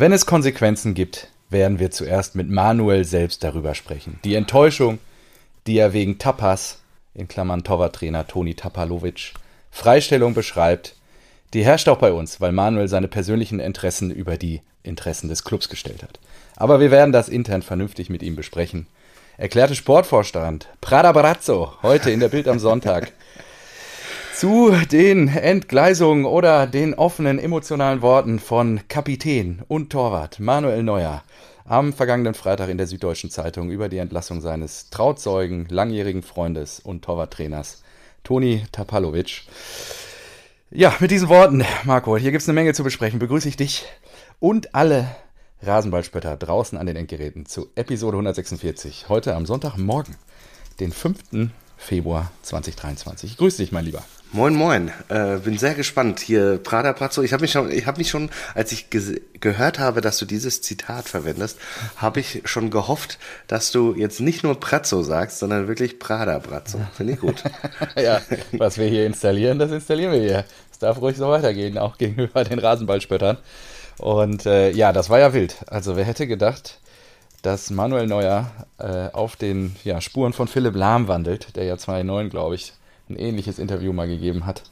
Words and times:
Wenn 0.00 0.12
es 0.12 0.26
Konsequenzen 0.26 0.94
gibt, 0.94 1.26
werden 1.50 1.80
wir 1.80 1.90
zuerst 1.90 2.36
mit 2.36 2.48
Manuel 2.48 3.04
selbst 3.04 3.42
darüber 3.42 3.74
sprechen. 3.74 4.20
Die 4.22 4.36
Enttäuschung, 4.36 5.00
die 5.66 5.76
er 5.76 5.92
wegen 5.92 6.18
Tapas, 6.18 6.78
in 7.14 7.26
Klammern 7.26 7.64
Torwarttrainer 7.64 8.24
Toni 8.24 8.54
Tapalovic, 8.54 9.32
Freistellung 9.72 10.34
beschreibt, 10.34 10.94
die 11.52 11.64
herrscht 11.64 11.88
auch 11.88 11.98
bei 11.98 12.12
uns, 12.12 12.40
weil 12.40 12.52
Manuel 12.52 12.86
seine 12.86 13.08
persönlichen 13.08 13.58
Interessen 13.58 14.12
über 14.12 14.36
die 14.36 14.62
Interessen 14.84 15.28
des 15.28 15.42
Clubs 15.42 15.68
gestellt 15.68 16.04
hat. 16.04 16.20
Aber 16.54 16.78
wir 16.78 16.92
werden 16.92 17.10
das 17.10 17.28
intern 17.28 17.62
vernünftig 17.62 18.08
mit 18.08 18.22
ihm 18.22 18.36
besprechen. 18.36 18.86
Erklärte 19.36 19.74
Sportvorstand 19.74 20.68
Prada 20.80 21.10
Barazzo, 21.10 21.72
heute 21.82 22.12
in 22.12 22.20
der 22.20 22.28
Bild 22.28 22.46
am 22.46 22.60
Sonntag. 22.60 23.10
zu 24.38 24.70
den 24.92 25.26
Entgleisungen 25.26 26.24
oder 26.24 26.68
den 26.68 26.94
offenen 26.94 27.40
emotionalen 27.40 28.02
Worten 28.02 28.38
von 28.38 28.78
Kapitän 28.86 29.64
und 29.66 29.90
Torwart 29.90 30.38
Manuel 30.38 30.84
Neuer 30.84 31.24
am 31.64 31.92
vergangenen 31.92 32.34
Freitag 32.34 32.68
in 32.68 32.78
der 32.78 32.86
Süddeutschen 32.86 33.30
Zeitung 33.30 33.68
über 33.68 33.88
die 33.88 33.98
Entlassung 33.98 34.40
seines 34.40 34.90
Trauzeugen, 34.90 35.66
langjährigen 35.70 36.22
Freundes 36.22 36.78
und 36.78 37.04
Torwarttrainers 37.04 37.82
Toni 38.22 38.62
Tapalovic. 38.70 39.42
Ja, 40.70 40.94
mit 41.00 41.10
diesen 41.10 41.28
Worten, 41.28 41.64
Marco, 41.82 42.16
hier 42.16 42.30
gibt 42.30 42.42
es 42.42 42.48
eine 42.48 42.54
Menge 42.54 42.74
zu 42.74 42.84
besprechen. 42.84 43.18
Begrüße 43.18 43.48
ich 43.48 43.56
dich 43.56 43.86
und 44.38 44.72
alle 44.72 45.08
Rasenballspötter 45.62 46.36
draußen 46.36 46.78
an 46.78 46.86
den 46.86 46.94
Endgeräten 46.94 47.44
zu 47.44 47.70
Episode 47.74 48.18
146. 48.18 49.06
Heute 49.08 49.34
am 49.34 49.46
Sonntagmorgen, 49.46 50.14
den 50.78 50.92
5. 50.92 51.50
Februar 51.76 52.30
2023. 52.42 53.32
Ich 53.32 53.36
grüße 53.36 53.56
dich, 53.56 53.72
mein 53.72 53.84
Lieber. 53.84 54.04
Moin, 54.30 54.54
moin. 54.54 54.90
Äh, 55.08 55.38
bin 55.38 55.56
sehr 55.56 55.74
gespannt. 55.74 56.20
Hier, 56.20 56.58
Prada 56.58 56.92
Prazzo. 56.92 57.22
Ich 57.22 57.32
habe 57.32 57.40
mich 57.40 57.52
schon, 57.52 57.72
ich 57.72 57.86
habe 57.86 57.96
mich 57.96 58.10
schon, 58.10 58.28
als 58.54 58.72
ich 58.72 58.88
gehört 58.90 59.78
habe, 59.78 60.02
dass 60.02 60.18
du 60.18 60.26
dieses 60.26 60.60
Zitat 60.60 61.08
verwendest, 61.08 61.58
habe 61.96 62.20
ich 62.20 62.42
schon 62.44 62.68
gehofft, 62.68 63.18
dass 63.46 63.72
du 63.72 63.94
jetzt 63.94 64.20
nicht 64.20 64.44
nur 64.44 64.60
Prazzo 64.60 65.02
sagst, 65.02 65.38
sondern 65.38 65.66
wirklich 65.66 65.98
Prada 65.98 66.40
Prazzo. 66.40 66.78
Finde 66.94 67.14
ich 67.14 67.20
gut. 67.20 67.42
ja, 67.96 68.20
was 68.52 68.76
wir 68.76 68.86
hier 68.86 69.06
installieren, 69.06 69.58
das 69.58 69.70
installieren 69.70 70.12
wir 70.12 70.20
hier. 70.20 70.44
Es 70.70 70.78
darf 70.78 71.00
ruhig 71.00 71.16
so 71.16 71.30
weitergehen, 71.30 71.78
auch 71.78 71.96
gegenüber 71.96 72.44
den 72.44 72.58
Rasenballspöttern. 72.58 73.38
Und 73.96 74.44
äh, 74.44 74.70
ja, 74.72 74.92
das 74.92 75.08
war 75.08 75.18
ja 75.18 75.32
wild. 75.32 75.56
Also 75.68 75.96
wer 75.96 76.04
hätte 76.04 76.26
gedacht, 76.26 76.80
dass 77.40 77.70
Manuel 77.70 78.06
Neuer 78.06 78.50
äh, 78.76 79.08
auf 79.10 79.36
den 79.36 79.74
ja, 79.84 80.02
Spuren 80.02 80.34
von 80.34 80.48
Philipp 80.48 80.76
Lahm 80.76 81.08
wandelt, 81.08 81.56
der 81.56 81.64
ja 81.64 81.78
2009, 81.78 82.28
glaube 82.28 82.56
ich, 82.56 82.74
ein 83.08 83.16
ähnliches 83.16 83.58
Interview 83.58 83.92
mal 83.92 84.08
gegeben 84.08 84.46
hat. 84.46 84.62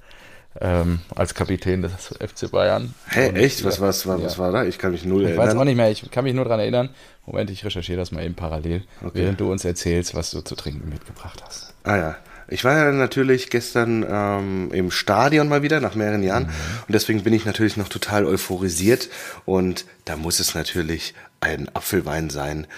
Ähm, 0.58 1.00
als 1.14 1.34
Kapitän 1.34 1.82
des 1.82 1.92
FC 1.92 2.50
Bayern. 2.50 2.94
Hä, 3.08 3.30
hey, 3.32 3.44
echt? 3.44 3.62
Was, 3.64 3.80
was, 3.80 4.06
was, 4.06 4.20
ja. 4.20 4.26
was 4.26 4.38
war 4.38 4.52
da? 4.52 4.64
Ich 4.64 4.78
kann 4.78 4.92
mich 4.92 5.04
null 5.04 5.22
ich 5.22 5.28
erinnern. 5.28 5.44
Ich 5.44 5.50
weiß 5.50 5.60
auch 5.60 5.64
nicht 5.64 5.76
mehr, 5.76 5.90
ich 5.90 6.10
kann 6.10 6.24
mich 6.24 6.34
nur 6.34 6.44
daran 6.44 6.60
erinnern. 6.60 6.88
Moment, 7.26 7.50
ich 7.50 7.64
recherchiere 7.64 7.98
das 7.98 8.10
mal 8.10 8.24
eben 8.24 8.34
parallel, 8.34 8.84
okay. 9.02 9.10
während 9.14 9.40
du 9.40 9.50
uns 9.50 9.64
erzählst, 9.64 10.14
was 10.14 10.30
du 10.30 10.40
zu 10.40 10.54
trinken 10.54 10.88
mitgebracht 10.88 11.42
hast. 11.44 11.74
Ah 11.84 11.96
ja. 11.96 12.16
Ich 12.48 12.64
war 12.64 12.76
ja 12.76 12.92
natürlich 12.92 13.50
gestern 13.50 14.06
ähm, 14.08 14.70
im 14.72 14.92
Stadion 14.92 15.48
mal 15.48 15.62
wieder 15.62 15.80
nach 15.80 15.96
mehreren 15.96 16.22
Jahren 16.22 16.44
mhm. 16.44 16.52
und 16.86 16.94
deswegen 16.94 17.24
bin 17.24 17.34
ich 17.34 17.44
natürlich 17.44 17.76
noch 17.76 17.88
total 17.88 18.24
euphorisiert 18.24 19.08
und 19.44 19.84
da 20.04 20.16
muss 20.16 20.38
es 20.38 20.54
natürlich 20.54 21.14
ein 21.40 21.68
Apfelwein 21.74 22.30
sein. 22.30 22.68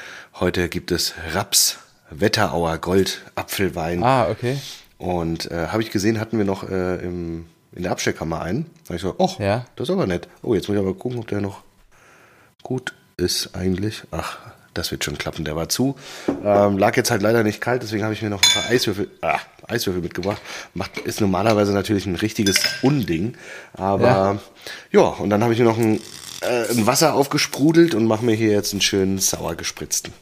Heute 0.41 0.70
gibt 0.70 0.91
es 0.91 1.12
Raps 1.34 1.78
Wetterauer 2.11 2.78
Gold 2.78 3.20
Apfelwein. 3.34 4.03
Ah, 4.03 4.31
okay. 4.31 4.56
Und 4.98 5.50
äh, 5.50 5.68
habe 5.68 5.82
ich 5.82 5.91
gesehen, 5.91 6.20
hatten 6.20 6.38
wir 6.38 6.44
noch 6.44 6.68
äh, 6.68 6.96
im, 6.96 7.46
in 7.72 7.84
der 7.84 7.92
Abstellkammer 7.92 8.42
einen. 8.42 8.64
Da 8.84 8.88
habe 8.88 8.96
ich 8.96 9.02
so, 9.02 9.14
ach, 9.18 9.38
ja. 9.38 9.66
das 9.77 9.88
ist 9.88 9.92
aber 9.92 10.06
nett. 10.06 10.28
Oh, 10.42 10.54
jetzt 10.54 10.68
muss 10.68 10.77
ich 10.77 10.82
aber 10.82 10.94
gucken, 10.94 11.18
ob 11.18 11.28
der 11.28 11.41
noch 11.41 11.62
gut 12.62 12.94
ist 13.16 13.54
eigentlich. 13.54 14.02
Ach, 14.10 14.38
das 14.74 14.91
wird 14.91 15.04
schon 15.04 15.16
klappen. 15.16 15.44
Der 15.44 15.56
war 15.56 15.69
zu. 15.69 15.96
Ähm, 16.44 16.78
lag 16.78 16.96
jetzt 16.96 17.10
halt 17.10 17.22
leider 17.22 17.44
nicht 17.44 17.60
kalt, 17.60 17.82
deswegen 17.82 18.02
habe 18.02 18.14
ich 18.14 18.22
mir 18.22 18.30
noch 18.30 18.42
ein 18.42 18.50
paar 18.52 18.70
Eiswürfel, 18.70 19.08
ah, 19.22 19.38
Eiswürfel 19.66 20.03
mitgebracht. 20.03 20.42
Macht, 20.75 20.98
ist 20.98 21.20
normalerweise 21.20 21.72
natürlich 21.72 22.06
ein 22.06 22.16
richtiges 22.16 22.60
Unding. 22.82 23.37
Aber 23.75 24.41
ja, 24.92 25.00
ja 25.00 25.00
und 25.00 25.31
dann 25.31 25.42
habe 25.42 25.53
ich 25.53 25.58
mir 25.60 25.64
noch 25.64 25.78
ein, 25.78 26.00
äh, 26.41 26.70
ein 26.70 26.87
Wasser 26.87 27.14
aufgesprudelt 27.14 27.94
und 27.94 28.06
mache 28.06 28.25
mir 28.25 28.34
hier 28.34 28.50
jetzt 28.50 28.72
einen 28.72 28.81
schönen 28.81 29.19
sauer 29.19 29.54
gespritzten. 29.54 30.12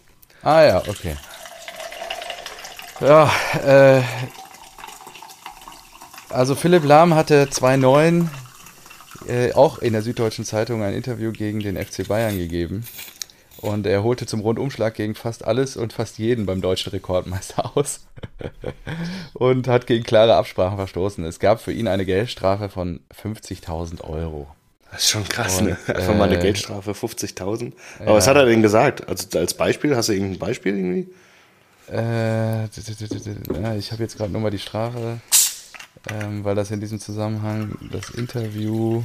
Ah 0.43 0.63
ja, 0.63 0.83
okay. 0.87 1.17
Ja, 3.01 3.31
äh, 3.67 4.03
also 6.37 6.55
Philipp 6.55 6.85
Lahm 6.85 7.15
hatte 7.15 7.49
2009 7.49 8.31
äh, 9.27 9.53
auch 9.55 9.79
in 9.79 9.95
der 9.95 10.03
Süddeutschen 10.03 10.45
Zeitung 10.45 10.83
ein 10.83 10.95
Interview 10.95 11.33
gegen 11.33 11.61
den 11.61 11.77
FC 11.77 12.07
Bayern 12.07 12.37
gegeben. 12.37 12.87
Und 13.59 13.87
er 13.87 14.03
holte 14.03 14.27
zum 14.27 14.41
Rundumschlag 14.41 14.95
gegen 14.95 15.15
fast 15.15 15.45
alles 15.45 15.79
und 15.79 15.95
fast 15.95 16.19
jeden 16.19 16.45
beim 16.45 16.61
deutschen 16.61 16.91
Rekordmeister 16.91 17.75
aus. 17.75 18.07
und 19.33 19.67
hat 19.67 19.87
gegen 19.87 20.05
klare 20.05 20.37
Absprachen 20.37 20.77
verstoßen. 20.77 21.25
Es 21.25 21.41
gab 21.41 21.61
für 21.61 21.73
ihn 21.73 21.89
eine 21.89 22.05
Geldstrafe 22.05 22.69
von 22.69 23.01
50.000 23.19 24.05
Euro. 24.05 24.47
Das 24.91 25.01
ist 25.01 25.11
schon 25.11 25.27
krass, 25.27 25.59
und, 25.59 25.69
ne? 25.69 25.79
Einfach 25.87 26.13
äh, 26.13 26.17
mal 26.17 26.25
eine 26.25 26.39
äh, 26.39 26.43
Geldstrafe, 26.43 26.93
50.000. 26.93 27.73
Aber 27.99 28.11
ja. 28.11 28.15
was 28.15 28.27
hat 28.27 28.37
er 28.37 28.45
denn 28.45 28.63
gesagt? 28.63 29.09
Also 29.09 29.39
als 29.39 29.55
Beispiel, 29.55 29.97
hast 29.97 30.11
du 30.11 30.13
irgendein 30.13 30.39
Beispiel 30.39 30.77
irgendwie? 30.77 31.09
Äh, 31.91 32.67
ich 33.79 33.93
habe 33.93 34.03
jetzt 34.03 34.19
gerade 34.19 34.33
nur 34.33 34.43
mal 34.43 34.51
die 34.51 34.59
Strafe 34.59 35.19
ähm, 36.13 36.45
weil 36.45 36.55
das 36.55 36.71
in 36.71 36.81
diesem 36.81 37.01
Zusammenhang 37.01 37.77
das 37.91 38.11
Interview, 38.11 39.03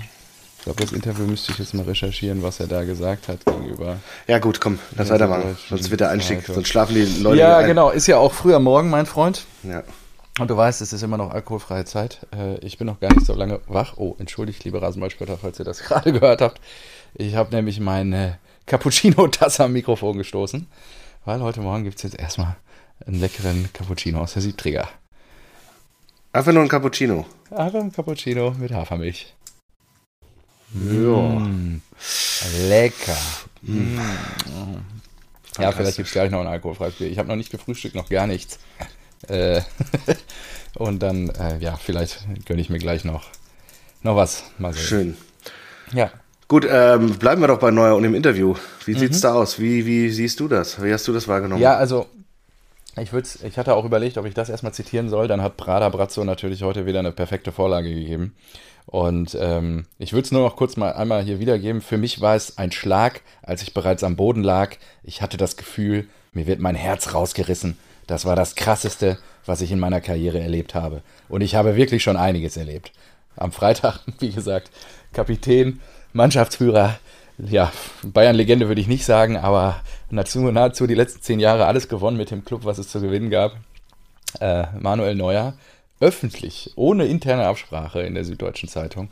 ich 0.57 0.63
glaube, 0.63 0.81
das 0.81 0.91
Interview 0.91 1.25
müsste 1.25 1.52
ich 1.52 1.59
jetzt 1.59 1.74
mal 1.74 1.84
recherchieren, 1.84 2.44
was 2.44 2.59
er 2.59 2.68
da 2.68 2.84
gesagt 2.84 3.28
hat 3.28 3.46
gegenüber. 3.46 3.97
Ja, 4.28 4.40
gut, 4.40 4.62
komm, 4.62 4.79
lass 4.96 5.09
weitermachen. 5.09 5.57
Sonst 5.69 5.90
wird 5.90 6.02
der 6.02 6.09
Einstieg, 6.09 6.46
sonst 6.46 6.68
schlafen 6.68 6.96
die 6.96 7.06
Leute. 7.22 7.40
Ja, 7.40 7.62
genau, 7.63 7.90
ist 7.90 8.07
ja 8.07 8.18
auch 8.18 8.34
früher 8.34 8.59
Morgen, 8.59 8.90
mein 8.90 9.06
Freund. 9.06 9.46
Ja. 9.63 9.84
Und 10.40 10.50
du 10.50 10.56
weißt, 10.56 10.81
es 10.81 10.94
ist 10.94 11.03
immer 11.03 11.18
noch 11.18 11.31
alkoholfreie 11.31 11.85
Zeit. 11.85 12.25
Äh, 12.34 12.57
ich 12.59 12.78
bin 12.78 12.88
noch 12.88 13.00
gar 13.00 13.13
nicht 13.13 13.25
so 13.25 13.34
lange 13.34 13.59
wach. 13.68 13.97
Oh, 13.97 14.16
entschuldigt, 14.18 14.63
liebe 14.63 14.81
Rasenballspötter, 14.81 15.38
falls 15.38 15.59
ihr 15.59 15.66
das 15.66 15.79
gerade 15.84 16.13
gehört 16.13 16.41
habt. 16.41 16.62
Ich 17.16 17.35
habe 17.35 17.53
nämlich 17.53 17.79
meine 17.79 18.38
Cappuccino-Tasse 18.66 19.66
am 19.66 19.73
Mikrofon 19.73 20.18
gestoßen, 20.18 20.68
weil 21.25 21.41
heute 21.41 21.59
Morgen 21.62 21.84
gibt 21.84 21.97
es 21.97 22.03
jetzt 22.03 22.19
erstmal 22.19 22.56
einen 23.06 23.19
leckeren 23.19 23.69
Cappuccino 23.73 24.22
aus 24.22 24.34
der 24.34 24.41
Siebträger. 24.41 24.88
Einfach 26.33 26.53
nur 26.53 26.63
ein 26.63 26.69
Cappuccino. 26.69 27.25
Einfach 27.49 27.79
ein 27.79 27.91
Cappuccino 27.91 28.51
mit 28.57 28.71
Hafermilch. 28.71 29.33
Ja. 30.73 31.17
Mm, 31.17 31.81
lecker. 32.69 33.17
Mm. 33.61 33.97
Ja, 35.59 35.73
vielleicht 35.73 35.97
gibt 35.97 36.07
es 36.07 36.13
gleich 36.13 36.31
noch 36.31 36.39
ein 36.39 36.47
alkoholfreies 36.47 36.95
Bier. 36.95 37.09
Ich 37.09 37.17
habe 37.17 37.27
noch 37.27 37.35
nicht 37.35 37.51
gefrühstückt, 37.51 37.95
noch 37.95 38.07
gar 38.07 38.27
nichts. 38.27 38.59
Äh, 39.27 39.61
und 40.75 41.03
dann, 41.03 41.29
äh, 41.31 41.57
ja, 41.59 41.75
vielleicht 41.75 42.25
gönne 42.45 42.61
ich 42.61 42.69
mir 42.69 42.79
gleich 42.79 43.03
noch, 43.03 43.25
noch 44.01 44.15
was. 44.15 44.45
Mal 44.57 44.73
sehen. 44.73 44.83
Schön. 44.83 45.17
Ja. 45.93 46.11
Gut, 46.47 46.65
ähm, 46.69 47.17
bleiben 47.17 47.41
wir 47.41 47.47
doch 47.47 47.59
bei 47.59 47.71
Neuer 47.71 47.95
und 47.95 48.05
im 48.05 48.15
Interview. 48.15 48.55
Wie 48.85 48.93
sieht's 48.93 49.17
mhm. 49.17 49.21
da 49.21 49.33
aus? 49.33 49.59
Wie, 49.59 49.85
wie 49.85 50.09
siehst 50.09 50.39
du 50.39 50.47
das? 50.47 50.81
Wie 50.81 50.93
hast 50.93 51.07
du 51.09 51.13
das 51.13 51.27
wahrgenommen? 51.27 51.61
Ja, 51.61 51.75
also 51.75 52.07
ich, 52.97 53.12
ich 53.44 53.57
hatte 53.57 53.75
auch 53.75 53.85
überlegt, 53.85 54.18
ob 54.18 54.25
ich 54.25 54.34
das 54.34 54.50
erstmal 54.50 54.74
zitieren 54.74 55.09
soll. 55.09 55.28
Dann 55.28 55.41
hat 55.41 55.57
Prada 55.57 55.90
Brazzo 55.90 56.24
natürlich 56.24 56.63
heute 56.63 56.85
wieder 56.85 57.00
eine 57.00 57.12
perfekte 57.12 57.52
Vorlage 57.52 57.94
gegeben. 57.94 58.35
Und 58.85 59.38
ähm, 59.40 59.85
ich 60.00 60.13
würde 60.13 60.25
es 60.25 60.31
nur 60.31 60.41
noch 60.41 60.56
kurz 60.56 60.75
mal 60.75 60.94
einmal 60.94 61.24
hier 61.24 61.40
wiedergeben. 61.40 61.81
Für 61.81 61.97
mich 61.97 62.19
war 62.19 62.35
es 62.35 62.57
ein 62.57 62.72
Schlag, 62.72 63.22
als 63.41 63.62
ich 63.62 63.74
bereits 63.74 64.03
am 64.03 64.16
Boden 64.16 64.44
lag. 64.44 64.75
Ich 65.03 65.22
hatte 65.22 65.38
das 65.38 65.56
Gefühl, 65.56 66.07
mir 66.34 66.47
wird 66.47 66.59
mein 66.59 66.75
Herz 66.75 67.13
rausgerissen. 67.13 67.78
Das 68.07 68.25
war 68.25 68.35
das 68.35 68.56
Krasseste, 68.56 69.18
was 69.46 69.62
ich 69.62 69.72
in 69.72 69.79
meiner 69.79 70.02
Karriere 70.02 70.40
erlebt 70.40 70.75
habe. 70.75 71.02
Und 71.29 71.41
ich 71.41 71.56
habe 71.56 71.75
wirklich 71.75 72.03
schon 72.03 72.18
einiges 72.18 72.58
erlebt. 72.58 72.91
Am 73.38 73.52
Freitag, 73.52 74.00
wie 74.19 74.31
gesagt, 74.31 74.72
Kapitän, 75.13 75.79
Mannschaftsführer, 76.13 77.00
ja, 77.50 77.72
Bayern-Legende 78.03 78.67
würde 78.67 78.82
ich 78.82 78.88
nicht 78.88 79.05
sagen, 79.05 79.38
aber 79.38 79.82
nahezu, 80.09 80.40
nahezu 80.40 80.88
die 80.88 80.96
letzten 80.96 81.22
zehn 81.22 81.40
Jahre 81.40 81.66
alles 81.66 81.88
gewonnen 81.88 82.17
mit 82.17 82.32
dem 82.32 82.46
Club, 82.46 82.66
was 82.66 82.78
es 82.78 82.90
zu 82.90 83.02
gewinnen 83.02 83.29
gab. 83.29 83.55
Äh, 84.40 84.66
Manuel 84.79 85.16
Neuer, 85.16 85.53
öffentlich, 85.99 86.72
ohne 86.76 87.05
interne 87.05 87.46
Absprache 87.46 88.02
in 88.02 88.16
der 88.16 88.26
Süddeutschen 88.26 88.70
Zeitung. 88.70 89.09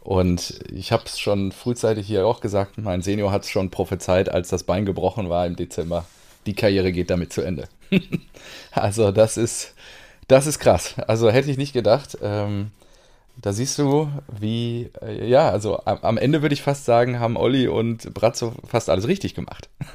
Und 0.00 0.60
ich 0.70 0.92
habe 0.92 1.04
es 1.06 1.18
schon 1.18 1.50
frühzeitig 1.50 2.06
hier 2.06 2.26
auch 2.26 2.40
gesagt, 2.40 2.76
mein 2.76 3.02
Senior 3.02 3.32
hat 3.32 3.44
es 3.44 3.50
schon 3.50 3.70
prophezeit, 3.70 4.28
als 4.28 4.50
das 4.50 4.64
Bein 4.64 4.84
gebrochen 4.84 5.30
war 5.30 5.46
im 5.46 5.56
Dezember. 5.56 6.04
Die 6.46 6.54
Karriere 6.54 6.92
geht 6.92 7.10
damit 7.10 7.32
zu 7.32 7.40
Ende. 7.40 7.68
also 8.72 9.12
das 9.12 9.38
ist, 9.38 9.74
das 10.28 10.46
ist 10.46 10.58
krass. 10.58 10.94
Also 11.06 11.30
hätte 11.30 11.50
ich 11.50 11.56
nicht 11.56 11.72
gedacht. 11.72 12.18
Ähm, 12.22 12.70
da 13.36 13.52
siehst 13.52 13.78
du, 13.78 14.08
wie, 14.38 14.90
äh, 15.02 15.28
ja, 15.28 15.50
also 15.50 15.80
am, 15.84 15.98
am 16.02 16.18
Ende 16.18 16.42
würde 16.42 16.54
ich 16.54 16.62
fast 16.62 16.84
sagen, 16.84 17.20
haben 17.20 17.36
Olli 17.36 17.68
und 17.68 18.12
Brazzo 18.14 18.54
fast 18.66 18.90
alles 18.90 19.08
richtig 19.08 19.34
gemacht. 19.34 19.68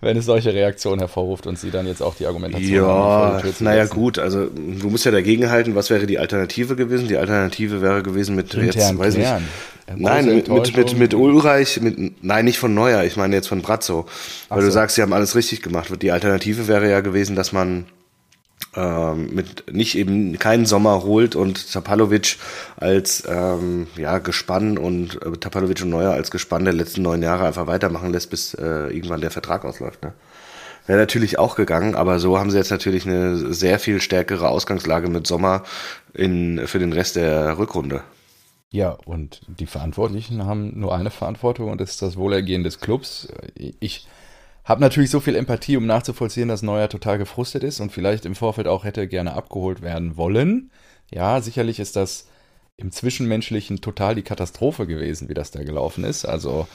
wenn 0.00 0.16
es 0.16 0.24
solche 0.24 0.54
Reaktionen 0.54 1.00
hervorruft 1.00 1.46
und 1.46 1.58
sie 1.58 1.70
dann 1.70 1.86
jetzt 1.86 2.02
auch 2.02 2.14
die 2.14 2.26
Argumentation 2.26 2.84
ja, 2.84 2.86
haben. 2.86 3.46
Ja, 3.46 3.52
naja 3.60 3.84
gut, 3.84 4.18
also 4.18 4.46
du 4.46 4.88
musst 4.88 5.04
ja 5.04 5.10
dagegen 5.10 5.50
halten, 5.50 5.74
was 5.74 5.90
wäre 5.90 6.06
die 6.06 6.18
Alternative 6.18 6.74
gewesen? 6.74 7.08
Die 7.08 7.18
Alternative 7.18 7.82
wäre 7.82 8.02
gewesen 8.02 8.34
mit 8.34 8.54
Intern 8.54 8.64
jetzt, 8.64 8.98
weiß 8.98 9.16
nicht, 9.16 9.30
Nein, 9.96 10.26
mit, 10.26 10.48
mit, 10.48 10.76
mit, 10.76 10.98
mit 10.98 11.14
Ulreich, 11.14 11.80
mit, 11.80 12.22
nein, 12.22 12.44
nicht 12.44 12.58
von 12.58 12.72
Neuer, 12.72 13.02
ich 13.02 13.16
meine 13.16 13.34
jetzt 13.34 13.48
von 13.48 13.60
Brazzo. 13.60 14.06
Weil 14.48 14.60
so. 14.60 14.66
du 14.66 14.72
sagst, 14.72 14.94
sie 14.94 15.02
haben 15.02 15.12
alles 15.12 15.34
richtig 15.34 15.62
gemacht. 15.62 15.90
Die 16.00 16.12
Alternative 16.12 16.68
wäre 16.68 16.88
ja 16.88 17.00
gewesen, 17.00 17.34
dass 17.34 17.50
man 17.52 17.86
ähm, 18.76 19.34
mit 19.34 19.72
nicht 19.72 19.96
eben 19.96 20.38
keinen 20.38 20.64
Sommer 20.64 21.02
holt 21.02 21.34
und 21.34 21.72
Tapalovic 21.72 22.36
als 22.76 23.24
ähm, 23.28 23.88
ja, 23.96 24.18
Gespann 24.18 24.78
und 24.78 25.20
äh, 25.22 25.32
Tapalovic 25.32 25.82
und 25.82 25.90
Neuer 25.90 26.12
als 26.12 26.30
Gespann 26.30 26.64
der 26.64 26.74
letzten 26.74 27.02
neun 27.02 27.22
Jahre 27.22 27.46
einfach 27.46 27.66
weitermachen 27.66 28.12
lässt, 28.12 28.30
bis 28.30 28.54
äh, 28.54 28.86
irgendwann 28.88 29.20
der 29.20 29.32
Vertrag 29.32 29.64
ausläuft. 29.64 30.02
Ne? 30.02 30.12
Wäre 30.86 30.98
natürlich 30.98 31.38
auch 31.38 31.56
gegangen, 31.56 31.94
aber 31.94 32.18
so 32.18 32.38
haben 32.38 32.50
sie 32.50 32.58
jetzt 32.58 32.70
natürlich 32.70 33.06
eine 33.06 33.52
sehr 33.52 33.78
viel 33.78 34.00
stärkere 34.00 34.48
Ausgangslage 34.48 35.08
mit 35.08 35.26
Sommer 35.26 35.64
in, 36.14 36.66
für 36.66 36.78
den 36.78 36.92
Rest 36.92 37.16
der 37.16 37.58
Rückrunde. 37.58 38.02
Ja, 38.70 38.96
und 39.04 39.40
die 39.48 39.66
Verantwortlichen 39.66 40.44
haben 40.46 40.78
nur 40.78 40.94
eine 40.94 41.10
Verantwortung 41.10 41.70
und 41.70 41.80
das 41.80 41.90
ist 41.90 42.02
das 42.02 42.16
Wohlergehen 42.16 42.62
des 42.62 42.78
Clubs. 42.78 43.26
Ich 43.56 44.06
habe 44.64 44.80
natürlich 44.80 45.10
so 45.10 45.20
viel 45.20 45.34
Empathie, 45.34 45.76
um 45.76 45.86
nachzuvollziehen, 45.86 46.48
dass 46.48 46.62
Neuer 46.62 46.88
total 46.88 47.18
gefrustet 47.18 47.64
ist 47.64 47.80
und 47.80 47.92
vielleicht 47.92 48.26
im 48.26 48.34
Vorfeld 48.34 48.66
auch 48.66 48.84
hätte 48.84 49.08
gerne 49.08 49.34
abgeholt 49.34 49.82
werden 49.82 50.16
wollen. 50.16 50.70
Ja, 51.10 51.40
sicherlich 51.40 51.80
ist 51.80 51.96
das 51.96 52.26
im 52.76 52.92
Zwischenmenschlichen 52.92 53.80
total 53.80 54.14
die 54.14 54.22
Katastrophe 54.22 54.86
gewesen, 54.86 55.28
wie 55.28 55.34
das 55.34 55.50
da 55.50 55.62
gelaufen 55.62 56.04
ist. 56.04 56.24
Also 56.24 56.66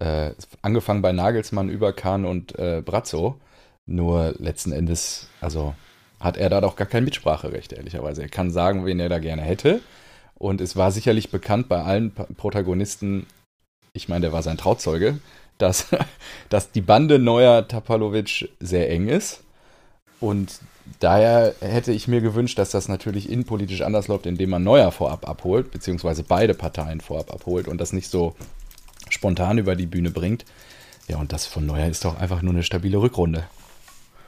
äh, 0.00 0.30
angefangen 0.62 1.02
bei 1.02 1.12
Nagelsmann 1.12 1.68
über 1.68 1.92
Kahn 1.92 2.24
und 2.24 2.58
äh, 2.58 2.82
Brazzo. 2.84 3.40
Nur 3.84 4.34
letzten 4.38 4.72
Endes, 4.72 5.28
also 5.40 5.74
hat 6.20 6.36
er 6.36 6.48
da 6.48 6.60
doch 6.60 6.76
gar 6.76 6.86
kein 6.86 7.04
Mitspracherecht, 7.04 7.72
ehrlicherweise. 7.72 8.22
Er 8.22 8.28
kann 8.28 8.50
sagen, 8.50 8.86
wen 8.86 9.00
er 9.00 9.08
da 9.08 9.18
gerne 9.18 9.42
hätte. 9.42 9.80
Und 10.34 10.60
es 10.60 10.76
war 10.76 10.92
sicherlich 10.92 11.30
bekannt 11.30 11.68
bei 11.68 11.82
allen 11.82 12.12
Protagonisten, 12.12 13.26
ich 13.92 14.08
meine, 14.08 14.22
der 14.22 14.32
war 14.32 14.42
sein 14.42 14.56
Trauzeuge, 14.56 15.18
dass, 15.58 15.86
dass 16.48 16.72
die 16.72 16.80
Bande 16.80 17.18
neuer 17.18 17.66
Tapalovic 17.66 18.50
sehr 18.60 18.90
eng 18.90 19.08
ist. 19.08 19.42
Und 20.20 20.60
daher 21.00 21.54
hätte 21.60 21.92
ich 21.92 22.08
mir 22.08 22.20
gewünscht, 22.20 22.58
dass 22.58 22.70
das 22.70 22.88
natürlich 22.88 23.30
innenpolitisch 23.30 23.82
anders 23.82 24.08
läuft, 24.08 24.26
indem 24.26 24.50
man 24.50 24.62
Neuer 24.62 24.92
vorab 24.92 25.28
abholt, 25.28 25.70
beziehungsweise 25.70 26.22
beide 26.22 26.54
Parteien 26.54 27.00
vorab 27.00 27.32
abholt 27.32 27.68
und 27.68 27.80
das 27.80 27.92
nicht 27.92 28.08
so 28.08 28.34
spontan 29.08 29.58
über 29.58 29.76
die 29.76 29.86
Bühne 29.86 30.10
bringt. 30.10 30.44
Ja, 31.08 31.18
und 31.18 31.32
das 31.32 31.46
von 31.46 31.66
Neuer 31.66 31.88
ist 31.88 32.04
doch 32.04 32.18
einfach 32.18 32.42
nur 32.42 32.52
eine 32.52 32.62
stabile 32.62 32.98
Rückrunde. 32.98 33.44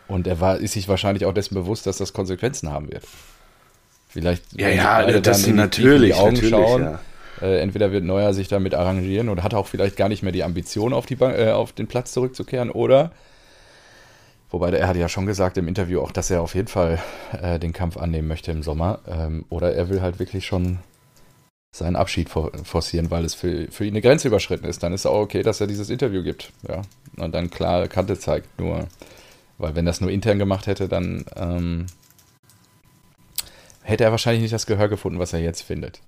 Und 0.09 0.27
er 0.27 0.41
war, 0.41 0.59
ist 0.59 0.73
sich 0.73 0.89
wahrscheinlich 0.89 1.25
auch 1.25 1.33
dessen 1.33 1.55
bewusst, 1.55 1.87
dass 1.87 1.99
das 1.99 2.13
Konsequenzen 2.13 2.71
haben 2.71 2.91
wird. 2.91 3.05
Vielleicht 4.09 4.45
ja, 4.53 4.69
ja, 4.69 5.21
das 5.21 5.47
natürlich, 5.47 6.13
die 6.13 6.19
Augen 6.19 6.35
natürlich, 6.35 6.51
schauen. 6.51 6.83
Ja. 6.83 7.01
Äh, 7.45 7.59
entweder 7.59 7.93
wird 7.93 8.05
Neuer 8.05 8.33
sich 8.33 8.49
damit 8.49 8.75
arrangieren 8.75 9.29
oder 9.29 9.43
hat 9.43 9.53
auch 9.53 9.67
vielleicht 9.67 9.99
gar 9.99 10.09
nicht 10.09 10.23
mehr 10.23 10.33
die 10.33 10.45
Ambition, 10.45 10.95
auf, 10.95 11.05
die 11.05 11.21
äh, 11.21 11.51
auf 11.51 11.73
den 11.73 11.87
Platz 11.87 12.13
zurückzukehren. 12.13 12.71
Oder, 12.71 13.13
wobei 14.49 14.71
er 14.71 14.89
hat 14.89 14.97
ja 14.97 15.11
schon 15.11 15.27
gesagt 15.27 15.59
im 15.59 15.69
Interview 15.69 16.01
auch, 16.01 16.11
dass 16.11 16.31
er 16.31 16.41
auf 16.41 16.55
jeden 16.55 16.69
Fall 16.69 17.03
äh, 17.43 17.59
den 17.59 17.75
Kampf 17.75 17.99
annehmen 17.99 18.29
möchte 18.29 18.51
im 18.51 18.63
Sommer. 18.63 19.01
Ähm, 19.07 19.45
oder 19.51 19.75
er 19.75 19.91
will 19.91 20.01
halt 20.01 20.19
wirklich 20.19 20.47
schon 20.47 20.79
seinen 21.77 21.97
Abschied 21.97 22.31
for 22.31 22.51
forcieren, 22.65 23.11
weil 23.11 23.27
es 23.27 23.35
für, 23.35 23.71
für 23.71 23.85
ihn 23.85 23.93
eine 23.93 24.01
Grenze 24.01 24.29
überschritten 24.29 24.65
ist. 24.65 24.83
Dann 24.83 24.95
ist 24.95 25.03
es 25.03 25.07
auch 25.07 25.21
okay, 25.21 25.43
dass 25.43 25.61
er 25.61 25.67
dieses 25.67 25.91
Interview 25.91 26.23
gibt. 26.23 26.51
Ja. 26.67 26.81
Und 27.19 27.35
dann 27.35 27.51
klar 27.51 27.89
Kante 27.89 28.19
zeigt. 28.19 28.59
Nur, 28.59 28.89
weil 29.59 29.77
wenn 29.77 29.85
das 29.85 30.01
nur 30.01 30.11
intern 30.11 30.39
gemacht 30.39 30.67
hätte, 30.67 30.89
dann 30.89 31.27
ähm, 31.37 31.87
hätte 33.83 34.05
er 34.05 34.13
wahrscheinlich 34.13 34.41
nicht 34.41 34.55
das 34.55 34.65
Gehör 34.65 34.89
gefunden, 34.89 35.19
was 35.19 35.35
er 35.35 35.41
jetzt 35.41 35.61
findet. 35.61 36.01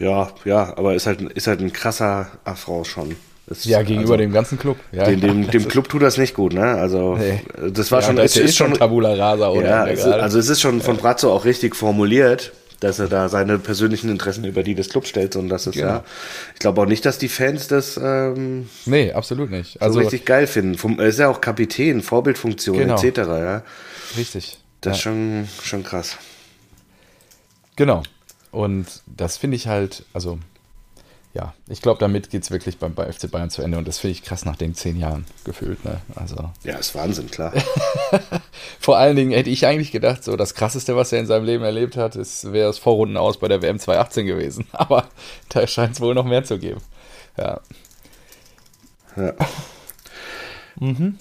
Ja, 0.00 0.30
ja, 0.44 0.76
aber 0.76 0.94
ist 0.94 1.06
halt, 1.06 1.20
ist 1.20 1.46
halt 1.46 1.60
ein 1.60 1.72
krasser 1.72 2.26
Affront 2.44 2.86
schon. 2.86 3.16
Ist, 3.46 3.66
ja, 3.66 3.82
gegenüber 3.82 4.12
also, 4.12 4.22
dem 4.22 4.32
ganzen 4.32 4.58
Club. 4.58 4.78
Ja, 4.92 5.04
dem, 5.04 5.20
dem, 5.20 5.50
dem 5.50 5.68
Club 5.68 5.88
tut 5.88 6.02
das 6.02 6.16
nicht 6.16 6.34
gut, 6.34 6.54
ne? 6.54 6.62
Also 6.62 7.16
nee. 7.16 7.42
das 7.70 7.92
war 7.92 8.00
ja, 8.00 8.06
schon, 8.06 8.18
es 8.18 8.36
ist, 8.36 8.44
ist 8.44 8.56
schon 8.56 8.74
Tabula 8.74 9.12
Rasa 9.14 9.48
oder 9.50 9.68
ja, 9.68 9.86
es, 9.86 10.04
also 10.04 10.38
es 10.38 10.48
ist 10.48 10.60
schon 10.60 10.80
von 10.80 10.96
Brazzo 10.96 11.32
auch 11.32 11.44
richtig 11.44 11.76
formuliert, 11.76 12.52
dass 12.78 12.98
er 12.98 13.08
da 13.08 13.28
seine 13.28 13.58
persönlichen 13.58 14.08
Interessen 14.08 14.44
über 14.44 14.62
die 14.62 14.74
des 14.74 14.88
Clubs 14.88 15.08
stellt 15.08 15.36
und 15.36 15.48
das 15.48 15.66
ist 15.66 15.74
genau. 15.74 15.86
ja. 15.88 16.04
Ich 16.54 16.60
glaube 16.60 16.80
auch 16.80 16.86
nicht, 16.86 17.04
dass 17.04 17.18
die 17.18 17.28
Fans 17.28 17.68
das 17.68 17.98
ähm, 18.02 18.70
nee 18.86 19.12
absolut 19.12 19.50
nicht. 19.50 19.82
Also 19.82 19.94
so 19.94 20.00
richtig 20.00 20.24
geil 20.24 20.46
finden. 20.46 20.98
Er 20.98 21.06
ist 21.06 21.18
ja 21.18 21.28
auch 21.28 21.40
Kapitän, 21.40 22.02
Vorbildfunktion 22.02 22.78
genau. 22.78 23.02
etc. 23.02 23.18
Ja. 23.18 23.62
Richtig. 24.16 24.58
Das 24.80 24.96
ist 24.96 25.02
schon, 25.02 25.46
schon 25.62 25.82
krass. 25.82 26.16
Genau. 27.76 28.02
Und 28.52 29.02
das 29.06 29.36
finde 29.36 29.56
ich 29.56 29.68
halt, 29.68 30.04
also 30.12 30.38
ja, 31.32 31.54
ich 31.68 31.80
glaube, 31.80 32.00
damit 32.00 32.30
geht 32.30 32.42
es 32.42 32.50
wirklich 32.50 32.78
beim, 32.78 32.94
bei 32.94 33.10
FC 33.10 33.30
Bayern 33.30 33.50
zu 33.50 33.62
Ende 33.62 33.78
und 33.78 33.86
das 33.86 33.98
finde 33.98 34.12
ich 34.12 34.24
krass 34.24 34.44
nach 34.44 34.56
den 34.56 34.74
zehn 34.74 34.98
Jahren 34.98 35.26
gefühlt. 35.44 35.84
Ne? 35.84 36.00
Also, 36.16 36.50
ja, 36.64 36.76
ist 36.76 36.94
Wahnsinn, 36.96 37.30
klar. 37.30 37.52
Vor 38.80 38.98
allen 38.98 39.14
Dingen 39.14 39.30
hätte 39.30 39.48
ich 39.50 39.64
eigentlich 39.64 39.92
gedacht, 39.92 40.24
so 40.24 40.36
das 40.36 40.54
Krasseste, 40.54 40.96
was 40.96 41.12
er 41.12 41.20
in 41.20 41.26
seinem 41.26 41.44
Leben 41.44 41.62
erlebt 41.62 41.96
hat, 41.96 42.16
wäre 42.16 42.66
das 42.66 42.78
Vorrunden 42.78 43.16
aus 43.16 43.38
bei 43.38 43.46
der 43.46 43.62
WM 43.62 43.78
2018 43.78 44.26
gewesen. 44.26 44.66
Aber 44.72 45.08
da 45.50 45.64
scheint 45.68 45.94
es 45.94 46.00
wohl 46.00 46.14
noch 46.14 46.24
mehr 46.24 46.42
zu 46.42 46.58
geben. 46.58 46.80
Ja. 47.38 47.60
Ja. 49.16 49.32
mhm. 50.80 51.18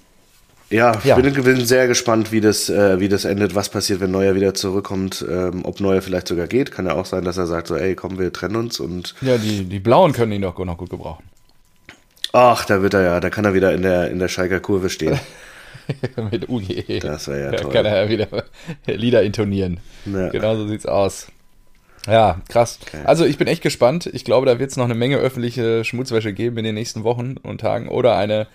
Ja, 0.69 0.95
ich 0.99 1.05
ja. 1.05 1.15
Bin, 1.15 1.33
bin, 1.33 1.65
sehr 1.65 1.87
gespannt, 1.87 2.31
wie 2.31 2.41
das, 2.41 2.69
äh, 2.69 2.99
wie 2.99 3.09
das 3.09 3.25
endet, 3.25 3.55
was 3.55 3.69
passiert, 3.69 4.01
wenn 4.01 4.11
Neuer 4.11 4.35
wieder 4.35 4.53
zurückkommt, 4.53 5.25
ähm, 5.27 5.65
ob 5.65 5.79
Neuer 5.79 6.01
vielleicht 6.01 6.27
sogar 6.27 6.47
geht. 6.47 6.71
Kann 6.71 6.85
ja 6.85 6.93
auch 6.93 7.05
sein, 7.05 7.23
dass 7.23 7.37
er 7.37 7.47
sagt 7.47 7.67
so, 7.67 7.75
ey, 7.75 7.95
komm, 7.95 8.19
wir 8.19 8.31
trennen 8.31 8.55
uns 8.55 8.79
und. 8.79 9.15
Ja, 9.21 9.37
die, 9.37 9.63
die 9.63 9.79
Blauen 9.79 10.13
können 10.13 10.31
ihn 10.31 10.43
doch 10.43 10.57
noch 10.59 10.77
gut 10.77 10.91
gebrauchen. 10.91 11.23
Ach, 12.33 12.65
da 12.65 12.83
wird 12.83 12.93
er 12.93 13.01
ja, 13.01 13.19
da 13.19 13.31
kann 13.31 13.45
er 13.45 13.55
wieder 13.55 13.73
in 13.73 13.81
der, 13.81 14.11
in 14.11 14.19
der 14.19 14.27
Schalker 14.27 14.59
Kurve 14.59 14.91
stehen. 14.91 15.19
Mit 16.31 16.47
UG. 16.47 16.99
Das 17.01 17.27
wäre 17.27 17.45
ja 17.45 17.51
da 17.51 17.57
toll. 17.57 17.71
kann 17.71 17.85
er 17.85 18.03
ja 18.03 18.09
wieder 18.09 18.27
Lieder 18.85 19.23
intonieren. 19.23 19.79
Ja. 20.05 20.29
Genau 20.29 20.55
so 20.55 20.67
sieht's 20.67 20.85
aus. 20.85 21.27
Ja, 22.05 22.41
krass. 22.47 22.79
Okay. 22.83 23.01
Also 23.05 23.25
ich 23.25 23.37
bin 23.37 23.47
echt 23.47 23.63
gespannt. 23.63 24.07
Ich 24.13 24.23
glaube, 24.23 24.45
da 24.45 24.59
wird 24.59 24.69
es 24.69 24.77
noch 24.77 24.85
eine 24.85 24.95
Menge 24.95 25.17
öffentliche 25.17 25.83
Schmutzwäsche 25.83 26.33
geben 26.33 26.57
in 26.59 26.63
den 26.63 26.75
nächsten 26.75 27.03
Wochen 27.03 27.37
und 27.37 27.61
Tagen 27.61 27.89
oder 27.89 28.15
eine 28.15 28.47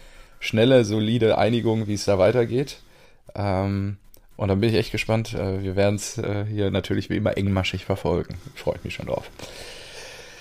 schnelle, 0.45 0.85
solide 0.85 1.39
Einigung, 1.39 1.87
wie 1.87 1.95
es 1.95 2.05
da 2.05 2.19
weitergeht. 2.19 2.79
Ähm, 3.35 3.97
und 4.37 4.49
dann 4.49 4.61
bin 4.61 4.71
ich 4.71 4.77
echt 4.77 4.93
gespannt. 4.93 5.35
Äh, 5.35 5.63
wir 5.63 5.77
werden 5.77 5.97
es 5.97 6.19
äh, 6.19 6.45
hier 6.45 6.71
natürlich 6.71 7.11
wie 7.11 7.17
immer 7.17 7.37
engmaschig 7.37 7.85
verfolgen. 7.85 8.37
Freue 8.55 8.77
ich 8.77 8.85
mich 8.85 8.95
schon 8.95 9.07
drauf. 9.07 9.31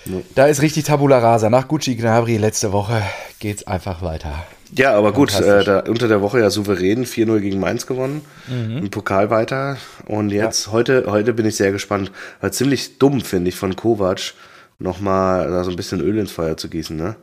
Ja. 0.06 0.20
Da 0.34 0.46
ist 0.46 0.60
richtig 0.60 0.84
Tabula 0.84 1.18
Rasa. 1.18 1.48
Nach 1.48 1.68
Gucci 1.68 1.96
Gnabry 1.96 2.36
letzte 2.36 2.72
Woche 2.72 3.02
geht 3.38 3.58
es 3.58 3.66
einfach 3.66 4.02
weiter. 4.02 4.44
Ja, 4.76 4.96
aber 4.96 5.12
gut, 5.12 5.32
äh, 5.38 5.64
da, 5.64 5.80
unter 5.80 6.08
der 6.08 6.20
Woche 6.20 6.40
ja 6.40 6.50
souverän 6.50 7.06
4-0 7.06 7.38
gegen 7.38 7.60
Mainz 7.60 7.86
gewonnen, 7.86 8.22
mhm. 8.48 8.78
im 8.78 8.90
Pokal 8.90 9.30
weiter. 9.30 9.76
Und 10.06 10.30
jetzt, 10.30 10.66
ja. 10.66 10.72
heute, 10.72 11.04
heute 11.06 11.32
bin 11.32 11.46
ich 11.46 11.56
sehr 11.56 11.70
gespannt. 11.70 12.10
War 12.40 12.50
ziemlich 12.50 12.98
dumm, 12.98 13.20
finde 13.20 13.50
ich, 13.50 13.56
von 13.56 13.76
Kovac 13.76 14.34
nochmal 14.78 15.48
da 15.48 15.62
so 15.62 15.70
ein 15.70 15.76
bisschen 15.76 16.00
Öl 16.00 16.18
ins 16.18 16.32
Feuer 16.32 16.56
zu 16.56 16.68
gießen, 16.68 16.96
ne? 16.96 17.14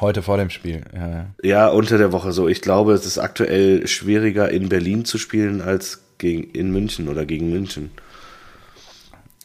Heute 0.00 0.22
vor 0.22 0.36
dem 0.36 0.50
Spiel, 0.50 0.82
ja, 0.92 1.08
ja. 1.08 1.26
Ja, 1.42 1.68
unter 1.68 1.98
der 1.98 2.12
Woche 2.12 2.32
so. 2.32 2.48
Ich 2.48 2.60
glaube, 2.60 2.92
es 2.94 3.06
ist 3.06 3.18
aktuell 3.18 3.86
schwieriger 3.86 4.50
in 4.50 4.68
Berlin 4.68 5.04
zu 5.04 5.18
spielen 5.18 5.60
als 5.60 6.02
gegen, 6.18 6.50
in 6.50 6.72
München 6.72 7.08
oder 7.08 7.24
gegen 7.24 7.50
München. 7.50 7.90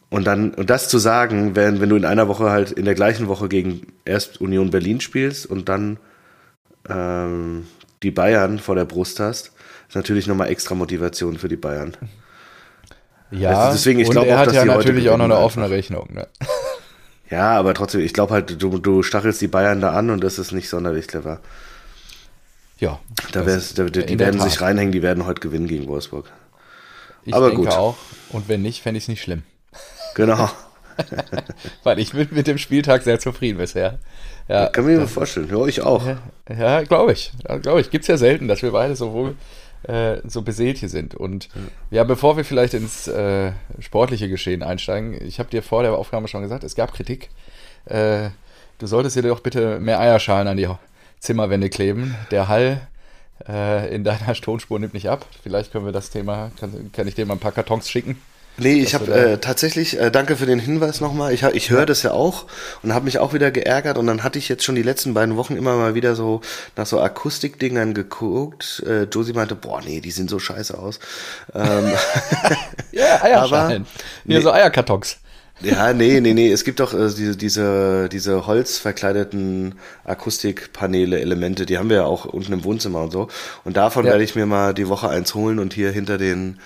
Und 0.10 0.25
dann, 0.25 0.56
und 0.56 0.72
das 0.72 0.89
zu 0.89 0.98
sagen, 0.98 1.56
wenn, 1.56 1.82
wenn 1.82 1.89
du 1.89 1.96
in 1.96 2.06
einer 2.06 2.27
Woche 2.27 2.50
halt 2.50 2.72
in 2.72 2.86
der 2.86 2.96
gleichen 2.96 3.27
Woche 3.27 3.48
gegen 3.48 3.88
erst 4.06 4.41
Union 4.41 4.72
Berlin 4.72 5.01
spielst 5.01 5.46
und 5.46 5.70
dann 5.70 6.00
ähm, 6.89 7.68
die 8.01 8.12
Bayern 8.12 8.58
vor 8.58 8.74
der 8.74 8.86
Brust 8.86 9.20
hast, 9.20 9.51
ist 9.88 9.96
natürlich 9.96 10.25
nochmal 10.25 10.50
extra 10.50 10.74
Motivation 10.74 11.38
für 11.38 11.48
die 11.48 11.58
Bayern. 11.58 11.96
Ja, 13.32 13.65
also 13.65 13.74
deswegen, 13.74 14.00
ich 14.00 14.08
und 14.08 14.18
er 14.18 14.36
auch, 14.36 14.39
hat 14.39 14.53
ja 14.53 14.65
natürlich 14.65 15.10
auch 15.10 15.18
noch 15.18 15.25
eine 15.25 15.38
offene 15.38 15.70
Rechnung. 15.70 16.08
Ne? 16.12 16.27
Ja, 17.30 17.52
aber 17.58 17.74
trotzdem, 17.74 18.02
ich 18.02 18.14
glaube 18.14 18.34
halt, 18.34 18.62
du, 18.62 18.80
du 18.80 19.04
stachelst 19.04 19.42
die 19.42 19.48
Bayern 19.48 19.82
da 19.82 19.92
an 19.92 20.10
und 20.10 20.24
das 20.24 20.40
ist 20.40 20.52
nicht 20.52 20.70
sonderlich 20.70 21.08
clever. 21.08 21.40
Ja. 22.80 23.00
Da 23.32 23.46
wär's, 23.46 23.74
da, 23.74 23.84
die, 23.86 24.18
werden 24.18 24.40
sich 24.40 24.62
reinhängen, 24.62 24.92
die 24.92 25.02
werden 25.02 25.26
heute 25.26 25.42
gewinnen 25.42 25.68
gegen 25.68 25.88
Wolfsburg. 25.88 26.32
Ich 27.26 27.34
aber 27.34 27.50
denke 27.50 27.64
gut. 27.64 27.74
auch. 27.74 27.98
Und 28.30 28.48
wenn 28.48 28.62
nicht, 28.62 28.82
fände 28.82 28.98
ich 28.98 29.04
es 29.04 29.08
nicht 29.10 29.22
schlimm. 29.22 29.44
Genau. 30.16 30.50
Weil 31.84 32.00
ich 32.00 32.12
bin 32.14 32.28
mit 32.32 32.48
dem 32.48 32.58
Spieltag 32.58 33.04
sehr 33.04 33.20
zufrieden 33.20 33.58
bisher. 33.58 34.00
Ja, 34.48 34.68
kann 34.68 34.86
mir 34.86 35.08
vorstellen. 35.08 35.50
Ja, 35.52 35.66
ich 35.66 35.82
auch. 35.82 36.04
Ja, 36.50 36.82
glaube 36.84 37.14
ich. 37.14 37.32
Ja, 37.48 37.58
glaube 37.58 37.82
ich. 37.82 37.92
Gibt 37.92 38.04
es 38.04 38.08
ja 38.08 38.18
selten, 38.18 38.48
dass 38.48 38.62
wir 38.62 38.72
beide 38.72 38.96
sowohl 38.96 39.36
äh, 39.84 40.18
so 40.28 40.42
beseelt 40.42 40.78
hier 40.78 40.90
sind. 40.90 41.16
Und 41.16 41.50
ja, 41.92 42.04
bevor 42.04 42.38
wir 42.38 42.46
vielleicht 42.46 42.74
ins 42.74 43.08
äh, 43.08 43.52
sportliche 43.80 44.30
Geschehen 44.30 44.64
einsteigen, 44.64 45.18
ich 45.26 45.40
habe 45.40 45.50
dir 45.50 45.64
vor 45.64 45.84
der 45.84 45.94
Aufnahme 45.94 46.28
schon 46.28 46.42
gesagt, 46.42 46.64
es 46.64 46.76
gab 46.76 46.94
Kritik. 46.94 47.30
Äh, 47.86 48.30
du 48.78 48.88
solltest 48.88 49.16
dir 49.16 49.24
doch 49.24 49.40
bitte 49.40 49.80
mehr 49.80 50.00
Eierschalen 50.00 50.48
an 50.48 50.58
die 50.58 50.70
Zimmerwände 51.20 51.70
kleben. 51.70 52.16
Der 52.32 52.48
Hall 52.48 52.88
äh, 53.48 53.94
in 53.94 54.04
deiner 54.04 54.34
Tonspur 54.34 54.80
nimmt 54.80 54.94
nicht 54.94 55.10
ab. 55.10 55.26
Vielleicht 55.44 55.72
können 55.72 55.86
wir 55.86 55.92
das 55.92 56.10
Thema, 56.10 56.52
kann, 56.60 56.92
kann 56.92 57.08
ich 57.08 57.16
dir 57.16 57.26
mal 57.26 57.36
ein 57.36 57.40
paar 57.40 57.52
Kartons 57.52 57.90
schicken. 57.90 58.22
Nee, 58.60 58.82
ich 58.82 58.94
habe 58.94 59.13
äh, 59.13 59.38
tatsächlich, 59.38 60.00
äh, 60.00 60.12
danke 60.12 60.36
für 60.36 60.46
den 60.46 60.60
Hinweis 60.60 61.00
nochmal. 61.01 61.34
Ich, 61.34 61.44
ich 61.44 61.70
höre 61.70 61.86
das 61.86 62.04
ja 62.04 62.12
auch 62.12 62.46
und 62.84 62.94
habe 62.94 63.06
mich 63.06 63.20
auch 63.20 63.34
wieder 63.34 63.51
geärgert 63.51 63.98
und 63.98 64.08
dann 64.08 64.24
hatte 64.24 64.38
ich 64.38 64.50
jetzt 64.50 64.63
schon 64.63 64.75
die 64.75 64.84
letzten 64.84 65.13
beiden 65.13 65.38
Wochen 65.38 65.56
immer 65.56 65.75
mal 65.75 65.96
wieder 65.96 66.16
so 66.16 66.42
nach 66.75 66.86
so 66.86 67.00
Akustikdingern 67.00 67.94
geguckt. 67.94 68.84
Äh, 68.86 69.04
Josie 69.04 69.34
meinte, 69.34 69.56
boah, 69.56 69.82
nee, 69.82 70.01
die 70.01 70.12
sehen 70.12 70.28
so 70.28 70.39
scheiße 70.39 70.78
aus. 70.78 71.00
Ähm, 71.54 71.94
ja, 72.92 73.20
Eierschalen. 73.24 73.86
Hier 74.25 74.38
nee, 74.38 74.42
so 74.42 74.51
Eierkartons. 74.51 75.18
Ja, 75.62 75.92
nee, 75.92 76.22
nee, 76.22 76.34
nee. 76.34 76.51
Es 76.51 76.63
gibt 76.63 76.80
doch 76.80 76.94
äh, 76.94 77.10
diese, 77.10 77.36
diese, 77.36 78.10
diese 78.10 78.48
holzverkleideten 78.48 79.75
Akustikpaneele, 80.06 81.20
Elemente, 81.20 81.66
die 81.66 81.78
haben 81.78 81.89
wir 81.89 81.98
ja 81.98 82.06
auch 82.06 82.25
unten 82.25 82.54
im 82.54 82.63
Wohnzimmer 82.63 83.01
und 83.01 83.12
so. 83.12 83.28
Und 83.66 83.75
davon 83.75 84.06
ja. 84.06 84.12
werde 84.12 84.24
ich 84.24 84.36
mir 84.36 84.46
mal 84.46 84.74
die 84.74 84.88
Woche 84.88 85.10
eins 85.10 85.36
holen 85.36 85.60
und 85.60 85.74
hier 85.74 85.92
hinter 85.92 86.18
den 86.18 86.60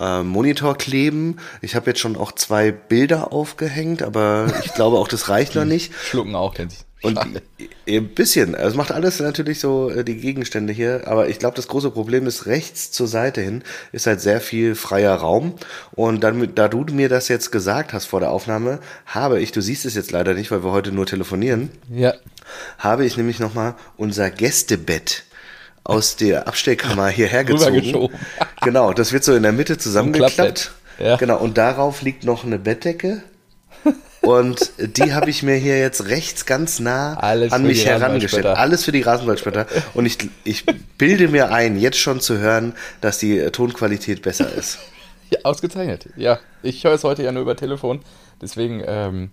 äh, 0.00 0.22
Monitor 0.22 0.76
kleben. 0.76 1.38
Ich 1.60 1.74
habe 1.74 1.90
jetzt 1.90 2.00
schon 2.00 2.16
auch 2.16 2.32
zwei 2.32 2.72
Bilder 2.72 3.32
aufgehängt, 3.32 4.02
aber 4.02 4.52
ich 4.64 4.74
glaube 4.74 4.98
auch, 4.98 5.08
das 5.08 5.28
reicht 5.28 5.54
noch 5.54 5.64
nicht. 5.64 5.92
Schlucken 5.94 6.34
auch, 6.34 6.54
kennt 6.54 6.72
sich. 6.72 6.84
Und 7.02 7.18
ein 7.18 8.08
bisschen. 8.14 8.54
Also 8.54 8.68
es 8.70 8.74
macht 8.76 8.92
alles 8.92 9.18
natürlich 9.18 9.58
so 9.58 9.90
äh, 9.90 10.04
die 10.04 10.16
Gegenstände 10.16 10.72
hier. 10.72 11.02
Aber 11.06 11.28
ich 11.28 11.40
glaube, 11.40 11.56
das 11.56 11.66
große 11.66 11.90
Problem 11.90 12.26
ist, 12.26 12.46
rechts 12.46 12.92
zur 12.92 13.08
Seite 13.08 13.40
hin 13.40 13.64
ist 13.90 14.06
halt 14.06 14.20
sehr 14.20 14.40
viel 14.40 14.76
freier 14.76 15.14
Raum. 15.14 15.54
Und 15.92 16.22
dann, 16.22 16.54
da 16.54 16.68
du 16.68 16.84
mir 16.92 17.08
das 17.08 17.26
jetzt 17.26 17.50
gesagt 17.50 17.92
hast 17.92 18.06
vor 18.06 18.20
der 18.20 18.30
Aufnahme, 18.30 18.78
habe 19.04 19.40
ich, 19.40 19.50
du 19.50 19.60
siehst 19.60 19.84
es 19.84 19.94
jetzt 19.94 20.12
leider 20.12 20.34
nicht, 20.34 20.52
weil 20.52 20.62
wir 20.62 20.70
heute 20.70 20.92
nur 20.92 21.06
telefonieren, 21.06 21.70
ja. 21.90 22.14
habe 22.78 23.04
ich 23.04 23.16
nämlich 23.16 23.40
nochmal 23.40 23.74
unser 23.96 24.30
Gästebett 24.30 25.24
aus 25.84 26.16
der 26.16 26.46
Abstellkammer 26.48 27.08
hierher 27.08 27.44
gezogen. 27.44 28.10
genau, 28.60 28.92
das 28.92 29.12
wird 29.12 29.24
so 29.24 29.34
in 29.34 29.42
der 29.42 29.52
Mitte 29.52 29.78
zusammengeklappt. 29.78 30.72
Ja. 30.98 31.16
Genau, 31.16 31.38
und 31.38 31.58
darauf 31.58 32.02
liegt 32.02 32.24
noch 32.24 32.44
eine 32.44 32.58
Bettdecke 32.58 33.22
und 34.22 34.70
die 34.78 35.12
habe 35.12 35.30
ich 35.30 35.42
mir 35.42 35.56
hier 35.56 35.78
jetzt 35.80 36.06
rechts 36.06 36.46
ganz 36.46 36.78
nah 36.78 37.14
Alles 37.14 37.52
an 37.52 37.64
mich 37.64 37.84
herangestellt. 37.84 38.46
Alles 38.46 38.84
für 38.84 38.92
die 38.92 39.02
Rasenballspötter. 39.02 39.66
Und 39.94 40.06
ich, 40.06 40.18
ich 40.44 40.64
bilde 40.96 41.26
mir 41.26 41.50
ein, 41.50 41.78
jetzt 41.78 41.98
schon 41.98 42.20
zu 42.20 42.38
hören, 42.38 42.74
dass 43.00 43.18
die 43.18 43.50
Tonqualität 43.50 44.22
besser 44.22 44.52
ist. 44.52 44.78
Ja, 45.30 45.38
ausgezeichnet. 45.44 46.10
Ja, 46.14 46.40
ich 46.62 46.84
höre 46.84 46.92
es 46.92 47.04
heute 47.04 47.22
ja 47.22 47.32
nur 47.32 47.40
über 47.40 47.56
Telefon. 47.56 48.00
Deswegen 48.42 48.82
ähm, 48.86 49.30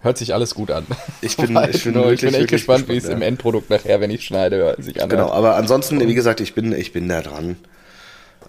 hört 0.00 0.18
sich 0.18 0.34
alles 0.34 0.54
gut 0.54 0.70
an. 0.70 0.86
Ich 1.20 1.36
bin, 1.36 1.56
ich 1.70 1.84
bin, 1.84 1.94
wirklich, 1.94 2.22
ich 2.22 2.30
bin 2.30 2.34
echt 2.34 2.48
gespannt, 2.48 2.88
wie 2.88 2.96
es 2.96 3.04
ja. 3.04 3.12
im 3.12 3.22
Endprodukt 3.22 3.70
nachher, 3.70 4.00
wenn 4.00 4.10
ich 4.10 4.24
schneide, 4.24 4.76
sich 4.78 5.02
anhört. 5.02 5.10
Genau, 5.10 5.30
aber 5.32 5.56
ansonsten, 5.56 6.00
wie 6.00 6.14
gesagt, 6.14 6.40
ich 6.40 6.54
bin, 6.54 6.72
ich 6.72 6.92
bin 6.92 7.08
da 7.08 7.22
dran. 7.22 7.56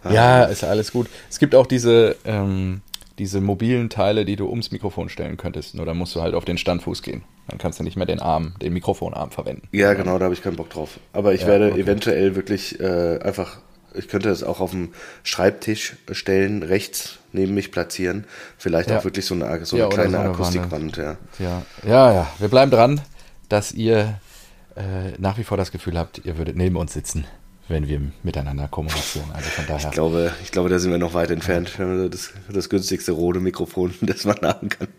Ja, 0.10 0.46
ist 0.46 0.62
ja 0.62 0.70
alles 0.70 0.92
gut. 0.92 1.08
Es 1.30 1.38
gibt 1.38 1.54
auch 1.54 1.68
diese, 1.68 2.16
ähm, 2.26 2.82
diese 3.20 3.40
mobilen 3.40 3.90
Teile, 3.90 4.26
die 4.26 4.36
du 4.36 4.50
ums 4.50 4.72
Mikrofon 4.72 5.10
stellen 5.10 5.38
könntest. 5.38 5.76
Nur 5.76 5.86
dann 5.86 5.98
musst 5.98 6.16
du 6.16 6.22
halt 6.22 6.34
auf 6.34 6.46
den 6.46 6.58
Standfuß 6.58 7.04
gehen. 7.04 7.24
Dann 7.48 7.58
kannst 7.58 7.80
du 7.80 7.84
nicht 7.84 7.98
mehr 7.98 8.06
den 8.06 8.20
Arm, 8.20 8.54
den 8.62 8.74
Mikrofonarm 8.74 9.32
verwenden. 9.32 9.68
Ja, 9.72 9.94
genau, 9.94 10.18
da 10.18 10.26
habe 10.26 10.34
ich 10.34 10.42
keinen 10.42 10.56
Bock 10.56 10.70
drauf. 10.70 11.00
Aber 11.14 11.34
ich 11.34 11.42
ja, 11.42 11.48
werde 11.48 11.72
okay. 11.72 11.82
eventuell 11.82 12.36
wirklich 12.36 12.80
äh, 12.80 13.20
einfach, 13.20 13.60
ich 13.94 14.08
könnte 14.08 14.30
es 14.30 14.44
auch 14.44 14.60
auf 14.60 14.72
dem 14.72 14.94
Schreibtisch 15.24 15.96
stellen, 16.12 16.64
rechts 16.64 17.20
neben 17.32 17.54
mich 17.54 17.72
platzieren. 17.72 18.26
Vielleicht 18.58 18.90
ja. 18.90 19.00
auch 19.00 19.04
wirklich 19.04 19.26
so 19.26 19.36
eine, 19.36 19.66
so 19.66 19.76
eine 19.76 19.86
ja, 19.86 19.90
kleine 19.90 20.12
so 20.12 20.18
eine 20.18 20.30
Akustikwand. 20.30 20.98
Ja. 20.98 21.18
Ja. 21.40 21.64
ja, 21.86 22.14
ja, 22.14 22.28
wir 22.40 22.48
bleiben 22.48 22.72
dran, 22.72 23.02
dass 23.50 23.72
ihr 23.72 24.20
äh, 24.76 25.12
nach 25.18 25.38
wie 25.38 25.44
vor 25.44 25.58
das 25.58 25.72
Gefühl 25.72 25.98
habt, 25.98 26.22
ihr 26.26 26.38
würdet 26.38 26.56
neben 26.56 26.76
uns 26.76 26.94
sitzen 26.94 27.26
wenn 27.72 27.88
wir 27.88 28.02
miteinander 28.22 28.68
kommunizieren. 28.68 29.32
Also 29.34 29.50
von 29.50 29.66
daher. 29.66 29.88
Ich 29.88 29.92
glaube, 29.92 30.32
ich 30.44 30.52
glaube, 30.52 30.70
da 30.70 30.78
sind 30.78 30.92
wir 30.92 30.98
noch 30.98 31.14
weit 31.14 31.32
entfernt. 31.32 31.72
Das, 31.80 32.34
das 32.52 32.70
günstigste 32.70 33.14
rote 33.14 33.40
Mikrofon, 33.40 33.94
das 34.02 34.26
man 34.26 34.40
haben 34.42 34.70
kann. 34.70 34.90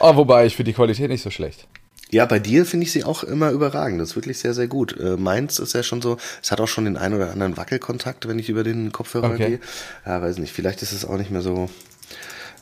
Oh, 0.00 0.16
wobei 0.16 0.46
ich 0.46 0.56
finde 0.56 0.70
die 0.70 0.74
Qualität 0.74 1.10
nicht 1.10 1.22
so 1.22 1.30
schlecht. 1.30 1.68
Ja, 2.12 2.24
bei 2.24 2.38
dir 2.38 2.64
finde 2.66 2.86
ich 2.86 2.92
sie 2.92 3.04
auch 3.04 3.24
immer 3.24 3.50
überragend. 3.50 4.00
Das 4.00 4.10
ist 4.10 4.16
wirklich 4.16 4.38
sehr, 4.38 4.54
sehr 4.54 4.68
gut. 4.68 4.98
Äh, 4.98 5.16
meins 5.16 5.58
ist 5.58 5.72
ja 5.72 5.82
schon 5.82 6.00
so, 6.00 6.18
es 6.40 6.52
hat 6.52 6.60
auch 6.60 6.68
schon 6.68 6.84
den 6.84 6.96
einen 6.96 7.14
oder 7.14 7.30
anderen 7.30 7.56
Wackelkontakt, 7.56 8.28
wenn 8.28 8.38
ich 8.38 8.48
über 8.48 8.62
den 8.62 8.92
Kopfhörer 8.92 9.32
okay. 9.32 9.48
gehe. 9.48 9.60
Ja, 10.04 10.22
weiß 10.22 10.38
nicht, 10.38 10.52
vielleicht 10.52 10.82
ist 10.82 10.92
es 10.92 11.04
auch 11.04 11.16
nicht 11.16 11.30
mehr 11.30 11.42
so 11.42 11.68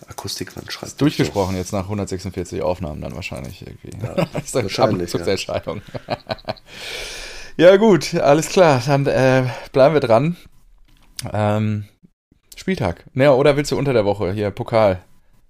Akustik, 0.09 0.57
man 0.57 0.69
schreibt. 0.71 1.01
Durchgesprochen 1.01 1.53
so. 1.53 1.59
jetzt 1.59 1.73
nach 1.73 1.85
146 1.85 2.63
Aufnahmen 2.63 3.01
dann 3.01 3.15
wahrscheinlich 3.15 3.67
irgendwie. 3.67 3.91
Ja, 4.03 4.15
das 4.33 4.45
ist 4.45 4.55
wahrscheinlich. 4.55 5.13
Ja. 5.13 5.63
Ja, 7.57 7.77
gut, 7.77 8.15
alles 8.17 8.49
klar. 8.49 8.83
Dann 8.85 9.07
äh, 9.07 9.45
bleiben 9.71 9.95
wir 9.95 10.01
dran. 10.01 10.37
Ähm, 11.33 11.85
Spieltag. 12.57 13.05
Naja, 13.13 13.33
oder 13.33 13.57
willst 13.57 13.71
du 13.71 13.79
unter 13.79 13.93
der 13.93 14.05
Woche 14.05 14.33
hier 14.33 14.51
Pokal? 14.51 15.05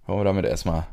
Wollen 0.06 0.20
wir 0.20 0.24
damit 0.24 0.44
erstmal 0.44 0.86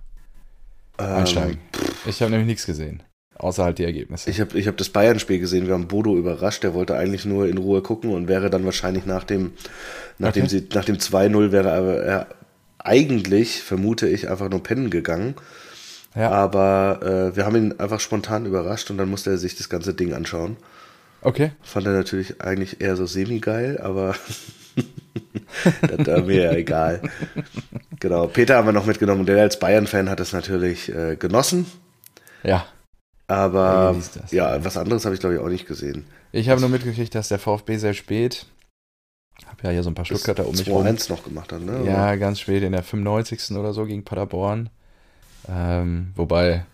ähm, 0.97 1.05
einsteigen? 1.05 1.59
Ich 2.05 2.21
habe 2.21 2.31
nämlich 2.31 2.47
nichts 2.47 2.65
gesehen. 2.65 3.03
Außer 3.35 3.63
halt 3.63 3.79
die 3.79 3.85
Ergebnisse. 3.85 4.29
Ich 4.29 4.39
habe 4.39 4.57
ich 4.59 4.67
hab 4.67 4.77
das 4.77 4.89
Bayern-Spiel 4.89 5.39
gesehen. 5.39 5.65
Wir 5.65 5.73
haben 5.73 5.87
Bodo 5.87 6.15
überrascht. 6.15 6.63
Der 6.63 6.73
wollte 6.73 6.95
eigentlich 6.95 7.25
nur 7.25 7.47
in 7.47 7.57
Ruhe 7.57 7.81
gucken 7.81 8.11
und 8.13 8.27
wäre 8.27 8.49
dann 8.49 8.65
wahrscheinlich 8.65 9.05
nach 9.05 9.23
dem, 9.23 9.53
nachdem 10.19 10.45
okay. 10.45 10.63
nach 10.73 10.85
dem 10.85 10.97
2-0 10.97 11.51
wäre 11.51 12.03
er 12.03 12.27
eigentlich, 12.77 13.61
vermute 13.61 14.07
ich, 14.07 14.29
einfach 14.29 14.49
nur 14.49 14.61
pennen 14.61 14.89
gegangen. 14.89 15.35
Ja. 16.15 16.29
Aber 16.29 16.99
äh, 17.03 17.35
wir 17.35 17.45
haben 17.45 17.55
ihn 17.55 17.79
einfach 17.79 17.99
spontan 17.99 18.45
überrascht 18.45 18.91
und 18.91 18.97
dann 18.97 19.09
musste 19.09 19.31
er 19.31 19.37
sich 19.37 19.55
das 19.55 19.69
ganze 19.69 19.93
Ding 19.93 20.13
anschauen. 20.13 20.57
Okay. 21.21 21.51
Fand 21.61 21.87
er 21.87 21.93
natürlich 21.93 22.41
eigentlich 22.41 22.81
eher 22.81 22.95
so 22.95 23.05
semi-geil, 23.05 23.79
aber 23.81 24.15
das 25.81 26.07
war 26.07 26.21
mir 26.23 26.43
ja 26.43 26.53
egal. 26.53 27.01
Genau, 27.99 28.27
Peter 28.27 28.57
haben 28.57 28.67
wir 28.67 28.73
noch 28.73 28.87
mitgenommen 28.87 29.21
und 29.21 29.25
der 29.27 29.41
als 29.41 29.59
Bayern-Fan 29.59 30.09
hat 30.09 30.19
es 30.19 30.33
natürlich 30.33 30.93
äh, 30.93 31.15
genossen. 31.15 31.65
Ja. 32.43 32.65
Aber 33.27 33.95
ja, 34.31 34.63
was 34.63 34.75
anderes 34.75 35.05
habe 35.05 35.15
ich 35.15 35.21
glaube 35.21 35.35
ich 35.35 35.41
auch 35.41 35.47
nicht 35.47 35.67
gesehen. 35.67 36.05
Ich 36.31 36.49
habe 36.49 36.59
nur 36.59 36.69
mitgekriegt, 36.69 37.15
dass 37.15 37.29
der 37.29 37.39
VfB 37.39 37.77
sehr 37.77 37.93
spät, 37.93 38.45
habe 39.45 39.63
ja 39.63 39.69
hier 39.69 39.83
so 39.83 39.89
ein 39.89 39.95
paar 39.95 40.05
Stuttgarter 40.05 40.47
um 40.47 40.55
mich 40.55 40.69
rum. 40.69 40.85
noch 41.09 41.23
gemacht 41.23 41.51
hat, 41.51 41.61
ne? 41.61 41.83
Ja, 41.85 42.15
ganz 42.15 42.39
spät 42.39 42.63
in 42.63 42.71
der 42.71 42.83
95. 42.83 43.57
oder 43.57 43.73
so 43.73 43.85
gegen 43.85 44.03
Paderborn. 44.03 44.69
Ähm, 45.49 46.11
wobei 46.15 46.65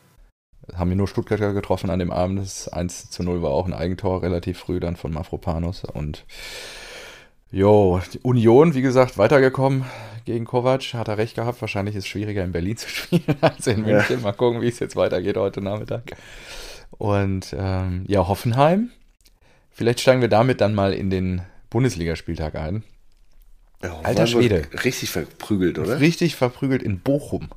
haben 0.75 0.89
wir 0.89 0.97
nur 0.97 1.07
Stuttgarter 1.07 1.53
getroffen 1.53 1.89
an 1.89 1.99
dem 1.99 2.11
Abend. 2.11 2.39
Das 2.39 2.67
1 2.67 3.09
zu 3.09 3.23
0 3.23 3.41
war 3.41 3.51
auch 3.51 3.65
ein 3.65 3.73
Eigentor, 3.73 4.21
relativ 4.21 4.57
früh 4.59 4.79
dann 4.79 4.95
von 4.95 5.13
Mafropanus. 5.13 5.85
Und 5.85 6.25
jo, 7.51 8.01
Union, 8.23 8.73
wie 8.73 8.81
gesagt, 8.81 9.17
weitergekommen 9.17 9.85
gegen 10.27 10.45
Kovac. 10.45 10.93
Hat 10.93 11.07
er 11.07 11.17
recht 11.17 11.35
gehabt. 11.35 11.59
Wahrscheinlich 11.61 11.95
ist 11.95 12.03
es 12.03 12.07
schwieriger 12.07 12.43
in 12.43 12.51
Berlin 12.51 12.77
zu 12.77 12.87
spielen 12.89 13.35
als 13.41 13.65
in 13.65 13.81
München. 13.81 14.17
Ja. 14.17 14.21
Mal 14.21 14.33
gucken, 14.33 14.61
wie 14.61 14.67
es 14.67 14.79
jetzt 14.79 14.95
weitergeht 14.95 15.37
heute 15.37 15.61
Nachmittag. 15.61 16.11
Und 16.91 17.55
ähm, 17.57 18.05
ja, 18.07 18.27
Hoffenheim. 18.27 18.91
Vielleicht 19.71 19.99
steigen 19.99 20.21
wir 20.21 20.27
damit 20.27 20.61
dann 20.61 20.75
mal 20.75 20.93
in 20.93 21.09
den 21.09 21.41
Bundesligaspieltag 21.69 22.55
ein. 22.55 22.83
Ja, 23.83 23.99
Alter 24.01 24.27
Schwede. 24.27 24.63
Richtig 24.83 25.11
verprügelt, 25.11 25.77
oder? 25.79 25.99
Richtig 25.99 26.35
verprügelt 26.35 26.81
in 26.81 26.99
Bochum. 26.99 27.49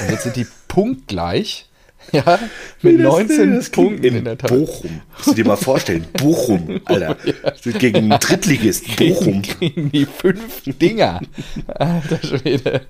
Und 0.00 0.10
jetzt 0.10 0.24
sind 0.24 0.36
die 0.36 0.46
punktgleich. 0.68 1.68
Ja, 2.12 2.38
mit 2.82 2.98
19 2.98 3.54
das 3.54 3.70
Punkten 3.70 4.04
in, 4.04 4.16
in 4.16 4.24
der 4.24 4.36
Tat. 4.36 4.50
Bochum. 4.50 5.00
Musst 5.16 5.28
du 5.28 5.34
dir 5.34 5.46
mal 5.46 5.56
vorstellen, 5.56 6.04
Bochum, 6.12 6.80
Alter. 6.84 7.16
ja. 7.24 7.72
Gegen 7.78 8.10
einen 8.12 8.20
Drittligist, 8.20 8.96
Bochum. 8.96 9.42
Gegen 9.42 9.90
die 9.90 10.04
fünf 10.06 10.62
Dinger. 10.66 11.20
Alter 11.66 12.18
Schwede. 12.26 12.82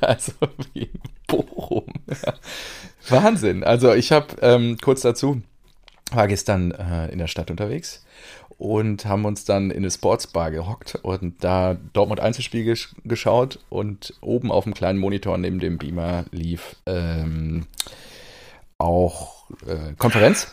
Also 0.00 0.32
wie 0.74 0.90
Bochum. 1.26 1.86
Wahnsinn. 3.08 3.64
Also 3.64 3.94
ich 3.94 4.12
habe 4.12 4.36
ähm, 4.42 4.76
kurz 4.80 5.00
dazu, 5.00 5.42
war 6.12 6.28
gestern 6.28 6.72
äh, 6.72 7.08
in 7.10 7.18
der 7.18 7.28
Stadt 7.28 7.50
unterwegs 7.50 8.04
und 8.60 9.06
haben 9.06 9.24
uns 9.24 9.46
dann 9.46 9.70
in 9.70 9.78
eine 9.78 9.90
Sportsbar 9.90 10.50
gehockt 10.50 10.98
und 11.02 11.42
da 11.42 11.78
Dortmund 11.94 12.20
Einzelspiel 12.20 12.64
gesch 12.64 12.94
geschaut 13.04 13.58
und 13.70 14.12
oben 14.20 14.52
auf 14.52 14.64
dem 14.64 14.74
kleinen 14.74 14.98
Monitor 14.98 15.38
neben 15.38 15.60
dem 15.60 15.78
Beamer 15.78 16.26
lief 16.30 16.76
ähm, 16.84 17.66
auch 18.80 19.44
äh, 19.66 19.94
Konferenz. 19.98 20.48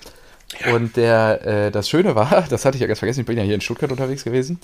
Ja. 0.66 0.74
Und 0.74 0.96
der, 0.98 1.46
äh, 1.46 1.72
das 1.72 1.90
Schöne 1.90 2.16
war, 2.16 2.46
das 2.50 2.66
hatte 2.66 2.78
ich 2.78 2.82
ja 2.82 2.88
ganz 2.88 3.00
vergessen, 3.00 3.22
ich 3.22 3.26
bin 3.26 3.38
ja 3.38 3.44
hier 3.44 3.56
in 3.56 3.62
Stuttgart 3.62 3.92
unterwegs 3.92 4.24
gewesen. 4.24 4.60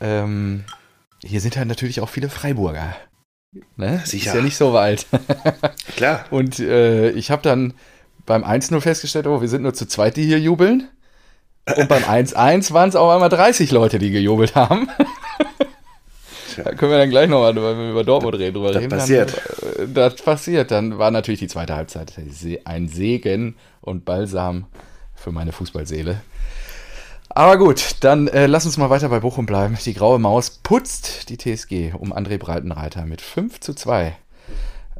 Ähm, 0.00 0.64
hier 1.22 1.40
sind 1.40 1.56
halt 1.56 1.68
natürlich 1.68 2.00
auch 2.00 2.08
viele 2.08 2.28
Freiburger. 2.28 2.96
Ne? 3.76 4.02
Sicher. 4.04 4.30
Ist 4.30 4.36
ja 4.36 4.42
nicht 4.42 4.56
so 4.56 4.72
weit. 4.72 5.06
Klar. 5.96 6.24
Und 6.30 6.58
äh, 6.58 7.10
ich 7.10 7.30
habe 7.30 7.42
dann 7.42 7.74
beim 8.26 8.44
1-0 8.44 8.80
festgestellt, 8.80 9.26
oh, 9.26 9.40
wir 9.40 9.48
sind 9.48 9.62
nur 9.62 9.74
zu 9.74 9.86
zweit, 9.86 10.16
die 10.16 10.24
hier 10.24 10.40
jubeln. 10.40 10.88
Und 11.76 11.88
beim 11.88 12.02
1-1 12.02 12.72
waren 12.72 12.88
es 12.88 12.96
auch 12.96 13.10
einmal 13.10 13.28
30 13.28 13.70
Leute, 13.70 13.98
die 13.98 14.10
gejubelt 14.10 14.54
haben. 14.54 14.88
Da 16.56 16.74
können 16.74 16.92
wir 16.92 16.98
dann 16.98 17.10
gleich 17.10 17.28
nochmal, 17.28 17.54
wenn 17.54 17.78
wir 17.78 17.90
über 17.90 18.04
Dortmund 18.04 18.36
reden, 18.36 18.54
drüber 18.54 18.72
das 18.72 18.82
reden. 18.82 18.90
Passiert. 18.90 19.42
Dann, 19.76 19.90
äh, 19.90 19.92
das 19.92 20.16
passiert. 20.16 20.70
Dann 20.70 20.98
war 20.98 21.10
natürlich 21.10 21.40
die 21.40 21.48
zweite 21.48 21.74
Halbzeit 21.74 22.12
ein 22.64 22.88
Segen 22.88 23.56
und 23.80 24.04
Balsam 24.04 24.66
für 25.14 25.32
meine 25.32 25.52
Fußballseele. 25.52 26.20
Aber 27.28 27.58
gut, 27.58 27.96
dann 28.00 28.28
äh, 28.28 28.46
lass 28.46 28.64
uns 28.64 28.76
mal 28.76 28.90
weiter 28.90 29.08
bei 29.08 29.20
Bochum 29.20 29.46
bleiben. 29.46 29.76
Die 29.84 29.94
graue 29.94 30.20
Maus 30.20 30.50
putzt 30.50 31.28
die 31.30 31.36
TSG 31.36 31.92
um 31.98 32.12
André 32.12 32.38
Breitenreiter 32.38 33.06
mit 33.06 33.20
5 33.20 33.58
zu 33.58 33.74
2 33.74 34.16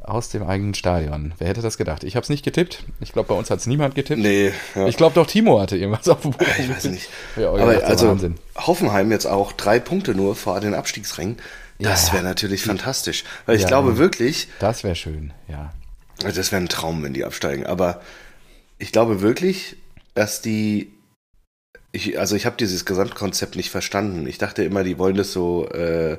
aus 0.05 0.29
dem 0.29 0.43
eigenen 0.43 0.75
Stadion. 0.75 1.33
Wer 1.39 1.49
hätte 1.49 1.63
das 1.63 1.79
gedacht? 1.79 2.05
Ich 2.05 2.17
habe 2.17 2.25
es 2.25 2.29
nicht 2.29 2.45
getippt. 2.45 2.85
Ich 3.01 3.13
glaube, 3.13 3.29
bei 3.29 3.35
uns 3.35 3.51
hat 3.51 3.59
es 3.59 3.67
niemand 3.67 3.95
getippt. 3.95 4.21
Nee. 4.21 4.53
Ja. 4.75 4.87
Ich 4.87 4.97
glaube 4.97 5.15
doch, 5.15 5.27
Timo 5.27 5.61
hatte 5.61 5.77
irgendwas 5.77 6.09
auf 6.09 6.21
Bochum. 6.21 6.47
Ich 6.59 6.69
weiß 6.69 6.85
nicht. 6.85 7.09
Ja, 7.37 7.49
Aber 7.51 7.85
also 7.85 8.09
Wahnsinn. 8.09 8.37
Hoffenheim 8.57 9.11
jetzt 9.11 9.27
auch 9.27 9.53
drei 9.53 9.81
Punkte 9.81 10.15
nur 10.15 10.37
vor 10.37 10.61
den 10.61 10.75
Abstiegsrängen. 10.75 11.39
Das 11.79 12.13
wäre 12.13 12.23
natürlich 12.23 12.63
fantastisch. 12.63 13.25
Weil 13.47 13.57
ich 13.57 13.67
glaube 13.67 13.99
wirklich. 13.99 14.49
Das 14.61 14.85
wäre 14.85 14.95
schön, 14.95 15.33
ja. 15.49 15.73
Das 16.21 16.53
wäre 16.53 16.63
ein 16.63 16.69
Traum, 16.69 17.03
wenn 17.03 17.15
die 17.15 17.25
absteigen. 17.25 17.67
Aber 17.67 18.01
ich 18.79 18.93
glaube 18.93 19.21
wirklich, 19.21 19.77
dass 20.15 20.41
die. 20.43 20.93
Ich, 21.91 22.19
also 22.19 22.37
ich 22.37 22.47
habe 22.47 22.57
dieses 22.57 22.85
Gesamtkonzept 22.85 23.57
nicht 23.57 23.71
verstanden. 23.71 24.27
Ich 24.27 24.39
dachte 24.39 24.65
immer, 24.65 24.85
die 24.85 24.99
wollen 24.99 25.17
das 25.17 25.33
so 25.33 25.69
äh, 25.69 26.19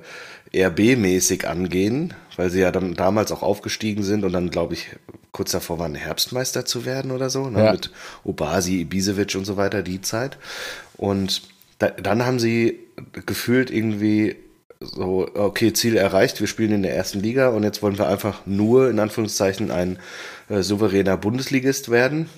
RB-mäßig 0.56 1.46
angehen, 1.46 2.14
weil 2.38 2.50
sie 2.50 2.62
ja 2.62 2.72
dann 2.72 2.94
damals 2.94 3.32
auch 3.32 3.44
aufgestiegen 3.44 4.04
sind 4.04 4.24
und 4.24 4.32
dann, 4.32 4.50
glaube 4.50 4.74
ich, 4.74 4.88
kurz 5.32 5.52
davor 5.52 5.80
waren, 5.80 5.96
Herbstmeister 5.96 6.66
zu 6.66 6.86
werden 6.86 7.12
oder 7.12 7.30
so, 7.30 7.50
ne? 7.50 7.66
ja. 7.66 7.72
mit 7.74 7.92
Obasi, 8.24 8.82
Ibisevic 8.82 9.36
und 9.36 9.46
so 9.46 9.58
weiter, 9.58 9.84
die 9.84 10.02
Zeit. 10.02 10.38
Und 10.96 11.42
da, 11.80 11.90
dann 11.90 12.26
haben 12.26 12.40
sie 12.40 12.80
gefühlt 13.26 13.70
irgendwie 13.70 14.38
so, 14.80 15.30
okay, 15.34 15.74
Ziel 15.74 15.98
erreicht, 15.98 16.40
wir 16.40 16.48
spielen 16.48 16.72
in 16.72 16.84
der 16.84 16.96
ersten 16.96 17.20
Liga 17.20 17.50
und 17.50 17.64
jetzt 17.64 17.82
wollen 17.82 17.98
wir 17.98 18.08
einfach 18.08 18.46
nur, 18.46 18.90
in 18.90 19.00
Anführungszeichen, 19.00 19.72
ein 19.72 20.00
äh, 20.50 20.62
souveräner 20.62 21.18
Bundesligist 21.18 21.90
werden 21.90 22.30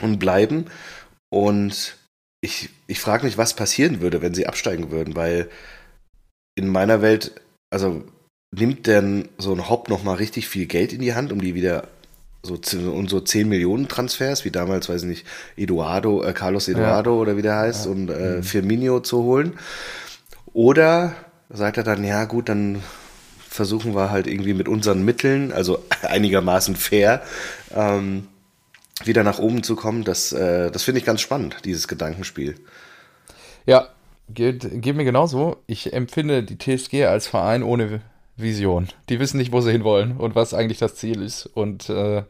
und 0.00 0.18
bleiben. 0.18 0.66
Und 1.30 1.96
ich, 2.40 2.70
ich 2.86 3.00
frage 3.00 3.24
mich, 3.24 3.38
was 3.38 3.54
passieren 3.54 4.00
würde, 4.00 4.22
wenn 4.22 4.34
sie 4.34 4.46
absteigen 4.46 4.90
würden, 4.90 5.16
weil 5.16 5.48
in 6.54 6.68
meiner 6.68 7.02
Welt, 7.02 7.40
also 7.74 8.04
nimmt 8.52 8.86
denn 8.86 9.28
so 9.36 9.52
ein 9.52 9.68
Hop 9.68 9.88
nochmal 9.88 10.16
richtig 10.16 10.48
viel 10.48 10.66
Geld 10.66 10.92
in 10.92 11.00
die 11.00 11.14
Hand, 11.14 11.32
um 11.32 11.40
die 11.40 11.54
wieder 11.54 11.88
so 12.42 12.54
und 12.90 13.10
so 13.10 13.20
10 13.20 13.48
Millionen 13.48 13.88
Transfers, 13.88 14.44
wie 14.44 14.50
damals, 14.50 14.88
weiß 14.88 15.02
ich 15.02 15.08
nicht, 15.08 15.26
Eduardo, 15.56 16.22
äh, 16.22 16.32
Carlos 16.32 16.68
Eduardo 16.68 17.14
ja. 17.14 17.20
oder 17.20 17.36
wie 17.36 17.42
der 17.42 17.56
heißt, 17.56 17.86
ja. 17.86 17.90
und 17.90 18.10
äh, 18.10 18.36
mhm. 18.36 18.42
Firmino 18.42 19.00
zu 19.00 19.22
holen. 19.24 19.58
Oder 20.52 21.14
sagt 21.50 21.78
er 21.78 21.82
dann, 21.82 22.04
ja 22.04 22.26
gut, 22.26 22.48
dann 22.48 22.80
versuchen 23.48 23.94
wir 23.94 24.10
halt 24.10 24.26
irgendwie 24.26 24.54
mit 24.54 24.68
unseren 24.68 25.04
Mitteln, 25.04 25.52
also 25.52 25.82
einigermaßen 26.02 26.76
fair, 26.76 27.22
ähm, 27.74 28.28
wieder 29.04 29.24
nach 29.24 29.40
oben 29.40 29.64
zu 29.64 29.74
kommen. 29.74 30.04
Das, 30.04 30.32
äh, 30.32 30.70
das 30.70 30.84
finde 30.84 31.00
ich 31.00 31.06
ganz 31.06 31.22
spannend, 31.22 31.56
dieses 31.64 31.88
Gedankenspiel. 31.88 32.54
Ja, 33.66 33.88
geht, 34.28 34.82
geht 34.82 34.96
mir 34.96 35.04
genauso. 35.04 35.56
Ich 35.66 35.92
empfinde 35.92 36.42
die 36.42 36.58
TSG 36.58 37.04
als 37.04 37.26
Verein 37.26 37.62
ohne 37.62 38.00
Vision. 38.36 38.88
Die 39.08 39.20
wissen 39.20 39.36
nicht, 39.36 39.52
wo 39.52 39.60
sie 39.60 39.72
hinwollen 39.72 40.16
und 40.16 40.34
was 40.34 40.54
eigentlich 40.54 40.78
das 40.78 40.96
Ziel 40.96 41.22
ist. 41.22 41.46
Und 41.46 41.88
äh, 41.88 42.22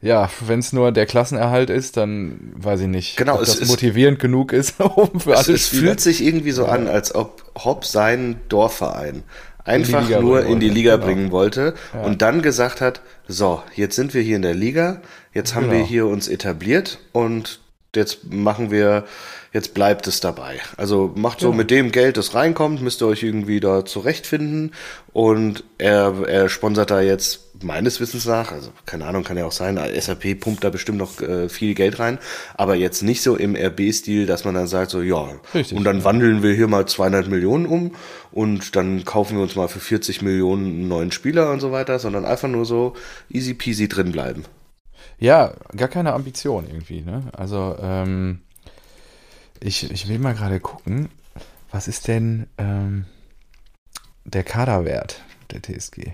ja, 0.00 0.28
wenn 0.46 0.58
es 0.58 0.72
nur 0.72 0.92
der 0.92 1.06
Klassenerhalt 1.06 1.70
ist, 1.70 1.96
dann 1.96 2.52
weiß 2.54 2.80
ich 2.82 2.88
nicht, 2.88 3.16
genau, 3.16 3.34
ob 3.34 3.40
das 3.40 3.56
ist, 3.56 3.68
motivierend 3.68 4.18
genug 4.18 4.52
ist, 4.52 4.78
um 4.96 5.18
für 5.18 5.36
alle 5.36 5.54
Es 5.54 5.68
fühlt 5.68 6.00
sich 6.00 6.22
irgendwie 6.22 6.52
so 6.52 6.66
an, 6.66 6.88
als 6.88 7.14
ob 7.14 7.42
Hopp 7.56 7.84
seinen 7.84 8.40
Dorfverein 8.48 9.24
einfach 9.64 10.08
in 10.10 10.20
nur 10.20 10.44
in 10.44 10.60
die 10.60 10.68
Liga 10.68 10.96
genau. 10.96 11.06
bringen 11.06 11.30
wollte 11.30 11.74
ja. 11.94 12.02
und 12.02 12.20
dann 12.20 12.42
gesagt 12.42 12.82
hat, 12.82 13.00
so, 13.26 13.62
jetzt 13.74 13.96
sind 13.96 14.12
wir 14.12 14.20
hier 14.20 14.36
in 14.36 14.42
der 14.42 14.54
Liga, 14.54 15.00
jetzt 15.32 15.54
haben 15.54 15.70
genau. 15.70 15.78
wir 15.78 15.84
hier 15.84 16.06
uns 16.06 16.28
etabliert 16.28 16.98
und 17.12 17.60
jetzt 17.96 18.32
machen 18.32 18.70
wir 18.70 19.04
jetzt 19.54 19.72
bleibt 19.72 20.08
es 20.08 20.20
dabei. 20.20 20.58
Also 20.76 21.12
macht 21.14 21.40
so 21.40 21.50
ja. 21.50 21.56
mit 21.56 21.70
dem 21.70 21.92
Geld, 21.92 22.16
das 22.16 22.34
reinkommt, 22.34 22.82
müsst 22.82 23.00
ihr 23.00 23.06
euch 23.06 23.22
irgendwie 23.22 23.60
da 23.60 23.84
zurechtfinden. 23.84 24.72
Und 25.12 25.62
er, 25.78 26.12
er 26.26 26.48
sponsert 26.48 26.90
da 26.90 27.00
jetzt 27.00 27.62
meines 27.62 28.00
Wissens 28.00 28.26
nach, 28.26 28.50
also 28.50 28.70
keine 28.84 29.06
Ahnung, 29.06 29.22
kann 29.22 29.36
ja 29.36 29.46
auch 29.46 29.52
sein, 29.52 29.78
SAP 29.98 30.40
pumpt 30.40 30.64
da 30.64 30.70
bestimmt 30.70 30.98
noch 30.98 31.20
äh, 31.20 31.48
viel 31.48 31.74
Geld 31.74 32.00
rein, 32.00 32.18
aber 32.54 32.74
jetzt 32.74 33.02
nicht 33.02 33.22
so 33.22 33.36
im 33.36 33.54
RB-Stil, 33.54 34.26
dass 34.26 34.44
man 34.44 34.54
dann 34.54 34.66
sagt 34.66 34.90
so, 34.90 35.00
ja, 35.00 35.28
Richtig, 35.54 35.78
und 35.78 35.84
dann 35.84 35.98
ja. 35.98 36.04
wandeln 36.04 36.42
wir 36.42 36.52
hier 36.52 36.66
mal 36.66 36.86
200 36.86 37.28
Millionen 37.28 37.66
um 37.66 37.94
und 38.32 38.74
dann 38.74 39.04
kaufen 39.04 39.36
wir 39.36 39.42
uns 39.42 39.54
mal 39.54 39.68
für 39.68 39.78
40 39.78 40.20
Millionen 40.20 40.66
einen 40.66 40.88
neuen 40.88 41.12
Spieler 41.12 41.52
und 41.52 41.60
so 41.60 41.70
weiter, 41.70 42.00
sondern 42.00 42.24
einfach 42.24 42.48
nur 42.48 42.64
so 42.64 42.94
easy 43.30 43.54
peasy 43.54 43.88
drin 43.88 44.10
bleiben. 44.10 44.44
Ja, 45.18 45.54
gar 45.76 45.88
keine 45.88 46.12
Ambition 46.12 46.66
irgendwie, 46.66 47.00
ne? 47.00 47.22
Also, 47.32 47.76
ähm, 47.80 48.40
ich, 49.60 49.90
ich 49.90 50.08
will 50.08 50.18
mal 50.18 50.34
gerade 50.34 50.60
gucken, 50.60 51.08
was 51.70 51.88
ist 51.88 52.08
denn 52.08 52.46
ähm, 52.58 53.06
der 54.24 54.44
Kaderwert 54.44 55.22
der 55.50 55.62
TSG? 55.62 56.12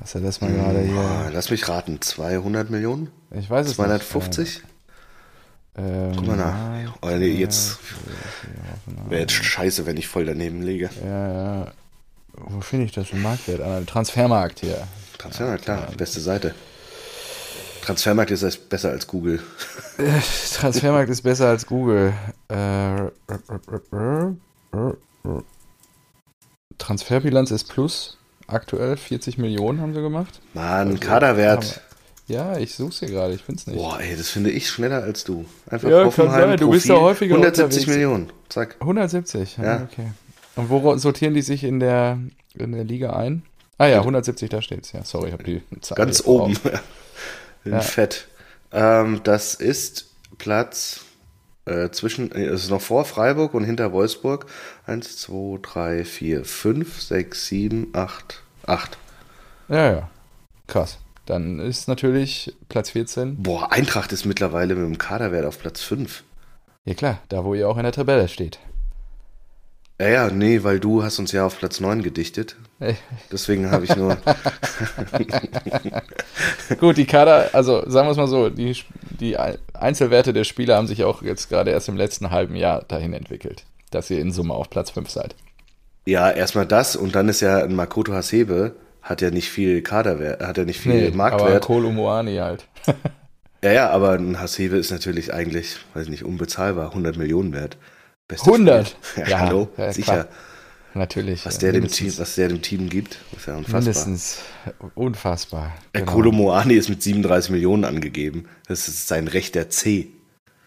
Hast 0.00 0.14
du 0.14 0.20
das 0.20 0.40
mal 0.40 0.52
gerade 0.52 0.80
hier? 0.80 1.30
Lass 1.32 1.50
mich 1.50 1.68
raten, 1.68 2.00
200 2.00 2.70
Millionen? 2.70 3.10
Ich 3.32 3.50
weiß 3.50 3.66
es 3.66 3.74
250? 3.74 4.38
nicht. 4.38 4.62
250? 4.62 4.62
Ähm, 5.78 6.12
Guck 6.16 6.26
mal 6.26 6.36
nach. 6.36 6.98
Oh, 7.02 7.16
nee, 7.16 7.28
jetzt 7.28 7.78
wäre 9.08 9.22
jetzt 9.22 9.32
scheiße, 9.32 9.86
wenn 9.86 9.96
ich 9.96 10.08
voll 10.08 10.24
daneben 10.24 10.62
liege. 10.62 10.90
Ja, 11.04 11.32
ja. 11.32 11.72
Wo 12.34 12.60
finde 12.60 12.86
ich 12.86 12.92
das 12.92 13.10
im 13.10 13.22
Marktwert? 13.22 13.60
An 13.60 13.86
Transfermarkt 13.86 14.60
hier. 14.60 14.86
Transfermarkt, 15.18 15.64
klar, 15.64 15.88
beste 15.96 16.20
Seite. 16.20 16.54
Transfermarkt 17.88 18.30
ist 18.30 18.68
besser 18.68 18.90
als 18.90 19.06
Google. 19.06 19.40
Transfermarkt 20.54 21.08
ist 21.08 21.22
besser 21.22 21.48
als 21.48 21.66
Google. 21.66 22.12
Transferbilanz 26.76 27.50
ist 27.50 27.64
plus. 27.64 28.18
Aktuell 28.46 28.96
40 28.96 29.38
Millionen 29.38 29.80
haben 29.80 29.94
sie 29.94 30.02
gemacht. 30.02 30.40
Mann, 30.52 30.88
also, 30.88 30.98
Kaderwert. 30.98 31.80
Ja, 32.26 32.58
ich 32.58 32.74
suche 32.74 32.90
es 32.90 32.98
hier 32.98 33.08
gerade, 33.08 33.32
ich 33.32 33.42
finde 33.42 33.60
es 33.60 33.66
nicht. 33.66 33.78
Boah, 33.78 33.98
ey, 34.00 34.14
das 34.16 34.28
finde 34.28 34.50
ich 34.50 34.68
schneller 34.68 35.02
als 35.02 35.24
du. 35.24 35.46
Einfach 35.70 35.88
ja, 35.88 36.10
sein. 36.10 36.58
Du 36.58 36.70
bist 36.70 36.86
ja 36.86 36.96
häufiger 36.96 37.36
170 37.36 37.64
unterwegs. 37.64 37.86
Millionen, 37.86 38.32
zack. 38.50 38.76
170, 38.80 39.56
ja, 39.56 39.64
ja, 39.64 39.88
okay. 39.90 40.08
Und 40.56 40.68
wo 40.68 40.96
sortieren 40.98 41.32
die 41.32 41.40
sich 41.40 41.64
in 41.64 41.80
der, 41.80 42.18
in 42.54 42.72
der 42.72 42.84
Liga 42.84 43.14
ein? 43.14 43.44
Ah 43.78 43.86
ja, 43.86 44.00
170, 44.00 44.50
da 44.50 44.60
steht 44.60 44.84
es. 44.84 44.92
Ja, 44.92 45.04
sorry, 45.04 45.28
ich 45.28 45.32
habe 45.32 45.44
die 45.44 45.62
Zahl 45.80 45.96
Ganz 45.96 46.22
oben. 46.26 46.54
in 47.68 47.74
ja. 47.74 47.80
Fett. 47.80 48.28
Ähm, 48.72 49.20
das 49.24 49.54
ist 49.54 50.10
Platz 50.38 51.04
äh, 51.64 51.90
zwischen, 51.90 52.32
äh, 52.32 52.46
es 52.46 52.64
ist 52.64 52.70
noch 52.70 52.80
vor 52.80 53.04
Freiburg 53.04 53.54
und 53.54 53.64
hinter 53.64 53.92
Wolfsburg. 53.92 54.46
1, 54.86 55.18
2, 55.18 55.58
3, 55.62 56.04
4, 56.04 56.44
5, 56.44 57.02
6, 57.02 57.46
7, 57.46 57.88
8, 57.92 58.42
8. 58.66 58.98
Ja, 59.68 59.92
ja. 59.92 60.10
Krass. 60.66 60.98
Dann 61.26 61.58
ist 61.58 61.88
natürlich 61.88 62.54
Platz 62.70 62.90
14. 62.90 63.42
Boah, 63.42 63.70
Eintracht 63.70 64.12
ist 64.12 64.24
mittlerweile 64.24 64.74
mit 64.74 64.84
dem 64.84 64.98
Kaderwert 64.98 65.44
auf 65.44 65.58
Platz 65.58 65.82
5. 65.82 66.24
Ja 66.86 66.94
klar, 66.94 67.18
da 67.28 67.44
wo 67.44 67.52
ihr 67.52 67.68
auch 67.68 67.76
in 67.76 67.82
der 67.82 67.92
Tabelle 67.92 68.28
steht. 68.28 68.58
Ja, 70.00 70.08
ja, 70.08 70.30
nee, 70.30 70.62
weil 70.62 70.78
du 70.78 71.02
hast 71.02 71.18
uns 71.18 71.32
ja 71.32 71.44
auf 71.44 71.58
Platz 71.58 71.80
9 71.80 72.02
gedichtet. 72.02 72.56
Deswegen 73.32 73.72
habe 73.72 73.84
ich 73.84 73.96
nur. 73.96 74.16
Gut, 76.78 76.96
die 76.96 77.06
Kader, 77.06 77.50
also 77.52 77.82
sagen 77.90 78.06
wir 78.06 78.12
es 78.12 78.16
mal 78.16 78.28
so, 78.28 78.48
die, 78.48 78.76
die 79.18 79.36
Einzelwerte 79.74 80.32
der 80.32 80.44
Spieler 80.44 80.76
haben 80.76 80.86
sich 80.86 81.02
auch 81.02 81.22
jetzt 81.22 81.48
gerade 81.48 81.72
erst 81.72 81.88
im 81.88 81.96
letzten 81.96 82.30
halben 82.30 82.54
Jahr 82.54 82.84
dahin 82.86 83.12
entwickelt, 83.12 83.64
dass 83.90 84.08
ihr 84.10 84.20
in 84.20 84.30
Summe 84.30 84.54
auf 84.54 84.70
Platz 84.70 84.90
5 84.90 85.10
seid. 85.10 85.34
Ja, 86.06 86.30
erstmal 86.30 86.66
das 86.66 86.94
und 86.94 87.16
dann 87.16 87.28
ist 87.28 87.40
ja 87.40 87.64
ein 87.64 87.74
Makoto 87.74 88.12
Hasebe, 88.12 88.76
hat 89.02 89.20
ja 89.20 89.30
nicht 89.30 89.50
viel 89.50 89.82
Kaderwert, 89.82 90.42
hat 90.42 90.58
ja 90.58 90.64
nicht 90.64 90.80
viel 90.80 90.92
nee, 90.92 91.10
Marktwert. 91.10 91.50
Aber 91.50 91.60
Kohl 91.60 91.84
Umuani 91.84 92.36
halt. 92.36 92.66
ja, 93.64 93.72
ja, 93.72 93.90
aber 93.90 94.12
ein 94.12 94.40
Hasebe 94.40 94.76
ist 94.76 94.92
natürlich 94.92 95.34
eigentlich, 95.34 95.76
weiß 95.94 96.08
nicht, 96.08 96.24
unbezahlbar, 96.24 96.90
100 96.90 97.16
Millionen 97.16 97.52
wert. 97.52 97.76
Beste 98.28 98.50
100? 98.50 98.96
Ja, 99.16 99.26
ja, 99.26 99.38
hallo, 99.40 99.68
ja, 99.76 99.92
sicher. 99.92 100.12
Klar. 100.12 100.28
Natürlich. 100.94 101.46
Was 101.46 101.58
der, 101.58 101.72
dem 101.72 101.88
Team, 101.88 102.12
was 102.18 102.34
der 102.34 102.48
dem 102.48 102.62
Team 102.62 102.88
gibt, 102.88 103.18
ist 103.36 103.46
ja 103.46 103.56
unfassbar. 103.56 103.80
Mindestens 103.80 104.38
unfassbar. 104.94 105.72
Genau. 105.92 106.12
Kolo 106.12 106.32
Moani 106.32 106.74
ist 106.74 106.88
mit 106.88 107.02
37 107.02 107.50
Millionen 107.50 107.84
angegeben. 107.84 108.48
Das 108.66 108.88
ist 108.88 109.06
sein 109.06 109.28
rechter 109.28 109.68
C. 109.70 110.08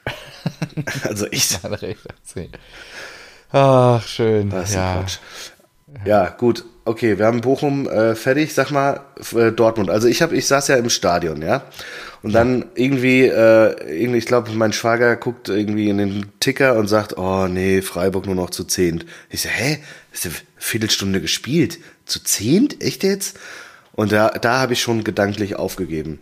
also 1.04 1.28
ich. 1.32 1.48
Sein 1.48 1.74
rechter 1.74 2.14
C. 2.24 2.50
Ach, 3.52 4.06
schön. 4.08 4.50
Das 4.50 4.70
ist 4.70 4.76
ja. 4.76 4.94
Quatsch. 4.94 5.18
Ja, 6.06 6.30
gut. 6.30 6.64
Okay, 6.84 7.20
wir 7.20 7.28
haben 7.28 7.42
Bochum 7.42 7.88
äh, 7.88 8.16
fertig. 8.16 8.54
Sag 8.54 8.72
mal, 8.72 9.02
äh, 9.36 9.52
Dortmund. 9.52 9.90
Also 9.90 10.08
ich 10.08 10.22
habe, 10.22 10.36
ich 10.36 10.48
saß 10.48 10.68
ja 10.70 10.78
im 10.78 10.90
Stadion, 10.90 11.42
ja. 11.42 11.64
Und 12.24 12.34
dann 12.34 12.66
irgendwie, 12.76 13.26
äh, 13.26 14.02
irgendwie, 14.02 14.20
ich 14.20 14.26
glaube, 14.26 14.52
mein 14.52 14.74
Schwager 14.74 15.16
guckt 15.16 15.50
irgendwie 15.50 15.90
in 15.90 15.98
den 15.98 16.26
Ticker 16.40 16.76
und 16.76 16.88
sagt, 16.88 17.18
oh 17.18 17.48
nee, 17.48 17.82
Freiburg 17.82 18.26
nur 18.26 18.36
noch 18.36 18.52
zu 18.52 18.64
zehnt. 18.64 19.06
Ich 19.30 19.42
so, 19.42 19.50
hä? 19.50 19.80
ist 20.12 20.26
eine 20.26 20.36
Viertelstunde 20.58 21.22
gespielt. 21.22 21.80
Zu 22.06 22.24
zehnt? 22.24 22.84
Echt 22.84 23.04
jetzt? 23.04 23.40
Und 23.94 24.12
da, 24.12 24.30
da 24.30 24.60
habe 24.60 24.74
ich 24.74 24.82
schon 24.82 25.04
gedanklich 25.04 25.56
aufgegeben. 25.56 26.20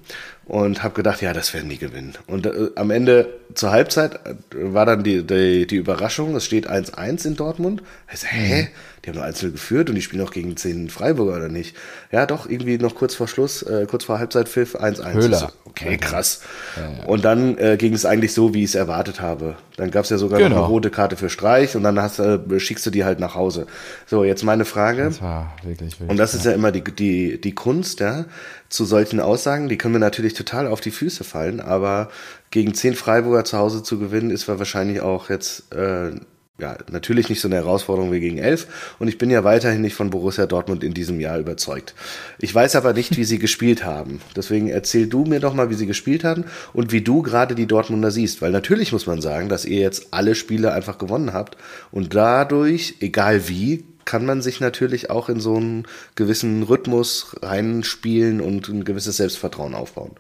und 0.50 0.82
habe 0.82 0.96
gedacht, 0.96 1.22
ja, 1.22 1.32
das 1.32 1.54
werden 1.54 1.70
die 1.70 1.78
gewinnen. 1.78 2.14
Und 2.26 2.48
äh, 2.48 2.72
am 2.76 2.90
Ende 2.90 3.40
zur 3.54 3.70
Halbzeit 3.70 4.16
äh, 4.26 4.36
war 4.52 4.88
dann 4.88 5.04
die, 5.04 5.24
die, 5.24 5.68
die 5.68 5.76
Überraschung, 5.76 6.36
es 6.36 6.46
steht 6.46 6.68
1-1 6.68 7.28
in 7.28 7.36
Dortmund. 7.36 7.84
Ich 8.12 8.22
so, 8.22 8.28
hä? 8.28 8.70
Die 9.10 9.18
haben 9.18 9.24
nur 9.24 9.26
einzeln 9.26 9.52
geführt 9.52 9.90
und 9.90 9.96
die 9.96 10.02
spielen 10.02 10.26
auch 10.26 10.32
gegen 10.32 10.56
10 10.56 10.90
Freiburger 10.90 11.38
oder 11.38 11.50
nicht? 11.50 11.76
Ja, 12.12 12.26
doch, 12.26 12.50
irgendwie 12.50 12.78
noch 12.78 12.96
kurz 12.96 13.16
vor 13.16 13.28
Schluss, 13.28 13.64
äh, 13.64 13.88
kurz 13.90 14.04
vor 14.04 14.20
Halbzeitpfiff 14.20 14.76
1-1. 14.76 15.14
Höhler. 15.14 15.54
Okay, 15.66 15.98
krass. 15.98 16.42
Ja, 16.78 16.84
ja. 16.84 17.06
Und 17.06 17.26
dann 17.26 17.58
äh, 17.58 17.78
ging 17.78 17.94
es 17.94 18.06
eigentlich 18.06 18.34
so, 18.34 18.54
wie 18.54 18.64
ich 18.64 18.70
es 18.70 18.76
erwartet 18.76 19.22
habe. 19.22 19.56
Dann 19.78 19.92
gab 19.92 20.04
es 20.04 20.10
ja 20.10 20.18
sogar 20.18 20.40
genau. 20.40 20.50
noch 20.50 20.64
eine 20.64 20.68
rote 20.68 20.90
Karte 20.90 21.16
für 21.16 21.30
Streich 21.30 21.76
und 21.76 21.84
dann 21.84 22.00
hast, 22.00 22.20
äh, 22.20 22.60
schickst 22.60 22.86
du 22.86 22.90
die 22.90 23.06
halt 23.06 23.20
nach 23.20 23.36
Hause. 23.36 23.66
So, 24.06 24.24
jetzt 24.24 24.44
meine 24.44 24.66
Frage. 24.66 25.06
Das 25.06 25.22
war 25.22 25.54
wirklich, 25.64 26.00
wirklich 26.00 26.10
Und 26.10 26.18
das 26.18 26.34
ist 26.34 26.46
ja 26.46 26.52
immer 26.52 26.72
die, 26.72 26.84
die, 26.84 27.42
die 27.42 27.56
Kunst, 27.56 28.00
ja 28.00 28.26
zu 28.70 28.86
solchen 28.86 29.20
Aussagen. 29.20 29.68
Die 29.68 29.78
können 29.78 29.96
mir 29.96 30.00
natürlich 30.00 30.34
total 30.34 30.68
auf 30.68 30.80
die 30.80 30.92
Füße 30.92 31.24
fallen, 31.24 31.60
aber 31.60 32.10
gegen 32.52 32.74
zehn 32.74 32.96
Freiburger 32.96 33.44
zu 33.44 33.58
Hause 33.58 33.84
zu 33.84 34.00
gewinnen, 34.00 34.30
ist 34.30 34.48
wahrscheinlich 34.48 35.02
auch 35.02 35.30
jetzt 35.30 35.74
äh, 35.74 36.12
ja, 36.60 36.78
natürlich 36.92 37.30
nicht 37.30 37.42
so 37.42 37.48
eine 37.48 37.56
Herausforderung 37.56 38.12
wie 38.12 38.20
gegen 38.20 38.38
elf. 38.38 38.68
Und 39.00 39.08
ich 39.08 39.18
bin 39.18 39.30
ja 39.30 39.44
weiterhin 39.44 39.82
nicht 39.82 39.96
von 39.96 40.10
Borussia 40.10 40.46
Dortmund 40.46 40.84
in 40.84 40.94
diesem 40.94 41.20
Jahr 41.20 41.40
überzeugt. 41.40 41.96
Ich 42.40 42.54
weiß 42.54 42.76
aber 42.76 42.94
nicht, 42.94 43.18
wie 43.18 43.24
sie 43.24 43.40
gespielt 43.40 43.86
haben. 43.86 44.22
Deswegen 44.36 44.68
erzähl 44.70 45.08
du 45.08 45.26
mir 45.26 45.40
doch 45.40 45.54
mal, 45.54 45.70
wie 45.70 45.76
sie 45.76 45.88
gespielt 45.88 46.24
haben 46.24 46.46
und 46.74 46.92
wie 46.92 47.02
du 47.02 47.22
gerade 47.22 47.56
die 47.56 47.68
Dortmunder 47.68 48.12
siehst. 48.12 48.42
Weil 48.42 48.52
natürlich 48.52 48.92
muss 48.92 49.08
man 49.08 49.22
sagen, 49.22 49.50
dass 49.50 49.66
ihr 49.66 49.80
jetzt 49.80 50.08
alle 50.12 50.36
Spiele 50.36 50.74
einfach 50.74 50.98
gewonnen 50.98 51.34
habt 51.34 51.58
und 51.92 52.14
dadurch, 52.14 52.96
egal 53.00 53.48
wie, 53.48 53.86
kann 54.06 54.26
man 54.26 54.42
sich 54.42 54.60
natürlich 54.60 55.12
auch 55.12 55.30
in 55.30 55.40
so 55.40 55.56
einen 55.56 55.86
gewissen 56.16 56.64
Rhythmus 56.64 57.36
reinspielen 57.44 58.42
und 58.42 58.68
ein 58.68 58.84
gewisses 58.84 59.18
Selbstvertrauen 59.18 59.76
aufbauen. 59.76 60.16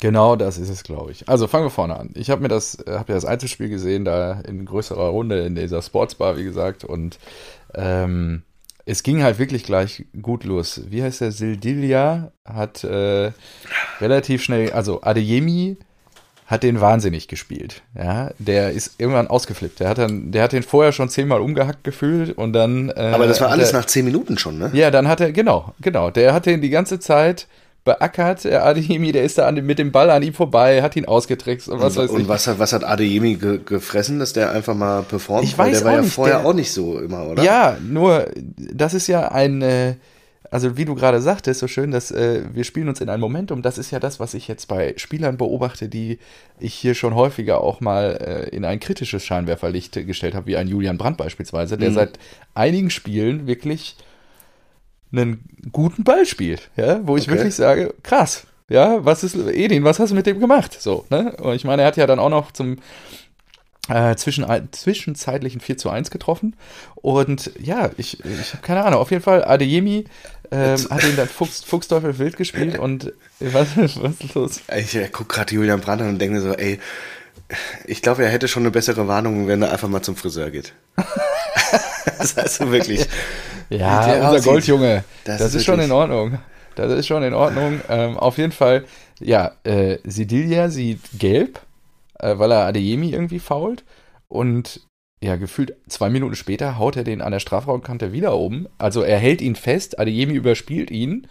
Genau, 0.00 0.36
das 0.36 0.58
ist 0.58 0.68
es, 0.68 0.82
glaube 0.82 1.12
ich. 1.12 1.28
Also 1.28 1.46
fangen 1.46 1.64
wir 1.66 1.70
vorne 1.70 1.98
an. 1.98 2.10
Ich 2.14 2.30
habe 2.30 2.42
mir 2.42 2.48
das, 2.48 2.78
äh, 2.86 2.92
habe 2.92 3.12
ja 3.12 3.14
das 3.14 3.24
Einzelspiel 3.24 3.68
gesehen, 3.68 4.04
da 4.04 4.40
in 4.40 4.64
größerer 4.64 5.08
Runde 5.08 5.40
in 5.40 5.54
dieser 5.54 5.82
Sportsbar, 5.82 6.36
wie 6.36 6.44
gesagt, 6.44 6.84
und 6.84 7.18
ähm, 7.74 8.42
es 8.86 9.02
ging 9.02 9.22
halt 9.22 9.38
wirklich 9.38 9.64
gleich 9.64 10.04
gut 10.20 10.44
los. 10.44 10.82
Wie 10.88 11.02
heißt 11.02 11.20
der? 11.20 11.32
Sildilia 11.32 12.32
hat 12.44 12.82
äh, 12.84 13.30
relativ 14.00 14.42
schnell, 14.42 14.72
also 14.72 15.02
Adeyemi 15.02 15.76
hat 16.46 16.64
den 16.64 16.80
wahnsinnig 16.80 17.28
gespielt. 17.28 17.82
Ja, 17.96 18.30
der 18.38 18.72
ist 18.72 18.94
irgendwann 18.98 19.28
ausgeflippt. 19.28 19.78
Der 19.78 19.88
hat 19.88 19.98
dann, 19.98 20.32
der 20.32 20.42
hat 20.42 20.52
den 20.52 20.64
vorher 20.64 20.90
schon 20.90 21.08
zehnmal 21.08 21.40
umgehackt 21.40 21.84
gefühlt 21.84 22.36
und 22.36 22.52
dann. 22.52 22.88
Äh, 22.88 23.12
Aber 23.14 23.28
das 23.28 23.40
war 23.40 23.50
alles 23.50 23.70
er, 23.70 23.78
nach 23.78 23.86
zehn 23.86 24.04
Minuten 24.04 24.36
schon, 24.36 24.58
ne? 24.58 24.70
Ja, 24.72 24.90
dann 24.90 25.06
hat 25.06 25.20
er, 25.20 25.30
genau, 25.30 25.72
genau. 25.80 26.10
Der 26.10 26.34
hat 26.34 26.46
den 26.46 26.60
die 26.60 26.70
ganze 26.70 26.98
Zeit 26.98 27.46
beackert. 27.84 28.44
Der 28.44 28.64
Adeyemi, 28.64 29.12
der 29.12 29.24
ist 29.24 29.38
da 29.38 29.46
an, 29.46 29.54
mit 29.54 29.78
dem 29.78 29.92
Ball 29.92 30.10
an 30.10 30.22
ihm 30.22 30.34
vorbei, 30.34 30.82
hat 30.82 30.96
ihn 30.96 31.06
ausgetrickst 31.06 31.68
und 31.68 31.80
was 31.80 31.96
und, 31.96 32.04
weiß 32.04 32.10
und 32.10 32.20
ich. 32.22 32.28
was 32.28 32.46
hat, 32.46 32.58
was 32.58 32.72
hat 32.72 32.84
Adeyemi 32.84 33.34
ge 33.34 33.60
gefressen, 33.64 34.18
dass 34.18 34.32
der 34.32 34.50
einfach 34.52 34.74
mal 34.74 35.02
performt? 35.02 35.44
Ich 35.44 35.56
weiß 35.56 35.66
Weil 35.66 35.72
der 35.72 35.84
war 35.84 35.92
ja 35.94 36.00
nicht, 36.02 36.12
vorher 36.12 36.38
der, 36.38 36.46
auch 36.46 36.54
nicht 36.54 36.72
so 36.72 36.98
immer, 36.98 37.26
oder? 37.26 37.42
Ja, 37.42 37.76
nur, 37.82 38.26
das 38.72 38.94
ist 38.94 39.06
ja 39.06 39.30
ein. 39.32 39.62
Äh, 39.62 39.94
also 40.52 40.76
wie 40.76 40.84
du 40.84 40.96
gerade 40.96 41.20
sagtest, 41.20 41.60
so 41.60 41.68
schön, 41.68 41.92
dass 41.92 42.10
äh, 42.10 42.42
wir 42.52 42.64
spielen 42.64 42.88
uns 42.88 43.00
in 43.00 43.08
ein 43.08 43.20
Momentum. 43.20 43.62
Das 43.62 43.78
ist 43.78 43.92
ja 43.92 44.00
das, 44.00 44.18
was 44.18 44.34
ich 44.34 44.48
jetzt 44.48 44.66
bei 44.66 44.94
Spielern 44.96 45.36
beobachte, 45.36 45.88
die 45.88 46.18
ich 46.58 46.74
hier 46.74 46.94
schon 46.94 47.14
häufiger 47.14 47.60
auch 47.60 47.80
mal 47.80 48.18
äh, 48.20 48.48
in 48.48 48.64
ein 48.64 48.80
kritisches 48.80 49.24
Scheinwerferlicht 49.24 49.92
gestellt 50.06 50.34
habe, 50.34 50.46
wie 50.46 50.56
ein 50.56 50.66
Julian 50.66 50.98
Brandt 50.98 51.18
beispielsweise, 51.18 51.78
der 51.78 51.90
mhm. 51.90 51.94
seit 51.94 52.18
einigen 52.54 52.90
Spielen 52.90 53.46
wirklich 53.46 53.96
einen 55.12 55.44
guten 55.72 56.04
Ball 56.04 56.26
spielt, 56.26 56.70
ja, 56.76 57.00
wo 57.06 57.16
ich 57.16 57.28
okay. 57.28 57.36
wirklich 57.36 57.54
sage, 57.54 57.94
krass, 58.02 58.46
ja, 58.68 59.04
was 59.04 59.24
ist, 59.24 59.34
Edin, 59.34 59.84
was 59.84 59.98
hast 59.98 60.10
du 60.10 60.14
mit 60.14 60.26
dem 60.26 60.40
gemacht? 60.40 60.80
So, 60.80 61.04
ne? 61.10 61.36
Und 61.40 61.54
ich 61.54 61.64
meine, 61.64 61.82
er 61.82 61.88
hat 61.88 61.96
ja 61.96 62.06
dann 62.06 62.20
auch 62.20 62.30
noch 62.30 62.52
zum 62.52 62.78
äh, 63.88 64.14
zwischen, 64.14 64.46
zwischenzeitlichen 64.70 65.60
4 65.60 65.76
zu 65.76 65.90
1 65.90 66.10
getroffen. 66.10 66.54
Und 66.94 67.50
ja, 67.58 67.90
ich, 67.96 68.24
ich 68.24 68.52
habe 68.52 68.62
keine 68.62 68.84
Ahnung. 68.84 69.00
Auf 69.00 69.10
jeden 69.10 69.22
Fall, 69.22 69.44
Adeyemi 69.44 70.04
ähm, 70.52 70.86
hat 70.90 71.02
ihn 71.04 71.16
dann 71.16 71.28
Fuchs, 71.28 71.64
Fuchsteufel 71.64 72.18
wild 72.18 72.36
gespielt 72.36 72.78
und 72.78 73.12
was, 73.40 73.76
was 73.76 74.20
ist 74.20 74.34
los? 74.34 74.60
Ich 74.76 74.94
äh, 74.94 75.08
gucke 75.08 75.34
gerade 75.34 75.54
Julian 75.54 75.80
Brandt 75.80 76.02
an 76.02 76.08
und 76.10 76.18
denke 76.20 76.36
mir 76.36 76.42
so, 76.42 76.52
ey, 76.52 76.78
ich 77.86 78.02
glaube, 78.02 78.24
er 78.24 78.30
hätte 78.30 78.46
schon 78.46 78.62
eine 78.62 78.70
bessere 78.70 79.08
Warnung, 79.08 79.48
wenn 79.48 79.62
er 79.62 79.72
einfach 79.72 79.88
mal 79.88 80.02
zum 80.02 80.14
Friseur 80.14 80.50
geht. 80.50 80.72
das 82.18 82.36
heißt 82.36 82.56
so 82.56 82.72
wirklich. 82.72 83.06
Ja, 83.68 84.14
unser 84.14 84.28
aussieht, 84.30 84.44
Goldjunge. 84.44 85.04
Das, 85.24 85.38
das 85.38 85.48
ist, 85.48 85.54
ist 85.56 85.64
schon 85.64 85.80
in 85.80 85.92
Ordnung. 85.92 86.38
Das 86.74 86.92
ist 86.92 87.06
schon 87.06 87.22
in 87.22 87.34
Ordnung. 87.34 87.80
Ähm, 87.88 88.16
auf 88.16 88.38
jeden 88.38 88.52
Fall, 88.52 88.84
ja, 89.18 89.52
äh, 89.64 89.98
Sidilia 90.04 90.70
sieht 90.70 91.00
gelb 91.18 91.60
äh, 92.20 92.38
weil 92.38 92.52
er 92.52 92.66
Adeyemi 92.66 93.10
irgendwie 93.10 93.38
fault. 93.38 93.84
Und 94.28 94.80
ja, 95.22 95.36
gefühlt 95.36 95.74
zwei 95.88 96.08
Minuten 96.08 96.34
später 96.34 96.78
haut 96.78 96.96
er 96.96 97.04
den 97.04 97.20
an 97.20 97.32
der 97.32 97.40
Strafraumkante 97.40 98.12
wieder 98.12 98.36
um. 98.36 98.68
Also 98.78 99.02
er 99.02 99.18
hält 99.18 99.42
ihn 99.42 99.56
fest, 99.56 99.98
Adeyemi 99.98 100.34
überspielt 100.34 100.90
ihn. 100.90 101.26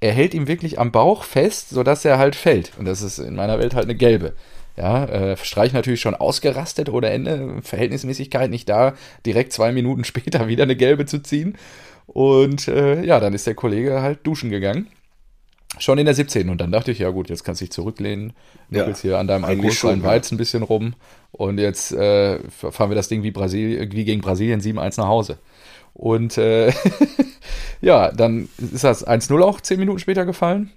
Er 0.00 0.12
hält 0.12 0.32
ihn 0.32 0.46
wirklich 0.46 0.78
am 0.78 0.92
Bauch 0.92 1.24
fest, 1.24 1.70
sodass 1.70 2.04
er 2.04 2.18
halt 2.18 2.36
fällt. 2.36 2.72
Und 2.78 2.84
das 2.84 3.02
ist 3.02 3.18
in 3.18 3.34
meiner 3.34 3.58
Welt 3.58 3.74
halt 3.74 3.86
eine 3.86 3.96
gelbe. 3.96 4.34
Ja, 4.78 5.06
äh, 5.06 5.36
Streich 5.36 5.72
natürlich 5.72 6.00
schon 6.00 6.14
ausgerastet 6.14 6.88
ohne 6.88 7.10
Ende, 7.10 7.56
Verhältnismäßigkeit 7.62 8.48
nicht 8.48 8.68
da, 8.68 8.94
direkt 9.26 9.52
zwei 9.52 9.72
Minuten 9.72 10.04
später 10.04 10.46
wieder 10.46 10.62
eine 10.62 10.76
gelbe 10.76 11.04
zu 11.04 11.18
ziehen. 11.20 11.58
Und 12.06 12.68
äh, 12.68 13.04
ja, 13.04 13.18
dann 13.18 13.34
ist 13.34 13.46
der 13.46 13.54
Kollege 13.54 14.02
halt 14.02 14.24
duschen 14.24 14.50
gegangen. 14.50 14.86
Schon 15.78 15.98
in 15.98 16.06
der 16.06 16.14
17. 16.14 16.48
Und 16.48 16.60
dann 16.60 16.70
dachte 16.70 16.92
ich, 16.92 17.00
ja 17.00 17.10
gut, 17.10 17.28
jetzt 17.28 17.42
kannst 17.42 17.60
du 17.60 17.64
dich 17.64 17.72
zurücklehnen, 17.72 18.32
nuckelst 18.70 19.02
ja, 19.02 19.10
hier 19.10 19.18
an 19.18 19.26
deinem 19.26 19.44
alkoholfreien 19.44 20.02
Weizen 20.02 20.36
ein 20.36 20.38
bisschen 20.38 20.62
rum 20.62 20.94
und 21.32 21.58
jetzt 21.58 21.92
äh, 21.92 22.38
fahren 22.48 22.90
wir 22.90 22.94
das 22.94 23.08
Ding 23.08 23.22
wie, 23.22 23.30
Brasil 23.30 23.88
wie 23.92 24.04
gegen 24.04 24.22
Brasilien 24.22 24.60
7-1 24.60 24.98
nach 24.98 25.08
Hause. 25.08 25.38
Und 25.92 26.38
äh, 26.38 26.72
ja, 27.80 28.10
dann 28.12 28.48
ist 28.58 28.84
das 28.84 29.06
1-0 29.06 29.42
auch 29.42 29.60
10 29.60 29.78
Minuten 29.78 29.98
später 29.98 30.24
gefallen. 30.24 30.70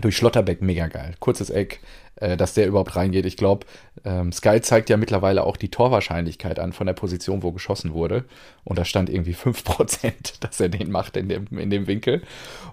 Durch 0.00 0.16
Schlotterbeck, 0.16 0.62
mega 0.62 0.88
geil. 0.88 1.14
Kurzes 1.20 1.50
Eck, 1.50 1.80
äh, 2.16 2.36
dass 2.36 2.54
der 2.54 2.66
überhaupt 2.66 2.96
reingeht. 2.96 3.26
Ich 3.26 3.36
glaube, 3.36 3.66
ähm, 4.04 4.32
Sky 4.32 4.60
zeigt 4.60 4.90
ja 4.90 4.96
mittlerweile 4.96 5.44
auch 5.44 5.56
die 5.56 5.70
Torwahrscheinlichkeit 5.70 6.58
an 6.58 6.72
von 6.72 6.86
der 6.86 6.94
Position, 6.94 7.42
wo 7.42 7.52
geschossen 7.52 7.94
wurde. 7.94 8.24
Und 8.64 8.78
da 8.78 8.84
stand 8.84 9.10
irgendwie 9.10 9.34
5%, 9.34 10.12
dass 10.40 10.60
er 10.60 10.68
den 10.68 10.90
macht 10.90 11.16
in 11.16 11.28
dem, 11.28 11.46
in 11.58 11.70
dem 11.70 11.86
Winkel. 11.86 12.22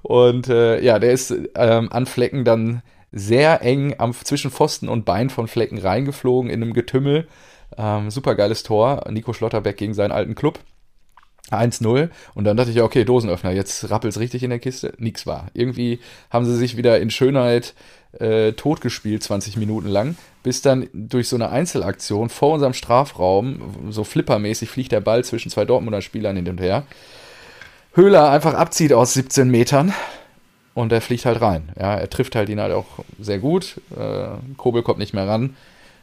Und 0.01 0.49
äh, 0.49 0.81
ja, 0.81 0.99
der 0.99 1.11
ist 1.11 1.33
ähm, 1.55 1.91
an 1.91 2.05
Flecken 2.05 2.45
dann 2.45 2.81
sehr 3.11 3.61
eng 3.61 3.95
am, 3.97 4.13
zwischen 4.13 4.51
Pfosten 4.51 4.87
und 4.87 5.05
Bein 5.05 5.29
von 5.29 5.47
Flecken 5.47 5.77
reingeflogen 5.77 6.49
in 6.49 6.61
einem 6.61 6.73
Getümmel. 6.73 7.27
Ähm, 7.77 8.11
Super 8.11 8.35
geiles 8.35 8.63
Tor. 8.63 9.05
Nico 9.09 9.33
Schlotterbeck 9.33 9.77
gegen 9.77 9.93
seinen 9.93 10.11
alten 10.11 10.35
Club. 10.35 10.59
1-0 11.51 12.09
und 12.35 12.43
dann 12.43 12.57
dachte 12.57 12.69
ich, 12.69 12.81
okay, 12.81 13.03
Dosenöffner, 13.03 13.51
jetzt 13.51 13.89
rappelt's 13.89 14.19
richtig 14.19 14.43
in 14.43 14.51
der 14.51 14.59
Kiste. 14.59 14.93
Nix 14.97 15.25
war. 15.25 15.47
Irgendwie 15.53 15.99
haben 16.29 16.45
sie 16.45 16.55
sich 16.55 16.77
wieder 16.77 16.99
in 16.99 17.09
Schönheit 17.09 17.73
äh, 18.17 18.53
totgespielt, 18.53 19.23
20 19.23 19.57
Minuten 19.57 19.87
lang, 19.87 20.17
bis 20.43 20.61
dann 20.61 20.87
durch 20.93 21.27
so 21.27 21.35
eine 21.35 21.49
Einzelaktion 21.49 22.29
vor 22.29 22.53
unserem 22.53 22.73
Strafraum, 22.73 23.61
so 23.89 24.03
flippermäßig 24.03 24.69
fliegt 24.69 24.91
der 24.91 25.01
Ball 25.01 25.23
zwischen 25.23 25.51
zwei 25.51 25.65
Dortmunder 25.65 26.01
Spielern 26.01 26.35
hin 26.35 26.47
und 26.49 26.59
her. 26.59 26.83
Höhler 27.93 28.29
einfach 28.29 28.53
abzieht 28.53 28.93
aus 28.93 29.13
17 29.13 29.49
Metern 29.49 29.93
und 30.73 30.91
er 30.91 31.01
fliegt 31.01 31.25
halt 31.25 31.41
rein. 31.41 31.69
Ja, 31.77 31.95
er 31.95 32.09
trifft 32.09 32.35
halt 32.35 32.49
ihn 32.49 32.59
halt 32.59 32.73
auch 32.73 32.85
sehr 33.19 33.39
gut. 33.39 33.81
Äh, 33.95 34.27
Kobel 34.57 34.83
kommt 34.83 34.99
nicht 34.99 35.13
mehr 35.13 35.27
ran. 35.27 35.55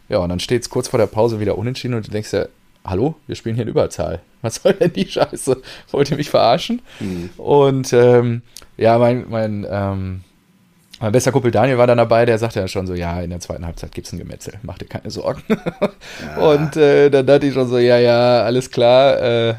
Ja, 0.09 0.19
und 0.19 0.29
dann 0.29 0.40
steht 0.40 0.62
es 0.62 0.71
kurz 0.71 0.88
vor 0.88 0.99
der 0.99 1.07
Pause 1.07 1.40
wieder 1.40 1.59
unentschieden 1.59 1.95
und 1.95 2.07
du 2.07 2.11
denkst 2.11 2.33
ja, 2.33 2.47
hallo, 2.85 3.16
wir 3.27 3.35
spielen 3.35 3.55
hier 3.55 3.64
in 3.64 3.71
Überzahl. 3.71 4.21
Was 4.42 4.57
soll 4.57 4.75
denn 4.75 4.92
die 4.92 5.09
Scheiße? 5.09 5.61
Wollt 5.90 6.11
ihr 6.11 6.16
mich 6.16 6.31
verarschen? 6.31 6.83
Mhm. 7.01 7.31
Und 7.37 7.92
ähm, 7.92 8.42
ja, 8.77 8.99
mein, 8.99 9.25
mein, 9.29 9.66
ähm, 9.69 10.21
mein 11.00 11.12
bester 11.12 11.32
Kumpel 11.32 11.50
Daniel 11.50 11.78
war 11.78 11.87
dann 11.87 11.98
dabei, 11.98 12.24
der 12.24 12.38
sagte 12.38 12.61
ja 12.61 12.68
schon 12.68 12.87
so, 12.87 12.94
ja, 12.94 13.20
in 13.20 13.30
der 13.30 13.40
zweiten 13.40 13.66
Halbzeit 13.66 13.92
gibt 13.92 14.06
es 14.06 14.12
ein 14.12 14.18
Gemetzel, 14.18 14.54
mach 14.62 14.78
dir 14.78 14.87
keine 14.87 15.11
Sorgen. 15.11 15.42
Ja. 16.37 16.42
Und 16.42 16.76
äh, 16.76 17.11
dann 17.11 17.26
dachte 17.26 17.46
ich 17.46 17.54
schon 17.54 17.68
so, 17.68 17.78
ja, 17.78 17.98
ja, 17.98 18.42
alles 18.42 18.70
klar. 18.70 19.20
Äh, 19.20 19.54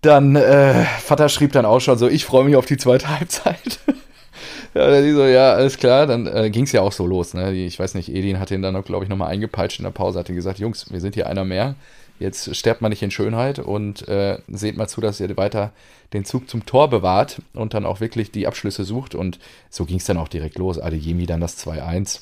dann, 0.00 0.36
äh, 0.36 0.84
Vater 1.00 1.28
schrieb 1.28 1.52
dann 1.52 1.64
auch 1.64 1.80
schon 1.80 1.98
so, 1.98 2.08
ich 2.08 2.24
freue 2.24 2.44
mich 2.44 2.56
auf 2.56 2.66
die 2.66 2.76
zweite 2.76 3.08
Halbzeit. 3.08 3.80
ja, 4.74 4.90
dann 4.90 5.14
so, 5.14 5.24
ja, 5.24 5.54
alles 5.54 5.78
klar. 5.78 6.06
Dann 6.06 6.26
äh, 6.26 6.50
ging 6.50 6.64
es 6.64 6.72
ja 6.72 6.82
auch 6.82 6.92
so 6.92 7.06
los. 7.06 7.34
Ne? 7.34 7.52
Ich 7.52 7.78
weiß 7.78 7.94
nicht, 7.94 8.08
Edin 8.08 8.38
hat 8.38 8.50
ihn 8.50 8.62
dann, 8.62 8.80
glaube 8.84 9.04
ich, 9.04 9.08
nochmal 9.08 9.30
eingepeitscht 9.30 9.80
in 9.80 9.84
der 9.84 9.90
Pause, 9.92 10.18
hat 10.18 10.28
ihn 10.28 10.36
gesagt, 10.36 10.58
Jungs, 10.58 10.92
wir 10.92 11.00
sind 11.00 11.14
hier 11.14 11.26
einer 11.26 11.44
mehr. 11.44 11.74
Jetzt 12.18 12.54
sterbt 12.56 12.80
man 12.80 12.90
nicht 12.90 13.02
in 13.02 13.10
Schönheit 13.10 13.58
und 13.58 14.06
äh, 14.08 14.38
seht 14.48 14.76
mal 14.76 14.88
zu, 14.88 15.00
dass 15.00 15.20
ihr 15.20 15.36
weiter 15.36 15.72
den 16.12 16.24
Zug 16.24 16.48
zum 16.48 16.64
Tor 16.64 16.88
bewahrt 16.88 17.42
und 17.54 17.74
dann 17.74 17.84
auch 17.84 18.00
wirklich 18.00 18.30
die 18.30 18.46
Abschlüsse 18.46 18.84
sucht. 18.84 19.14
Und 19.14 19.38
so 19.68 19.84
ging 19.84 19.96
es 19.96 20.04
dann 20.04 20.18
auch 20.18 20.28
direkt 20.28 20.58
los. 20.58 20.78
Adeyemi 20.78 21.26
dann 21.26 21.40
das 21.40 21.58
2-1. 21.66 22.20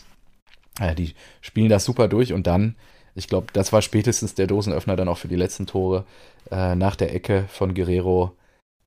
Äh, 0.81 0.94
die 0.94 1.14
spielen 1.40 1.68
das 1.68 1.85
super 1.85 2.09
durch 2.09 2.33
und 2.33 2.46
dann, 2.46 2.74
ich 3.14 3.28
glaube, 3.28 3.48
das 3.52 3.72
war 3.72 3.83
spätestens 3.83 4.35
der 4.35 4.46
Dosenöffner 4.46 4.96
dann 4.96 5.09
auch 5.09 5.18
für 5.18 5.28
die 5.28 5.37
letzten 5.37 5.66
Tore 5.66 6.07
äh, 6.50 6.74
nach 6.74 6.96
der 6.96 7.14
Ecke 7.14 7.44
von 7.48 7.74
Guerrero. 7.74 8.37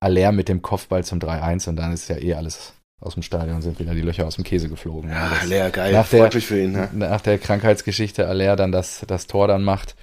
Aller 0.02 0.32
mit 0.32 0.50
dem 0.50 0.62
Kopfball 0.62 1.04
zum 1.04 1.20
3-1 1.20 1.70
und 1.70 1.78
dann 1.78 1.94
ist 1.94 2.10
ja 2.10 2.18
eh 2.18 2.34
alles 2.34 2.74
aus 3.02 3.14
dem 3.14 3.24
Stadion 3.24 3.62
sind 3.62 3.80
wieder 3.80 3.94
die 3.94 4.02
Löcher 4.02 4.26
aus 4.26 4.36
dem 4.36 4.44
Käse 4.44 4.70
geflogen. 4.70 5.10
Ja, 5.10 5.16
ja 5.16 5.38
Aller, 5.42 5.70
geil. 5.70 5.94
Nach 5.94 6.06
Freut 6.06 6.34
der, 6.34 6.36
mich 6.36 6.48
für 6.48 6.62
ihn. 6.62 6.72
Ne? 6.72 6.90
Nach 6.94 7.22
der 7.22 7.38
Krankheitsgeschichte 7.38 8.28
Aller 8.28 8.56
dann 8.56 8.72
das, 8.72 9.06
das 9.08 9.28
Tor 9.28 9.48
dann 9.48 9.64
macht. 9.64 9.96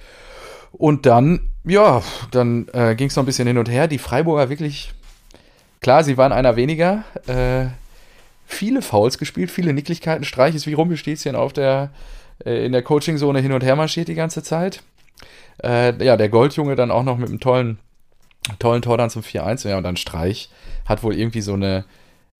Und 0.73 1.05
dann, 1.05 1.49
ja, 1.63 2.01
dann 2.31 2.67
äh, 2.73 2.95
ging 2.95 3.07
es 3.07 3.15
noch 3.15 3.23
ein 3.23 3.27
bisschen 3.27 3.47
hin 3.47 3.57
und 3.57 3.69
her. 3.69 3.87
Die 3.87 3.99
Freiburger 3.99 4.49
wirklich, 4.49 4.91
klar, 5.81 6.03
sie 6.03 6.17
waren 6.17 6.31
einer 6.31 6.55
weniger. 6.55 7.03
Äh, 7.27 7.67
viele 8.45 8.81
Fouls 8.81 9.17
gespielt, 9.17 9.51
viele 9.51 9.71
Nicklichkeiten. 9.71 10.25
Streich 10.25 10.55
ist 10.55 10.67
wie 10.67 10.73
Rumpelstilzchen 10.73 11.35
auf 11.35 11.53
der, 11.53 11.91
äh, 12.43 12.65
in 12.65 12.71
der 12.71 12.81
Coaching-Zone 12.81 13.39
hin 13.39 13.53
und 13.53 13.63
her 13.63 13.75
marschiert 13.75 14.07
die 14.07 14.15
ganze 14.15 14.41
Zeit. 14.41 14.81
Äh, 15.63 16.03
ja, 16.03 16.17
der 16.17 16.29
Goldjunge 16.29 16.75
dann 16.75 16.91
auch 16.91 17.03
noch 17.03 17.17
mit 17.17 17.29
einem 17.29 17.39
tollen, 17.39 17.77
tollen 18.57 18.81
Tor 18.81 18.97
dann 18.97 19.11
zum 19.11 19.21
4-1. 19.21 19.69
Ja, 19.69 19.77
und 19.77 19.83
dann 19.83 19.95
Streich 19.95 20.49
hat 20.85 21.03
wohl 21.03 21.15
irgendwie 21.15 21.41
so 21.41 21.53
eine, 21.53 21.85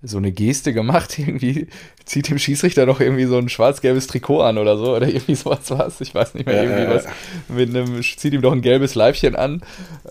so 0.04 0.18
eine 0.18 0.32
Geste 0.32 0.74
gemacht, 0.74 1.18
irgendwie 1.18 1.68
zieht 2.06 2.30
dem 2.30 2.38
Schießrichter 2.38 2.86
doch 2.86 3.00
irgendwie 3.00 3.26
so 3.26 3.38
ein 3.38 3.48
schwarz-gelbes 3.48 4.08
Trikot 4.08 4.42
an 4.42 4.58
oder 4.58 4.78
so, 4.78 4.96
oder 4.96 5.08
irgendwie 5.08 5.36
sowas 5.36 5.72
was, 5.72 6.02
ich 6.02 6.14
weiß 6.14 6.36
nicht 6.36 6.46
mehr, 6.46 6.56
ja, 6.56 6.64
irgendwie 6.64 6.84
ja, 6.84 6.96
was, 6.96 7.06
mit 7.48 7.70
einem, 7.70 8.04
zieht 8.04 8.34
ihm 8.34 8.42
doch 8.42 8.52
ein 8.52 8.62
gelbes 8.62 8.96
Leibchen 8.96 9.36
an 9.36 9.62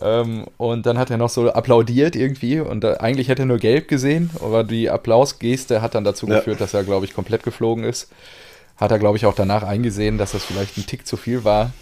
ähm, 0.00 0.46
und 0.56 0.86
dann 0.86 0.98
hat 0.98 1.10
er 1.10 1.18
noch 1.18 1.28
so 1.28 1.52
applaudiert 1.52 2.16
irgendwie 2.16 2.60
und 2.60 2.82
da, 2.82 2.94
eigentlich 2.94 3.28
hätte 3.28 3.42
er 3.42 3.46
nur 3.46 3.58
gelb 3.58 3.88
gesehen, 3.88 4.30
aber 4.40 4.64
die 4.64 4.90
Applausgeste 4.90 5.82
hat 5.82 5.94
dann 5.94 6.04
dazu 6.04 6.26
ja. 6.26 6.36
geführt, 6.36 6.60
dass 6.60 6.74
er, 6.74 6.84
glaube 6.84 7.04
ich, 7.04 7.14
komplett 7.14 7.42
geflogen 7.42 7.84
ist. 7.84 8.10
Hat 8.78 8.90
er, 8.90 8.98
glaube 8.98 9.16
ich, 9.16 9.26
auch 9.26 9.34
danach 9.34 9.62
eingesehen, 9.62 10.18
dass 10.18 10.32
das 10.32 10.44
vielleicht 10.44 10.76
ein 10.78 10.86
Tick 10.86 11.06
zu 11.06 11.16
viel 11.16 11.44
war 11.44 11.72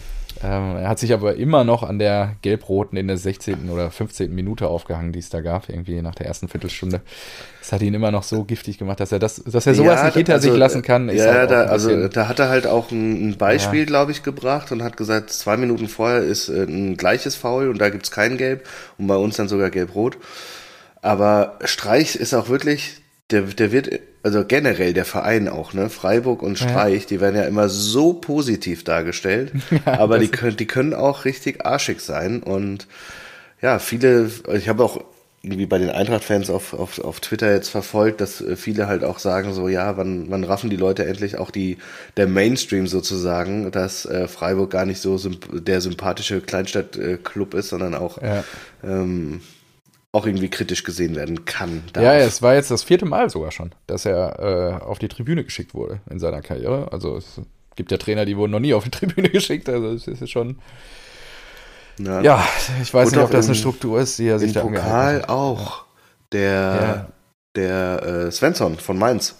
ähm, 0.43 0.77
er 0.77 0.89
hat 0.89 0.99
sich 0.99 1.13
aber 1.13 1.37
immer 1.37 1.65
noch 1.65 1.83
an 1.83 1.99
der 1.99 2.37
Gelb-Roten 2.41 2.97
in 2.97 3.09
der 3.09 3.19
16. 3.19 3.69
oder 3.69 3.91
15. 3.91 4.35
Minute 4.35 4.69
aufgehangen, 4.69 5.13
die 5.13 5.19
es 5.19 5.29
da 5.29 5.43
gab, 5.43 5.69
irgendwie 5.69 6.01
nach 6.01 6.15
der 6.15 6.27
ersten 6.27 6.49
Viertelstunde. 6.49 7.03
Das 7.61 7.73
hat 7.73 7.83
ihn 7.83 7.93
immer 7.93 8.11
noch 8.11 8.23
so 8.23 8.45
giftig 8.45 8.79
gemacht, 8.79 9.01
dass 9.01 9.13
er 9.13 9.19
das, 9.19 9.43
dass 9.45 9.67
er 9.67 9.75
sowas 9.75 10.01
ja, 10.01 10.07
nicht 10.07 10.15
hinter 10.15 10.35
also, 10.35 10.49
sich 10.49 10.59
lassen 10.59 10.81
kann. 10.81 11.11
ja, 11.11 11.35
halt 11.35 11.51
da, 11.51 11.65
also 11.65 12.09
da 12.09 12.27
hat 12.27 12.39
er 12.39 12.49
halt 12.49 12.67
auch 12.67 12.91
ein, 12.91 13.31
ein 13.31 13.37
Beispiel, 13.37 13.81
ja. 13.81 13.87
glaube 13.87 14.13
ich, 14.13 14.23
gebracht 14.23 14.73
und 14.73 14.83
hat 14.83 14.97
gesagt, 14.97 15.31
zwei 15.31 15.59
Minuten 15.59 15.89
vorher 15.89 16.23
ist 16.23 16.49
äh, 16.49 16.65
ein 16.65 16.97
gleiches 16.97 17.37
Foul 17.37 17.69
und 17.69 17.79
da 17.79 17.91
gibt 17.91 18.05
es 18.05 18.11
kein 18.11 18.39
Gelb 18.39 18.67
und 18.97 19.07
bei 19.07 19.17
uns 19.17 19.37
dann 19.37 19.49
sogar 19.49 19.69
Gelb-Rot. 19.69 20.17
Aber 21.03 21.59
Streich 21.65 22.17
ist 22.17 22.33
auch 22.35 22.49
wirklich, 22.49 23.03
der, 23.31 23.43
der 23.43 23.73
wird, 23.73 23.91
also 24.23 24.45
generell 24.45 24.93
der 24.93 25.05
Verein 25.05 25.49
auch, 25.49 25.73
ne, 25.73 25.89
Freiburg 25.91 26.43
und 26.43 26.59
Streich, 26.59 27.03
ja. 27.03 27.09
die 27.09 27.21
werden 27.21 27.37
ja 27.37 27.45
immer 27.45 27.69
so 27.69 28.13
positiv 28.13 28.85
dargestellt, 28.85 29.53
ja, 29.87 29.99
aber 29.99 30.19
die 30.19 30.29
können, 30.29 30.57
die 30.57 30.67
können 30.67 30.95
auch 30.95 31.25
richtig 31.25 31.65
arschig 31.65 32.01
sein 32.01 32.43
und 32.43 32.87
ja, 33.63 33.79
viele, 33.79 34.31
ich 34.55 34.69
habe 34.69 34.85
auch 34.85 35.05
irgendwie 35.43 35.67
bei 35.67 35.79
den 35.79 35.89
Eintracht-Fans 35.89 36.51
auf, 36.51 36.75
auf, 36.75 36.99
auf 36.99 37.21
Twitter 37.21 37.53
jetzt 37.53 37.71
verfolgt, 37.71 38.21
dass 38.21 38.45
viele 38.57 38.89
halt 38.89 39.05
auch 39.05 39.19
sagen 39.19 39.55
so, 39.55 39.69
ja, 39.69 39.97
wann, 39.97 40.31
wann 40.31 40.45
raffen 40.45 40.69
die 40.69 40.77
Leute 40.77 41.07
endlich 41.07 41.39
auch 41.39 41.51
die, 41.51 41.79
der 42.19 42.27
Mainstream 42.27 42.87
sozusagen, 42.87 43.71
dass 43.71 44.05
äh, 44.05 44.29
Freiburg 44.29 44.71
gar 44.71 44.85
nicht 44.85 45.01
so 45.01 45.17
symp 45.17 45.65
der 45.65 45.81
sympathische 45.81 46.43
Kleinstadtclub 46.43 47.55
ist, 47.55 47.71
sondern 47.71 47.95
auch 47.95 48.21
ja. 48.21 48.45
ähm, 48.85 49.41
auch 50.13 50.27
irgendwie 50.27 50.49
kritisch 50.49 50.83
gesehen 50.83 51.15
werden 51.15 51.45
kann. 51.45 51.83
Darf. 51.93 52.03
Ja, 52.03 52.15
es 52.15 52.43
war 52.43 52.55
jetzt 52.55 52.71
das 52.71 52.83
vierte 52.83 53.07
Mal 53.07 53.31
sogar 53.31 53.53
schon, 53.53 53.73
dass 53.87 54.05
er 54.05 54.81
äh, 54.81 54.85
auf 54.85 54.99
die 54.99 55.09
Tribüne 55.09 55.45
geschickt 55.45 55.75
wurde 55.75 56.01
in 56.11 56.19
seiner 56.19 56.43
Karriere. 56.43 56.93
Also 56.93 57.17
es 57.17 57.41
gibt 57.77 57.93
ja 57.93 57.99
Trainer, 57.99 58.25
die 58.25 58.37
wurden 58.37 58.51
noch 58.51 58.61
nie 58.61 58.75
auf 58.75 58.85
die 58.85 58.91
Tribüne 58.91 59.29
geschickt. 59.31 59.69
Also 59.69 59.89
es 59.89 60.09
ist 60.09 60.31
schon. 60.31 60.59
Ja, 61.99 62.21
ja 62.23 62.49
ich 62.83 62.93
weiß 62.93 63.13
nicht, 63.13 63.21
ob 63.21 63.31
das 63.31 63.47
eine 63.47 63.55
Struktur 63.55 64.01
ist, 64.01 64.19
die 64.19 64.27
er 64.27 64.39
sich 64.39 64.53
da 64.53 64.63
Pokal 64.63 65.23
hat. 65.23 65.29
auch. 65.29 65.85
Der, 66.33 66.41
ja. 66.47 67.09
der 67.57 68.03
äh, 68.27 68.33
Svensson 68.33 68.79
von 68.79 68.99
Mainz 68.99 69.35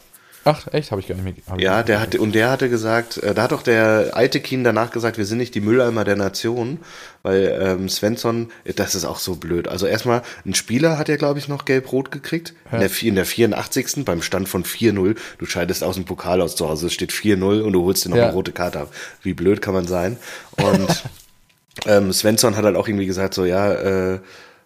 Ach, 0.45 0.67
echt? 0.73 0.91
Habe 0.91 1.01
ich 1.01 1.09
gar 1.09 1.17
nicht 1.17 1.49
mehr. 1.49 1.61
Ja, 1.61 1.83
der 1.83 2.01
hatte, 2.01 2.19
und 2.21 2.35
der 2.35 2.51
hatte 2.51 2.71
gesagt, 2.71 3.19
äh, 3.19 3.35
da 3.35 3.43
hat 3.43 3.53
doch 3.53 3.63
der 3.63 4.13
alte 4.15 4.41
Kien 4.41 4.65
danach 4.65 4.91
gesagt, 4.91 5.19
wir 5.19 5.27
sind 5.27 5.39
nicht 5.39 5.55
die 5.55 5.61
Mülleimer 5.61 6.05
der 6.05 6.17
Nation, 6.17 6.79
weil 7.23 7.59
ähm, 7.61 7.89
Svensson, 7.91 8.51
das 8.77 8.95
ist 8.95 9.05
auch 9.05 9.19
so 9.19 9.37
blöd. 9.37 9.69
Also 9.69 9.87
erstmal, 9.87 10.23
ein 10.47 10.55
Spieler 10.55 10.97
hat 10.97 11.09
ja, 11.09 11.17
glaube 11.17 11.39
ich, 11.39 11.49
noch 11.49 11.67
gelb-rot 11.67 12.11
gekriegt. 12.11 12.55
Ja. 12.73 12.79
In, 12.79 12.89
der, 12.89 13.03
in 13.03 13.15
der 13.17 13.27
84. 13.27 14.05
beim 14.07 14.23
Stand 14.23 14.49
von 14.49 14.65
4-0. 14.65 15.17
Du 15.39 15.47
scheidest 15.47 15.85
aus 15.85 15.97
dem 15.97 16.07
Pokal 16.07 16.41
aus 16.41 16.57
zu 16.57 16.69
Hause, 16.69 16.87
es 16.87 16.95
steht 16.95 17.13
4-0 17.13 17.61
und 17.61 17.73
du 17.75 17.85
holst 17.85 18.07
dir 18.07 18.09
noch 18.09 18.17
ja. 18.17 18.25
eine 18.25 18.33
rote 18.33 18.53
Karte 18.53 18.81
ab. 18.81 18.95
Wie 19.23 19.35
blöd 19.35 19.61
kann 19.61 19.75
man 19.75 19.87
sein? 19.87 20.17
Und 20.57 21.05
ähm, 21.87 22.13
Svensson 22.13 22.57
hat 22.57 22.65
halt 22.65 22.77
auch 22.77 22.89
irgendwie 22.89 23.07
gesagt, 23.07 23.35
so, 23.35 23.45
ja, 23.45 23.73
äh, 23.73 24.21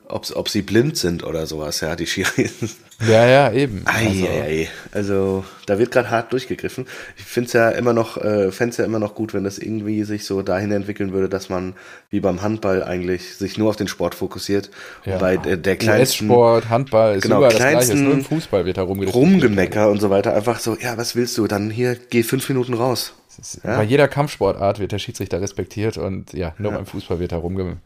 ob, 0.09 0.27
ob 0.35 0.49
sie 0.49 0.63
blind 0.63 0.97
sind 0.97 1.25
oder 1.25 1.47
sowas, 1.47 1.81
ja, 1.81 1.97
die 1.97 2.07
Schiris. 2.07 2.77
Ja, 3.09 3.27
ja, 3.27 3.53
eben. 3.53 3.83
Ei, 3.87 4.69
also. 4.93 5.15
Also 5.15 5.45
da 5.67 5.81
wird 5.81 5.91
gerade 5.91 6.11
hart 6.11 6.33
durchgegriffen. 6.33 6.87
Ich 7.17 7.25
finde 7.25 7.49
es 7.49 7.53
ja 7.53 7.71
immer 7.71 7.93
noch, 7.93 8.17
äh, 8.19 8.53
fände 8.53 8.77
ja 8.77 8.85
immer 8.85 9.01
noch 9.01 9.17
gut, 9.17 9.35
wenn 9.35 9.43
das 9.43 9.59
irgendwie 9.59 10.05
sich 10.05 10.25
so 10.25 10.43
dahin 10.43 10.71
entwickeln 10.71 11.13
würde, 11.13 11.29
dass 11.29 11.49
man 11.49 11.75
wie 12.11 12.21
beim 12.21 12.41
Handball 12.41 12.85
eigentlich 12.85 13.35
sich 13.35 13.59
nur 13.59 13.69
auf 13.69 13.77
den 13.77 13.89
Sport 13.89 14.15
fokussiert. 14.15 14.71
Ja. 15.05 15.15
Und 15.15 15.21
bei 15.21 15.37
der, 15.37 15.57
der 15.57 15.77
kleinsten 15.77 16.27
sport 16.27 16.69
Handball 16.69 17.17
ist 17.17 17.23
genau, 17.23 17.39
überall 17.39 17.53
kleinsten 17.53 17.79
das 17.79 17.89
Gleiche. 17.89 18.05
Nur 18.05 18.15
im 18.15 18.25
Fußball 18.25 18.65
wird 18.65 18.77
da 18.77 18.83
Rumgemecker 18.83 19.91
und 19.91 20.01
so 20.01 20.11
weiter. 20.11 20.33
Einfach 20.33 20.61
so, 20.61 20.77
ja, 20.81 20.97
was 20.97 21.17
willst 21.17 21.37
du? 21.37 21.49
Dann 21.49 21.71
hier, 21.71 21.97
geh 21.97 22.23
fünf 22.23 22.49
Minuten 22.49 22.75
raus. 22.75 23.13
Ja? 23.65 23.79
Bei 23.79 23.83
jeder 23.83 24.07
Kampfsportart 24.07 24.79
wird 24.79 24.93
der 24.93 25.01
Schiedsrichter 25.01 25.41
respektiert 25.41 25.99
und 25.99 26.33
ja, 26.33 26.55
nur 26.59 26.71
ja. 26.71 26.77
beim 26.77 26.87
Fußball 26.87 27.19
wird 27.19 27.33
da 27.33 27.39
rumgemeckert 27.39 27.83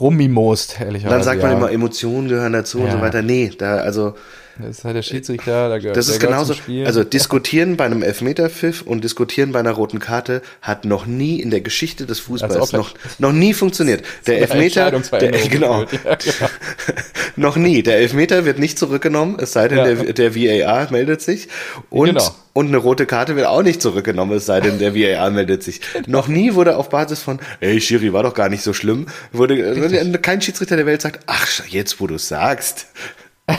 rummimost, 0.00 0.80
ehrlicherweise. 0.80 1.14
Dann 1.14 1.22
sagt 1.22 1.42
man 1.42 1.52
ja. 1.52 1.56
immer, 1.56 1.72
Emotionen 1.72 2.28
gehören 2.28 2.52
dazu 2.52 2.78
ja. 2.78 2.84
und 2.84 2.90
so 2.92 3.00
weiter. 3.00 3.22
Nee, 3.22 3.50
da, 3.56 3.76
also. 3.78 4.14
Das 4.58 4.78
ist 4.78 4.84
halt 4.84 4.96
der 4.96 5.02
Schiedsrichter, 5.02 5.68
da 5.68 5.78
gehört 5.78 5.96
Das 5.96 6.08
ist 6.08 6.20
genauso. 6.20 6.54
Also 6.84 7.04
diskutieren 7.04 7.76
bei 7.76 7.84
einem 7.84 8.02
Elfmeterpfiff 8.02 8.82
und 8.82 9.04
diskutieren 9.04 9.52
bei 9.52 9.60
einer 9.60 9.72
roten 9.72 10.00
Karte 10.00 10.42
hat 10.62 10.84
noch 10.84 11.06
nie 11.06 11.40
in 11.40 11.50
der 11.50 11.60
Geschichte 11.60 12.06
des 12.06 12.20
Fußballs 12.20 12.72
noch, 12.72 12.94
noch 13.18 13.32
nie 13.32 13.54
funktioniert. 13.54 14.04
Der 14.26 14.40
Elfmeter, 14.40 14.90
der, 14.90 15.30
genau, 15.48 15.82
ja, 15.82 16.14
genau. 16.16 16.50
noch 17.36 17.56
nie. 17.56 17.82
Der 17.82 17.98
Elfmeter 17.98 18.44
wird 18.44 18.58
nicht 18.58 18.78
zurückgenommen, 18.78 19.36
es 19.40 19.52
sei 19.52 19.68
denn, 19.68 19.84
der, 19.84 20.12
der 20.12 20.34
VAR 20.34 20.90
meldet 20.90 21.22
sich. 21.22 21.48
Und 21.88 22.08
genau. 22.08 22.34
Und 22.58 22.66
eine 22.66 22.78
rote 22.78 23.06
Karte 23.06 23.36
wird 23.36 23.46
auch 23.46 23.62
nicht 23.62 23.80
zurückgenommen, 23.80 24.36
es 24.36 24.46
sei 24.46 24.60
denn, 24.60 24.80
der 24.80 24.92
VAR 24.92 25.30
meldet 25.30 25.62
sich. 25.62 25.80
Noch 26.08 26.26
nie 26.26 26.54
wurde 26.54 26.76
auf 26.76 26.88
Basis 26.88 27.22
von, 27.22 27.38
ey, 27.60 27.80
Schiri, 27.80 28.12
war 28.12 28.24
doch 28.24 28.34
gar 28.34 28.48
nicht 28.48 28.64
so 28.64 28.72
schlimm, 28.72 29.06
wurde 29.30 30.18
kein 30.20 30.42
Schiedsrichter 30.42 30.74
der 30.74 30.84
Welt 30.84 31.00
sagt, 31.00 31.20
ach, 31.26 31.64
jetzt 31.68 32.00
wo 32.00 32.08
du 32.08 32.18
sagst, 32.18 32.88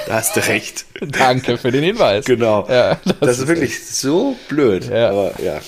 da 0.07 0.13
hast 0.13 0.35
du 0.35 0.47
recht. 0.47 0.85
Danke 1.01 1.57
für 1.57 1.71
den 1.71 1.83
Hinweis. 1.83 2.25
Genau. 2.25 2.67
Ja, 2.69 2.99
das, 3.03 3.19
das, 3.19 3.29
ist, 3.29 3.39
ist 3.39 3.47
wirklich 3.47 3.71
echt. 3.71 3.87
so 3.87 4.35
blöd. 4.47 4.89
Ja. 4.89 5.09
Aber 5.09 5.33
ja. 5.41 5.59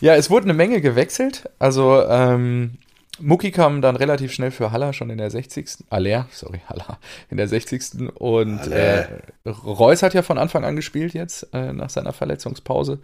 Ja, 0.00 0.14
es 0.16 0.30
wurde 0.30 0.44
eine 0.44 0.54
Menge 0.54 0.80
gewechselt. 0.80 1.48
Also 1.58 2.02
ähm, 2.08 2.78
Mucki 3.20 3.50
kam 3.50 3.82
dann 3.82 3.96
relativ 3.96 4.32
schnell 4.32 4.50
für 4.50 4.72
Haller 4.72 4.92
schon 4.92 5.10
in 5.10 5.18
der 5.18 5.30
60. 5.30 5.84
Aller, 5.90 6.26
sorry, 6.32 6.60
Haller, 6.66 6.98
in 7.28 7.36
der 7.36 7.48
60. 7.48 8.10
Und 8.14 8.66
äh, 8.68 9.06
Reus 9.46 10.02
hat 10.02 10.14
ja 10.14 10.22
von 10.22 10.38
Anfang 10.38 10.64
an 10.64 10.74
gespielt 10.74 11.12
jetzt, 11.12 11.48
äh, 11.52 11.72
nach 11.72 11.90
seiner 11.90 12.12
Verletzungspause. 12.12 13.00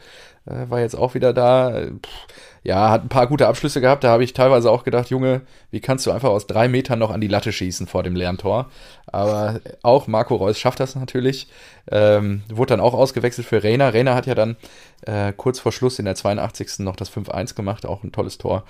Äh, 0.46 0.70
war 0.70 0.80
jetzt 0.80 0.96
auch 0.96 1.14
wieder 1.14 1.32
da. 1.32 1.82
Pff, 2.02 2.55
ja, 2.66 2.90
hat 2.90 3.04
ein 3.04 3.08
paar 3.08 3.28
gute 3.28 3.46
Abschlüsse 3.46 3.80
gehabt. 3.80 4.02
Da 4.02 4.08
habe 4.08 4.24
ich 4.24 4.32
teilweise 4.32 4.72
auch 4.72 4.82
gedacht, 4.82 5.08
Junge, 5.08 5.42
wie 5.70 5.78
kannst 5.78 6.04
du 6.04 6.10
einfach 6.10 6.30
aus 6.30 6.48
drei 6.48 6.66
Metern 6.66 6.98
noch 6.98 7.12
an 7.12 7.20
die 7.20 7.28
Latte 7.28 7.52
schießen 7.52 7.86
vor 7.86 8.02
dem 8.02 8.16
leeren 8.16 8.38
Tor? 8.38 8.70
Aber 9.06 9.60
auch 9.82 10.08
Marco 10.08 10.34
Reus 10.34 10.58
schafft 10.58 10.80
das 10.80 10.96
natürlich. 10.96 11.46
Ähm, 11.88 12.42
wurde 12.48 12.70
dann 12.70 12.80
auch 12.80 12.92
ausgewechselt 12.92 13.46
für 13.46 13.62
Reina. 13.62 13.90
Reina 13.90 14.16
hat 14.16 14.26
ja 14.26 14.34
dann 14.34 14.56
äh, 15.02 15.32
kurz 15.32 15.60
vor 15.60 15.70
Schluss 15.70 16.00
in 16.00 16.06
der 16.06 16.16
82. 16.16 16.80
noch 16.80 16.96
das 16.96 17.08
5-1 17.12 17.54
gemacht, 17.54 17.86
auch 17.86 18.02
ein 18.02 18.10
tolles 18.10 18.36
Tor. 18.36 18.64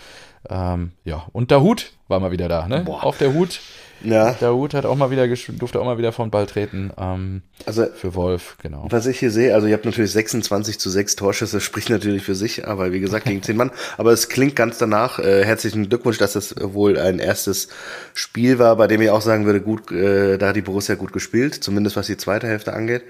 Ähm, 0.51 0.93
ja, 1.05 1.25
und 1.33 1.51
der 1.51 1.63
Hut 1.63 1.93
war 2.07 2.21
mal 2.21 2.33
wieder 2.33 2.49
da, 2.49 2.69
ne? 2.69 2.85
Auf 2.87 3.17
der 3.17 3.33
Hut 3.33 3.61
ja. 4.03 4.33
Der 4.33 4.55
Hut 4.55 4.75
hat 4.75 4.85
auch 4.85 4.97
mal 4.97 5.11
wieder 5.11 5.27
durfte 5.27 5.81
auch 5.81 5.85
mal 5.85 5.99
wieder 5.99 6.13
vom 6.13 6.31
Ball 6.31 6.47
treten. 6.47 6.91
Ähm, 6.99 7.43
also 7.65 7.87
für 7.87 8.15
Wolf, 8.15 8.57
genau. 8.63 8.87
Was 8.91 9.07
ich 9.07 9.19
hier 9.19 9.31
sehe, 9.31 9.55
also 9.55 9.67
ihr 9.67 9.75
habt 9.75 9.85
natürlich 9.85 10.13
26 10.13 10.79
zu 10.79 10.91
6 10.91 11.17
Torschüsse, 11.17 11.61
spricht 11.63 11.91
natürlich 11.91 12.23
für 12.23 12.35
sich, 12.35 12.67
aber 12.67 12.93
wie 12.93 13.01
gesagt, 13.01 13.27
gegen 13.27 13.43
10 13.43 13.57
Mann. 13.57 13.71
Aber 13.99 14.13
es 14.13 14.29
klingt 14.29 14.57
ganz 14.57 14.79
danach. 14.79 15.19
Äh, 15.19 15.45
herzlichen 15.45 15.89
Glückwunsch, 15.89 16.19
dass 16.19 16.35
das 16.35 16.55
wohl 16.61 16.99
ein 16.99 17.19
erstes 17.19 17.69
Spiel 18.15 18.59
war, 18.59 18.77
bei 18.77 18.87
dem 18.87 19.01
ich 19.01 19.11
auch 19.11 19.23
sagen 19.23 19.47
würde, 19.47 19.61
gut, 19.61 19.91
äh, 19.91 20.39
da 20.39 20.49
hat 20.49 20.57
die 20.57 20.63
Borussia 20.63 20.95
gut 20.95 21.13
gespielt, 21.13 21.55
zumindest 21.55 21.97
was 21.97 22.07
die 22.07 22.17
zweite 22.17 22.47
Hälfte 22.47 22.73
angeht. 22.73 23.03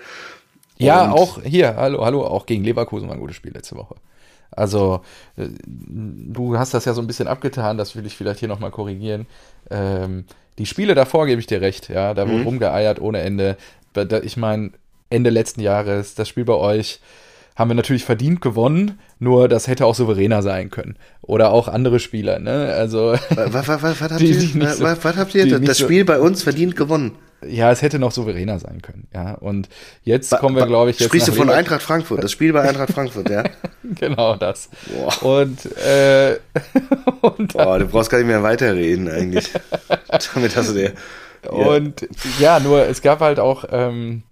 Ja, 0.78 1.04
Und 1.04 1.12
auch 1.12 1.42
hier, 1.42 1.76
hallo, 1.76 2.04
hallo, 2.04 2.24
auch 2.24 2.46
gegen 2.46 2.62
Leverkusen 2.64 3.08
war 3.08 3.14
ein 3.14 3.20
gutes 3.20 3.36
Spiel 3.36 3.52
letzte 3.52 3.76
Woche. 3.76 3.96
Also, 4.50 5.02
äh, 5.36 5.48
du 5.66 6.58
hast 6.58 6.74
das 6.74 6.84
ja 6.84 6.94
so 6.94 7.00
ein 7.00 7.06
bisschen 7.06 7.28
abgetan, 7.28 7.78
das 7.78 7.96
will 7.96 8.06
ich 8.06 8.16
vielleicht 8.16 8.40
hier 8.40 8.48
nochmal 8.48 8.70
korrigieren. 8.70 9.26
Ähm, 9.70 10.24
die 10.58 10.66
Spiele 10.66 10.94
davor 10.94 11.26
gebe 11.26 11.40
ich 11.40 11.46
dir 11.46 11.60
recht, 11.60 11.88
ja, 11.88 12.14
da 12.14 12.26
wurde 12.26 12.38
mhm. 12.38 12.46
rumgeeiert 12.46 13.00
ohne 13.00 13.20
Ende. 13.20 13.56
Ich 14.22 14.36
meine, 14.36 14.72
Ende 15.08 15.30
letzten 15.30 15.60
Jahres, 15.60 16.14
das 16.14 16.28
Spiel 16.28 16.44
bei 16.44 16.54
euch 16.54 17.00
haben 17.56 17.70
wir 17.70 17.74
natürlich 17.74 18.04
verdient 18.04 18.40
gewonnen, 18.40 18.98
nur 19.18 19.48
das 19.48 19.66
hätte 19.66 19.86
auch 19.86 19.94
souveräner 19.94 20.42
sein 20.42 20.70
können. 20.70 20.96
Oder 21.22 21.50
auch 21.50 21.68
andere 21.68 21.98
Spieler, 21.98 22.38
ne? 22.38 22.72
Also. 22.74 23.16
Was, 23.30 23.52
was, 23.52 23.68
was, 23.82 24.00
was 24.00 24.00
habt 24.12 24.20
ihr, 24.20 24.40
so, 24.40 24.84
was 24.84 25.16
habt 25.16 25.34
ihr 25.34 25.58
das 25.58 25.78
Spiel 25.78 26.00
so, 26.00 26.06
bei 26.06 26.20
uns 26.20 26.42
verdient 26.42 26.76
gewonnen? 26.76 27.12
ja, 27.44 27.70
es 27.70 27.82
hätte 27.82 27.98
noch 27.98 28.12
souveräner 28.12 28.58
sein 28.58 28.82
können. 28.82 29.06
Ja, 29.14 29.34
und 29.34 29.68
jetzt 30.02 30.30
ba, 30.30 30.38
kommen 30.38 30.56
wir, 30.56 30.66
glaube 30.66 30.90
ich, 30.90 30.98
jetzt. 30.98 31.08
Sprichst 31.08 31.28
du 31.28 31.32
von 31.32 31.48
Lever 31.48 31.58
Eintracht 31.58 31.82
Frankfurt? 31.82 32.24
Das 32.24 32.32
Spiel 32.32 32.52
bei 32.52 32.62
Eintracht 32.62 32.92
Frankfurt, 32.92 33.28
ja? 33.28 33.44
genau 33.98 34.36
das. 34.36 34.70
Boah. 34.86 35.40
Und, 35.40 35.66
äh, 35.76 36.38
und 37.20 37.52
Boah, 37.52 37.78
du 37.78 37.86
brauchst 37.86 38.10
gar 38.10 38.18
nicht 38.18 38.26
mehr 38.26 38.42
weiterreden 38.42 39.08
eigentlich. 39.08 39.50
Damit 40.34 40.56
hast 40.56 40.70
du 40.70 40.74
dir. 40.74 40.92
Und 41.48 42.08
ja, 42.40 42.58
nur 42.58 42.86
es 42.86 43.02
gab 43.02 43.20
halt 43.20 43.38
auch 43.38 43.64
ähm, 43.70 44.22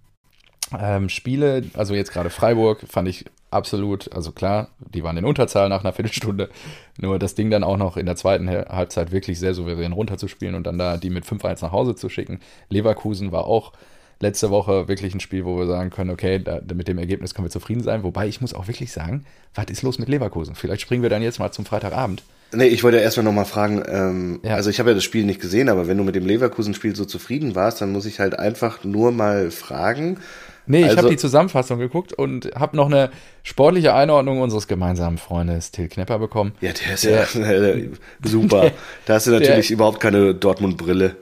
ähm, 0.81 1.09
Spiele, 1.09 1.63
also 1.73 1.93
jetzt 1.93 2.11
gerade 2.11 2.29
Freiburg 2.29 2.81
fand 2.87 3.07
ich 3.07 3.25
absolut, 3.51 4.11
also 4.13 4.31
klar, 4.31 4.69
die 4.79 5.03
waren 5.03 5.17
in 5.17 5.25
Unterzahl 5.25 5.69
nach 5.69 5.83
einer 5.83 5.93
Viertelstunde. 5.93 6.49
Nur 6.99 7.19
das 7.19 7.35
Ding 7.35 7.49
dann 7.49 7.63
auch 7.63 7.77
noch 7.77 7.97
in 7.97 8.05
der 8.05 8.15
zweiten 8.15 8.49
Halbzeit 8.49 9.11
wirklich 9.11 9.39
sehr 9.39 9.53
souverän 9.53 9.93
runterzuspielen 9.93 10.55
und 10.55 10.67
dann 10.67 10.77
da 10.77 10.97
die 10.97 11.09
mit 11.09 11.25
5-1 11.25 11.63
nach 11.63 11.71
Hause 11.71 11.95
zu 11.95 12.09
schicken. 12.09 12.39
Leverkusen 12.69 13.31
war 13.31 13.45
auch 13.45 13.73
letzte 14.19 14.49
Woche 14.49 14.87
wirklich 14.87 15.13
ein 15.13 15.19
Spiel, 15.19 15.45
wo 15.45 15.57
wir 15.57 15.67
sagen 15.67 15.89
können, 15.89 16.09
okay, 16.09 16.39
da, 16.39 16.61
mit 16.73 16.87
dem 16.87 16.97
Ergebnis 16.97 17.33
können 17.33 17.47
wir 17.47 17.51
zufrieden 17.51 17.83
sein. 17.83 18.03
Wobei 18.03 18.27
ich 18.27 18.41
muss 18.41 18.53
auch 18.53 18.67
wirklich 18.67 18.91
sagen, 18.91 19.25
was 19.53 19.65
ist 19.65 19.81
los 19.81 19.99
mit 19.99 20.09
Leverkusen? 20.09 20.55
Vielleicht 20.55 20.81
springen 20.81 21.03
wir 21.03 21.09
dann 21.09 21.21
jetzt 21.21 21.39
mal 21.39 21.51
zum 21.51 21.65
Freitagabend. 21.65 22.23
Nee, 22.53 22.67
ich 22.67 22.83
wollte 22.83 22.97
ja 22.97 23.03
erstmal 23.03 23.25
nochmal 23.25 23.45
fragen, 23.45 23.83
ähm, 23.87 24.39
ja. 24.43 24.55
also 24.55 24.69
ich 24.69 24.79
habe 24.79 24.91
ja 24.91 24.93
das 24.93 25.03
Spiel 25.03 25.25
nicht 25.25 25.41
gesehen, 25.41 25.67
aber 25.67 25.87
wenn 25.87 25.97
du 25.97 26.03
mit 26.03 26.15
dem 26.15 26.25
Leverkusen-Spiel 26.25 26.95
so 26.95 27.03
zufrieden 27.03 27.55
warst, 27.55 27.81
dann 27.81 27.91
muss 27.91 28.05
ich 28.05 28.19
halt 28.19 28.37
einfach 28.37 28.83
nur 28.83 29.11
mal 29.11 29.51
fragen, 29.51 30.19
Nee, 30.67 30.79
ich 30.79 30.85
also, 30.85 30.97
habe 30.97 31.09
die 31.09 31.17
Zusammenfassung 31.17 31.79
geguckt 31.79 32.13
und 32.13 32.51
habe 32.55 32.75
noch 32.75 32.87
eine 32.87 33.11
sportliche 33.43 33.93
Einordnung 33.93 34.41
unseres 34.41 34.67
gemeinsamen 34.67 35.17
Freundes 35.17 35.71
Till 35.71 35.87
Knepper 35.87 36.19
bekommen. 36.19 36.53
Ja, 36.61 36.71
der 36.71 36.93
ist 36.93 37.05
der, 37.05 37.27
ja 37.33 37.75
super. 38.23 38.61
Der, 38.61 38.71
da 39.05 39.13
hast 39.15 39.27
du 39.27 39.31
natürlich 39.31 39.67
der, 39.67 39.75
überhaupt 39.75 39.99
keine 39.99 40.33
Dortmund-Brille. 40.33 41.15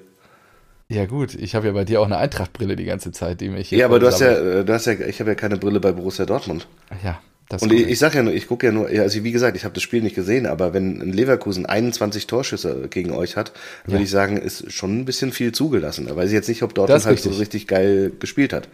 Ja 0.90 1.06
gut, 1.06 1.34
ich 1.36 1.56
habe 1.56 1.68
ja 1.68 1.74
bei 1.74 1.86
dir 1.86 2.02
auch 2.02 2.06
eine 2.06 2.18
Eintracht-Brille 2.18 2.76
die 2.76 2.86
ganze 2.86 3.12
Zeit, 3.12 3.42
die 3.42 3.50
mich. 3.50 3.72
Ja, 3.72 3.86
aber 3.86 4.00
du 4.00 4.08
hast 4.08 4.22
ja, 4.22 4.64
du 4.64 4.74
hast 4.74 4.86
ja, 4.86 4.94
ich 4.94 5.20
habe 5.20 5.32
ja 5.32 5.36
keine 5.36 5.58
Brille 5.58 5.80
bei 5.80 5.92
Borussia 5.92 6.26
Dortmund. 6.26 6.68
Ja. 7.04 7.20
Das 7.50 7.62
und 7.62 7.74
ich, 7.74 7.88
ich 7.88 8.00
sage 8.00 8.18
ja 8.18 8.24
nur, 8.24 8.34
ich 8.34 8.48
gucke 8.48 8.66
ja 8.66 8.72
nur, 8.72 8.88
also 8.88 9.24
wie 9.24 9.32
gesagt, 9.32 9.58
ich 9.58 9.64
habe 9.66 9.74
das 9.74 9.84
Spiel 9.84 10.02
nicht 10.02 10.16
gesehen, 10.16 10.46
aber 10.46 10.74
wenn 10.74 11.02
ein 11.02 11.14
Leverkusen 11.14 11.66
21 11.66 12.26
Torschüsse 12.26 12.88
gegen 12.90 13.12
euch 13.12 13.36
hat, 13.36 13.52
würde 13.86 13.98
ja. 13.98 14.04
ich 14.04 14.10
sagen, 14.10 14.38
ist 14.38 14.72
schon 14.72 15.00
ein 15.00 15.06
bisschen 15.06 15.32
viel 15.32 15.52
zugelassen. 15.52 16.08
Da 16.08 16.16
weiß 16.16 16.30
ich 16.30 16.34
jetzt 16.34 16.50
nicht, 16.50 16.64
ob 16.64 16.74
Dortmund 16.74 17.06
halt 17.06 17.20
so 17.20 17.32
richtig 17.32 17.68
geil 17.68 18.12
gespielt 18.20 18.54
hat. 18.54 18.70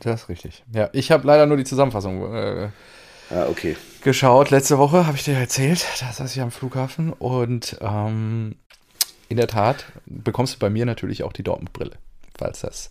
Das 0.00 0.22
ist 0.22 0.28
richtig. 0.28 0.64
Ja, 0.72 0.88
ich 0.92 1.10
habe 1.10 1.26
leider 1.26 1.46
nur 1.46 1.56
die 1.56 1.64
Zusammenfassung 1.64 2.34
äh, 2.34 2.68
ah, 3.30 3.46
okay. 3.48 3.76
geschaut. 4.02 4.50
Letzte 4.50 4.78
Woche 4.78 5.06
habe 5.06 5.16
ich 5.16 5.24
dir 5.24 5.36
erzählt, 5.36 5.86
da 6.00 6.12
saß 6.12 6.34
ich 6.34 6.40
am 6.40 6.50
Flughafen 6.50 7.12
und 7.12 7.76
ähm, 7.80 8.56
in 9.28 9.36
der 9.36 9.48
Tat 9.48 9.86
bekommst 10.06 10.54
du 10.54 10.58
bei 10.58 10.70
mir 10.70 10.86
natürlich 10.86 11.22
auch 11.22 11.32
die 11.32 11.42
Dortmund-Brille, 11.42 11.96
falls 12.36 12.60
das 12.60 12.90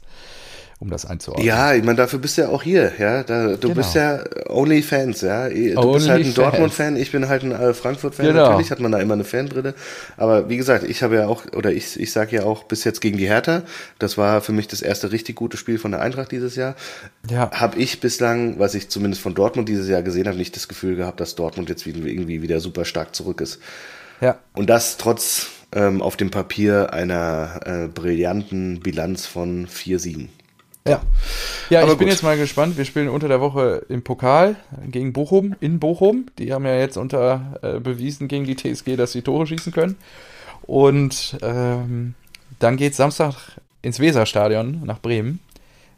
um 0.80 0.90
das 0.90 1.06
einzuordnen. 1.06 1.46
Ja, 1.46 1.74
ich 1.74 1.84
meine, 1.84 1.98
dafür 1.98 2.20
bist 2.20 2.38
du 2.38 2.44
ja 2.44 2.50
auch 2.50 2.64
hier, 2.64 2.94
ja. 2.98 3.24
Da, 3.24 3.50
du 3.50 3.58
genau. 3.58 3.74
bist 3.74 3.96
ja 3.96 4.24
Only 4.48 4.82
Fans, 4.82 5.20
ja. 5.20 5.50
Du 5.50 5.78
Only 5.78 5.94
bist 5.94 6.10
halt 6.10 6.26
ein 6.26 6.34
Dortmund-Fan, 6.34 6.96
ich 6.96 7.12
bin 7.12 7.28
halt 7.28 7.44
ein 7.44 7.52
äh, 7.52 7.74
Frankfurt-Fan. 7.74 8.28
Genau. 8.28 8.50
Natürlich 8.50 8.72
hat 8.72 8.80
man 8.80 8.94
da 8.94 9.00
immer 9.00 9.16
eine 9.16 9.26
Fanbrille. 9.26 9.74
Aber 10.16 10.48
wie 10.48 10.56
gesagt, 10.56 10.86
ich 10.86 11.04
habe 11.04 11.16
ja 11.16 11.28
auch, 11.28 11.44
oder 11.54 11.74
ich, 11.74 12.00
ich 12.00 12.14
sage 12.14 12.38
ja 12.38 12.44
auch 12.44 12.64
bis 12.64 12.86
jetzt 12.86 13.02
gegen 13.02 13.18
die 13.18 13.28
Hertha, 13.28 13.64
das 14.00 14.18
war 14.18 14.40
für 14.40 14.54
mich 14.54 14.70
das 14.70 14.82
erste 14.82 15.12
richtig 15.12 15.36
gute 15.36 15.58
Spiel 15.58 15.80
von 15.80 15.92
der 15.92 16.00
Eintracht 16.00 16.32
dieses 16.32 16.56
Jahr. 16.56 16.76
Ja. 17.30 17.52
Habe 17.52 17.78
ich 17.78 18.00
bislang, 18.00 18.58
was 18.58 18.74
ich 18.74 18.88
zumindest 18.88 19.22
von 19.22 19.36
Dortmund 19.36 19.68
dieses 19.68 19.90
Jahr 19.90 20.02
gesehen 20.02 20.28
habe, 20.28 20.38
nicht 20.38 20.56
das 20.56 20.70
Gefühl 20.70 20.96
gehabt, 20.96 21.20
dass 21.20 21.36
Dortmund 21.36 21.68
jetzt 21.68 21.86
irgendwie 21.86 22.42
wieder 22.42 22.62
super 22.62 22.86
stark 22.86 23.16
zurück 23.16 23.42
ist. 23.42 23.60
Ja. 24.22 24.40
Und 24.54 24.70
das 24.70 24.96
trotz 24.96 25.48
ähm, 25.74 26.02
auf 26.02 26.16
dem 26.16 26.32
Papier 26.32 26.94
einer 26.94 27.60
äh, 27.66 27.88
brillanten 27.88 28.80
Bilanz 28.80 29.26
von 29.26 29.68
vier 29.68 30.00
Siegen. 30.00 30.30
Ja. 30.88 31.02
Ja, 31.70 31.84
Aber 31.84 31.92
ich 31.92 31.98
bin 31.98 32.08
jetzt 32.08 32.24
mal 32.24 32.38
gespannt. 32.38 32.78
Wir 32.78 32.86
spielen 32.86 33.10
unter 33.10 33.28
der 33.28 33.42
Woche 33.42 33.86
im 33.90 34.04
Pokal 34.04 34.56
gegen 34.88 35.14
Bochum, 35.14 35.56
in 35.60 35.80
Bochum. 35.80 36.28
Die 36.40 36.52
haben 36.52 36.66
ja 36.66 36.76
jetzt 36.76 36.98
unter 36.98 37.60
äh, 37.62 37.80
bewiesen 37.80 38.28
gegen 38.28 38.46
die 38.46 38.56
TSG, 38.56 38.96
dass 38.96 39.12
sie 39.12 39.22
Tore 39.22 39.46
schießen 39.46 39.72
können. 39.72 39.98
Und 40.64 41.38
ähm, 41.42 42.16
dann 42.60 42.78
geht 42.78 42.96
Samstag 42.96 43.36
ins 43.82 44.00
Weserstadion 44.00 44.82
nach 44.86 45.00
Bremen. 45.00 45.40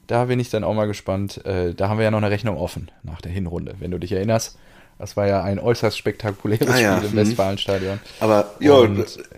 Da 0.07 0.25
bin 0.25 0.39
ich 0.39 0.49
dann 0.49 0.63
auch 0.63 0.73
mal 0.73 0.87
gespannt. 0.87 1.45
Äh, 1.45 1.73
da 1.73 1.87
haben 1.87 1.97
wir 1.97 2.03
ja 2.03 2.11
noch 2.11 2.17
eine 2.17 2.31
Rechnung 2.31 2.57
offen 2.57 2.91
nach 3.03 3.21
der 3.21 3.31
Hinrunde, 3.31 3.75
wenn 3.79 3.91
du 3.91 3.97
dich 3.97 4.11
erinnerst. 4.11 4.57
Das 5.01 5.17
war 5.17 5.25
ja 5.25 5.41
ein 5.41 5.57
äußerst 5.57 5.97
spektakuläres 5.97 6.67
ah, 6.67 6.77
ja. 6.77 6.97
Spiel 6.97 7.09
im 7.09 7.15
mhm. 7.15 7.29
Westfalenstadion. 7.29 7.99
Aber 8.19 8.53
ja, 8.59 8.87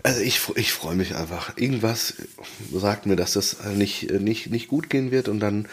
also 0.02 0.20
ich, 0.20 0.42
ich 0.56 0.74
freue 0.74 0.94
mich 0.94 1.16
einfach. 1.16 1.56
Irgendwas 1.56 2.12
sagt 2.70 3.06
mir, 3.06 3.16
dass 3.16 3.32
das 3.32 3.56
nicht, 3.74 4.10
nicht, 4.10 4.50
nicht 4.50 4.68
gut 4.68 4.90
gehen 4.90 5.10
wird 5.10 5.26
und 5.26 5.40
dann. 5.40 5.66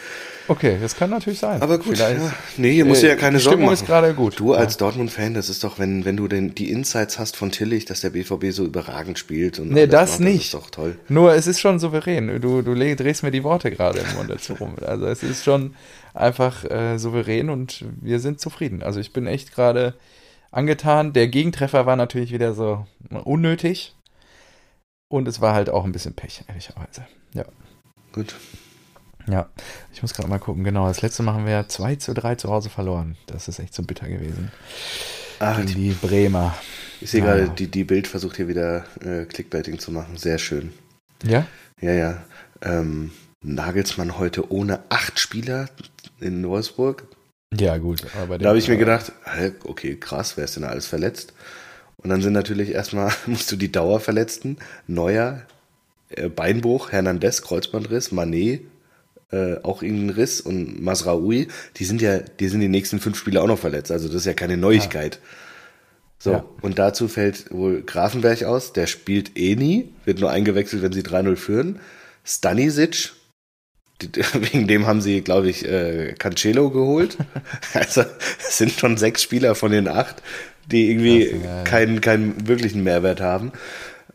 Okay, 0.48 0.78
das 0.80 0.96
kann 0.96 1.10
natürlich 1.10 1.40
sein. 1.40 1.60
Aber 1.60 1.76
gut, 1.76 1.98
ja, 1.98 2.08
nee, 2.56 2.72
hier 2.72 2.86
musst 2.86 3.02
du 3.02 3.08
ja 3.08 3.16
keine 3.16 3.36
die 3.36 3.44
Sorgen 3.44 3.64
machen. 3.64 3.74
ist 3.74 3.84
gerade 3.84 4.14
gut. 4.14 4.40
Du 4.40 4.54
als 4.54 4.74
ja. 4.74 4.78
Dortmund-Fan, 4.78 5.34
das 5.34 5.50
ist 5.50 5.62
doch, 5.62 5.78
wenn, 5.78 6.06
wenn 6.06 6.16
du 6.16 6.26
denn 6.26 6.54
die 6.54 6.70
Insights 6.70 7.18
hast 7.18 7.36
von 7.36 7.50
Tillich, 7.50 7.84
dass 7.84 8.00
der 8.00 8.10
BVB 8.10 8.46
so 8.50 8.64
überragend 8.64 9.18
spielt. 9.18 9.58
Und 9.58 9.72
nee, 9.72 9.86
das 9.86 10.12
macht, 10.12 10.20
nicht. 10.20 10.36
Das 10.38 10.44
ist 10.44 10.54
doch 10.54 10.70
toll. 10.70 10.96
Nur 11.10 11.34
es 11.34 11.46
ist 11.46 11.60
schon 11.60 11.78
souverän. 11.78 12.40
Du, 12.40 12.62
du 12.62 12.74
drehst 12.74 13.22
mir 13.22 13.30
die 13.30 13.44
Worte 13.44 13.70
gerade 13.70 13.98
im 13.98 14.16
Mund 14.16 14.30
dazu 14.30 14.54
rum. 14.54 14.76
Also 14.80 15.04
es 15.04 15.22
ist 15.22 15.44
schon 15.44 15.74
einfach 16.14 16.64
äh, 16.64 16.98
souverän 16.98 17.50
und 17.50 17.84
wir 18.00 18.20
sind 18.20 18.40
zufrieden. 18.40 18.82
Also 18.82 19.00
ich 19.00 19.12
bin 19.12 19.26
echt 19.26 19.54
gerade 19.54 19.94
angetan. 20.50 21.12
Der 21.12 21.28
Gegentreffer 21.28 21.86
war 21.86 21.96
natürlich 21.96 22.32
wieder 22.32 22.54
so 22.54 22.86
unnötig. 23.24 23.94
Und 25.08 25.28
es 25.28 25.40
war 25.42 25.54
halt 25.54 25.68
auch 25.68 25.84
ein 25.84 25.92
bisschen 25.92 26.14
Pech, 26.14 26.44
ehrlicherweise. 26.48 27.06
Ja. 27.34 27.44
Gut. 28.12 28.34
Ja, 29.26 29.48
ich 29.92 30.02
muss 30.02 30.14
gerade 30.14 30.28
mal 30.28 30.38
gucken. 30.38 30.64
Genau, 30.64 30.88
das 30.88 31.02
letzte 31.02 31.22
machen 31.22 31.46
wir 31.46 31.68
2 31.68 31.96
zu 31.96 32.14
3 32.14 32.36
zu 32.36 32.48
Hause 32.48 32.70
verloren. 32.70 33.16
Das 33.26 33.46
ist 33.46 33.58
echt 33.58 33.74
so 33.74 33.82
bitter 33.82 34.08
gewesen. 34.08 34.50
Ach, 35.38 35.64
die, 35.64 35.74
die 35.74 35.90
Bremer. 35.90 36.54
Ich 37.00 37.10
sehe 37.10 37.20
ja. 37.20 37.26
gerade, 37.26 37.50
die, 37.50 37.66
die 37.66 37.84
Bild 37.84 38.06
versucht 38.06 38.36
hier 38.36 38.48
wieder 38.48 38.84
äh, 39.00 39.24
Clickbaiting 39.26 39.78
zu 39.78 39.92
machen. 39.92 40.16
Sehr 40.16 40.38
schön. 40.38 40.72
Ja? 41.24 41.46
Ja, 41.80 41.92
ja. 41.92 42.22
Ähm, 42.62 43.10
Nagelsmann 43.42 44.18
heute 44.18 44.50
ohne 44.52 44.80
acht 44.88 45.18
Spieler 45.18 45.68
in 46.20 46.46
Wolfsburg. 46.46 47.04
Ja, 47.58 47.76
gut. 47.78 48.02
Aber 48.20 48.38
da 48.38 48.48
habe 48.48 48.58
ich 48.58 48.68
mir 48.68 48.76
gedacht, 48.76 49.12
okay, 49.64 49.96
krass, 49.96 50.36
wer 50.36 50.44
ist 50.44 50.56
denn 50.56 50.64
alles 50.64 50.86
verletzt? 50.86 51.34
Und 51.96 52.10
dann 52.10 52.22
sind 52.22 52.32
natürlich 52.32 52.70
erstmal, 52.70 53.12
musst 53.26 53.50
du 53.52 53.56
die 53.56 53.70
Dauerverletzten, 53.70 54.58
Neuer, 54.86 55.42
äh, 56.10 56.28
Beinbruch, 56.28 56.92
Hernandez, 56.92 57.42
Kreuzbandriss, 57.42 58.12
Manet, 58.12 58.62
äh, 59.30 59.56
auch 59.62 59.82
irgendein 59.82 60.10
Riss 60.10 60.40
und 60.40 60.82
Masraoui, 60.82 61.48
die 61.76 61.84
sind 61.84 62.02
ja, 62.02 62.18
die 62.18 62.48
sind 62.48 62.60
die 62.60 62.68
nächsten 62.68 63.00
fünf 63.00 63.18
Spiele 63.18 63.40
auch 63.40 63.46
noch 63.46 63.58
verletzt. 63.58 63.90
Also 63.90 64.08
das 64.08 64.18
ist 64.18 64.26
ja 64.26 64.34
keine 64.34 64.56
Neuigkeit. 64.56 65.16
Ja. 65.16 65.20
So, 66.18 66.30
ja. 66.30 66.44
und 66.60 66.78
dazu 66.78 67.08
fällt 67.08 67.50
wohl 67.50 67.82
Grafenberg 67.82 68.44
aus, 68.44 68.72
der 68.72 68.86
spielt 68.86 69.36
eh 69.36 69.56
nie, 69.56 69.92
wird 70.04 70.20
nur 70.20 70.30
eingewechselt, 70.30 70.80
wenn 70.82 70.92
sie 70.92 71.02
3-0 71.02 71.34
führen. 71.34 71.80
Stanisic, 72.24 73.12
wegen 74.34 74.66
dem 74.66 74.86
haben 74.86 75.00
sie, 75.00 75.20
glaube 75.22 75.48
ich, 75.48 75.66
äh, 75.66 76.14
Cancelo 76.18 76.70
geholt. 76.70 77.16
also 77.74 78.04
es 78.38 78.58
sind 78.58 78.72
schon 78.72 78.96
sechs 78.96 79.22
Spieler 79.22 79.54
von 79.54 79.72
den 79.72 79.88
acht, 79.88 80.22
die 80.66 80.90
irgendwie 80.90 81.40
keinen, 81.64 82.00
keinen 82.00 82.46
wirklichen 82.46 82.82
Mehrwert 82.82 83.20
haben. 83.20 83.52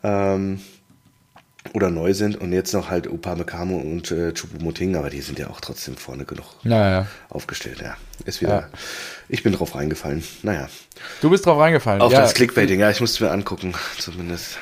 Ähm, 0.04 0.60
oder 1.73 1.89
neu 1.89 2.13
sind 2.13 2.36
und 2.36 2.54
jetzt 2.54 2.73
noch 2.73 2.89
halt 2.89 3.08
Upamecano 3.08 3.78
und 3.78 4.12
äh, 4.12 4.34
Chupomoting, 4.34 4.95
aber 4.95 5.10
die 5.10 5.21
sind 5.21 5.39
ja 5.39 5.50
auch 5.50 5.62
trotzdem 5.62 5.95
vorne 5.95 6.26
genug 6.26 6.45
naja. 6.63 7.08
aufgestellt. 7.30 7.82
Ja, 7.82 7.97
ist 8.26 8.41
wieder. 8.41 8.62
Ja. 8.62 8.69
Ich 9.30 9.43
bin 9.43 9.54
drauf 9.54 9.76
reingefallen. 9.76 10.23
Naja. 10.43 10.69
Du 11.21 11.30
bist 11.30 11.45
drauf 11.45 11.60
reingefallen. 11.60 12.02
Auf 12.02 12.13
das 12.13 12.34
Clickbaiting, 12.34 12.80
ja, 12.80 12.89
ich 12.89 13.02
musste 13.02 13.23
mir 13.23 13.32
angucken, 13.32 13.73
zumindest. 14.00 14.58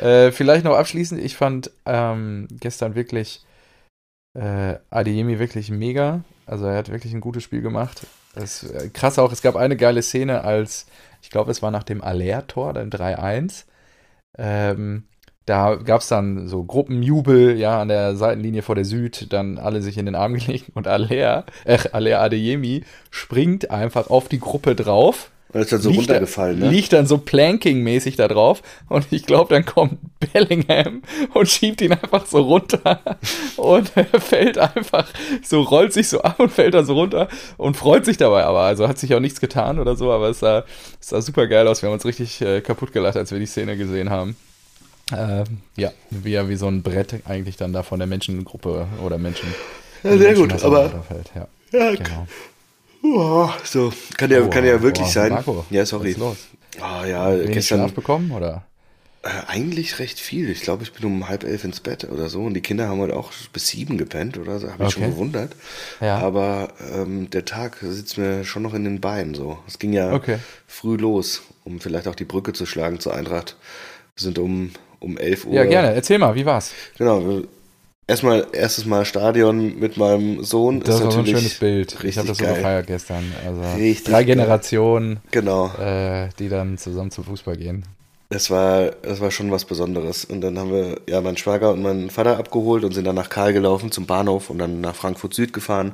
äh, 0.00 0.32
vielleicht 0.32 0.64
noch 0.64 0.76
abschließend, 0.76 1.20
ich 1.22 1.36
fand 1.36 1.70
ähm, 1.86 2.48
gestern 2.60 2.94
wirklich 2.94 3.42
äh, 4.34 4.76
Adeyemi 4.90 5.38
wirklich 5.38 5.70
mega. 5.70 6.24
Also 6.46 6.66
er 6.66 6.78
hat 6.78 6.90
wirklich 6.90 7.12
ein 7.12 7.20
gutes 7.20 7.42
Spiel 7.42 7.62
gemacht. 7.62 8.06
Das 8.34 8.64
äh, 8.64 8.88
krass 8.88 9.18
auch, 9.18 9.32
es 9.32 9.42
gab 9.42 9.56
eine 9.56 9.76
geile 9.76 10.02
Szene, 10.02 10.42
als, 10.42 10.86
ich 11.20 11.30
glaube, 11.30 11.50
es 11.50 11.62
war 11.62 11.70
nach 11.70 11.82
dem 11.82 12.02
Aller-Tor, 12.02 12.72
dann 12.72 12.90
3-1. 12.90 13.64
Ähm, 14.38 15.04
da 15.44 15.74
gab 15.74 16.00
es 16.00 16.08
dann 16.08 16.46
so 16.46 16.64
Gruppenjubel, 16.64 17.58
ja, 17.58 17.80
an 17.80 17.88
der 17.88 18.16
Seitenlinie 18.16 18.62
vor 18.62 18.76
der 18.76 18.84
Süd, 18.84 19.32
dann 19.32 19.58
alle 19.58 19.82
sich 19.82 19.98
in 19.98 20.06
den 20.06 20.14
Arm 20.14 20.34
gelegt 20.34 20.70
und 20.74 20.86
Aller, 20.86 21.44
äh, 21.64 21.78
Aller 21.92 22.20
Adeyemi 22.20 22.84
springt 23.10 23.70
einfach 23.70 24.08
auf 24.08 24.28
die 24.28 24.40
Gruppe 24.40 24.74
drauf 24.76 25.31
und 25.52 25.60
ist 25.60 25.72
dann 25.72 25.80
so 25.80 25.90
liegt 25.90 26.02
runtergefallen, 26.02 26.58
ne? 26.58 26.70
Liegt 26.70 26.92
dann 26.92 27.06
so 27.06 27.18
Planking-mäßig 27.18 28.16
da 28.16 28.28
drauf. 28.28 28.62
Und 28.88 29.06
ich 29.10 29.26
glaube, 29.26 29.54
dann 29.54 29.64
kommt 29.66 29.98
Bellingham 30.32 31.02
und 31.34 31.48
schiebt 31.48 31.80
ihn 31.82 31.92
einfach 31.92 32.26
so 32.26 32.40
runter. 32.40 33.00
Und 33.56 33.92
er 33.94 34.20
fällt 34.20 34.58
einfach, 34.58 35.08
so 35.42 35.62
rollt 35.62 35.92
sich 35.92 36.08
so 36.08 36.22
ab 36.22 36.40
und 36.40 36.50
fällt 36.50 36.74
dann 36.74 36.86
so 36.86 36.94
runter 36.94 37.28
und 37.58 37.76
freut 37.76 38.04
sich 38.04 38.16
dabei 38.16 38.44
aber. 38.44 38.60
Also 38.60 38.88
hat 38.88 38.98
sich 38.98 39.14
auch 39.14 39.20
nichts 39.20 39.40
getan 39.40 39.78
oder 39.78 39.96
so, 39.96 40.10
aber 40.10 40.30
es 40.30 40.40
sah, 40.40 40.64
es 41.00 41.08
sah 41.08 41.20
super 41.20 41.46
geil 41.46 41.68
aus. 41.68 41.82
Wir 41.82 41.88
haben 41.88 41.94
uns 41.94 42.06
richtig 42.06 42.40
äh, 42.40 42.60
kaputt 42.60 42.92
gelacht, 42.92 43.16
als 43.16 43.30
wir 43.30 43.38
die 43.38 43.46
Szene 43.46 43.76
gesehen 43.76 44.10
haben. 44.10 44.36
Ähm, 45.14 45.44
ja, 45.76 45.92
wie, 46.10 46.48
wie 46.48 46.56
so 46.56 46.68
ein 46.68 46.82
Brett 46.82 47.16
eigentlich 47.26 47.56
dann 47.56 47.72
da 47.72 47.82
von 47.82 47.98
der 47.98 48.08
Menschengruppe 48.08 48.86
oder 49.04 49.18
Menschen. 49.18 49.48
Ja, 50.02 50.16
sehr 50.16 50.34
gut, 50.34 50.62
aber. 50.64 51.04
Ja, 51.34 51.48
ja 51.72 51.90
genau. 51.94 52.26
Oh, 53.02 53.50
so, 53.64 53.92
kann 54.16 54.30
ja, 54.30 54.42
oh, 54.42 54.48
kann 54.50 54.64
ja 54.64 54.80
wirklich 54.80 55.08
oh, 55.08 55.10
sein. 55.10 55.32
Marco, 55.32 55.64
ja, 55.70 55.84
sorry. 55.84 56.04
Was 56.04 56.10
ist 56.12 56.18
los? 56.18 56.36
Oh, 56.78 57.04
ja, 57.04 57.32
Wenig 57.32 57.52
gestern. 57.52 57.80
Schlaf 57.80 57.92
bekommen, 57.92 58.30
oder? 58.30 58.64
Äh, 59.24 59.28
eigentlich 59.46 59.98
recht 59.98 60.18
viel. 60.18 60.50
Ich 60.50 60.62
glaube, 60.62 60.82
ich 60.82 60.92
bin 60.92 61.04
um 61.06 61.28
halb 61.28 61.44
elf 61.44 61.64
ins 61.64 61.80
Bett 61.80 62.04
oder 62.10 62.28
so. 62.28 62.42
Und 62.42 62.54
die 62.54 62.60
Kinder 62.60 62.88
haben 62.88 63.00
heute 63.00 63.16
auch 63.16 63.32
bis 63.52 63.68
sieben 63.68 63.98
gepennt 63.98 64.36
oder 64.36 64.58
so. 64.58 64.70
Habe 64.70 64.84
ich 64.84 64.88
okay. 64.88 65.04
schon 65.04 65.10
gewundert. 65.12 65.52
Ja. 66.00 66.18
Aber 66.18 66.72
ähm, 66.92 67.30
der 67.30 67.44
Tag 67.44 67.78
sitzt 67.80 68.18
mir 68.18 68.44
schon 68.44 68.62
noch 68.62 68.74
in 68.74 68.84
den 68.84 69.00
Beinen 69.00 69.34
so. 69.34 69.58
Es 69.68 69.78
ging 69.78 69.92
ja 69.92 70.12
okay. 70.12 70.38
früh 70.66 70.96
los, 70.96 71.42
um 71.64 71.80
vielleicht 71.80 72.08
auch 72.08 72.16
die 72.16 72.24
Brücke 72.24 72.52
zu 72.52 72.66
schlagen 72.66 72.98
zur 72.98 73.14
Eintracht. 73.14 73.56
Wir 74.16 74.24
sind 74.24 74.38
um, 74.38 74.70
um 74.98 75.16
11 75.16 75.46
Uhr. 75.46 75.54
Ja, 75.54 75.64
gerne. 75.66 75.94
Erzähl 75.94 76.18
mal, 76.18 76.34
wie 76.34 76.46
war's? 76.46 76.72
Genau. 76.98 77.42
Erstmal, 78.12 78.46
erstes 78.52 78.84
Mal 78.84 79.06
Stadion 79.06 79.78
mit 79.78 79.96
meinem 79.96 80.44
Sohn. 80.44 80.80
Das 80.80 80.96
ist 80.96 81.06
war 81.06 81.16
ein 81.16 81.24
schönes 81.24 81.54
Bild. 81.54 81.96
Ich 82.04 82.18
habe 82.18 82.28
das 82.28 82.36
so 82.36 82.44
gefeiert 82.44 82.86
gestern. 82.86 83.24
Also 83.42 83.62
richtig 83.78 84.04
drei 84.04 84.22
Generationen, 84.24 85.20
genau. 85.30 85.68
Äh, 85.78 86.28
die 86.38 86.50
dann 86.50 86.76
zusammen 86.76 87.10
zum 87.10 87.24
Fußball 87.24 87.56
gehen. 87.56 87.86
Es 88.28 88.50
war, 88.50 88.90
es 89.00 89.22
war 89.22 89.30
schon 89.30 89.50
was 89.50 89.64
Besonderes. 89.64 90.26
Und 90.26 90.42
dann 90.42 90.58
haben 90.58 90.70
wir 90.70 91.00
ja 91.08 91.22
meinen 91.22 91.38
Schwager 91.38 91.72
und 91.72 91.80
meinen 91.80 92.10
Vater 92.10 92.36
abgeholt 92.36 92.84
und 92.84 92.92
sind 92.92 93.06
dann 93.06 93.14
nach 93.14 93.30
Karl 93.30 93.54
gelaufen 93.54 93.90
zum 93.90 94.04
Bahnhof 94.04 94.50
und 94.50 94.58
dann 94.58 94.82
nach 94.82 94.94
Frankfurt 94.94 95.32
Süd 95.32 95.54
gefahren. 95.54 95.92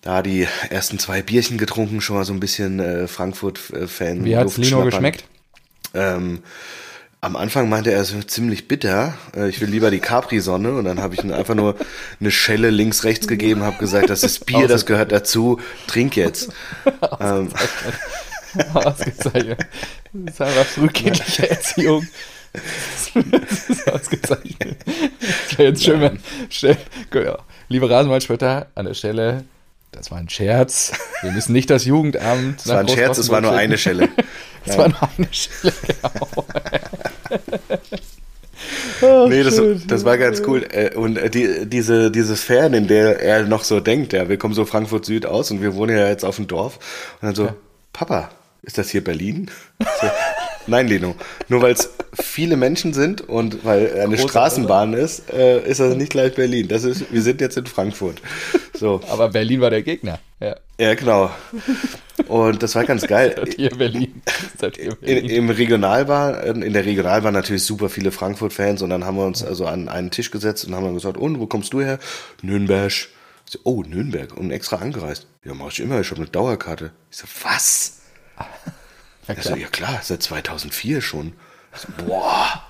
Da 0.00 0.22
die 0.22 0.48
ersten 0.70 0.98
zwei 0.98 1.20
Bierchen 1.20 1.58
getrunken, 1.58 2.00
schon 2.00 2.16
mal 2.16 2.24
so 2.24 2.32
ein 2.32 2.40
bisschen 2.40 2.80
äh, 2.80 3.08
Frankfurt-Fan. 3.08 4.24
Wie 4.24 4.38
hat's 4.38 4.56
Lino 4.56 4.84
geschmeckt? 4.84 5.24
Ähm, 5.92 6.38
am 7.20 7.36
Anfang 7.36 7.68
meinte 7.68 7.92
er, 7.92 8.00
es 8.00 8.12
ist 8.12 8.30
ziemlich 8.30 8.68
bitter. 8.68 9.14
Äh, 9.36 9.48
ich 9.48 9.60
will 9.60 9.68
lieber 9.68 9.90
die 9.90 10.00
Capri-Sonne. 10.00 10.72
Und 10.74 10.84
dann 10.84 11.00
habe 11.00 11.14
ich 11.14 11.24
ihm 11.24 11.32
einfach 11.32 11.54
nur 11.54 11.76
eine 12.20 12.30
Schelle 12.30 12.70
links, 12.70 13.04
rechts 13.04 13.26
gegeben, 13.26 13.62
habe 13.62 13.78
gesagt, 13.78 14.10
das 14.10 14.22
ist 14.22 14.46
Bier, 14.46 14.68
das 14.68 14.86
gehört 14.86 15.12
dazu. 15.12 15.60
Trink 15.86 16.16
jetzt. 16.16 16.50
ähm, 17.20 17.48
Ausgezeichnet. 18.74 19.66
Das 20.12 20.34
ist 20.34 20.40
einfach 20.40 20.64
frühkindliche 20.64 21.50
Erziehung. 21.50 22.06
Das 22.52 23.68
ist 23.68 23.92
ausgezeichnet. 23.92 24.78
Das 24.86 25.58
wäre 25.58 25.68
jetzt 25.70 25.84
schön, 25.84 26.00
wenn. 26.00 26.20
Stell, 26.48 26.78
ja, 27.12 27.38
liebe 27.68 27.90
Rasenwaldspötter, 27.90 28.68
an 28.74 28.86
der 28.86 28.94
Stelle, 28.94 29.44
das 29.96 30.10
war 30.10 30.18
ein 30.18 30.28
Scherz. 30.28 30.92
Wir 31.22 31.32
müssen 31.32 31.52
nicht 31.52 31.70
das 31.70 31.84
Jugendamt. 31.84 32.60
Das 32.60 32.68
war 32.68 32.80
ein 32.80 32.88
Scherz, 32.88 33.18
es 33.18 33.30
war 33.30 33.40
nur 33.40 33.52
eine 33.52 33.78
Schelle. 33.78 34.08
Es 34.68 34.76
war 34.76 34.88
nur 34.88 35.08
eine 35.16 35.28
Schelle, 35.30 35.72
genau. 35.86 36.44
Nee, 39.28 39.42
das, 39.44 39.60
das, 39.86 40.04
war 40.04 40.18
ganz 40.18 40.42
cool. 40.46 40.66
Äh, 40.68 40.94
und 40.96 41.18
äh, 41.18 41.30
die, 41.30 41.66
diese, 41.66 42.10
dieses 42.10 42.42
Fern, 42.42 42.74
in 42.74 42.88
der 42.88 43.20
er 43.20 43.44
noch 43.44 43.62
so 43.62 43.78
denkt, 43.78 44.12
ja, 44.12 44.28
wir 44.28 44.38
kommen 44.38 44.54
so 44.54 44.64
Frankfurt 44.64 45.04
Süd 45.04 45.24
aus 45.24 45.52
und 45.52 45.62
wir 45.62 45.76
wohnen 45.76 45.96
ja 45.96 46.08
jetzt 46.08 46.24
auf 46.24 46.36
dem 46.36 46.48
Dorf. 46.48 46.78
Und 47.20 47.26
dann 47.28 47.34
so, 47.34 47.44
ja. 47.44 47.54
Papa, 47.92 48.30
ist 48.62 48.78
das 48.78 48.90
hier 48.90 49.04
Berlin? 49.04 49.50
So, 49.78 49.86
nein, 50.66 50.88
Lino. 50.88 51.14
Nur 51.48 51.62
weil 51.62 51.72
es 51.72 51.90
viele 52.12 52.56
Menschen 52.56 52.92
sind 52.92 53.28
und 53.28 53.64
weil 53.64 53.92
eine 54.00 54.16
Große 54.16 54.28
Straßenbahn 54.28 54.94
ist, 54.94 55.30
äh, 55.32 55.68
ist 55.68 55.80
das 55.80 55.94
nicht 55.96 56.10
gleich 56.10 56.34
Berlin. 56.34 56.68
Das 56.68 56.84
ist, 56.84 57.12
wir 57.12 57.22
sind 57.22 57.40
jetzt 57.40 57.56
in 57.56 57.66
Frankfurt. 57.66 58.20
So. 58.74 59.00
Aber 59.08 59.28
Berlin 59.28 59.60
war 59.60 59.70
der 59.70 59.82
Gegner. 59.82 60.18
Ja, 60.40 60.56
ja 60.78 60.94
genau. 60.94 61.30
Und 62.28 62.62
das 62.62 62.74
war 62.74 62.84
ganz 62.84 63.06
geil. 63.06 63.34
Das 63.36 63.54
hier 63.54 63.70
Berlin? 63.70 64.22
Das 64.58 64.72
hier 64.76 64.94
Berlin? 64.94 65.24
In, 65.24 65.30
Im 65.30 65.50
Regionalbahn, 65.50 66.62
in 66.62 66.72
der 66.72 66.84
Regionalbahn 66.84 67.32
natürlich 67.32 67.64
super 67.64 67.88
viele 67.88 68.12
Frankfurt-Fans 68.12 68.82
und 68.82 68.90
dann 68.90 69.04
haben 69.04 69.16
wir 69.16 69.24
uns 69.24 69.44
also 69.44 69.66
an 69.66 69.88
einen 69.88 70.10
Tisch 70.10 70.30
gesetzt 70.30 70.66
und 70.66 70.74
haben 70.74 70.84
dann 70.84 70.94
gesagt, 70.94 71.16
und 71.16 71.40
wo 71.40 71.46
kommst 71.46 71.72
du 71.72 71.80
her? 71.80 71.98
Nürnberg. 72.42 72.92
So, 73.48 73.60
oh, 73.62 73.82
Nürnberg 73.82 74.36
und 74.36 74.50
extra 74.50 74.76
angereist. 74.76 75.26
Ja, 75.44 75.54
mach 75.54 75.70
ich 75.70 75.80
immer, 75.80 76.00
ich 76.00 76.10
habe 76.10 76.20
eine 76.20 76.30
Dauerkarte. 76.30 76.90
Ich 77.10 77.18
so, 77.18 77.26
was? 77.44 78.00
Ja 79.28 79.34
klar. 79.34 79.54
So, 79.54 79.60
ja 79.60 79.68
klar, 79.68 80.00
seit 80.02 80.22
2004 80.22 81.00
schon. 81.00 81.32
Boah, 82.06 82.62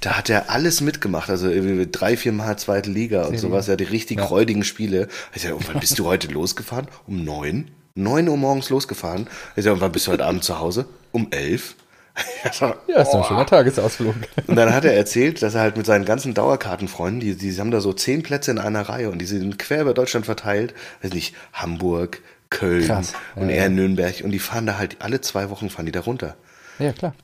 da 0.00 0.18
hat 0.18 0.28
er 0.28 0.50
alles 0.50 0.80
mitgemacht. 0.80 1.30
Also 1.30 1.50
drei, 1.90 2.16
vier 2.16 2.32
Mal 2.32 2.58
zweite 2.58 2.90
Liga 2.90 3.24
und 3.24 3.38
sowas. 3.38 3.66
Ja, 3.66 3.76
die 3.76 3.84
richtig 3.84 4.18
ja. 4.18 4.24
räudigen 4.24 4.64
Spiele. 4.64 5.08
Ich 5.34 5.42
sag, 5.42 5.54
wann 5.66 5.80
bist 5.80 5.98
du 5.98 6.04
heute 6.08 6.28
losgefahren? 6.28 6.88
Um 7.06 7.24
neun? 7.24 7.70
Neun 7.94 8.28
Uhr 8.28 8.36
morgens 8.36 8.70
losgefahren. 8.70 9.28
Ich 9.56 9.64
sag, 9.64 9.80
wann 9.80 9.92
bist 9.92 10.06
du 10.06 10.12
heute 10.12 10.24
Abend 10.24 10.44
zu 10.44 10.58
Hause? 10.58 10.86
Um 11.12 11.28
elf. 11.30 11.76
ja, 12.44 12.50
ist 12.50 13.12
doch 13.12 13.22
ein 13.22 13.24
schöner 13.24 13.46
Tagesausflug. 13.46 14.14
Und 14.46 14.56
dann 14.56 14.72
hat 14.72 14.84
er 14.84 14.94
erzählt, 14.94 15.42
dass 15.42 15.54
er 15.54 15.62
halt 15.62 15.76
mit 15.76 15.86
seinen 15.86 16.04
ganzen 16.04 16.34
Dauerkartenfreunden, 16.34 17.20
die, 17.20 17.34
die 17.36 17.58
haben 17.58 17.70
da 17.70 17.80
so 17.80 17.92
zehn 17.92 18.22
Plätze 18.22 18.50
in 18.50 18.58
einer 18.58 18.82
Reihe 18.82 19.10
und 19.10 19.18
die 19.18 19.26
sind 19.26 19.58
quer 19.58 19.82
über 19.82 19.94
Deutschland 19.94 20.26
verteilt. 20.26 20.74
Weiß 21.02 21.12
nicht, 21.12 21.34
Hamburg, 21.52 22.20
Köln 22.54 22.86
Krass. 22.86 23.12
und 23.34 23.50
ja, 23.50 23.56
er 23.56 23.66
in 23.66 23.74
Nürnberg. 23.74 24.22
Und 24.22 24.30
die 24.30 24.38
fahren 24.38 24.66
da 24.66 24.78
halt 24.78 24.96
alle 25.00 25.20
zwei 25.20 25.50
Wochen 25.50 25.68
fahren 25.68 25.86
die 25.86 25.92
da 25.92 26.00
runter. 26.00 26.36
Ja, 26.78 26.92
klar. 26.92 27.14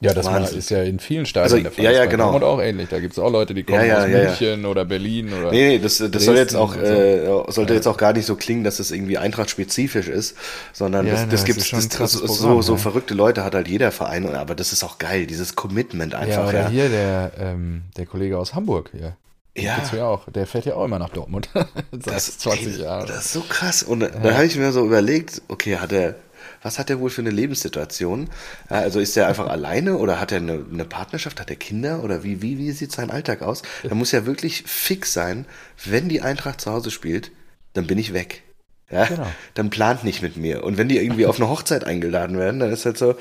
Ja, 0.00 0.12
das 0.12 0.26
war, 0.26 0.42
ist 0.42 0.70
ja 0.70 0.82
in 0.82 0.98
vielen 0.98 1.24
Stadien 1.24 1.44
also, 1.44 1.62
der 1.62 1.72
Fall. 1.72 1.84
Ja, 1.84 1.90
ja, 1.92 2.04
genau. 2.04 2.34
Und 2.34 2.42
auch 2.42 2.60
ähnlich. 2.60 2.88
Da 2.90 2.98
gibt 3.00 3.14
es 3.14 3.18
auch 3.18 3.30
Leute, 3.30 3.54
die 3.54 3.62
kommen 3.62 3.78
ja, 3.78 3.86
ja, 3.86 4.04
aus 4.04 4.10
ja, 4.10 4.18
München 4.18 4.66
oder 4.66 4.84
Berlin 4.84 5.32
oder. 5.32 5.50
Nee, 5.50 5.68
nee, 5.68 5.78
das, 5.78 5.98
das 5.98 6.24
soll 6.24 6.36
jetzt 6.36 6.54
auch, 6.54 6.74
so. 6.74 6.80
äh, 6.80 7.50
sollte 7.50 7.72
jetzt 7.72 7.86
auch 7.86 7.96
gar 7.96 8.12
nicht 8.12 8.26
so 8.26 8.34
klingen, 8.34 8.64
dass 8.64 8.80
es 8.80 8.90
irgendwie 8.90 9.16
Eintracht-spezifisch 9.16 10.08
ist, 10.08 10.36
sondern 10.72 11.06
das, 11.06 11.28
das, 11.28 11.44
gibt 11.44 11.60
das, 11.72 11.88
das 11.88 12.12
so, 12.12 12.60
so 12.60 12.76
verrückte 12.76 13.14
Leute 13.14 13.44
hat 13.44 13.54
halt 13.54 13.68
jeder 13.68 13.92
Verein, 13.92 14.28
aber 14.34 14.54
das 14.54 14.72
ist 14.72 14.84
auch 14.84 14.98
geil, 14.98 15.26
dieses 15.26 15.54
Commitment 15.54 16.14
einfach. 16.14 16.52
Ja, 16.52 16.60
oder 16.60 16.68
hier 16.68 16.88
der, 16.90 17.32
ähm, 17.38 17.82
der 17.96 18.04
Kollege 18.04 18.36
aus 18.36 18.54
Hamburg 18.54 18.90
hier. 18.92 19.16
Ja. 19.56 19.82
ja 19.94 20.06
auch. 20.06 20.28
Der 20.30 20.46
fährt 20.46 20.66
ja 20.66 20.74
auch 20.74 20.84
immer 20.84 20.98
nach 20.98 21.10
Dortmund. 21.10 21.48
Das, 21.92 22.38
20 22.38 22.78
Jahren. 22.78 23.06
Das 23.06 23.26
ist 23.26 23.32
so 23.32 23.40
krass. 23.40 23.82
Und 23.82 24.02
ja. 24.02 24.08
da 24.08 24.34
habe 24.34 24.46
ich 24.46 24.56
mir 24.56 24.72
so 24.72 24.84
überlegt, 24.84 25.42
okay, 25.48 25.76
hat 25.76 25.92
er, 25.92 26.16
was 26.62 26.78
hat 26.78 26.90
er 26.90 26.98
wohl 26.98 27.10
für 27.10 27.22
eine 27.22 27.30
Lebenssituation? 27.30 28.28
Also 28.68 28.98
ist 29.00 29.16
er 29.16 29.28
einfach 29.28 29.46
alleine 29.48 29.96
oder 29.96 30.20
hat 30.20 30.32
er 30.32 30.38
eine, 30.38 30.64
eine, 30.72 30.84
Partnerschaft, 30.84 31.40
hat 31.40 31.50
er 31.50 31.56
Kinder 31.56 32.02
oder 32.02 32.24
wie, 32.24 32.42
wie, 32.42 32.58
wie 32.58 32.72
sieht 32.72 32.92
sein 32.92 33.10
Alltag 33.10 33.42
aus? 33.42 33.62
Da 33.82 33.94
muss 33.94 34.12
ja 34.12 34.26
wirklich 34.26 34.64
fix 34.66 35.12
sein, 35.12 35.46
wenn 35.84 36.08
die 36.08 36.20
Eintracht 36.20 36.60
zu 36.60 36.72
Hause 36.72 36.90
spielt, 36.90 37.30
dann 37.74 37.86
bin 37.86 37.98
ich 37.98 38.12
weg. 38.12 38.42
Ja, 38.90 39.06
genau. 39.06 39.26
dann 39.54 39.70
plant 39.70 40.04
nicht 40.04 40.20
mit 40.20 40.36
mir. 40.36 40.62
Und 40.62 40.76
wenn 40.76 40.88
die 40.88 40.98
irgendwie 40.98 41.26
auf 41.26 41.40
eine 41.40 41.48
Hochzeit 41.48 41.84
eingeladen 41.84 42.38
werden, 42.38 42.60
dann 42.60 42.70
ist 42.70 42.84
halt 42.84 42.98
so, 42.98 43.14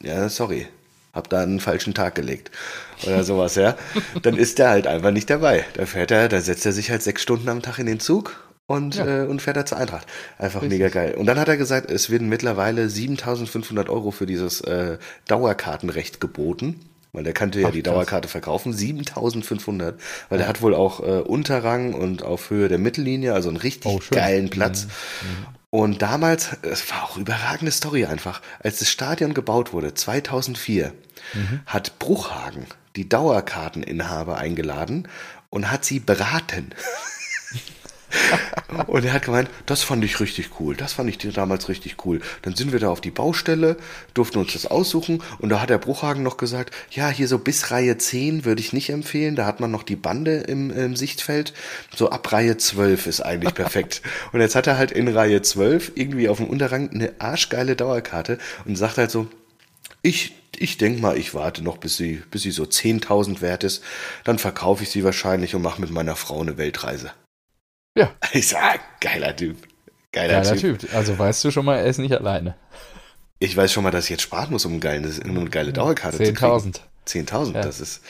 ja, 0.00 0.28
sorry, 0.28 0.68
hab 1.16 1.28
da 1.30 1.40
einen 1.40 1.58
falschen 1.58 1.94
Tag 1.94 2.14
gelegt 2.14 2.50
oder 3.04 3.24
sowas, 3.24 3.56
ja, 3.56 3.76
dann 4.22 4.36
ist 4.36 4.58
der 4.58 4.70
halt 4.70 4.86
einfach 4.86 5.10
nicht 5.10 5.28
dabei. 5.30 5.64
Da 5.74 5.86
fährt 5.86 6.10
er, 6.10 6.28
da 6.28 6.40
setzt 6.40 6.66
er 6.66 6.72
sich 6.72 6.90
halt 6.90 7.02
sechs 7.02 7.22
Stunden 7.22 7.48
am 7.48 7.62
Tag 7.62 7.78
in 7.78 7.86
den 7.86 8.00
Zug 8.00 8.46
und, 8.66 8.96
ja. 8.96 9.22
äh, 9.22 9.26
und 9.26 9.40
fährt 9.40 9.56
er 9.56 9.66
zur 9.66 9.78
Eintracht. 9.78 10.06
Einfach 10.38 10.62
Richtig. 10.62 10.78
mega 10.78 10.88
geil. 10.92 11.14
Und 11.14 11.26
dann 11.26 11.38
hat 11.38 11.48
er 11.48 11.56
gesagt, 11.56 11.90
es 11.90 12.10
werden 12.10 12.28
mittlerweile 12.28 12.88
7500 12.88 13.88
Euro 13.88 14.10
für 14.10 14.26
dieses 14.26 14.60
äh, 14.60 14.98
Dauerkartenrecht 15.26 16.20
geboten. 16.20 16.80
Weil 17.12 17.24
der 17.24 17.32
kannte 17.32 17.60
ja 17.60 17.68
Ach, 17.68 17.72
die 17.72 17.82
Dauerkarte 17.82 18.28
verkaufen. 18.28 18.74
7500. 18.74 19.98
Weil 20.28 20.38
ja. 20.38 20.42
der 20.42 20.48
hat 20.48 20.60
wohl 20.60 20.74
auch 20.74 21.00
äh, 21.00 21.20
Unterrang 21.20 21.94
und 21.94 22.22
auf 22.22 22.50
Höhe 22.50 22.68
der 22.68 22.76
Mittellinie, 22.76 23.32
also 23.32 23.48
einen 23.48 23.56
richtig 23.56 23.90
oh, 23.90 24.00
geilen 24.10 24.50
Platz. 24.50 24.84
Mhm. 24.84 25.55
Und 25.70 26.00
damals, 26.00 26.56
es 26.62 26.90
war 26.90 27.04
auch 27.04 27.16
überragende 27.16 27.72
Story 27.72 28.06
einfach, 28.06 28.40
als 28.60 28.78
das 28.78 28.88
Stadion 28.88 29.34
gebaut 29.34 29.72
wurde, 29.72 29.94
2004, 29.94 30.92
mhm. 31.34 31.60
hat 31.66 31.98
Bruchhagen 31.98 32.66
die 32.94 33.08
Dauerkarteninhaber 33.08 34.38
eingeladen 34.38 35.08
und 35.50 35.70
hat 35.70 35.84
sie 35.84 36.00
beraten. 36.00 36.70
und 38.86 39.04
er 39.04 39.12
hat 39.12 39.24
gemeint, 39.24 39.50
das 39.66 39.82
fand 39.82 40.04
ich 40.04 40.20
richtig 40.20 40.50
cool, 40.60 40.76
das 40.76 40.94
fand 40.94 41.08
ich 41.08 41.18
damals 41.18 41.68
richtig 41.68 42.04
cool. 42.04 42.20
Dann 42.42 42.54
sind 42.54 42.72
wir 42.72 42.80
da 42.80 42.88
auf 42.88 43.00
die 43.00 43.10
Baustelle, 43.10 43.76
durften 44.14 44.38
uns 44.38 44.52
das 44.52 44.66
aussuchen 44.66 45.22
und 45.38 45.48
da 45.48 45.60
hat 45.60 45.70
der 45.70 45.78
Bruchhagen 45.78 46.22
noch 46.22 46.36
gesagt, 46.36 46.74
ja, 46.90 47.08
hier 47.08 47.28
so 47.28 47.38
bis 47.38 47.70
Reihe 47.70 47.98
10 47.98 48.44
würde 48.44 48.60
ich 48.60 48.72
nicht 48.72 48.90
empfehlen, 48.90 49.36
da 49.36 49.46
hat 49.46 49.60
man 49.60 49.70
noch 49.70 49.82
die 49.82 49.96
Bande 49.96 50.38
im, 50.38 50.70
im 50.70 50.96
Sichtfeld. 50.96 51.52
So 51.94 52.10
ab 52.10 52.30
Reihe 52.32 52.56
12 52.56 53.06
ist 53.06 53.20
eigentlich 53.20 53.54
perfekt. 53.54 54.02
und 54.32 54.40
jetzt 54.40 54.54
hat 54.54 54.66
er 54.66 54.78
halt 54.78 54.92
in 54.92 55.08
Reihe 55.08 55.42
12 55.42 55.92
irgendwie 55.94 56.28
auf 56.28 56.38
dem 56.38 56.48
Unterrang 56.48 56.90
eine 56.90 57.12
arschgeile 57.18 57.76
Dauerkarte 57.76 58.38
und 58.64 58.76
sagt 58.76 58.98
halt 58.98 59.10
so, 59.10 59.28
ich, 60.02 60.34
ich 60.56 60.78
denke 60.78 61.00
mal, 61.00 61.16
ich 61.16 61.34
warte 61.34 61.62
noch, 61.62 61.78
bis 61.78 61.96
sie, 61.96 62.22
bis 62.30 62.42
sie 62.42 62.50
so 62.50 62.64
10.000 62.64 63.40
wert 63.40 63.64
ist. 63.64 63.82
Dann 64.24 64.38
verkaufe 64.38 64.82
ich 64.82 64.90
sie 64.90 65.04
wahrscheinlich 65.04 65.54
und 65.54 65.62
mache 65.62 65.80
mit 65.80 65.90
meiner 65.90 66.16
Frau 66.16 66.40
eine 66.40 66.58
Weltreise. 66.58 67.10
Ja. 67.96 68.12
Ich 68.32 68.48
sag, 68.48 69.00
geiler 69.00 69.34
Typ. 69.34 69.56
Geiler, 70.12 70.42
geiler 70.42 70.56
typ. 70.56 70.78
typ. 70.78 70.94
Also 70.94 71.18
weißt 71.18 71.44
du 71.44 71.50
schon 71.50 71.64
mal, 71.64 71.76
er 71.76 71.86
ist 71.86 71.98
nicht 71.98 72.14
alleine. 72.14 72.54
Ich 73.38 73.54
weiß 73.54 73.70
schon 73.70 73.84
mal, 73.84 73.90
dass 73.90 74.04
ich 74.04 74.10
jetzt 74.12 74.22
sparen 74.22 74.50
muss, 74.50 74.64
um, 74.64 74.72
ein 74.72 74.80
geiles, 74.80 75.18
um 75.18 75.36
eine 75.36 75.50
geile 75.50 75.70
Dauerkarte 75.70 76.16
10 76.16 76.26
zu 76.28 76.32
kriegen. 76.32 76.72
10.000. 77.06 77.28
10.000, 77.28 77.54
ja. 77.54 77.60
das 77.60 77.80
ist. 77.80 78.00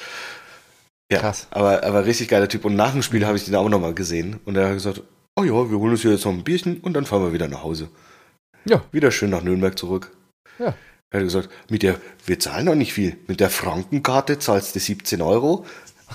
Ja, 1.10 1.18
Krass. 1.18 1.48
Aber, 1.50 1.82
aber 1.82 2.06
richtig 2.06 2.28
geiler 2.28 2.48
Typ. 2.48 2.64
Und 2.64 2.76
nach 2.76 2.92
dem 2.92 3.02
Spiel 3.02 3.26
habe 3.26 3.36
ich 3.36 3.44
den 3.44 3.56
auch 3.56 3.68
nochmal 3.68 3.92
gesehen. 3.92 4.38
Und 4.44 4.56
er 4.56 4.68
hat 4.68 4.74
gesagt, 4.74 5.02
oh 5.34 5.42
ja, 5.42 5.68
wir 5.68 5.78
holen 5.80 5.90
uns 5.90 6.02
hier 6.02 6.12
jetzt 6.12 6.24
noch 6.24 6.32
ein 6.32 6.44
Bierchen 6.44 6.78
und 6.78 6.92
dann 6.92 7.06
fahren 7.06 7.22
wir 7.22 7.32
wieder 7.32 7.48
nach 7.48 7.64
Hause. 7.64 7.88
Ja. 8.66 8.84
Wieder 8.92 9.10
schön 9.10 9.30
nach 9.30 9.42
Nürnberg 9.42 9.76
zurück. 9.76 10.16
Ja. 10.60 10.76
Er 11.10 11.20
hat 11.20 11.26
gesagt, 11.26 11.48
mit 11.68 11.82
der, 11.82 11.96
wir 12.24 12.38
zahlen 12.38 12.66
doch 12.66 12.76
nicht 12.76 12.92
viel. 12.92 13.16
Mit 13.26 13.40
der 13.40 13.50
Frankenkarte 13.50 14.38
zahlst 14.38 14.76
du 14.76 14.78
17 14.78 15.22
Euro. 15.22 15.66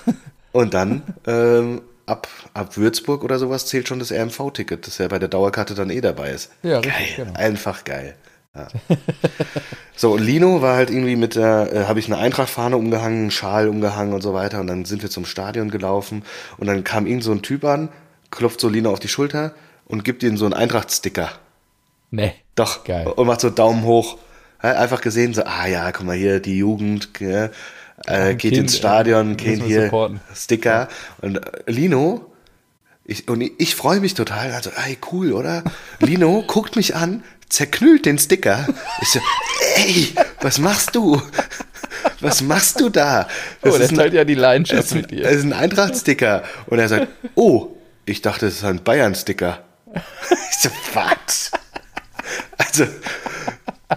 Und 0.52 0.72
dann 0.72 1.02
ähm, 1.26 1.82
ab, 2.06 2.28
ab 2.54 2.76
Würzburg 2.76 3.24
oder 3.24 3.38
sowas 3.38 3.66
zählt 3.66 3.88
schon 3.88 3.98
das 3.98 4.12
RMV-Ticket, 4.12 4.86
das 4.86 4.98
ja 4.98 5.08
bei 5.08 5.18
der 5.18 5.28
Dauerkarte 5.28 5.74
dann 5.74 5.90
eh 5.90 6.00
dabei 6.00 6.30
ist. 6.30 6.50
Ja, 6.62 6.80
geil, 6.80 6.92
richtig, 6.98 7.16
genau. 7.16 7.32
einfach 7.34 7.84
geil. 7.84 8.16
Ja. 8.54 8.68
so, 9.96 10.12
und 10.12 10.22
Lino 10.22 10.60
war 10.60 10.76
halt 10.76 10.90
irgendwie 10.90 11.16
mit 11.16 11.36
der, 11.36 11.72
äh, 11.72 11.84
habe 11.86 12.00
ich 12.00 12.06
eine 12.06 12.18
Eintrachtfahne 12.18 12.76
umgehangen, 12.76 13.22
einen 13.22 13.30
Schal 13.30 13.68
umgehangen 13.68 14.12
und 14.12 14.20
so 14.20 14.34
weiter. 14.34 14.60
Und 14.60 14.66
dann 14.66 14.84
sind 14.84 15.02
wir 15.02 15.10
zum 15.10 15.24
Stadion 15.24 15.70
gelaufen 15.70 16.24
und 16.58 16.66
dann 16.66 16.84
kam 16.84 17.06
irgend 17.06 17.24
so 17.24 17.32
ein 17.32 17.42
Typ 17.42 17.64
an, 17.64 17.88
klopft 18.30 18.60
so 18.60 18.68
Lino 18.68 18.90
auf 18.90 19.00
die 19.00 19.08
Schulter 19.08 19.54
und 19.86 20.04
gibt 20.04 20.22
ihm 20.22 20.36
so 20.36 20.44
einen 20.44 20.54
Eintracht-Sticker. 20.54 21.30
Nee. 22.10 22.34
Doch. 22.54 22.84
Geil. 22.84 23.06
Und 23.06 23.26
macht 23.26 23.40
so 23.40 23.50
Daumen 23.50 23.84
hoch. 23.84 24.18
Einfach 24.58 25.00
gesehen, 25.00 25.34
so, 25.34 25.42
ah 25.42 25.66
ja, 25.66 25.90
guck 25.90 26.06
mal 26.06 26.16
hier, 26.16 26.38
die 26.38 26.58
Jugend, 26.58 27.08
ja, 27.18 27.48
äh, 28.06 28.34
geht 28.34 28.52
kind, 28.52 28.56
ins 28.56 28.76
Stadion, 28.76 29.36
kennt 29.36 29.64
hier 29.64 29.84
supporten. 29.84 30.20
Sticker. 30.34 30.88
Und 31.20 31.36
äh, 31.36 31.70
Lino, 31.70 32.32
ich, 33.04 33.28
und 33.28 33.40
ich, 33.40 33.74
freue 33.74 34.00
mich 34.00 34.14
total, 34.14 34.52
also, 34.52 34.70
ey, 34.70 34.98
cool, 35.12 35.32
oder? 35.32 35.64
Lino 36.00 36.42
guckt 36.46 36.76
mich 36.76 36.94
an, 36.94 37.24
zerknüllt 37.48 38.06
den 38.06 38.18
Sticker. 38.18 38.66
Ich 39.00 39.08
so, 39.08 39.20
ey, 39.76 40.14
was 40.40 40.58
machst 40.58 40.94
du? 40.94 41.20
Was 42.20 42.40
machst 42.40 42.80
du 42.80 42.88
da? 42.88 43.28
Das 43.60 43.74
oh, 43.74 43.76
ist 43.78 43.98
halt 43.98 44.14
ja 44.14 44.24
die 44.24 44.34
Leidenschaft 44.34 44.94
mit 44.94 45.10
dir. 45.10 45.24
Das 45.24 45.34
ist 45.34 45.44
ein 45.44 45.52
Eintracht-Sticker. 45.52 46.44
Und 46.66 46.78
er 46.78 46.88
sagt, 46.88 47.08
oh, 47.34 47.76
ich 48.06 48.22
dachte, 48.22 48.46
das 48.46 48.54
ist 48.54 48.64
ein 48.64 48.82
Bayern-Sticker. 48.82 49.62
Ich 50.50 50.58
so, 50.58 50.70
was? 50.94 51.50
Also, 52.56 52.86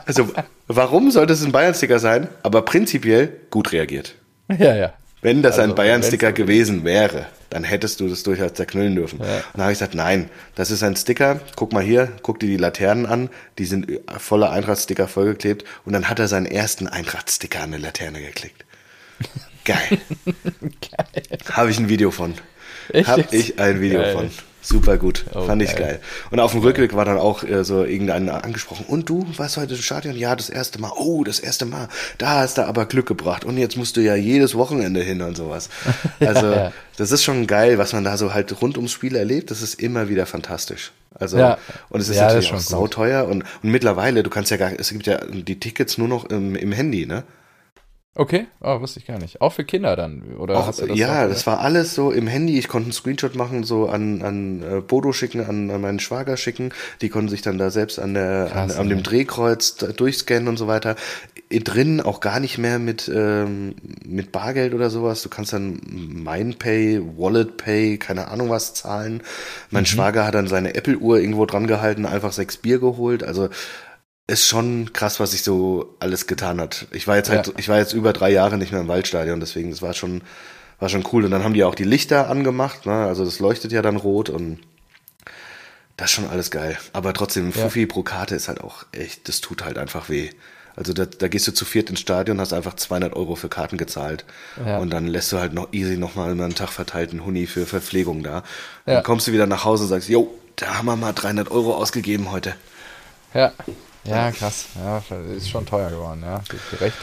also, 0.05 0.31
warum 0.67 1.11
sollte 1.11 1.33
es 1.33 1.43
ein 1.43 1.51
Bayern-Sticker 1.51 1.99
sein? 1.99 2.27
Aber 2.43 2.63
prinzipiell 2.63 3.31
gut 3.49 3.71
reagiert. 3.71 4.15
Ja, 4.49 4.75
ja. 4.75 4.93
Wenn 5.21 5.41
das 5.41 5.57
also, 5.57 5.71
ein 5.71 5.75
Bayern-Sticker 5.75 6.31
gewesen 6.33 6.83
wäre, 6.83 7.25
dann 7.49 7.63
hättest 7.63 7.99
du 7.99 8.07
das 8.07 8.23
durchaus 8.23 8.53
zerknüllen 8.53 8.95
dürfen. 8.95 9.19
Ja. 9.19 9.37
Und 9.37 9.43
dann 9.53 9.61
habe 9.63 9.71
ich 9.71 9.79
gesagt, 9.79 9.95
nein, 9.95 10.29
das 10.55 10.71
ist 10.71 10.83
ein 10.83 10.95
Sticker. 10.95 11.39
Guck 11.55 11.73
mal 11.73 11.83
hier, 11.83 12.11
guck 12.21 12.39
dir 12.39 12.47
die 12.47 12.57
Laternen 12.57 13.05
an. 13.05 13.29
Die 13.57 13.65
sind 13.65 13.87
voller 14.17 14.51
Eintracht-Sticker 14.51 15.07
vollgeklebt. 15.07 15.63
Und 15.85 15.93
dann 15.93 16.09
hat 16.09 16.19
er 16.19 16.27
seinen 16.27 16.45
ersten 16.45 16.87
Eintracht-Sticker 16.87 17.61
an 17.61 17.73
eine 17.73 17.77
Laterne 17.77 18.21
geklickt. 18.21 18.65
Geil. 19.63 19.77
Geil. 20.25 21.39
Habe 21.51 21.71
ich 21.71 21.79
ein 21.79 21.89
Video 21.89 22.11
von. 22.11 22.35
Habe 22.93 23.25
ich 23.31 23.57
ein 23.59 23.81
Video 23.81 24.01
Geil. 24.01 24.13
von. 24.13 24.29
Super 24.65 24.97
gut, 24.97 25.25
oh, 25.33 25.45
fand 25.45 25.61
ich 25.61 25.75
geil. 25.75 25.79
geil. 25.79 25.99
Und 26.31 26.39
auf 26.39 26.53
dem 26.53 26.61
Rückweg 26.61 26.95
war 26.95 27.05
dann 27.05 27.19
auch 27.19 27.43
äh, 27.43 27.63
so 27.63 27.83
irgendeiner 27.83 28.43
angesprochen. 28.43 28.85
Und 28.87 29.07
du, 29.07 29.23
warst 29.37 29.57
heute 29.57 29.75
im 29.75 29.81
Stadion? 29.81 30.15
Ja, 30.15 30.35
das 30.35 30.49
erste 30.49 30.81
Mal. 30.81 30.91
Oh, 30.95 31.23
das 31.23 31.39
erste 31.39 31.67
Mal. 31.67 31.87
Da 32.17 32.39
hast 32.39 32.57
du 32.57 32.65
aber 32.65 32.87
Glück 32.87 33.05
gebracht. 33.05 33.45
Und 33.45 33.59
jetzt 33.59 33.77
musst 33.77 33.95
du 33.95 34.01
ja 34.01 34.15
jedes 34.15 34.55
Wochenende 34.55 35.01
hin 35.01 35.21
und 35.21 35.37
sowas. 35.37 35.69
Also, 36.19 36.47
ja, 36.47 36.55
ja. 36.55 36.71
das 36.97 37.11
ist 37.11 37.23
schon 37.23 37.45
geil, 37.45 37.77
was 37.77 37.93
man 37.93 38.03
da 38.03 38.17
so 38.17 38.33
halt 38.33 38.61
rund 38.61 38.77
ums 38.77 38.91
Spiel 38.91 39.15
erlebt. 39.15 39.51
Das 39.51 39.61
ist 39.61 39.79
immer 39.81 40.09
wieder 40.09 40.25
fantastisch. 40.25 40.91
Also, 41.13 41.37
ja. 41.37 41.57
und 41.89 41.99
es 41.99 42.09
ist 42.09 42.19
natürlich 42.19 42.51
auch 42.53 42.59
sauteuer. 42.59 43.27
Und, 43.27 43.43
und 43.61 43.69
mittlerweile, 43.69 44.23
du 44.23 44.29
kannst 44.29 44.49
ja 44.49 44.57
gar, 44.57 44.71
es 44.77 44.89
gibt 44.89 45.05
ja 45.05 45.19
die 45.25 45.59
Tickets 45.59 45.97
nur 45.97 46.07
noch 46.07 46.25
im, 46.25 46.55
im 46.55 46.71
Handy, 46.71 47.05
ne? 47.05 47.23
Okay, 48.17 48.47
oh, 48.61 48.79
wusste 48.79 49.01
ich 49.01 49.05
gar 49.05 49.19
nicht. 49.19 49.41
Auch 49.41 49.51
für 49.51 49.65
Kinder 49.65 49.97
dann, 49.97 50.37
oder? 50.37 50.57
Auch, 50.57 50.67
das 50.67 50.81
ja, 50.93 51.27
das 51.27 51.45
war 51.45 51.59
alles 51.59 51.93
so 51.95 52.11
im 52.11 52.27
Handy. 52.27 52.57
Ich 52.57 52.69
konnte 52.69 52.85
einen 52.85 52.93
Screenshot 52.93 53.35
machen, 53.35 53.65
so 53.65 53.89
an, 53.89 54.21
an 54.21 54.63
äh, 54.63 54.79
Bodo 54.79 55.11
schicken, 55.11 55.41
an, 55.41 55.69
an 55.69 55.81
meinen 55.81 55.99
Schwager 55.99 56.37
schicken. 56.37 56.71
Die 57.01 57.09
konnten 57.09 57.27
sich 57.27 57.41
dann 57.41 57.57
da 57.57 57.71
selbst 57.71 57.99
an 57.99 58.13
der 58.13 58.47
Krass, 58.49 58.75
an, 58.75 58.79
an 58.79 58.89
dem 58.89 59.03
Drehkreuz 59.03 59.75
durchscannen 59.75 60.47
und 60.47 60.55
so 60.55 60.67
weiter. 60.67 60.95
Drin 61.51 61.99
auch 61.99 62.21
gar 62.21 62.39
nicht 62.39 62.57
mehr 62.57 62.79
mit 62.79 63.11
ähm, 63.13 63.75
mit 64.05 64.31
Bargeld 64.31 64.73
oder 64.73 64.89
sowas. 64.89 65.21
Du 65.21 65.27
kannst 65.27 65.51
dann 65.51 65.81
MindPay, 65.85 67.01
WalletPay, 67.17 67.97
keine 67.97 68.29
Ahnung 68.29 68.49
was 68.49 68.73
zahlen. 68.73 69.23
Mein 69.71 69.83
mhm. 69.83 69.87
Schwager 69.87 70.25
hat 70.25 70.35
dann 70.35 70.47
seine 70.47 70.73
Apple-Uhr 70.73 71.19
irgendwo 71.19 71.45
dran 71.45 71.67
gehalten, 71.67 72.05
einfach 72.05 72.31
sechs 72.31 72.55
Bier 72.55 72.79
geholt. 72.79 73.23
Also 73.23 73.49
ist 74.27 74.47
schon 74.47 74.91
krass, 74.93 75.19
was 75.19 75.31
sich 75.31 75.43
so 75.43 75.95
alles 75.99 76.27
getan 76.27 76.59
hat. 76.59 76.87
Ich 76.91 77.07
war 77.07 77.15
jetzt 77.15 77.29
halt, 77.29 77.47
ja. 77.47 77.53
ich 77.57 77.69
war 77.69 77.77
jetzt 77.77 77.93
über 77.93 78.11
drei 78.11 78.31
Jahre 78.31 78.57
nicht 78.57 78.71
mehr 78.71 78.81
im 78.81 78.87
Waldstadion, 78.87 79.39
deswegen 79.39 79.69
das 79.69 79.81
war 79.81 79.93
schon, 79.93 80.21
war 80.79 80.89
schon 80.89 81.05
cool. 81.11 81.25
Und 81.25 81.31
dann 81.31 81.43
haben 81.43 81.53
die 81.53 81.63
auch 81.63 81.75
die 81.75 81.83
Lichter 81.83 82.29
angemacht, 82.29 82.85
ne? 82.85 83.05
also 83.05 83.23
das 83.23 83.39
leuchtet 83.39 83.71
ja 83.71 83.81
dann 83.81 83.97
rot 83.97 84.29
und 84.29 84.59
das 85.97 86.09
ist 86.09 86.15
schon 86.15 86.29
alles 86.29 86.49
geil. 86.51 86.77
Aber 86.91 87.13
trotzdem, 87.13 87.51
ja. 87.51 87.63
Fuffi 87.63 87.85
pro 87.85 88.03
Karte 88.03 88.35
ist 88.35 88.47
halt 88.47 88.61
auch 88.61 88.85
echt, 88.91 89.27
das 89.29 89.41
tut 89.41 89.63
halt 89.63 89.77
einfach 89.77 90.09
weh. 90.09 90.29
Also 90.75 90.91
da, 90.91 91.05
da 91.05 91.29
gehst 91.29 91.47
du 91.47 91.53
zu 91.53 91.63
viert 91.63 91.89
ins 91.89 92.01
Stadion, 92.01 92.41
hast 92.41 92.51
einfach 92.51 92.73
200 92.73 93.13
Euro 93.13 93.35
für 93.35 93.47
Karten 93.47 93.77
gezahlt 93.77 94.25
ja. 94.65 94.79
und 94.79 94.89
dann 94.89 95.07
lässt 95.07 95.31
du 95.31 95.39
halt 95.39 95.53
noch 95.53 95.71
easy 95.71 95.95
nochmal 95.95 96.31
einen 96.31 96.55
Tag 96.55 96.69
verteilten 96.69 97.23
Huni 97.23 97.47
für 97.47 97.65
Verpflegung 97.65 98.23
da. 98.23 98.43
Ja. 98.85 98.95
Dann 98.95 99.03
kommst 99.03 99.27
du 99.27 99.31
wieder 99.31 99.47
nach 99.47 99.63
Hause 99.63 99.83
und 99.83 99.89
sagst, 99.89 100.09
jo, 100.09 100.33
da 100.57 100.77
haben 100.77 100.87
wir 100.87 100.97
mal 100.97 101.13
300 101.13 101.49
Euro 101.49 101.75
ausgegeben 101.75 102.31
heute. 102.31 102.55
Ja, 103.35 103.53
ja, 104.05 104.31
krass. 104.31 104.67
Ja, 104.75 105.03
ist 105.35 105.49
schon 105.49 105.65
teuer 105.65 105.89
geworden, 105.89 106.21
ja. 106.23 106.41
Gerecht. 106.71 106.95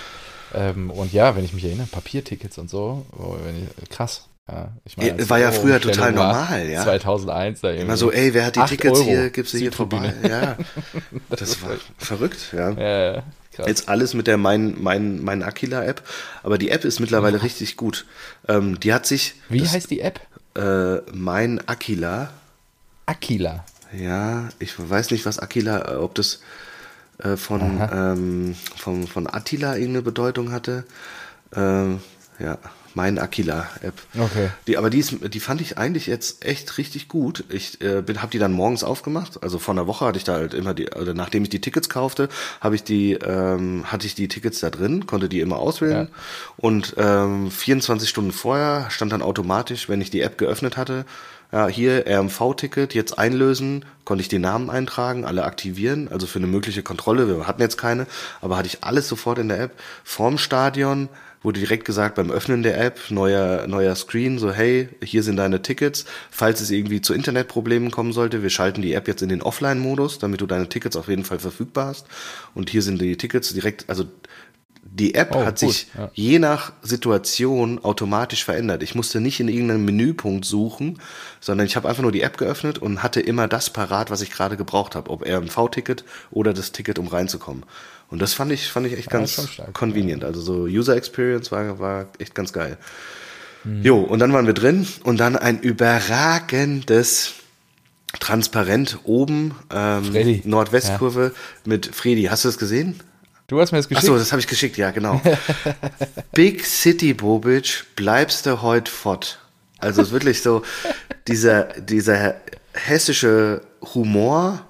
Ähm, 0.55 0.91
und 0.91 1.13
ja, 1.13 1.37
wenn 1.37 1.45
ich 1.45 1.53
mich 1.53 1.65
erinnere, 1.65 1.87
Papiertickets 1.87 2.59
und 2.59 2.71
so, 2.71 3.07
oh, 3.17 3.37
ich, 3.81 3.89
krass. 3.91 4.29
Ja, 4.51 4.73
ich 4.85 4.97
meine, 4.97 5.31
war 5.31 5.39
ja 5.39 5.53
früher 5.53 5.81
total 5.81 6.13
normal, 6.13 6.69
ja. 6.69 6.83
2001 6.83 7.61
da 7.61 7.69
irgendwie. 7.69 7.85
Immer 7.85 7.97
so, 7.97 8.11
ey, 8.11 8.35
wer 8.35 8.47
hat 8.47 8.57
die 8.57 8.65
Tickets 8.65 8.99
Euro 8.99 9.09
hier, 9.09 9.31
gibst 9.31 9.55
du 9.55 9.59
hier 9.59 9.73
vorbei. 9.73 10.13
Ja, 10.29 10.57
das, 11.31 11.39
das 11.39 11.63
war 11.63 11.71
verrückt, 11.99 12.53
ja. 12.53 12.71
ja 12.71 13.23
krass. 13.53 13.67
Jetzt 13.67 13.89
alles 13.89 14.15
mit 14.15 14.27
der 14.27 14.39
Mein, 14.39 14.75
mein, 14.83 15.23
mein 15.23 15.43
Aquila-App, 15.43 16.03
aber 16.43 16.59
die 16.59 16.71
App 16.71 16.85
ist 16.85 16.99
mittlerweile 16.99 17.39
oh. 17.39 17.43
richtig 17.43 17.77
gut. 17.77 18.07
Ähm, 18.49 18.81
die 18.81 18.93
hat 18.93 19.07
sich... 19.07 19.35
Wie 19.49 19.61
das, 19.61 19.73
heißt 19.73 19.91
die 19.91 20.01
App? 20.01 20.21
Äh, 20.57 21.01
mein 21.13 21.67
Aquila. 21.69 22.31
Aquila. 23.07 23.65
Ja, 23.93 24.49
ich 24.59 24.75
weiß 24.79 25.11
nicht, 25.11 25.27
was 25.27 25.39
Aquila, 25.39 26.01
ob 26.01 26.15
das 26.15 26.41
äh, 27.19 27.37
von, 27.37 27.61
ähm, 27.93 28.57
von, 28.77 29.07
von 29.07 29.27
Attila 29.27 29.75
irgendeine 29.75 30.03
Bedeutung 30.03 30.53
hatte. 30.53 30.85
Ähm, 31.55 32.01
ja, 32.39 32.59
mein 32.95 33.19
Aquila-App. 33.19 33.95
Okay. 34.19 34.49
Die, 34.67 34.77
aber 34.77 34.91
die, 34.91 34.99
ist, 34.99 35.15
die 35.33 35.41
fand 35.41 35.61
ich 35.61 35.79
eigentlich 35.79 36.07
jetzt 36.07 36.45
echt 36.45 36.79
richtig 36.79 37.09
gut. 37.09 37.45
Ich 37.49 37.81
äh, 37.81 38.03
habe 38.17 38.31
die 38.31 38.39
dann 38.39 38.53
morgens 38.53 38.85
aufgemacht. 38.85 39.43
Also 39.43 39.59
vor 39.59 39.75
einer 39.75 39.87
Woche 39.87 40.07
hatte 40.07 40.19
ich 40.19 40.25
da 40.25 40.35
halt 40.35 40.55
immer 40.55 40.75
die, 40.75 40.93
also 40.93 41.13
nachdem 41.13 41.43
ich 41.45 41.51
die 41.51 41.61
Tickets 41.61 41.89
kaufte, 41.89 42.29
habe 42.61 42.75
ich 42.75 42.85
die, 42.85 43.13
ähm, 43.13 43.85
hatte 43.91 44.07
ich 44.07 44.15
die 44.15 44.29
Tickets 44.29 44.61
da 44.61 44.71
drin, 44.71 45.07
konnte 45.07 45.29
die 45.29 45.41
immer 45.41 45.59
auswählen. 45.59 46.09
Ja. 46.09 46.15
Und 46.57 46.95
ähm, 46.97 47.51
24 47.51 48.09
Stunden 48.09 48.33
vorher 48.33 48.91
stand 48.91 49.13
dann 49.13 49.23
automatisch, 49.23 49.89
wenn 49.89 50.01
ich 50.01 50.11
die 50.11 50.21
App 50.21 50.39
geöffnet 50.39 50.77
hatte, 50.77 51.05
ja, 51.53 51.69
hier 51.69 52.05
RMV-Ticket, 52.07 52.95
jetzt 52.95 53.19
einlösen, 53.19 53.85
konnte 54.05 54.23
ich 54.23 54.29
den 54.29 54.41
Namen 54.41 54.71
eintragen, 54.71 55.25
alle 55.25 55.45
aktivieren, 55.45 56.09
also 56.09 56.27
für 56.27 56.39
eine 56.39 56.47
mögliche 56.47 56.83
Kontrolle, 56.83 57.29
wir 57.29 57.47
hatten 57.47 57.61
jetzt 57.61 57.77
keine, 57.77 58.07
aber 58.41 58.57
hatte 58.57 58.69
ich 58.69 58.83
alles 58.83 59.07
sofort 59.07 59.39
in 59.39 59.49
der 59.49 59.61
App. 59.61 59.73
Vorm 60.03 60.39
Stadion 60.39 61.11
wurde 61.43 61.61
direkt 61.61 61.85
gesagt 61.85 62.15
beim 62.15 62.31
Öffnen 62.31 62.63
der 62.63 62.81
App, 62.81 63.11
neuer, 63.11 63.67
neuer 63.67 63.95
Screen, 63.97 64.39
so 64.39 64.53
hey, 64.53 64.89
hier 65.03 65.23
sind 65.23 65.37
deine 65.37 65.61
Tickets, 65.61 66.05
falls 66.31 66.61
es 66.61 66.71
irgendwie 66.71 67.03
zu 67.03 67.15
Internetproblemen 67.15 67.91
kommen 67.91 68.13
sollte, 68.13 68.43
wir 68.43 68.51
schalten 68.51 68.81
die 68.81 68.95
App 68.95 69.09
jetzt 69.09 69.23
in 69.23 69.29
den 69.29 69.43
Offline-Modus, 69.43 70.19
damit 70.19 70.41
du 70.41 70.47
deine 70.47 70.69
Tickets 70.69 70.97
auf 70.97 71.09
jeden 71.09 71.25
Fall 71.25 71.39
verfügbar 71.39 71.87
hast. 71.87 72.07
Und 72.55 72.71
hier 72.71 72.83
sind 72.83 73.01
die 73.01 73.17
Tickets 73.17 73.53
direkt, 73.53 73.85
also 73.89 74.05
die 74.95 75.15
App 75.15 75.35
oh, 75.35 75.45
hat 75.45 75.59
gut, 75.59 75.71
sich 75.71 75.87
ja. 75.97 76.11
je 76.13 76.39
nach 76.39 76.73
Situation 76.83 77.83
automatisch 77.83 78.45
verändert. 78.45 78.83
Ich 78.83 78.95
musste 78.95 79.21
nicht 79.21 79.41
in 79.41 79.49
irgendeinem 79.49 79.87
Menüpunkt 79.87 80.45
suchen, 80.45 81.01
sondern 81.41 81.67
ich 81.67 81.77
habe 81.77 81.89
einfach 81.89 82.03
nur 82.03 82.13
die 82.13 82.21
App 82.21 82.37
geöffnet 82.37 82.79
und 82.79 83.03
hatte 83.03 83.21
immer 83.21 83.49
das 83.49 83.71
parat, 83.71 84.11
was 84.11 84.21
ich 84.21 84.31
gerade 84.31 84.59
gebraucht 84.59 84.95
habe, 84.95 85.11
ob 85.11 85.27
RMV-Ticket 85.27 86.05
oder 86.31 86.53
das 86.53 86.73
Ticket, 86.73 86.99
um 86.99 87.07
reinzukommen. 87.07 87.65
Und 88.11 88.21
das 88.21 88.35
fand 88.35 88.53
ich, 88.53 88.69
fand 88.69 88.87
ich 88.87 88.93
echt 88.93 89.09
ganz 89.09 89.33
stark, 89.51 89.73
convenient. 89.73 90.23
Ja. 90.23 90.29
Also 90.29 90.43
so 90.43 90.65
User 90.65 90.95
Experience 90.95 91.51
war, 91.51 91.79
war 91.79 92.07
echt 92.19 92.35
ganz 92.35 92.53
geil. 92.53 92.77
Mhm. 93.65 93.83
Jo, 93.83 93.99
und 94.01 94.19
dann 94.19 94.35
waren 94.35 94.47
wir 94.47 94.53
drin 94.53 94.87
und 95.05 95.19
dann 95.19 95.37
ein 95.37 95.59
überragendes 95.59 97.33
Transparent 98.21 98.99
oben, 99.05 99.55
ähm, 99.73 100.43
Nordwestkurve 100.45 101.33
ja. 101.35 101.41
mit 101.65 101.87
Freddy. 101.87 102.25
Hast 102.25 102.45
du 102.45 102.49
das 102.49 102.59
gesehen? 102.59 103.01
Du 103.53 103.61
hast 103.61 103.71
mir 103.71 103.81
das 103.81 103.87
geschickt. 103.87 104.09
Achso, 104.09 104.17
das 104.17 104.33
habe 104.33 104.41
ich 104.41 104.47
geschickt, 104.47 104.79
ja, 104.79 104.93
genau. 104.93 105.21
Big 106.33 106.65
City 106.65 107.13
Bobic, 107.13 107.85
bleibst 107.97 108.47
du 108.47 108.63
heute 108.63 108.91
fort. 108.91 109.41
Also 109.79 110.11
wirklich 110.11 110.41
so 110.41 110.63
dieser, 111.29 111.65
dieser 111.79 112.37
hessische 112.73 113.61
Humor, 113.93 114.65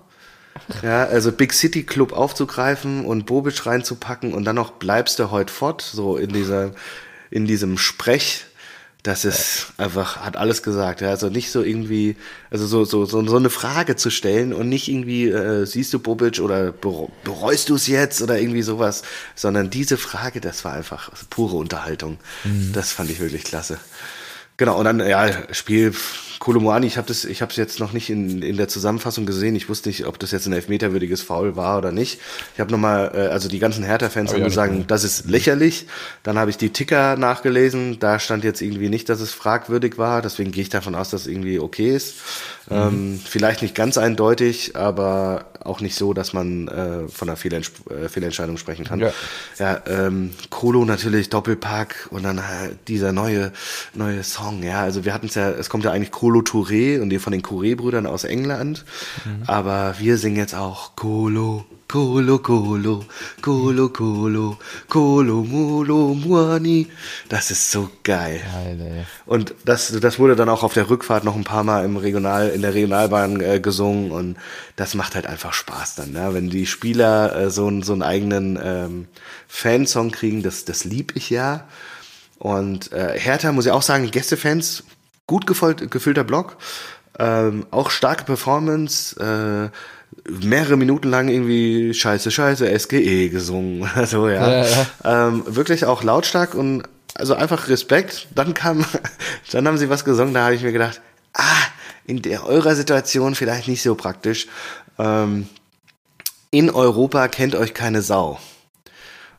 ja, 0.83 1.05
also 1.05 1.30
Big 1.30 1.53
City 1.53 1.85
Club 1.85 2.12
aufzugreifen 2.12 3.07
und 3.07 3.24
Bobic 3.24 3.64
reinzupacken 3.66 4.35
und 4.35 4.43
dann 4.43 4.57
noch 4.57 4.72
bleibst 4.72 5.20
du 5.20 5.30
heute 5.30 5.53
fort, 5.53 5.80
so 5.80 6.16
in 6.16 6.33
dieser, 6.33 6.72
in 7.30 7.47
diesem 7.47 7.78
Sprech, 7.78 8.47
Das 9.03 9.24
ist 9.24 9.72
ja. 9.78 9.86
einfach, 9.86 10.18
hat 10.18 10.36
alles 10.36 10.62
gesagt. 10.62 11.00
Ja. 11.00 11.11
Also 11.11 11.28
nicht 11.28 11.50
so 11.50 11.62
irgendwie, 11.62 12.16
also 12.50 12.66
so, 12.66 12.84
so, 12.84 13.05
so, 13.05 13.26
so 13.26 13.36
eine 13.36 13.50
Frage 13.50 13.96
zu 13.96 14.11
stellen 14.11 14.53
und 14.53 14.68
nicht 14.68 14.88
irgendwie, 14.88 15.28
äh, 15.28 15.64
siehst 15.66 15.92
du 15.92 15.98
Bobic 15.98 16.38
oder 16.38 16.72
bereust 16.72 17.68
du 17.68 17.74
es 17.74 17.88
jetzt 17.88 18.22
oder 18.22 18.38
irgendwie 18.38 18.62
sowas, 18.62 19.03
sondern 19.34 19.70
diese 19.70 19.96
Frage, 19.96 20.40
das 20.40 20.64
war 20.64 20.74
einfach 20.74 21.11
pure 21.30 21.57
Unterhaltung. 21.57 22.18
Mhm. 22.44 22.72
Das 22.72 22.92
fand 22.92 23.11
ich 23.11 23.18
wirklich 23.18 23.44
klasse. 23.44 23.78
Genau, 24.57 24.78
und 24.78 24.84
dann, 24.84 25.00
ja, 25.00 25.53
Spiel 25.53 25.92
Kolomoani, 26.43 26.88
ich 26.88 26.97
habe 26.97 27.07
das, 27.07 27.24
ich 27.24 27.40
habe 27.40 27.53
es 27.53 27.57
jetzt 27.57 27.78
noch 27.78 27.93
nicht 27.93 28.11
in, 28.11 28.43
in 28.43 28.57
der 28.57 28.66
Zusammenfassung 28.66 29.26
gesehen. 29.26 29.55
Ich 29.55 29.68
wusste 29.68 29.88
nicht, 29.90 30.09
ob 30.09 30.18
das 30.18 30.32
jetzt 30.32 30.47
ein 30.47 30.53
elfmeterwürdiges 30.53 31.22
Foul 31.22 31.55
war 31.55 31.78
oder 31.78 31.93
nicht. 31.93 32.18
Ich 32.55 32.61
habe 32.61 32.72
nochmal, 32.72 33.12
äh, 33.14 33.18
also 33.28 33.49
die 33.49 33.61
ganzen 33.61 33.84
Hertha-Fans 33.84 34.32
haben 34.32 34.43
gesagt, 34.43 34.74
das 34.88 35.05
ist 35.05 35.30
lächerlich. 35.30 35.86
Dann 36.24 36.40
habe 36.40 36.51
ich 36.51 36.57
die 36.57 36.70
Ticker 36.70 37.16
nachgelesen. 37.16 38.01
Da 38.01 38.18
stand 38.18 38.43
jetzt 38.43 38.61
irgendwie 38.61 38.88
nicht, 38.88 39.09
dass 39.09 39.20
es 39.20 39.30
fragwürdig 39.30 39.99
war. 39.99 40.20
Deswegen 40.20 40.51
gehe 40.51 40.62
ich 40.62 40.68
davon 40.68 40.97
aus, 40.97 41.11
dass 41.11 41.20
es 41.20 41.26
irgendwie 41.28 41.61
okay 41.61 41.95
ist. 41.95 42.16
Mhm. 42.68 42.76
Ähm, 42.76 43.20
vielleicht 43.24 43.62
nicht 43.62 43.76
ganz 43.76 43.97
eindeutig, 43.97 44.74
aber 44.74 45.45
auch 45.64 45.80
nicht 45.80 45.95
so, 45.95 46.12
dass 46.12 46.32
man 46.32 46.66
äh, 46.66 47.09
von 47.09 47.28
einer 47.28 47.36
Fehlents 47.36 47.70
äh, 47.88 48.09
Fehlentscheidung 48.09 48.57
sprechen 48.57 48.84
kann. 48.84 48.99
Ja, 48.99 49.12
ja 49.61 49.80
ähm, 49.86 50.32
Kolo 50.51 50.84
natürlich, 50.84 51.28
Doppelpack 51.28 52.09
und 52.11 52.24
dann 52.24 52.49
halt 52.49 52.88
dieser 52.88 53.12
neue, 53.12 53.53
neue 53.95 54.24
Song. 54.24 54.64
Ja, 54.64 54.82
also 54.82 55.05
wir 55.05 55.14
hatten 55.14 55.26
es 55.26 55.36
ja, 55.36 55.51
es 55.51 55.68
kommt 55.68 55.84
ja 55.84 55.93
eigentlich 55.93 56.11
Kolo 56.11 56.32
Colo 56.33 56.41
Touré 56.41 57.01
und 57.01 57.11
die 57.11 57.18
von 57.18 57.33
den 57.33 57.43
Touré-Brüdern 57.43 58.07
aus 58.07 58.24
England. 58.24 58.85
Mhm. 59.24 59.43
Aber 59.47 59.97
wir 59.99 60.16
singen 60.16 60.37
jetzt 60.37 60.55
auch 60.55 60.97
Colo, 60.97 61.66
Colo, 61.89 62.39
Colo, 62.39 63.05
Colo, 63.43 63.89
Colo, 63.91 64.57
Colo, 64.89 65.45
Molo, 65.45 66.14
Muani. 66.14 66.87
Das 67.28 67.51
ist 67.51 67.70
so 67.70 67.91
geil. 68.03 68.41
geil 68.51 69.07
und 69.26 69.55
das, 69.66 69.93
das 70.01 70.18
wurde 70.18 70.37
dann 70.37 70.49
auch 70.49 70.62
auf 70.62 70.72
der 70.72 70.89
Rückfahrt 70.89 71.24
noch 71.24 71.37
ein 71.37 71.45
paar 71.45 71.64
Mal 71.64 71.85
im 71.85 71.99
Regional, 71.99 72.49
in 72.49 72.62
der 72.62 72.72
Regionalbahn 72.72 73.43
äh, 73.43 73.61
gesungen 73.61 74.11
und 74.11 74.37
das 74.76 74.95
macht 74.95 75.14
halt 75.14 75.26
einfach 75.26 75.53
Spaß 75.53 75.97
dann, 75.97 76.12
ne? 76.12 76.30
wenn 76.33 76.49
die 76.49 76.64
Spieler 76.66 77.37
äh, 77.37 77.51
so, 77.51 77.70
so 77.83 77.93
einen 77.93 78.03
eigenen 78.03 78.59
ähm, 78.62 79.07
Fansong 79.49 80.12
kriegen, 80.12 80.43
das, 80.43 80.64
das 80.64 80.85
lieb 80.85 81.12
ich 81.14 81.28
ja. 81.28 81.68
Und 82.39 82.91
äh, 82.91 83.18
Hertha, 83.18 83.53
muss 83.53 83.66
ich 83.66 83.72
auch 83.72 83.83
sagen, 83.83 84.11
Gästefans 84.11 84.83
gut 85.27 85.47
gefüllter 85.47 86.25
Block, 86.25 86.57
ähm, 87.18 87.66
auch 87.70 87.91
starke 87.91 88.25
Performance, 88.25 89.18
äh, 89.20 89.70
mehrere 90.29 90.77
Minuten 90.77 91.09
lang 91.09 91.29
irgendwie 91.29 91.95
Scheiße, 91.95 92.31
Scheiße, 92.31 92.79
SGE 92.79 93.29
gesungen. 93.29 93.89
Also 93.95 94.29
ja, 94.29 94.51
ja, 94.51 94.66
ja. 94.66 95.29
Ähm, 95.29 95.45
wirklich 95.47 95.85
auch 95.85 96.03
lautstark 96.03 96.55
und 96.55 96.83
also 97.14 97.35
einfach 97.35 97.68
Respekt. 97.68 98.29
Dann 98.35 98.55
kam, 98.55 98.85
dann 99.53 99.66
haben 99.66 99.79
sie 99.79 99.89
was 99.89 100.05
gesungen, 100.05 100.35
da 100.35 100.45
habe 100.45 100.55
ich 100.55 100.62
mir 100.62 100.73
gedacht, 100.73 101.01
ah, 101.35 101.43
in 102.05 102.23
der 102.23 102.47
eurer 102.47 102.75
Situation 102.75 103.35
vielleicht 103.35 103.68
nicht 103.68 103.83
so 103.83 103.95
praktisch. 103.95 104.49
Ähm, 104.99 105.49
in 106.51 106.70
Europa 106.70 107.29
kennt 107.29 107.55
euch 107.55 107.75
keine 107.75 108.03
Sau. 108.03 108.39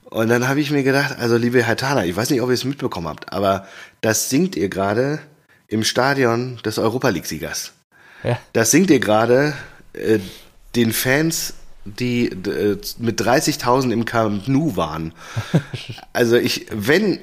Und 0.06 0.30
dann 0.30 0.48
habe 0.48 0.60
ich 0.60 0.72
mir 0.72 0.84
gedacht, 0.84 1.18
also 1.20 1.38
liebe 1.38 1.64
Herr 1.64 1.76
Thaler, 1.76 2.06
ich 2.06 2.16
weiß 2.16 2.30
nicht, 2.30 2.42
ob 2.42 2.50
ihr 2.50 2.54
es 2.54 2.66
mitbekommen 2.66 3.08
habt, 3.08 3.34
aber 3.34 3.68
das 4.02 4.30
singt 4.30 4.56
ihr 4.56 4.70
gerade 4.70 5.20
im 5.74 5.84
Stadion 5.84 6.60
des 6.64 6.78
Europa 6.78 7.10
League-Siegers. 7.10 7.74
Ja. 8.24 8.40
Das 8.54 8.72
singt 8.72 8.90
ihr 8.90 9.00
gerade 9.00 9.54
äh, 9.94 10.20
den 10.76 10.94
Fans, 10.94 11.56
die 11.84 12.28
äh, 12.28 12.78
mit 13.00 13.20
30.000 13.20 13.92
im 13.92 14.06
Camp 14.06 14.48
Nou 14.48 14.76
waren. 14.76 15.14
also 16.14 16.38
ich, 16.38 16.68
wenn 16.72 17.18
äh, 17.18 17.20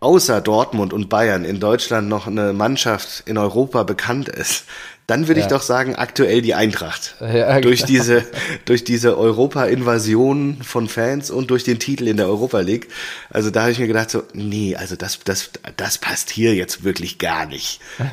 außer 0.00 0.40
Dortmund 0.40 0.92
und 0.92 1.08
Bayern 1.08 1.44
in 1.44 1.60
Deutschland 1.60 2.08
noch 2.08 2.26
eine 2.26 2.52
Mannschaft 2.52 3.22
in 3.26 3.38
Europa 3.38 3.84
bekannt 3.84 4.28
ist, 4.28 4.64
dann 5.06 5.28
würde 5.28 5.40
ja. 5.40 5.46
ich 5.46 5.50
doch 5.50 5.62
sagen, 5.62 5.96
aktuell 5.96 6.42
die 6.42 6.54
Eintracht. 6.54 7.16
Ja, 7.20 7.60
durch 7.60 7.80
genau. 7.80 7.88
diese, 7.88 8.24
durch 8.64 8.84
diese 8.84 9.18
Europa-Invasion 9.18 10.62
von 10.62 10.88
Fans 10.88 11.30
und 11.30 11.50
durch 11.50 11.64
den 11.64 11.78
Titel 11.78 12.06
in 12.08 12.16
der 12.16 12.26
Europa 12.26 12.60
League. 12.60 12.88
Also 13.30 13.50
da 13.50 13.62
habe 13.62 13.72
ich 13.72 13.78
mir 13.78 13.88
gedacht, 13.88 14.10
so, 14.10 14.22
nee, 14.32 14.76
also 14.76 14.96
das, 14.96 15.18
das, 15.24 15.50
das 15.76 15.98
passt 15.98 16.30
hier 16.30 16.54
jetzt 16.54 16.84
wirklich 16.84 17.18
gar 17.18 17.46
nicht. 17.46 17.80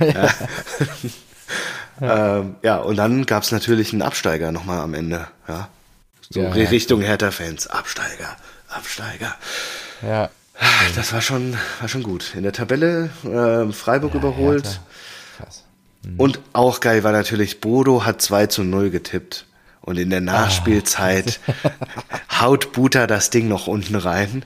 Ja, 2.02 2.38
ähm, 2.40 2.56
ja 2.62 2.78
und 2.78 2.96
dann 2.96 3.26
gab 3.26 3.44
es 3.44 3.52
natürlich 3.52 3.92
einen 3.92 4.04
Absteiger 4.04 4.54
nochmal 4.54 4.80
am 4.80 4.94
Ende. 4.94 5.28
Ja. 5.48 5.68
So 6.30 6.48
Richtung 6.48 7.02
Hertha-Fans. 7.02 7.68
Absteiger, 7.68 8.38
Absteiger. 8.70 9.36
Ja. 10.02 10.30
Das 10.96 11.12
war 11.12 11.22
schon, 11.22 11.58
war 11.80 11.88
schon 11.88 12.04
gut. 12.04 12.36
In 12.36 12.44
der 12.44 12.54
Tabelle 12.54 13.10
äh, 13.24 13.72
Freiburg 13.74 14.14
überholt. 14.14 14.80
Mhm. 16.04 16.20
Und 16.20 16.40
auch 16.54 16.80
geil 16.80 17.04
war 17.04 17.12
natürlich, 17.12 17.62
Bodo 17.62 18.06
hat 18.06 18.22
2 18.22 18.48
zu 18.48 18.64
0 18.64 18.90
getippt. 18.90 19.46
Und 19.82 19.98
in 19.98 20.10
der 20.10 20.22
Nachspielzeit 20.22 21.40
ah. 21.48 22.42
haut 22.42 22.74
Buta 22.74 23.08
das 23.08 23.32
Ding 23.32 23.48
noch 23.48 23.66
unten 23.66 23.96
rein. 23.96 24.46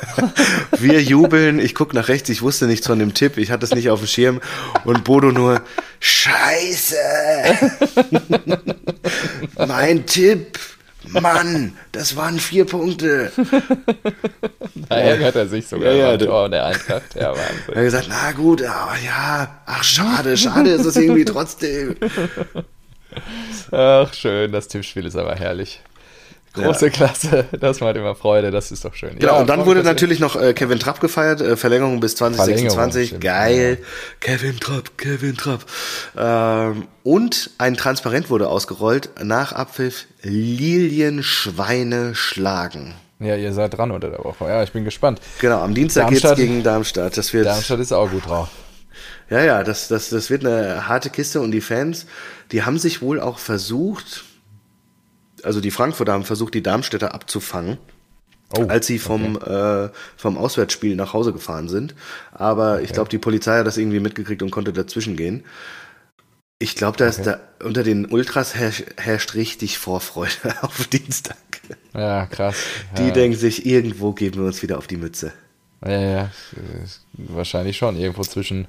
Wir 0.78 1.02
jubeln, 1.02 1.60
ich 1.60 1.74
gucke 1.74 1.94
nach 1.94 2.08
rechts, 2.08 2.30
ich 2.30 2.42
wusste 2.42 2.66
nichts 2.66 2.86
von 2.86 2.98
dem 2.98 3.14
Tipp, 3.14 3.36
ich 3.36 3.50
hatte 3.50 3.64
es 3.64 3.74
nicht 3.74 3.90
auf 3.90 4.00
dem 4.00 4.08
Schirm. 4.08 4.40
Und 4.84 5.04
Bodo 5.04 5.30
nur, 5.30 5.62
Scheiße! 6.00 6.96
mein 9.68 10.04
Tipp! 10.06 10.58
Mann, 11.08 11.76
das 11.92 12.16
waren 12.16 12.38
vier 12.38 12.64
Punkte. 12.64 13.32
da 14.88 14.96
ärgert 14.96 15.36
er 15.36 15.46
sich 15.46 15.66
sogar 15.66 15.92
ja, 15.92 16.12
ja, 16.12 16.16
Tor 16.16 16.48
der 16.48 16.66
Eintracht. 16.66 17.14
Ja, 17.14 17.30
Wahnsinn. 17.30 17.64
Er 17.68 17.76
hat 17.76 17.84
gesagt, 17.84 18.06
na 18.08 18.32
gut, 18.32 18.62
aber 18.62 18.96
ja, 19.04 19.62
ach 19.66 19.84
schade, 19.84 20.36
schade 20.36 20.70
ist 20.70 20.84
es 20.84 20.96
irgendwie 20.96 21.24
trotzdem. 21.24 21.96
Ach 23.70 24.12
schön, 24.12 24.52
das 24.52 24.68
Tippspiel 24.68 25.06
ist 25.06 25.16
aber 25.16 25.34
herrlich. 25.34 25.80
Große 26.56 26.86
ja. 26.86 26.90
Klasse, 26.90 27.44
das 27.60 27.80
macht 27.80 27.96
immer 27.96 28.14
Freude, 28.14 28.50
das 28.50 28.72
ist 28.72 28.84
doch 28.84 28.94
schön. 28.94 29.18
Genau, 29.18 29.34
ja, 29.34 29.40
und 29.40 29.48
dann 29.48 29.66
wurde 29.66 29.82
natürlich 29.82 30.20
noch 30.20 30.36
äh, 30.40 30.52
Kevin 30.54 30.78
Trapp 30.78 31.00
gefeiert, 31.00 31.40
äh, 31.40 31.56
Verlängerung 31.56 32.00
bis 32.00 32.16
2026, 32.16 33.10
Verlängerung, 33.10 33.20
Geil, 33.20 33.78
ja. 33.80 33.86
Kevin 34.20 34.58
Trapp, 34.58 34.98
Kevin 34.98 35.36
Trapp. 35.36 35.64
Ähm, 36.16 36.88
und 37.02 37.50
ein 37.58 37.76
Transparent 37.76 38.30
wurde 38.30 38.48
ausgerollt, 38.48 39.10
nach 39.22 39.52
Abpfiff 39.52 40.06
Lilien 40.22 41.22
Schweine 41.22 42.14
schlagen. 42.14 42.94
Ja, 43.18 43.36
ihr 43.36 43.52
seid 43.52 43.76
dran 43.76 43.90
unter 43.90 44.10
der 44.10 44.22
Woche. 44.24 44.44
Ja, 44.44 44.62
ich 44.62 44.72
bin 44.72 44.84
gespannt. 44.84 45.20
Genau, 45.40 45.60
am 45.60 45.74
Dienstag 45.74 46.08
geht 46.08 46.22
es 46.22 46.34
gegen 46.34 46.62
Darmstadt. 46.62 47.16
Das 47.16 47.32
wird, 47.32 47.46
Darmstadt 47.46 47.80
ist 47.80 47.92
auch 47.92 48.10
gut 48.10 48.26
drauf. 48.26 48.48
Ja, 49.30 49.42
ja, 49.42 49.64
das, 49.64 49.88
das, 49.88 50.10
das 50.10 50.30
wird 50.30 50.44
eine 50.44 50.86
harte 50.86 51.10
Kiste 51.10 51.40
und 51.40 51.50
die 51.50 51.60
Fans, 51.60 52.06
die 52.52 52.62
haben 52.62 52.78
sich 52.78 53.02
wohl 53.02 53.20
auch 53.20 53.38
versucht, 53.38 54.24
also 55.42 55.60
die 55.60 55.70
Frankfurter 55.70 56.12
haben 56.12 56.24
versucht, 56.24 56.54
die 56.54 56.62
Darmstädter 56.62 57.14
abzufangen. 57.14 57.78
Oh, 58.56 58.66
als 58.68 58.86
sie 58.86 59.00
vom, 59.00 59.36
okay. 59.36 59.86
äh, 59.86 59.90
vom 60.16 60.38
Auswärtsspiel 60.38 60.94
nach 60.94 61.12
Hause 61.12 61.32
gefahren 61.32 61.68
sind. 61.68 61.96
Aber 62.32 62.74
okay. 62.74 62.84
ich 62.84 62.92
glaube, 62.92 63.08
die 63.08 63.18
Polizei 63.18 63.58
hat 63.58 63.66
das 63.66 63.76
irgendwie 63.76 63.98
mitgekriegt 63.98 64.40
und 64.40 64.52
konnte 64.52 64.72
dazwischen 64.72 65.16
gehen. 65.16 65.44
Ich 66.60 66.76
glaube, 66.76 66.96
da 66.96 67.08
okay. 67.08 67.16
ist 67.16 67.26
da 67.26 67.40
unter 67.64 67.82
den 67.82 68.06
Ultras 68.06 68.54
herrscht, 68.54 68.84
herrscht 68.98 69.34
richtig 69.34 69.78
Vorfreude 69.78 70.30
auf 70.62 70.86
Dienstag. 70.86 71.36
Ja, 71.92 72.26
krass. 72.26 72.56
Die 72.96 73.08
ja. 73.08 73.10
denken 73.10 73.36
sich, 73.36 73.66
irgendwo 73.66 74.12
geben 74.12 74.38
wir 74.38 74.46
uns 74.46 74.62
wieder 74.62 74.78
auf 74.78 74.86
die 74.86 74.96
Mütze. 74.96 75.32
Ja, 75.84 76.00
ja, 76.00 76.30
wahrscheinlich 77.14 77.76
schon. 77.76 77.96
Irgendwo 77.96 78.22
zwischen 78.22 78.68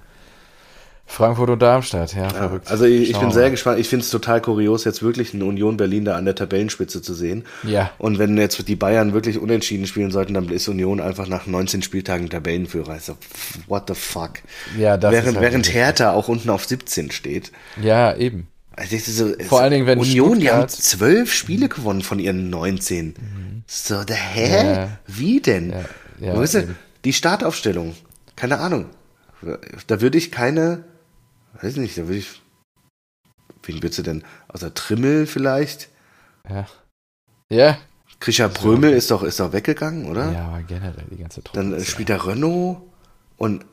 Frankfurt 1.09 1.49
und 1.49 1.61
Darmstadt, 1.61 2.13
ja, 2.13 2.29
verrückt. 2.29 2.69
Also 2.69 2.83
ich, 2.83 3.09
ich 3.09 3.17
bin 3.17 3.31
sehr 3.31 3.49
gespannt. 3.49 3.79
Ich 3.79 3.87
finde 3.87 4.03
es 4.03 4.11
total 4.11 4.41
kurios, 4.41 4.83
jetzt 4.83 5.01
wirklich 5.01 5.33
eine 5.33 5.45
Union 5.45 5.77
Berlin 5.77 6.03
da 6.03 6.15
an 6.15 6.25
der 6.25 6.35
Tabellenspitze 6.35 7.01
zu 7.01 7.13
sehen. 7.13 7.45
Ja. 7.63 7.91
Und 7.97 8.19
wenn 8.19 8.37
jetzt 8.37 8.67
die 8.67 8.75
Bayern 8.75 9.13
wirklich 9.13 9.39
unentschieden 9.39 9.87
spielen 9.87 10.11
sollten, 10.11 10.33
dann 10.33 10.49
ist 10.49 10.67
Union 10.67 10.99
einfach 10.99 11.27
nach 11.27 11.47
19 11.47 11.81
Spieltagen 11.81 12.29
Tabellenführer. 12.29 12.91
Also, 12.91 13.17
what 13.67 13.83
the 13.87 13.95
fuck? 13.95 14.33
Ja, 14.77 14.97
das 14.97 15.13
während, 15.13 15.27
ist 15.29 15.35
halt 15.35 15.51
während 15.51 15.73
Hertha 15.73 16.11
auch 16.11 16.27
unten 16.27 16.49
auf 16.49 16.65
17 16.65 17.09
steht. 17.11 17.53
Ja, 17.81 18.15
eben. 18.15 18.47
Also 18.75 18.97
so, 18.99 19.33
Vor 19.47 19.61
allen 19.61 19.71
Dingen, 19.71 19.87
wenn 19.87 19.97
Union, 19.97 20.39
die 20.39 20.51
haben 20.51 20.67
zwölf 20.67 21.33
Spiele 21.33 21.69
gewonnen 21.69 22.03
von 22.03 22.19
ihren 22.19 22.51
19. 22.51 23.07
Mhm. 23.07 23.63
So, 23.65 24.03
der 24.03 24.17
hä? 24.17 24.73
Ja. 24.75 24.89
Wie 25.07 25.39
denn? 25.39 25.71
Ja, 25.71 25.85
ja, 26.19 26.37
weißt 26.37 26.53
du, 26.55 26.75
die 27.03 27.13
Startaufstellung, 27.13 27.95
keine 28.35 28.59
Ahnung. 28.59 28.85
Da 29.87 30.01
würde 30.01 30.17
ich 30.17 30.31
keine 30.31 30.83
weiß 31.61 31.77
nicht, 31.77 31.97
da 31.97 32.03
würde 32.03 32.19
ich. 32.19 32.41
Wen 33.63 33.77
würdest 33.77 33.99
du 33.99 34.03
denn? 34.03 34.23
Außer 34.47 34.73
Trimmel 34.73 35.25
vielleicht? 35.25 35.89
Ja. 36.49 36.67
Ja. 37.49 37.77
Krischer 38.19 38.49
Brömel 38.49 38.93
ist 38.93 39.11
doch, 39.11 39.23
ist 39.23 39.39
doch 39.39 39.53
weggegangen, 39.53 40.09
oder? 40.09 40.31
Ja, 40.31 40.47
aber 40.47 40.63
generell 40.63 41.05
die 41.11 41.17
ganze 41.17 41.43
Truppe. 41.43 41.59
Dann 41.59 41.73
äh, 41.73 41.83
spielt 41.83 42.09
der 42.09 42.25
Renault 42.25 42.81
und 43.37 43.65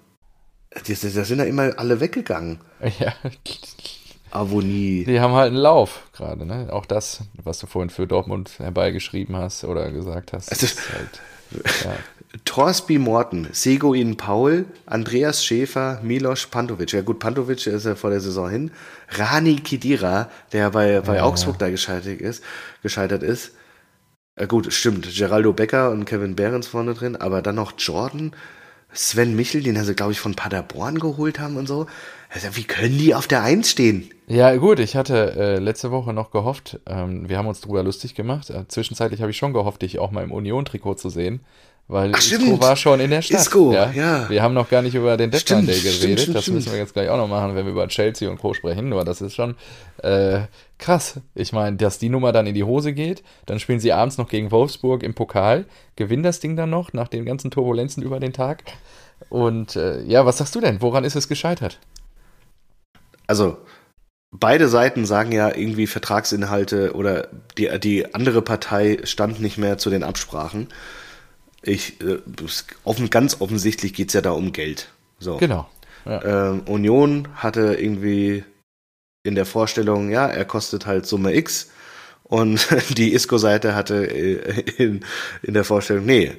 da 0.70 0.94
sind 0.94 1.38
ja 1.38 1.44
immer 1.44 1.78
alle 1.78 2.00
weggegangen. 2.00 2.60
Ja. 2.98 3.14
Avonie. 4.30 5.04
Die 5.04 5.20
haben 5.20 5.32
halt 5.32 5.52
einen 5.52 5.56
Lauf 5.56 6.08
gerade, 6.12 6.44
ne? 6.44 6.66
Auch 6.72 6.86
das, 6.86 7.20
was 7.44 7.60
du 7.60 7.68
vorhin 7.68 7.88
für 7.88 8.08
Dortmund 8.08 8.58
herbeigeschrieben 8.58 9.36
hast 9.36 9.62
oder 9.62 9.92
gesagt 9.92 10.32
hast. 10.32 10.50
Also, 10.50 10.66
halt 10.92 11.20
Ja. 11.84 11.96
Torsby 12.44 12.98
Morten, 12.98 13.48
Seguin 13.52 14.16
Paul, 14.16 14.66
Andreas 14.86 15.44
Schäfer, 15.44 16.00
Milos 16.02 16.46
Pantovic. 16.46 16.92
Ja 16.92 17.02
gut, 17.02 17.20
Pantovic 17.20 17.66
ist 17.66 17.86
ja 17.86 17.94
vor 17.94 18.10
der 18.10 18.20
Saison 18.20 18.50
hin. 18.50 18.70
Rani 19.10 19.56
Kidira, 19.56 20.28
der 20.52 20.70
bei, 20.70 21.00
bei 21.00 21.16
ja, 21.16 21.22
Augsburg 21.22 21.56
ja. 21.56 21.66
da 21.66 21.70
gescheitert 21.70 22.20
ist. 22.20 22.42
Gescheitert 22.82 23.22
ist. 23.22 23.52
Ja, 24.38 24.46
gut, 24.46 24.72
stimmt. 24.72 25.08
Geraldo 25.14 25.52
Becker 25.52 25.90
und 25.90 26.06
Kevin 26.06 26.34
Behrens 26.34 26.66
vorne 26.66 26.94
drin, 26.94 27.14
aber 27.14 27.40
dann 27.40 27.54
noch 27.54 27.74
Jordan, 27.78 28.32
Sven 28.92 29.36
Michel, 29.36 29.62
den 29.62 29.82
sie, 29.82 29.94
glaube 29.94 30.12
ich, 30.12 30.20
von 30.20 30.34
Paderborn 30.34 30.98
geholt 30.98 31.38
haben 31.38 31.56
und 31.56 31.68
so. 31.68 31.86
Also, 32.34 32.56
wie 32.56 32.64
können 32.64 32.98
die 32.98 33.14
auf 33.14 33.28
der 33.28 33.44
Eins 33.44 33.70
stehen? 33.70 34.10
Ja, 34.26 34.56
gut, 34.56 34.80
ich 34.80 34.96
hatte 34.96 35.36
äh, 35.36 35.58
letzte 35.60 35.92
Woche 35.92 36.12
noch 36.12 36.32
gehofft, 36.32 36.80
ähm, 36.86 37.28
wir 37.28 37.38
haben 37.38 37.46
uns 37.46 37.60
drüber 37.60 37.84
lustig 37.84 38.16
gemacht. 38.16 38.50
Äh, 38.50 38.66
zwischenzeitlich 38.66 39.20
habe 39.20 39.30
ich 39.30 39.36
schon 39.36 39.52
gehofft, 39.52 39.82
dich 39.82 40.00
auch 40.00 40.10
mal 40.10 40.24
im 40.24 40.32
Union-Trikot 40.32 40.94
zu 40.94 41.10
sehen. 41.10 41.40
Weil 41.86 42.12
Ach, 42.14 42.18
Isco 42.18 42.60
war 42.60 42.76
schon 42.76 42.98
in 42.98 43.10
der 43.10 43.22
Stadt. 43.22 43.42
Isco, 43.42 43.72
ja? 43.72 43.92
ja. 43.92 44.28
Wir 44.30 44.42
haben 44.42 44.54
noch 44.54 44.70
gar 44.70 44.80
nicht 44.82 44.94
über 44.94 45.16
den 45.16 45.30
Deadline 45.30 45.66
Day 45.66 45.78
geredet. 45.78 45.94
Stimmt, 45.94 46.20
stimmt, 46.20 46.36
das 46.36 46.48
müssen 46.48 46.72
wir 46.72 46.78
jetzt 46.78 46.94
gleich 46.94 47.10
auch 47.10 47.18
noch 47.18 47.28
machen, 47.28 47.54
wenn 47.54 47.66
wir 47.66 47.72
über 47.72 47.86
Chelsea 47.88 48.28
und 48.28 48.38
Co. 48.38 48.54
sprechen. 48.54 48.88
Nur 48.88 49.04
das 49.04 49.20
ist 49.20 49.34
schon 49.34 49.54
äh, 49.98 50.40
krass. 50.78 51.20
Ich 51.34 51.52
meine, 51.52 51.76
dass 51.76 51.98
die 51.98 52.08
Nummer 52.08 52.32
dann 52.32 52.46
in 52.46 52.54
die 52.54 52.64
Hose 52.64 52.94
geht, 52.94 53.22
dann 53.44 53.60
spielen 53.60 53.80
sie 53.80 53.92
abends 53.92 54.16
noch 54.16 54.28
gegen 54.28 54.50
Wolfsburg 54.50 55.02
im 55.02 55.12
Pokal, 55.12 55.66
gewinnen 55.94 56.22
das 56.22 56.40
Ding 56.40 56.56
dann 56.56 56.70
noch 56.70 56.94
nach 56.94 57.08
den 57.08 57.26
ganzen 57.26 57.50
Turbulenzen 57.50 58.02
über 58.02 58.18
den 58.18 58.32
Tag. 58.32 58.64
Und 59.28 59.76
äh, 59.76 60.02
ja, 60.04 60.24
was 60.24 60.38
sagst 60.38 60.54
du 60.54 60.62
denn? 60.62 60.80
Woran 60.80 61.04
ist 61.04 61.16
es 61.16 61.28
gescheitert? 61.28 61.78
Also, 63.26 63.58
beide 64.30 64.68
Seiten 64.68 65.06
sagen 65.06 65.32
ja 65.32 65.54
irgendwie 65.54 65.86
Vertragsinhalte 65.86 66.94
oder 66.94 67.28
die, 67.56 67.70
die 67.78 68.14
andere 68.14 68.42
Partei 68.42 68.98
stand 69.04 69.40
nicht 69.40 69.58
mehr 69.58 69.78
zu 69.78 69.90
den 69.90 70.02
Absprachen. 70.02 70.68
Ich, 71.62 72.00
äh, 72.02 72.18
offen, 72.84 73.10
ganz 73.10 73.40
offensichtlich 73.40 73.94
geht 73.94 74.08
es 74.08 74.14
ja 74.14 74.20
da 74.20 74.32
um 74.32 74.52
Geld. 74.52 74.90
So. 75.18 75.38
Genau. 75.38 75.68
Ja. 76.04 76.50
Ähm, 76.50 76.62
Union 76.66 77.28
hatte 77.36 77.74
irgendwie 77.74 78.44
in 79.22 79.34
der 79.34 79.46
Vorstellung, 79.46 80.10
ja, 80.10 80.26
er 80.26 80.44
kostet 80.44 80.84
halt 80.84 81.06
Summe 81.06 81.34
X. 81.34 81.70
Und 82.24 82.68
die 82.98 83.14
ISCO-Seite 83.14 83.74
hatte 83.74 84.06
äh, 84.06 84.60
in, 84.76 85.04
in 85.42 85.54
der 85.54 85.64
Vorstellung, 85.64 86.04
nee, 86.04 86.32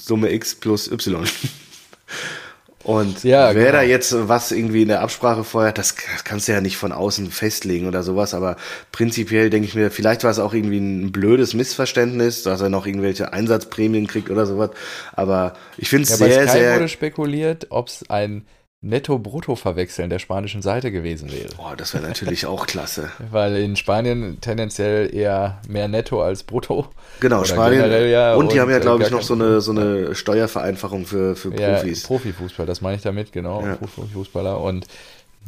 Summe 0.00 0.32
X 0.32 0.54
plus 0.54 0.90
Y. 0.90 1.26
Und 2.86 3.24
ja, 3.24 3.52
wer 3.56 3.64
genau. 3.64 3.78
da 3.78 3.82
jetzt 3.82 4.14
was 4.28 4.52
irgendwie 4.52 4.82
in 4.82 4.88
der 4.88 5.00
Absprache 5.00 5.42
vorher, 5.42 5.72
das, 5.72 5.96
das 5.96 6.22
kannst 6.22 6.46
du 6.46 6.52
ja 6.52 6.60
nicht 6.60 6.76
von 6.76 6.92
außen 6.92 7.32
festlegen 7.32 7.88
oder 7.88 8.04
sowas, 8.04 8.32
aber 8.32 8.54
prinzipiell 8.92 9.50
denke 9.50 9.66
ich 9.66 9.74
mir, 9.74 9.90
vielleicht 9.90 10.22
war 10.22 10.30
es 10.30 10.38
auch 10.38 10.54
irgendwie 10.54 10.78
ein 10.78 11.10
blödes 11.10 11.52
Missverständnis, 11.52 12.44
dass 12.44 12.60
er 12.60 12.68
noch 12.68 12.86
irgendwelche 12.86 13.32
Einsatzprämien 13.32 14.06
kriegt 14.06 14.30
oder 14.30 14.46
sowas, 14.46 14.70
aber 15.14 15.54
ich 15.76 15.88
finde 15.88 16.04
es 16.04 16.10
ja, 16.10 16.16
sehr, 16.16 16.28
bei 16.28 16.46
Sky 16.46 16.58
sehr... 16.58 16.74
wurde 16.76 16.88
spekuliert, 16.88 17.66
ob 17.70 17.88
es 17.88 18.08
ein 18.08 18.46
Netto-Brutto-Verwechseln 18.82 20.10
der 20.10 20.18
spanischen 20.18 20.62
Seite 20.62 20.92
gewesen 20.92 21.32
wäre. 21.32 21.48
Boah, 21.56 21.74
das 21.76 21.94
wäre 21.94 22.06
natürlich 22.06 22.46
auch 22.46 22.66
klasse. 22.66 23.10
Weil 23.30 23.56
in 23.56 23.74
Spanien 23.76 24.38
tendenziell 24.40 25.12
eher 25.14 25.60
mehr 25.68 25.88
Netto 25.88 26.22
als 26.22 26.42
Brutto. 26.42 26.86
Genau, 27.20 27.44
Spanien. 27.44 27.90
Ja 28.10 28.34
und 28.34 28.52
die 28.52 28.56
und 28.56 28.60
haben 28.60 28.70
ja, 28.70 28.78
glaube 28.78 29.04
ich, 29.04 29.10
noch 29.10 29.22
so 29.22 29.34
eine, 29.34 29.60
so 29.60 29.72
eine 29.72 30.14
Steuervereinfachung 30.14 31.06
für, 31.06 31.34
für 31.36 31.50
Profis. 31.50 32.02
Ja, 32.02 32.06
Profifußball, 32.06 32.66
das 32.66 32.80
meine 32.80 32.96
ich 32.96 33.02
damit, 33.02 33.32
genau. 33.32 33.64
Ja. 33.64 33.76
Profifußballer. 33.76 34.60
Und 34.60 34.86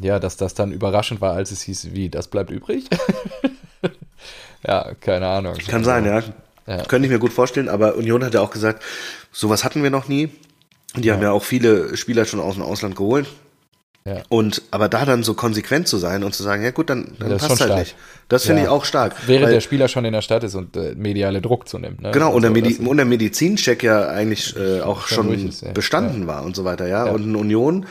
ja, 0.01 0.18
dass 0.18 0.37
das 0.37 0.55
dann 0.55 0.72
überraschend 0.72 1.20
war, 1.20 1.35
als 1.35 1.51
es 1.51 1.62
hieß, 1.62 1.89
wie, 1.93 2.09
das 2.09 2.29
bleibt 2.29 2.51
übrig? 2.51 2.87
ja, 4.66 4.95
keine 5.01 5.26
Ahnung. 5.26 5.55
Kann 5.68 5.85
sein, 5.85 6.05
ja. 6.07 6.22
ja. 6.66 6.85
Könnte 6.85 7.07
ich 7.07 7.12
mir 7.12 7.18
gut 7.18 7.33
vorstellen, 7.33 7.68
aber 7.68 7.97
Union 7.97 8.24
hat 8.24 8.35
ja 8.35 8.41
auch 8.41 8.51
gesagt, 8.51 8.83
sowas 9.33 9.64
hatten 9.64 9.83
wir 9.83 9.91
noch 9.91 10.09
nie. 10.09 10.31
Die 10.97 11.09
ja. 11.09 11.14
haben 11.14 11.22
ja 11.22 11.32
auch 11.32 11.45
viele 11.45 11.97
Spieler 11.97 12.24
schon 12.24 12.41
aus 12.41 12.55
dem 12.55 12.62
Ausland 12.62 12.97
geholt. 12.97 13.26
Ja. 14.05 14.22
Und 14.28 14.62
aber 14.70 14.89
da 14.89 15.05
dann 15.05 15.22
so 15.22 15.34
konsequent 15.34 15.86
zu 15.86 15.99
sein 15.99 16.24
und 16.24 16.34
zu 16.34 16.43
sagen, 16.43 16.62
ja 16.62 16.70
gut, 16.70 16.89
dann, 16.89 17.12
dann 17.18 17.36
passt 17.36 17.51
halt 17.51 17.61
stark. 17.61 17.78
nicht. 17.78 17.97
Das 18.28 18.45
finde 18.47 18.62
ja. 18.62 18.66
ich 18.66 18.70
auch 18.70 18.84
stark. 18.84 19.14
Während 19.26 19.47
weil, 19.47 19.53
der 19.53 19.61
Spieler 19.61 19.89
schon 19.89 20.05
in 20.05 20.12
der 20.12 20.22
Stadt 20.22 20.45
ist 20.45 20.55
und 20.55 20.76
äh, 20.76 20.95
mediale 20.95 21.43
Druck 21.43 21.68
zunimmt. 21.68 22.01
Ne? 22.01 22.11
Genau, 22.12 22.32
und, 22.32 22.43
der, 22.43 22.51
Medi 22.51 22.76
und 22.76 22.97
der 22.97 23.05
Medizincheck 23.05 23.82
ja 23.82 24.09
eigentlich 24.09 24.57
äh, 24.57 24.80
auch 24.80 25.07
schon, 25.07 25.26
schon 25.26 25.49
ist, 25.49 25.74
bestanden 25.74 26.26
war 26.26 26.45
und 26.45 26.57
so 26.57 26.64
weiter, 26.64 26.86
ja. 26.89 27.05
Und 27.05 27.24
eine 27.24 27.36
Union 27.36 27.86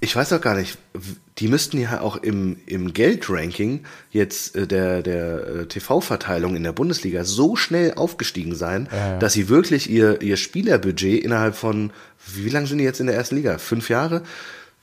ich 0.00 0.14
weiß 0.14 0.32
auch 0.32 0.40
gar 0.40 0.54
nicht, 0.54 0.78
die 1.38 1.48
müssten 1.48 1.78
ja 1.78 2.00
auch 2.00 2.16
im, 2.16 2.58
im 2.66 2.92
Geldranking 2.92 3.84
jetzt 4.10 4.54
äh, 4.54 4.66
der, 4.66 5.02
der 5.02 5.46
äh, 5.46 5.66
TV-Verteilung 5.66 6.54
in 6.56 6.62
der 6.62 6.72
Bundesliga 6.72 7.24
so 7.24 7.56
schnell 7.56 7.94
aufgestiegen 7.94 8.54
sein, 8.54 8.88
ja, 8.92 8.98
ja. 8.98 9.18
dass 9.18 9.32
sie 9.32 9.48
wirklich 9.48 9.90
ihr, 9.90 10.22
ihr 10.22 10.36
Spielerbudget 10.36 11.24
innerhalb 11.24 11.56
von, 11.56 11.90
wie 12.26 12.48
lange 12.48 12.66
sind 12.66 12.78
die 12.78 12.84
jetzt 12.84 13.00
in 13.00 13.06
der 13.06 13.16
ersten 13.16 13.36
Liga? 13.36 13.58
Fünf 13.58 13.88
Jahre? 13.88 14.22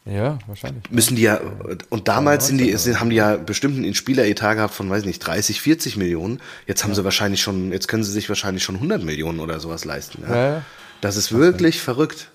Ja, 0.06 0.38
wahrscheinlich. 0.46 0.84
Müssen 0.92 1.16
die 1.16 1.24
ja, 1.24 1.42
und 1.90 2.08
damals 2.08 2.48
sind 2.48 2.60
die, 2.60 2.72
sind, 2.78 3.00
haben 3.00 3.10
die 3.10 3.16
ja 3.16 3.38
bestimmt 3.38 3.78
einen 3.78 3.96
Spieleretat 3.96 4.56
gehabt 4.56 4.74
von, 4.74 4.88
weiß 4.88 5.04
nicht, 5.06 5.20
30, 5.20 5.62
40 5.62 5.98
Millionen. 5.98 6.42
Jetzt 6.68 6.84
haben 6.84 6.92
ja. 6.92 6.96
sie 6.96 7.04
wahrscheinlich 7.04 7.42
schon, 7.42 7.72
jetzt 7.72 7.88
können 7.88 8.04
sie 8.04 8.12
sich 8.12 8.30
wahrscheinlich 8.30 8.64
schon 8.64 8.76
100 8.76 9.02
Millionen 9.02 9.40
oder 9.40 9.60
sowas 9.60 9.84
leisten. 9.84 10.24
Ja? 10.30 10.62
Das 11.02 11.16
ist 11.16 11.32
wirklich 11.32 11.82
verrückt. 11.82 12.30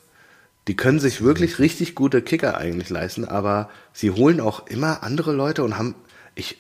Die 0.69 0.77
können 0.77 1.01
sich 1.01 1.23
wirklich 1.23 1.59
richtig 1.59 1.95
gute 1.95 2.23
Kicker 2.23 2.57
eigentlich 2.57 2.91
leisten, 2.91 3.25
aber 3.25 3.71
sie 3.93 4.11
holen 4.11 4.41
auch 4.41 4.67
immer 4.67 5.03
andere 5.03 5.33
Leute 5.33 5.65
und 5.65 5.79
haben, 5.79 5.95
ich, 6.35 6.59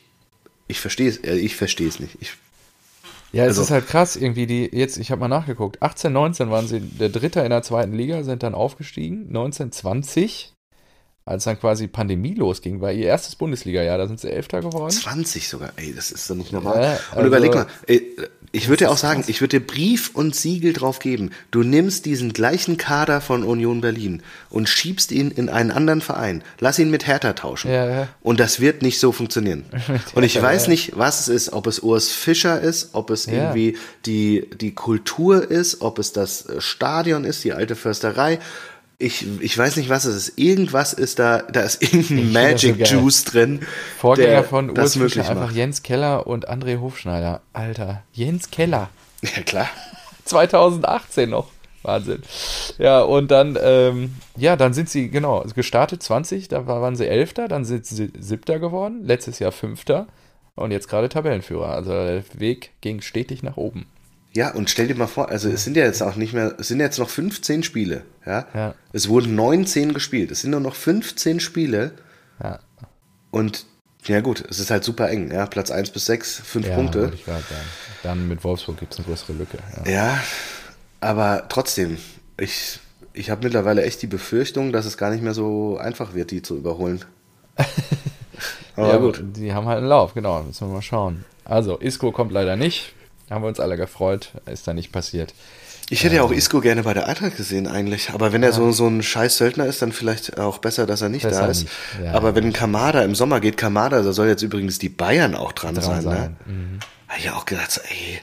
ich 0.69 0.81
verstehe 0.81 1.09
es, 1.09 1.19
äh, 1.19 1.37
ich 1.37 1.57
verstehe 1.57 1.89
es 1.89 2.01
nicht. 2.01 2.17
Ich, 2.21 2.33
ja, 3.33 3.45
es 3.45 3.51
also, 3.51 3.63
ist 3.63 3.71
halt 3.71 3.87
krass, 3.87 4.17
irgendwie 4.17 4.47
die, 4.47 4.69
jetzt, 4.73 4.97
ich 4.97 5.11
habe 5.11 5.21
mal 5.21 5.29
nachgeguckt, 5.29 5.83
18, 5.83 6.13
19 6.13 6.51
waren 6.51 6.67
sie 6.67 6.81
der 6.81 7.11
Dritte 7.11 7.41
in 7.41 7.51
der 7.51 7.63
zweiten 7.63 7.93
Liga, 7.93 8.25
sind 8.25 8.43
dann 8.43 8.55
aufgestiegen, 8.55 9.31
19, 9.31 9.71
20 9.71 10.55
als 11.31 11.45
dann 11.45 11.61
quasi 11.61 11.87
Pandemie 11.87 12.35
losging, 12.35 12.81
war 12.81 12.91
ihr 12.91 13.07
erstes 13.07 13.37
Bundesliga-Jahr, 13.37 13.99
da 13.99 14.09
sind 14.09 14.19
sie 14.19 14.31
Elfter 14.31 14.61
geworden. 14.63 14.91
20 14.91 15.49
sogar, 15.49 15.73
ey, 15.77 15.95
das 15.95 16.11
ist 16.11 16.29
doch 16.29 16.35
nicht 16.35 16.53
normal. 16.53 16.83
Ja, 16.83 16.91
also, 16.91 17.21
und 17.21 17.27
überleg 17.27 17.55
mal, 17.55 17.67
ey, 17.87 18.17
ich 18.53 18.69
würde 18.69 18.85
dir 18.85 18.91
auch 18.91 18.97
sagen, 18.97 19.23
ich 19.29 19.41
würde 19.41 19.61
dir 19.61 19.67
Brief 19.67 20.11
und 20.13 20.35
Siegel 20.35 20.73
drauf 20.73 20.99
geben. 20.99 21.31
Du 21.53 21.63
nimmst 21.63 22.05
diesen 22.05 22.33
gleichen 22.33 22.77
Kader 22.79 23.21
von 23.21 23.45
Union 23.45 23.81
Berlin 23.81 24.25
und 24.49 24.69
schiebst 24.69 25.13
ihn 25.13 25.31
in 25.31 25.49
einen 25.49 25.71
anderen 25.71 26.01
Verein. 26.01 26.43
Lass 26.59 26.81
ihn 26.81 26.91
mit 26.91 27.07
Hertha 27.07 27.33
tauschen. 27.35 27.71
Ja, 27.71 27.89
ja. 27.89 28.09
Und 28.23 28.41
das 28.41 28.59
wird 28.59 28.83
nicht 28.83 28.99
so 28.99 29.13
funktionieren. 29.13 29.67
und 30.15 30.25
ich 30.25 30.41
weiß 30.41 30.67
nicht, 30.67 30.99
was 30.99 31.21
es 31.21 31.29
ist, 31.29 31.53
ob 31.53 31.69
es 31.69 31.79
Urs 31.79 32.11
Fischer 32.11 32.61
ist, 32.61 32.91
ob 32.95 33.11
es 33.11 33.29
irgendwie 33.29 33.77
die, 34.05 34.51
die 34.61 34.75
Kultur 34.75 35.49
ist, 35.49 35.81
ob 35.81 36.01
es 36.01 36.13
das 36.13 36.49
Stadion 36.59 37.23
ist, 37.23 37.45
die 37.45 37.53
alte 37.53 37.77
Försterei 37.77 38.41
ich, 39.01 39.27
ich 39.41 39.57
weiß 39.57 39.77
nicht, 39.77 39.89
was 39.89 40.05
es 40.05 40.29
ist. 40.29 40.39
Irgendwas 40.39 40.93
ist 40.93 41.19
da, 41.19 41.39
da 41.39 41.63
ist 41.63 41.83
irgendein 41.83 42.33
Magic 42.33 42.87
so 42.87 42.95
Juice 42.97 43.25
drin. 43.25 43.61
Vorgänger 43.99 44.45
von 44.45 44.71
Urs 44.79 44.97
Fischer, 44.97 45.29
einfach 45.29 45.53
Jens 45.53 45.83
Keller 45.83 46.27
und 46.27 46.51
André 46.51 46.81
Hofschneider. 46.81 47.41
Alter, 47.55 48.03
Jens 48.13 48.51
Keller. 48.51 48.91
Ja, 49.23 49.43
klar. 49.43 49.69
2018 50.27 51.31
noch. 51.31 51.49
Wahnsinn. 51.83 52.23
Ja, 52.77 53.01
und 53.01 53.31
dann, 53.31 53.59
ähm, 53.61 54.17
ja, 54.37 54.57
dann 54.57 54.75
sind 54.75 54.91
sie, 54.91 55.09
genau, 55.09 55.45
gestartet 55.55 56.03
20, 56.03 56.49
da 56.49 56.67
waren 56.67 56.95
sie 56.95 57.07
Elfter, 57.07 57.49
dann 57.49 57.65
sind 57.65 57.87
sie 57.87 58.13
Siebter 58.19 58.59
geworden, 58.59 59.05
letztes 59.07 59.39
Jahr 59.39 59.51
Fünfter 59.51 60.07
und 60.57 60.73
jetzt 60.73 60.89
gerade 60.89 61.09
Tabellenführer. 61.09 61.71
Also 61.71 61.91
der 61.91 62.23
Weg 62.35 62.73
ging 62.83 63.01
stetig 63.01 63.43
nach 63.43 63.57
oben. 63.57 63.87
Ja, 64.33 64.53
und 64.55 64.71
stell 64.71 64.87
dir 64.87 64.95
mal 64.95 65.09
vor, 65.09 65.29
also 65.29 65.49
es 65.49 65.65
sind 65.65 65.77
ja 65.77 65.85
jetzt 65.85 66.03
auch 66.03 66.15
nicht 66.15 66.33
mehr, 66.33 66.55
es 66.59 66.69
sind 66.69 66.79
jetzt 66.79 66.99
noch 66.99 67.11
15 67.11 67.65
Spiele, 67.65 68.05
ja. 68.25 68.47
ja. 68.55 68.75
Es 68.93 69.09
wurden 69.09 69.35
19 69.35 69.93
gespielt, 69.93 70.31
es 70.31 70.43
sind 70.43 70.53
nur 70.53 70.61
noch 70.61 70.77
15 70.77 71.41
Spiele. 71.41 71.93
Ja. 72.43 72.61
Und 73.33 73.67
ja 74.05 74.21
gut, 74.21 74.45
es 74.49 74.61
ist 74.61 74.71
halt 74.71 74.85
super 74.85 75.11
eng, 75.11 75.33
ja. 75.33 75.47
Platz 75.47 75.73
1 75.73 75.91
bis 75.91 76.07
6, 76.07 76.43
5 76.45 76.67
ja, 76.67 76.75
Punkte. 76.75 77.13
Ich 77.13 77.25
grad, 77.25 77.43
ja. 77.51 77.57
Dann 78.05 78.29
mit 78.29 78.45
Wolfsburg 78.45 78.79
gibt 78.79 78.93
es 78.93 79.01
eine 79.01 79.09
größere 79.09 79.33
Lücke. 79.33 79.59
Ja, 79.85 79.91
ja 79.91 80.21
aber 81.01 81.47
trotzdem, 81.49 81.99
ich, 82.39 82.79
ich 83.13 83.31
habe 83.31 83.43
mittlerweile 83.43 83.83
echt 83.83 84.01
die 84.01 84.07
Befürchtung, 84.07 84.73
dass 84.73 84.87
es 84.87 84.97
gar 84.97 85.11
nicht 85.11 85.23
mehr 85.25 85.35
so 85.35 85.77
einfach 85.77 86.15
wird, 86.15 86.31
die 86.31 86.43
zu 86.43 86.57
überholen. 86.57 87.05
aber 88.77 88.89
ja, 88.89 88.97
gut. 88.99 89.25
Die 89.37 89.53
haben 89.53 89.67
halt 89.67 89.79
einen 89.79 89.89
Lauf, 89.89 90.15
genau, 90.15 90.45
müssen 90.45 90.69
wir 90.69 90.75
mal 90.75 90.83
schauen. 90.83 91.25
Also, 91.45 91.79
Isco 91.79 92.13
kommt 92.13 92.31
leider 92.31 92.55
nicht 92.55 92.95
haben 93.31 93.43
wir 93.43 93.49
uns 93.49 93.61
alle 93.61 93.77
gefreut, 93.77 94.33
ist 94.47 94.67
da 94.67 94.75
nicht 94.75 94.93
passiert. 94.93 95.35
Ich 95.93 96.05
hätte 96.05 96.17
ja 96.17 96.23
auch 96.23 96.31
ähm, 96.31 96.39
Isco 96.39 96.61
gerne 96.61 96.85
bei 96.85 96.95
der 96.95 97.09
Eintracht 97.09 97.37
gesehen 97.37 97.67
eigentlich, 97.67 98.11
aber 98.11 98.33
wenn 98.33 98.45
er 98.45 98.53
so, 98.53 98.71
so 98.71 98.87
ein 98.87 99.03
scheiß 99.03 99.37
Söldner 99.37 99.67
ist, 99.67 99.83
dann 99.83 99.91
vielleicht 99.91 100.39
auch 100.39 100.59
besser, 100.59 100.87
dass 100.87 101.03
er 101.03 101.09
nicht 101.09 101.25
besser 101.25 101.43
da 101.43 101.47
ist. 101.49 101.63
Nicht. 101.63 101.75
Ja, 102.05 102.13
aber 102.13 102.37
wenn 102.37 102.53
Kamada 102.53 103.03
im 103.03 103.17
Sommer 103.17 103.41
geht, 103.41 103.57
Kamada, 103.57 104.03
da 104.03 104.13
soll 104.13 104.29
jetzt 104.29 104.43
übrigens 104.43 104.79
die 104.79 104.89
Bayern 104.89 105.35
auch 105.35 105.51
dran, 105.53 105.75
dran 105.75 105.85
sein. 105.85 106.03
sein. 106.03 106.37
Ne? 106.47 106.53
Mhm. 106.53 106.79
Habe 107.09 107.19
ich 107.19 107.25
ja 107.25 107.35
auch 107.35 107.45
gedacht, 107.45 107.81
ey, 107.89 108.21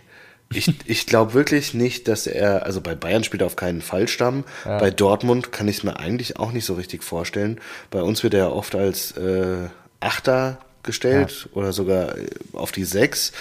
ich, 0.49 0.73
ich 0.85 1.05
glaube 1.07 1.33
wirklich 1.33 1.73
nicht, 1.73 2.07
dass 2.07 2.25
er, 2.25 2.65
also 2.65 2.79
bei 2.79 2.95
Bayern 2.95 3.25
spielt 3.25 3.41
er 3.41 3.47
auf 3.47 3.57
keinen 3.57 3.81
Fall 3.81 4.07
Stamm. 4.07 4.45
Ja. 4.63 4.79
Bei 4.79 4.89
Dortmund 4.89 5.51
kann 5.51 5.67
ich 5.67 5.77
es 5.77 5.83
mir 5.83 5.99
eigentlich 5.99 6.39
auch 6.39 6.53
nicht 6.53 6.65
so 6.65 6.75
richtig 6.75 7.03
vorstellen. 7.03 7.59
Bei 7.91 8.01
uns 8.01 8.23
wird 8.23 8.33
er 8.33 8.55
oft 8.55 8.75
als 8.75 9.11
äh, 9.17 9.67
Achter 9.99 10.59
gestellt 10.83 11.47
ja. 11.49 11.57
oder 11.57 11.73
sogar 11.73 12.15
auf 12.53 12.71
die 12.71 12.85
Sechs. 12.85 13.33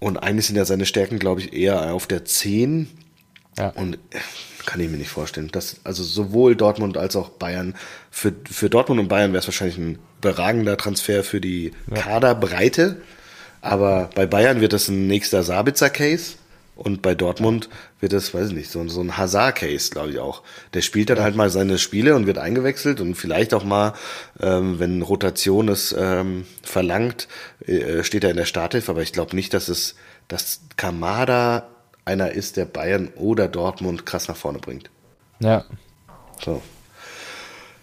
Und 0.00 0.16
eigentlich 0.18 0.46
sind 0.46 0.56
ja 0.56 0.64
seine 0.64 0.86
Stärken, 0.86 1.18
glaube 1.18 1.40
ich, 1.40 1.52
eher 1.52 1.92
auf 1.92 2.06
der 2.06 2.24
10. 2.24 2.88
Ja. 3.56 3.70
Und 3.70 3.94
äh, 3.94 4.18
kann 4.64 4.80
ich 4.80 4.90
mir 4.90 4.98
nicht 4.98 5.10
vorstellen. 5.10 5.48
Das, 5.50 5.76
also 5.84 6.02
sowohl 6.02 6.54
Dortmund 6.54 6.96
als 6.96 7.16
auch 7.16 7.30
Bayern. 7.30 7.74
Für, 8.10 8.32
für 8.50 8.68
Dortmund 8.68 9.00
und 9.00 9.08
Bayern 9.08 9.32
wäre 9.32 9.40
es 9.40 9.48
wahrscheinlich 9.48 9.78
ein 9.78 9.98
beragender 10.20 10.76
Transfer 10.76 11.24
für 11.24 11.40
die 11.40 11.72
ja. 11.90 11.96
Kaderbreite. 11.96 13.00
Aber 13.60 14.10
bei 14.14 14.26
Bayern 14.26 14.60
wird 14.60 14.72
das 14.72 14.88
ein 14.88 15.06
nächster 15.06 15.42
Sabitzer-Case. 15.42 16.34
Und 16.78 17.02
bei 17.02 17.16
Dortmund 17.16 17.68
wird 17.98 18.12
das, 18.12 18.32
weiß 18.32 18.50
ich 18.50 18.54
nicht, 18.54 18.70
so, 18.70 18.86
so 18.88 19.00
ein 19.00 19.16
Hazard-Case, 19.16 19.90
glaube 19.90 20.10
ich 20.10 20.20
auch. 20.20 20.44
Der 20.74 20.80
spielt 20.80 21.10
dann 21.10 21.18
halt 21.18 21.34
mal 21.34 21.50
seine 21.50 21.76
Spiele 21.76 22.14
und 22.14 22.28
wird 22.28 22.38
eingewechselt 22.38 23.00
und 23.00 23.16
vielleicht 23.16 23.52
auch 23.52 23.64
mal, 23.64 23.94
ähm, 24.40 24.78
wenn 24.78 25.02
Rotation 25.02 25.68
es 25.68 25.92
ähm, 25.98 26.46
verlangt, 26.62 27.26
äh, 27.66 28.04
steht 28.04 28.22
er 28.22 28.30
in 28.30 28.36
der 28.36 28.44
Starthilfe. 28.44 28.92
Aber 28.92 29.02
ich 29.02 29.12
glaube 29.12 29.34
nicht, 29.34 29.54
dass 29.54 29.68
es, 29.68 29.96
dass 30.28 30.60
Kamada 30.76 31.66
einer 32.04 32.30
ist, 32.30 32.56
der 32.56 32.64
Bayern 32.64 33.08
oder 33.16 33.48
Dortmund 33.48 34.06
krass 34.06 34.28
nach 34.28 34.36
vorne 34.36 34.60
bringt. 34.60 34.88
Ja. 35.40 35.64
So. 36.44 36.62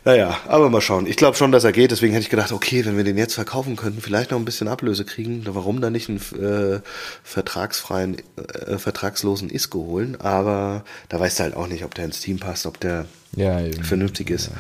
Naja, 0.06 0.38
aber 0.48 0.70
mal 0.70 0.82
schauen. 0.82 1.08
Ich 1.08 1.18
glaube 1.18 1.36
schon, 1.36 1.52
dass 1.52 1.64
er 1.64 1.72
geht. 1.72 1.90
Deswegen 1.90 2.14
hätte 2.14 2.22
ich 2.22 2.30
gedacht, 2.30 2.52
okay, 2.52 2.86
wenn 2.86 2.96
wir 2.96 3.04
den 3.04 3.18
jetzt 3.18 3.34
verkaufen 3.34 3.76
könnten, 3.76 4.02
vielleicht 4.02 4.30
noch 4.30 4.38
ein 4.38 4.46
bisschen 4.46 4.68
Ablöse 4.68 5.04
kriegen. 5.04 5.42
Warum 5.48 5.82
dann 5.82 5.94
nicht 5.94 6.10
einen 6.10 6.20
äh, 6.20 6.80
vertragsfreien, 7.24 8.18
äh, 8.38 8.78
vertragslosen 8.78 9.50
Isco 9.50 9.80
holen? 9.80 10.16
Aber 10.22 10.86
da 11.10 11.20
weißt 11.20 11.40
du 11.40 11.44
halt 11.44 11.56
auch 11.56 11.66
nicht, 11.66 11.84
ob 11.84 11.96
der 11.96 12.06
ins 12.06 12.20
Team 12.20 12.38
passt, 12.38 12.68
ob 12.68 12.80
der 12.80 13.08
ja, 13.36 13.60
vernünftig 13.82 14.30
ist. 14.30 14.52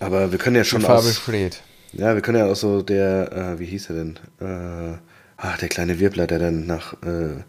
Ja, 0.00 0.06
aber 0.06 0.32
wir 0.32 0.40
können 0.40 0.56
ja 0.56 0.64
schon 0.64 0.84
aus... 0.84 1.04
Besteht. 1.04 1.62
Ja, 1.92 2.16
wir 2.16 2.22
können 2.22 2.38
ja 2.38 2.46
auch 2.46 2.56
so 2.56 2.82
der, 2.82 3.32
äh, 3.32 3.58
wie 3.60 3.66
hieß 3.66 3.90
er 3.90 3.94
denn? 3.94 4.18
Äh, 4.40 4.98
ah, 5.36 5.56
der 5.60 5.68
kleine 5.68 6.00
Wirbler, 6.00 6.26
der 6.26 6.40
dann 6.40 6.66
nach, 6.66 6.94
äh, 7.04 7.44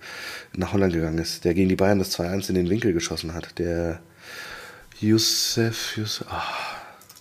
nach 0.55 0.73
Holland 0.73 0.93
gegangen 0.93 1.17
ist, 1.17 1.43
der 1.43 1.55
gegen 1.55 1.69
die 1.69 1.75
Bayern 1.75 1.97
das 1.97 2.15
2-1 2.15 2.49
in 2.49 2.55
den 2.55 2.69
Winkel 2.69 2.93
geschossen 2.93 3.33
hat. 3.33 3.57
Der 3.57 3.99
Youssef, 5.01 5.97
Youssef 5.97 6.25
ah. 6.29 6.43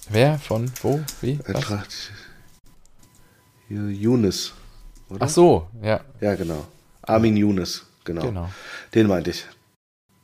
Wer? 0.09 0.39
Von? 0.39 0.71
Wo? 0.83 1.01
Wie? 1.21 1.39
Eintracht. 1.47 2.13
Younes. 3.69 4.53
Oder? 5.09 5.25
Ach 5.25 5.29
so, 5.29 5.69
ja. 5.83 6.01
Ja, 6.21 6.35
genau. 6.35 6.67
Armin 7.03 7.37
Younes, 7.37 7.85
genau. 8.05 8.23
genau. 8.23 8.51
Den 8.95 9.07
meinte 9.07 9.31
ich. 9.31 9.45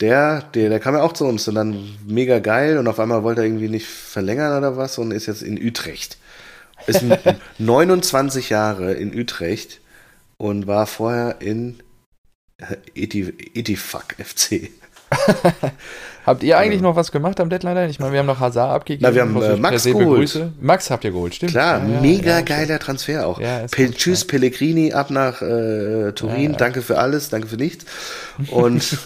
Der, 0.01 0.42
der, 0.55 0.70
der 0.70 0.80
kam 0.80 0.94
ja 0.94 1.03
auch 1.03 1.12
zu 1.12 1.26
uns 1.26 1.46
und 1.48 1.57
dann 1.57 1.98
mega 2.07 2.38
geil 2.38 2.78
und 2.78 2.88
auf 2.88 2.98
einmal 3.01 3.22
wollte 3.22 3.42
er 3.42 3.46
irgendwie 3.46 3.68
nicht 3.68 3.86
verlängern 3.86 4.57
oder 4.57 4.76
was 4.76 4.96
und 4.98 5.11
ist 5.11 5.26
jetzt 5.26 5.42
in 5.42 5.62
Utrecht. 5.62 6.18
Ist 6.86 7.05
29 7.59 8.48
Jahre 8.51 8.94
in 8.94 9.18
Utrecht 9.18 9.80
und 10.38 10.66
war 10.66 10.86
vorher 10.86 11.40
in 11.40 11.82
Etifak 12.94 14.16
FC. 14.18 14.70
habt 16.27 16.43
ihr 16.43 16.59
eigentlich 16.59 16.81
noch 16.81 16.97
was 16.97 17.13
gemacht 17.13 17.41
am 17.41 17.51
Deadline? 17.51 17.91
Ich 17.91 17.99
meine, 17.99 18.13
wir 18.13 18.21
haben 18.21 18.27
noch 18.27 18.41
Hazard 18.41 18.73
abgegeben. 18.73 19.03
Na, 19.03 19.15
wir 19.15 19.23
haben 19.23 19.43
äh, 19.43 19.57
Max 19.57 19.85
geholt. 19.85 20.53
Max 20.61 20.91
habt 20.91 21.05
ihr 21.05 21.11
geholt, 21.11 21.35
stimmt. 21.35 21.53
Klar, 21.53 21.79
ja, 21.79 22.01
mega 22.01 22.31
ja, 22.31 22.41
geiler 22.43 22.79
Transfer 22.79 23.27
auch. 23.27 23.41
Ja, 23.41 23.67
Tschüss, 23.67 24.25
Pellegrini, 24.27 24.93
ab 24.93 25.11
nach 25.11 25.43
äh, 25.43 26.13
Turin. 26.13 26.55
Danke 26.57 26.83
für 26.83 26.99
alles, 26.99 27.29
danke 27.29 27.49
für 27.49 27.57
nichts. 27.57 27.85
Und 28.51 28.99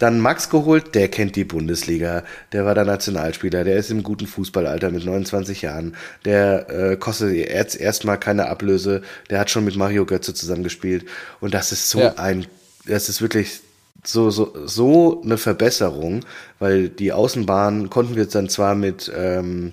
dann 0.00 0.18
Max 0.18 0.48
geholt, 0.48 0.94
der 0.94 1.08
kennt 1.08 1.36
die 1.36 1.44
Bundesliga, 1.44 2.24
der 2.52 2.64
war 2.64 2.74
der 2.74 2.86
Nationalspieler, 2.86 3.64
der 3.64 3.76
ist 3.76 3.90
im 3.90 4.02
guten 4.02 4.26
Fußballalter 4.26 4.90
mit 4.90 5.04
29 5.04 5.60
Jahren, 5.60 5.94
der 6.24 6.70
äh, 6.70 6.96
kostet 6.96 7.34
jetzt 7.34 7.78
erstmal 7.78 8.18
keine 8.18 8.48
Ablöse, 8.48 9.02
der 9.28 9.40
hat 9.40 9.50
schon 9.50 9.64
mit 9.64 9.76
Mario 9.76 10.06
Götze 10.06 10.32
zusammengespielt 10.32 11.04
und 11.40 11.52
das 11.52 11.70
ist 11.72 11.90
so 11.90 12.00
ein, 12.16 12.46
das 12.86 13.10
ist 13.10 13.20
wirklich 13.20 13.60
so, 14.04 14.30
so, 14.30 14.52
so 14.66 15.22
eine 15.22 15.38
Verbesserung, 15.38 16.20
weil 16.58 16.88
die 16.88 17.12
Außenbahn 17.12 17.90
konnten 17.90 18.14
wir 18.14 18.22
jetzt 18.22 18.34
dann 18.34 18.48
zwar 18.48 18.74
mit 18.74 19.10
ähm, 19.14 19.72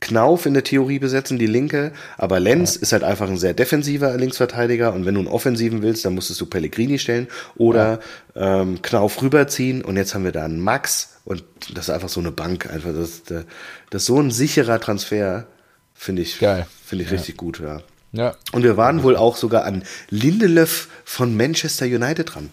Knauf 0.00 0.44
in 0.44 0.52
der 0.52 0.64
Theorie 0.64 0.98
besetzen, 0.98 1.38
die 1.38 1.46
linke, 1.46 1.92
aber 2.18 2.38
Lenz 2.38 2.74
ja. 2.74 2.82
ist 2.82 2.92
halt 2.92 3.04
einfach 3.04 3.28
ein 3.28 3.38
sehr 3.38 3.54
defensiver 3.54 4.14
Linksverteidiger 4.16 4.92
und 4.92 5.06
wenn 5.06 5.14
du 5.14 5.20
einen 5.20 5.28
Offensiven 5.28 5.80
willst, 5.80 6.04
dann 6.04 6.14
musstest 6.14 6.40
du 6.40 6.46
Pellegrini 6.46 6.98
stellen 6.98 7.26
oder 7.56 8.00
ja. 8.34 8.60
ähm, 8.60 8.82
Knauf 8.82 9.22
rüberziehen 9.22 9.82
und 9.82 9.96
jetzt 9.96 10.14
haben 10.14 10.24
wir 10.24 10.32
da 10.32 10.44
einen 10.44 10.60
Max 10.60 11.20
und 11.24 11.42
das 11.72 11.88
ist 11.88 11.94
einfach 11.94 12.10
so 12.10 12.20
eine 12.20 12.32
Bank, 12.32 12.70
einfach 12.70 12.92
das, 12.92 13.22
das 13.24 14.02
ist 14.02 14.06
so 14.06 14.20
ein 14.20 14.30
sicherer 14.30 14.78
Transfer, 14.78 15.46
finde 15.94 16.20
ich, 16.20 16.36
finde 16.36 17.04
ich 17.04 17.10
ja. 17.10 17.16
richtig 17.16 17.38
gut, 17.38 17.60
ja. 17.60 17.80
Ja. 18.12 18.36
Und 18.52 18.62
wir 18.62 18.76
waren 18.76 19.02
wohl 19.02 19.16
auch 19.16 19.36
sogar 19.36 19.64
an 19.64 19.82
Lindelöf 20.08 20.88
von 21.04 21.36
Manchester 21.36 21.86
United 21.86 22.34
dran. 22.34 22.50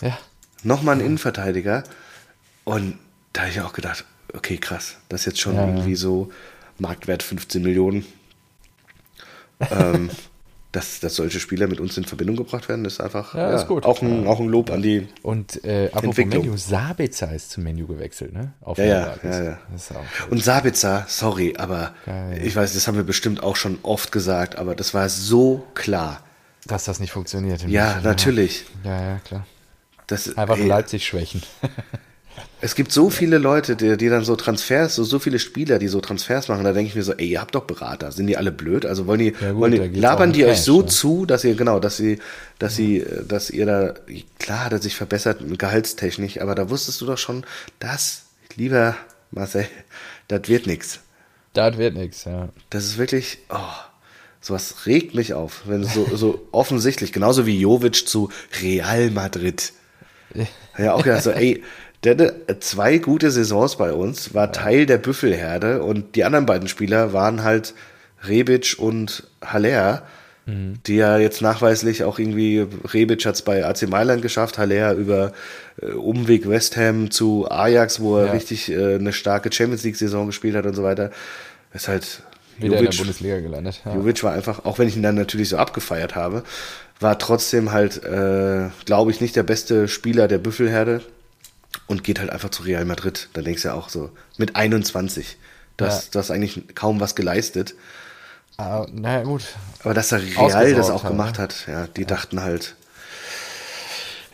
Ja. 0.00 0.18
Nochmal 0.62 0.96
ein 0.96 1.00
Innenverteidiger. 1.00 1.84
Und 2.64 2.98
da 3.32 3.42
habe 3.42 3.50
ich 3.50 3.60
auch 3.60 3.72
gedacht, 3.72 4.04
okay, 4.34 4.58
krass, 4.58 4.96
das 5.08 5.22
ist 5.22 5.26
jetzt 5.26 5.40
schon 5.40 5.56
ja, 5.56 5.66
irgendwie 5.66 5.94
so 5.94 6.30
Marktwert 6.78 7.22
15 7.22 7.62
Millionen. 7.62 8.04
ähm, 9.70 10.10
dass, 10.72 11.00
dass 11.00 11.16
solche 11.16 11.40
Spieler 11.40 11.66
mit 11.66 11.80
uns 11.80 11.96
in 11.96 12.04
Verbindung 12.04 12.36
gebracht 12.36 12.68
werden, 12.68 12.84
ist 12.84 13.00
einfach 13.00 13.34
ja, 13.34 13.50
ja, 13.50 13.56
ist. 13.56 13.68
Auch, 13.68 14.02
ein, 14.02 14.26
auch 14.26 14.38
ein 14.38 14.48
Lob 14.48 14.70
an 14.70 14.82
die 14.82 15.08
Und 15.22 15.64
äh, 15.64 15.90
apropos. 15.92 16.16
Menu, 16.16 16.56
Sabitzer 16.56 17.34
ist 17.34 17.50
zum 17.50 17.64
Menü 17.64 17.86
gewechselt, 17.86 18.32
ne? 18.32 18.52
Auf 18.60 18.78
ja, 18.78 18.84
ja, 18.84 19.16
ja, 19.24 19.42
ja. 19.42 19.58
Und 20.30 20.44
Sabitzer, 20.44 21.06
sorry, 21.08 21.54
aber 21.56 21.94
Geil. 22.06 22.40
ich 22.44 22.54
weiß, 22.54 22.72
das 22.72 22.86
haben 22.86 22.96
wir 22.96 23.04
bestimmt 23.04 23.42
auch 23.42 23.56
schon 23.56 23.78
oft 23.82 24.12
gesagt, 24.12 24.56
aber 24.56 24.76
das 24.76 24.94
war 24.94 25.08
so 25.08 25.66
klar. 25.74 26.22
Dass 26.66 26.84
das 26.84 27.00
nicht 27.00 27.10
funktioniert. 27.10 27.66
Ja, 27.66 28.00
natürlich. 28.02 28.66
Ja, 28.84 29.02
ja, 29.02 29.18
klar. 29.18 29.46
Das, 30.10 30.36
Einfach 30.36 30.58
ey, 30.58 30.66
Leipzig 30.66 31.06
schwächen. 31.06 31.42
Es 32.62 32.74
gibt 32.74 32.92
so 32.92 33.08
viele 33.08 33.38
Leute, 33.38 33.74
die, 33.74 33.96
die 33.96 34.08
dann 34.10 34.24
so 34.24 34.36
Transfers, 34.36 34.94
so, 34.94 35.04
so 35.04 35.18
viele 35.18 35.38
Spieler, 35.38 35.78
die 35.78 35.88
so 35.88 36.00
Transfers 36.00 36.48
machen, 36.48 36.64
da 36.64 36.72
denke 36.72 36.88
ich 36.88 36.94
mir 36.94 37.02
so, 37.02 37.12
ey, 37.14 37.28
ihr 37.28 37.40
habt 37.40 37.54
doch 37.54 37.64
Berater, 37.64 38.12
sind 38.12 38.26
die 38.26 38.36
alle 38.36 38.52
blöd? 38.52 38.84
Also 38.84 39.06
wollen 39.06 39.20
die, 39.20 39.34
ja 39.40 39.52
gut, 39.52 39.60
wollen 39.60 39.92
die 39.92 39.98
labern 39.98 40.32
die 40.32 40.40
Cash, 40.40 40.50
euch 40.50 40.62
so 40.62 40.80
ne? 40.82 40.86
zu, 40.86 41.26
dass 41.26 41.42
ihr, 41.44 41.54
genau, 41.54 41.80
dass 41.80 41.96
sie, 41.96 42.18
dass 42.58 42.76
sie, 42.76 43.04
dass 43.26 43.48
ihr 43.50 43.64
da, 43.64 43.94
klar 44.38 44.66
hat 44.66 44.72
er 44.72 44.82
sich 44.82 44.94
verbessert 44.94 45.40
gehaltstechnisch, 45.58 46.40
aber 46.40 46.54
da 46.54 46.68
wusstest 46.68 47.00
du 47.00 47.06
doch 47.06 47.18
schon, 47.18 47.44
das, 47.78 48.24
lieber 48.56 48.94
Marcel, 49.30 49.66
das 50.28 50.48
wird 50.48 50.66
nichts. 50.66 51.00
Das 51.54 51.78
wird 51.78 51.94
nichts, 51.94 52.24
ja. 52.24 52.50
Das 52.68 52.84
ist 52.84 52.98
wirklich, 52.98 53.38
oh, 53.48 53.56
sowas 54.42 54.86
regt 54.86 55.14
mich 55.14 55.32
auf, 55.32 55.62
wenn 55.64 55.84
so, 55.84 56.06
so 56.14 56.46
offensichtlich, 56.52 57.12
genauso 57.12 57.46
wie 57.46 57.58
Jovic 57.58 58.06
zu 58.06 58.30
Real 58.60 59.10
Madrid. 59.10 59.72
Ja, 60.78 60.94
auch 60.94 61.02
gedacht 61.02 61.22
so, 61.22 61.30
ey, 61.30 61.62
der 62.04 62.12
hatte 62.12 62.60
zwei 62.60 62.98
gute 62.98 63.30
Saisons 63.30 63.76
bei 63.76 63.92
uns, 63.92 64.32
war 64.32 64.52
Teil 64.52 64.86
der 64.86 64.98
Büffelherde 64.98 65.82
und 65.82 66.16
die 66.16 66.24
anderen 66.24 66.46
beiden 66.46 66.68
Spieler 66.68 67.12
waren 67.12 67.42
halt 67.42 67.74
Rebic 68.26 68.76
und 68.78 69.24
Haller, 69.42 70.02
mhm. 70.46 70.78
die 70.86 70.96
ja 70.96 71.18
jetzt 71.18 71.42
nachweislich 71.42 72.04
auch 72.04 72.18
irgendwie, 72.18 72.66
Rebic 72.92 73.24
hat 73.26 73.34
es 73.34 73.42
bei 73.42 73.64
AC 73.64 73.88
Mailand 73.88 74.22
geschafft, 74.22 74.56
Haller 74.58 74.94
über 74.94 75.32
äh, 75.82 75.86
Umweg 75.92 76.48
West 76.48 76.76
Ham 76.76 77.10
zu 77.10 77.50
Ajax, 77.50 78.00
wo 78.00 78.18
er 78.18 78.26
ja. 78.26 78.32
richtig 78.32 78.70
äh, 78.70 78.94
eine 78.94 79.12
starke 79.12 79.52
Champions 79.52 79.84
League-Saison 79.84 80.26
gespielt 80.26 80.56
hat 80.56 80.66
und 80.66 80.74
so 80.74 80.82
weiter. 80.82 81.10
Ist 81.72 81.88
halt 81.88 82.22
wieder 82.58 82.76
Jovic, 82.76 82.84
in 82.86 82.90
der 82.90 82.98
Bundesliga 82.98 83.40
gelandet. 83.40 83.80
Ja. 83.84 83.94
Jovic 83.94 84.22
war 84.22 84.32
einfach, 84.32 84.64
auch 84.64 84.78
wenn 84.78 84.88
ich 84.88 84.96
ihn 84.96 85.02
dann 85.02 85.14
natürlich 85.14 85.48
so 85.50 85.56
abgefeiert 85.56 86.14
habe, 86.14 86.42
war 87.00 87.18
trotzdem 87.18 87.72
halt, 87.72 88.04
äh, 88.04 88.68
glaube 88.84 89.10
ich, 89.10 89.20
nicht 89.20 89.34
der 89.34 89.42
beste 89.42 89.88
Spieler 89.88 90.28
der 90.28 90.38
Büffelherde 90.38 91.02
und 91.86 92.04
geht 92.04 92.20
halt 92.20 92.30
einfach 92.30 92.50
zu 92.50 92.62
Real 92.62 92.84
Madrid. 92.84 93.28
Da 93.32 93.42
denkst 93.42 93.62
du 93.62 93.68
ja 93.68 93.74
auch 93.74 93.88
so, 93.88 94.10
mit 94.36 94.56
21, 94.56 95.38
das, 95.76 96.04
ja. 96.04 96.10
das 96.12 96.30
eigentlich 96.30 96.74
kaum 96.74 97.00
was 97.00 97.14
geleistet. 97.14 97.74
Uh, 98.58 98.86
naja, 98.92 99.22
gut. 99.22 99.42
Aber 99.82 99.94
dass 99.94 100.12
er 100.12 100.22
Real 100.22 100.74
das 100.74 100.90
auch 100.90 101.04
halt, 101.04 101.14
gemacht 101.14 101.38
ne? 101.38 101.42
hat, 101.42 101.66
ja, 101.66 101.86
die 101.86 102.02
ja. 102.02 102.06
dachten 102.06 102.42
halt, 102.42 102.76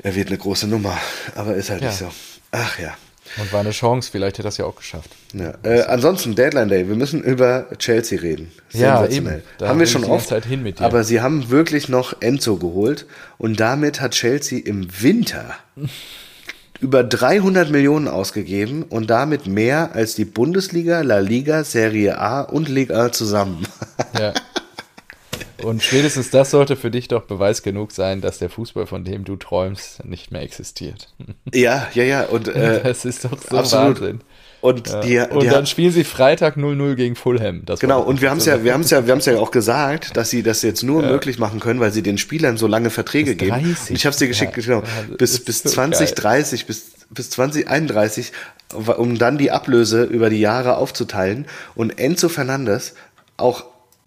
er 0.03 0.14
wird 0.17 0.29
eine 0.29 0.39
große 0.39 0.67
Nummer, 0.67 0.99
aber 1.37 1.55
ist 1.55 1.71
halt 1.71 1.83
ja. 1.83 1.89
nicht 1.89 1.99
so. 1.99 2.11
Ach 2.51 2.79
ja. 2.79 2.97
Und 3.39 3.53
war 3.53 3.61
eine 3.61 3.70
Chance, 3.70 4.11
vielleicht 4.11 4.39
hätte 4.39 4.43
er 4.43 4.49
das 4.49 4.57
ja 4.59 4.64
auch 4.64 4.77
geschafft. 4.77 5.11
Ja. 5.33 5.55
Äh, 5.62 5.83
ansonsten, 5.83 6.35
Deadline 6.35 6.68
Day, 6.68 6.89
wir 6.89 6.97
müssen 6.97 7.22
über 7.22 7.66
Chelsea 7.79 8.20
reden. 8.20 8.51
Ja, 8.72 9.07
eben. 9.07 9.43
Da 9.59 9.68
haben 9.68 9.79
wir 9.79 9.87
schon 9.87 10.05
oft. 10.05 10.33
Aber 10.81 11.05
sie 11.05 11.20
haben 11.20 11.51
wirklich 11.51 11.89
noch 11.89 12.20
Enzo 12.20 12.57
geholt 12.57 13.07
und 13.39 13.61
damit 13.61 14.01
hat 14.01 14.12
Chelsea 14.12 14.61
im 14.64 14.89
Winter 15.01 15.55
über 16.81 17.05
300 17.05 17.70
Millionen 17.70 18.09
ausgegeben 18.09 18.83
und 18.83 19.09
damit 19.09 19.47
mehr 19.47 19.95
als 19.95 20.14
die 20.14 20.24
Bundesliga, 20.24 21.01
La 21.01 21.18
Liga, 21.18 21.64
Serie 21.64 22.18
A 22.18 22.43
und 22.43 22.68
Liga 22.68 23.12
zusammen. 23.12 23.66
Ja. 24.18 24.33
Und 25.63 25.83
spätestens 25.83 26.31
das 26.31 26.51
sollte 26.51 26.77
für 26.77 26.91
dich 26.91 27.09
doch 27.09 27.23
Beweis 27.23 27.63
genug 27.63 27.93
sein, 27.93 28.21
dass 28.21 28.39
der 28.39 28.51
Fußball, 28.51 28.87
von 28.87 29.05
dem 29.05 29.25
du 29.25 29.37
träumst, 29.37 30.05
nicht 30.05 30.31
mehr 30.31 30.43
existiert. 30.43 31.09
Ja, 31.55 31.89
ja, 31.95 32.03
ja. 32.03 32.25
Und, 32.25 32.49
äh, 32.49 32.83
das 32.85 33.05
ist 33.05 33.25
doch 33.25 33.39
so 33.41 33.57
absolut. 33.57 34.01
Wahnsinn. 34.01 34.21
Und, 34.61 34.89
ja. 34.89 35.01
die, 35.01 35.35
und 35.35 35.47
dann 35.47 35.67
spielen 35.67 35.93
sie 35.93 36.03
Freitag 36.03 36.57
0-0 36.57 36.95
gegen 36.97 37.15
Fulham. 37.15 37.65
Das 37.65 37.79
genau, 37.79 38.03
und 38.03 38.21
wir 38.21 38.31
haben 38.31 38.39
es 38.39 38.47
ja, 38.47 38.65
wir 38.65 38.75
haben 38.75 38.81
es 38.81 38.91
ja, 38.91 39.07
wir 39.07 39.13
haben 39.13 39.21
es 39.21 39.27
ja 39.27 39.39
auch 39.39 39.53
gesagt, 39.53 40.17
dass 40.17 40.31
sie 40.31 40.43
das 40.43 40.63
jetzt 40.63 40.83
nur 40.83 41.03
ja. 41.03 41.11
möglich 41.11 41.39
machen 41.39 41.61
können, 41.61 41.79
weil 41.79 41.93
sie 41.93 42.03
den 42.03 42.19
Spielern 42.19 42.57
so 42.57 42.67
lange 42.67 42.91
Verträge 42.91 43.37
bis 43.37 43.49
geben. 43.49 43.77
Und 43.89 43.91
ich 43.91 44.05
habe 44.07 44.13
es 44.13 44.19
dir 44.19 44.27
geschickt, 44.27 44.57
ja. 44.57 44.63
genau, 44.63 44.83
bis, 45.17 45.45
bis 45.45 45.63
2030, 45.63 46.67
bis 46.67 46.97
bis 47.11 47.31
2031, 47.31 48.33
um 48.75 49.19
dann 49.19 49.39
die 49.39 49.51
Ablöse 49.51 50.05
über 50.05 50.31
die 50.31 50.41
Jahre 50.41 50.77
aufzuteilen. 50.77 51.47
Und 51.75 51.99
Enzo 51.99 52.29
Fernandes, 52.29 52.95
auch 53.37 53.65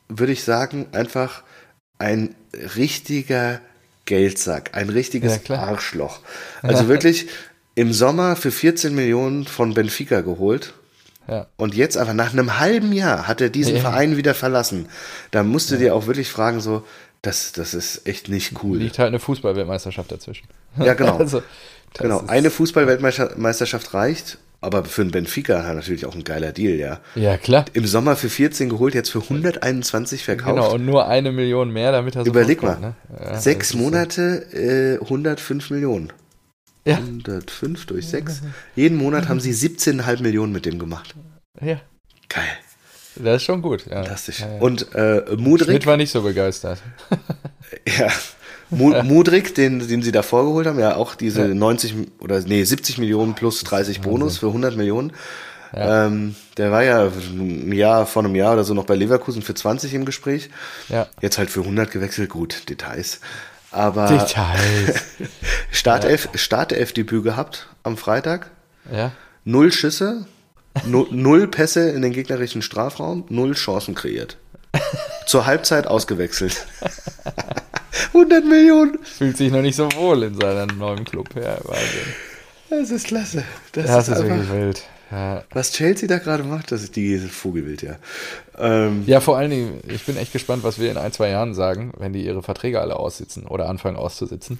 würde 0.09 0.33
ich 0.33 0.43
sagen, 0.43 0.87
einfach 0.91 1.43
ein 1.97 2.35
richtiger 2.75 3.61
Geldsack, 4.05 4.71
ein 4.73 4.89
richtiges 4.89 5.39
ja, 5.47 5.55
Arschloch. 5.59 6.19
Also 6.61 6.87
wirklich 6.87 7.27
im 7.75 7.93
Sommer 7.93 8.35
für 8.35 8.51
14 8.51 8.93
Millionen 8.93 9.45
von 9.45 9.73
Benfica 9.73 10.21
geholt. 10.21 10.73
Ja. 11.27 11.45
Und 11.57 11.75
jetzt 11.75 11.95
einfach 11.95 12.15
nach 12.15 12.33
einem 12.33 12.59
halben 12.59 12.91
Jahr 12.91 13.27
hat 13.27 13.39
er 13.39 13.49
diesen 13.49 13.75
ja. 13.75 13.81
Verein 13.81 14.17
wieder 14.17 14.33
verlassen. 14.33 14.89
Da 15.29 15.43
musst 15.43 15.69
du 15.69 15.77
dir 15.77 15.93
auch 15.93 16.07
wirklich 16.07 16.29
fragen, 16.29 16.59
so, 16.59 16.83
das, 17.21 17.51
das 17.51 17.73
ist 17.73 18.07
echt 18.07 18.29
nicht 18.29 18.63
cool. 18.63 18.79
Liegt 18.79 18.97
halt 18.97 19.09
eine 19.09 19.19
Fußballweltmeisterschaft 19.19 20.11
dazwischen. 20.11 20.47
Ja, 20.77 20.95
genau. 20.95 21.17
also, 21.19 21.43
genau. 21.93 22.23
Eine 22.25 22.49
Fußballweltmeisterschaft 22.49 23.93
reicht, 23.93 24.39
aber 24.61 24.83
für 24.83 25.01
einen 25.01 25.11
Benfica 25.11 25.73
natürlich 25.73 26.05
auch 26.05 26.15
ein 26.15 26.23
geiler 26.23 26.51
Deal, 26.51 26.77
ja. 26.77 26.99
Ja, 27.15 27.37
klar. 27.37 27.65
Im 27.73 27.85
Sommer 27.85 28.15
für 28.15 28.29
14 28.29 28.69
geholt, 28.69 28.93
jetzt 28.93 29.09
für 29.09 29.21
121 29.21 30.23
verkauft. 30.23 30.55
Genau, 30.55 30.73
und 30.73 30.85
nur 30.85 31.07
eine 31.07 31.31
Million 31.31 31.71
mehr, 31.71 31.91
damit 31.91 32.15
er 32.15 32.25
so 32.25 32.29
Überleg 32.29 32.61
mal, 32.61 32.79
ne? 32.79 32.95
ja, 33.19 33.39
sechs 33.39 33.73
Monate, 33.73 34.99
äh, 34.99 35.03
105 35.03 35.69
Millionen. 35.69 36.11
Ja. 36.85 36.95
105 36.95 37.85
durch 37.85 38.07
6. 38.07 38.41
Jeden 38.75 38.97
Monat 38.97 39.27
haben 39.29 39.39
sie 39.39 39.51
17,5 39.51 40.21
Millionen 40.23 40.51
mit 40.51 40.65
dem 40.65 40.79
gemacht. 40.79 41.15
Ja. 41.61 41.79
Geil. 42.29 42.43
Das 43.15 43.37
ist 43.37 43.43
schon 43.43 43.61
gut. 43.61 43.85
Ja. 43.85 44.03
Fantastisch. 44.03 44.39
Ja, 44.39 44.53
ja. 44.53 44.59
Und 44.61 44.95
äh, 44.95 45.23
Mudrik. 45.37 45.67
Schmidt 45.69 45.85
war 45.85 45.97
nicht 45.97 46.11
so 46.11 46.21
begeistert. 46.21 46.79
ja. 47.97 48.09
Mudrik, 48.69 49.55
den, 49.55 49.87
den 49.87 50.01
sie 50.01 50.11
da 50.11 50.21
vorgeholt 50.21 50.67
haben, 50.67 50.79
ja 50.79 50.95
auch 50.95 51.15
diese 51.15 51.47
ja. 51.47 51.53
90 51.53 51.95
oder 52.19 52.39
nee, 52.41 52.63
70 52.63 52.97
Millionen 52.99 53.33
plus 53.33 53.63
30 53.63 54.01
Bonus 54.01 54.37
für 54.37 54.47
100 54.47 54.75
Millionen. 54.75 55.13
Ja. 55.75 56.07
Ähm, 56.07 56.35
der 56.57 56.71
war 56.71 56.83
ja 56.83 57.11
ein 57.31 57.71
Jahr, 57.71 58.05
vor 58.05 58.23
einem 58.23 58.35
Jahr 58.35 58.53
oder 58.53 58.63
so 58.63 58.73
noch 58.73 58.85
bei 58.85 58.95
Leverkusen 58.95 59.41
für 59.41 59.53
20 59.53 59.93
im 59.93 60.05
Gespräch. 60.05 60.49
Ja. 60.87 61.07
Jetzt 61.21 61.37
halt 61.37 61.49
für 61.49 61.61
100 61.61 61.91
gewechselt. 61.91 62.29
Gut, 62.29 62.69
Details. 62.69 63.19
Aber 63.71 64.07
Details. 64.07 65.03
Startelf, 65.71 66.29
ja. 66.31 66.37
Startelf-Debüt 66.37 67.23
gehabt 67.23 67.67
am 67.83 67.97
Freitag. 67.97 68.49
Ja. 68.91 69.11
Null 69.45 69.71
Schüsse, 69.71 70.25
null, 70.85 71.07
null 71.11 71.47
Pässe 71.47 71.89
in 71.89 72.01
den 72.01 72.13
gegnerischen 72.13 72.61
Strafraum, 72.61 73.25
null 73.29 73.53
Chancen 73.53 73.93
kreiert. 73.93 74.37
Zur 75.27 75.45
Halbzeit 75.45 75.85
ausgewechselt. 75.85 76.65
100 78.07 78.45
Millionen. 78.45 78.99
Fühlt 79.03 79.37
sich 79.37 79.51
noch 79.51 79.61
nicht 79.61 79.75
so 79.75 79.91
wohl 79.93 80.23
in 80.23 80.39
seinem 80.39 80.77
neuen 80.77 81.05
Club. 81.05 81.29
Ja, 81.35 81.57
Wahnsinn. 81.63 82.13
Das 82.69 82.91
ist 82.91 83.07
klasse. 83.07 83.43
Das, 83.71 83.85
das 83.85 84.07
ist, 84.07 84.17
ist 84.17 84.23
wirklich 84.23 84.51
wild. 84.51 84.83
Ja. 85.11 85.43
Was 85.51 85.71
Chelsea 85.71 86.07
da 86.07 86.19
gerade 86.19 86.43
macht, 86.43 86.71
das 86.71 86.83
ist 86.83 86.95
die 86.95 87.17
Vogelwild, 87.17 87.81
ja. 87.81 87.95
Ähm, 88.59 89.03
ja, 89.07 89.21
vor 89.21 89.37
allen 89.37 89.49
Dingen, 89.49 89.79
ich 89.87 90.05
bin 90.05 90.17
echt 90.17 90.33
gespannt, 90.33 90.63
was 90.63 90.79
wir 90.79 90.91
in 90.91 90.97
ein, 90.97 91.11
zwei 91.11 91.29
Jahren 91.29 91.55
sagen, 91.55 91.91
wenn 91.97 92.13
die 92.13 92.23
ihre 92.23 92.43
Verträge 92.43 92.79
alle 92.79 92.97
aussitzen 92.97 93.47
oder 93.47 93.69
anfangen 93.69 93.97
auszusitzen. 93.97 94.59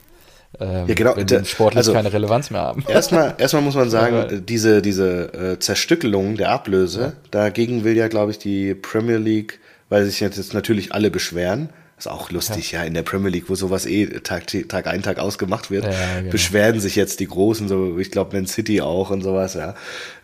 Ähm, 0.60 0.88
ja, 0.88 0.96
genau. 0.96 1.16
Wenn 1.16 1.28
die 1.28 1.46
sportlich 1.46 1.78
also, 1.78 1.94
keine 1.94 2.12
Relevanz 2.12 2.50
mehr 2.50 2.62
haben. 2.62 2.84
Erstmal, 2.88 3.36
erstmal 3.38 3.62
muss 3.62 3.76
man 3.76 3.92
sagen, 3.92 4.44
diese, 4.48 4.82
diese 4.82 5.34
äh, 5.34 5.60
Zerstückelung 5.60 6.36
der 6.36 6.50
Ablöse, 6.50 7.02
ja. 7.02 7.14
dagegen 7.30 7.84
will 7.84 7.96
ja, 7.96 8.08
glaube 8.08 8.32
ich, 8.32 8.40
die 8.40 8.74
Premier 8.74 9.18
League, 9.18 9.60
weil 9.90 10.06
sich 10.06 10.20
jetzt 10.20 10.54
natürlich 10.54 10.94
alle 10.94 11.12
beschweren, 11.12 11.70
ist 12.00 12.08
auch 12.08 12.32
lustig, 12.32 12.72
ja. 12.72 12.80
ja, 12.80 12.86
in 12.86 12.93
der 12.93 13.04
Premier 13.04 13.30
League, 13.30 13.50
wo 13.50 13.56
sowas 13.56 13.86
eh 13.86 14.08
Tag, 14.22 14.47
Tag 14.68 14.88
ein, 14.88 15.04
Tag 15.04 15.20
ausgemacht 15.20 15.70
wird, 15.70 15.86
ja, 15.86 16.20
genau. 16.20 16.32
beschweren 16.32 16.80
sich 16.80 16.95
jetzt 16.95 17.20
die 17.20 17.28
Großen, 17.28 17.68
so 17.68 18.00
ich 18.00 18.10
glaube 18.10 18.36
Man 18.36 18.47
City 18.47 18.82
auch 18.82 19.10
und 19.10 19.22
sowas, 19.22 19.54
ja. 19.54 19.76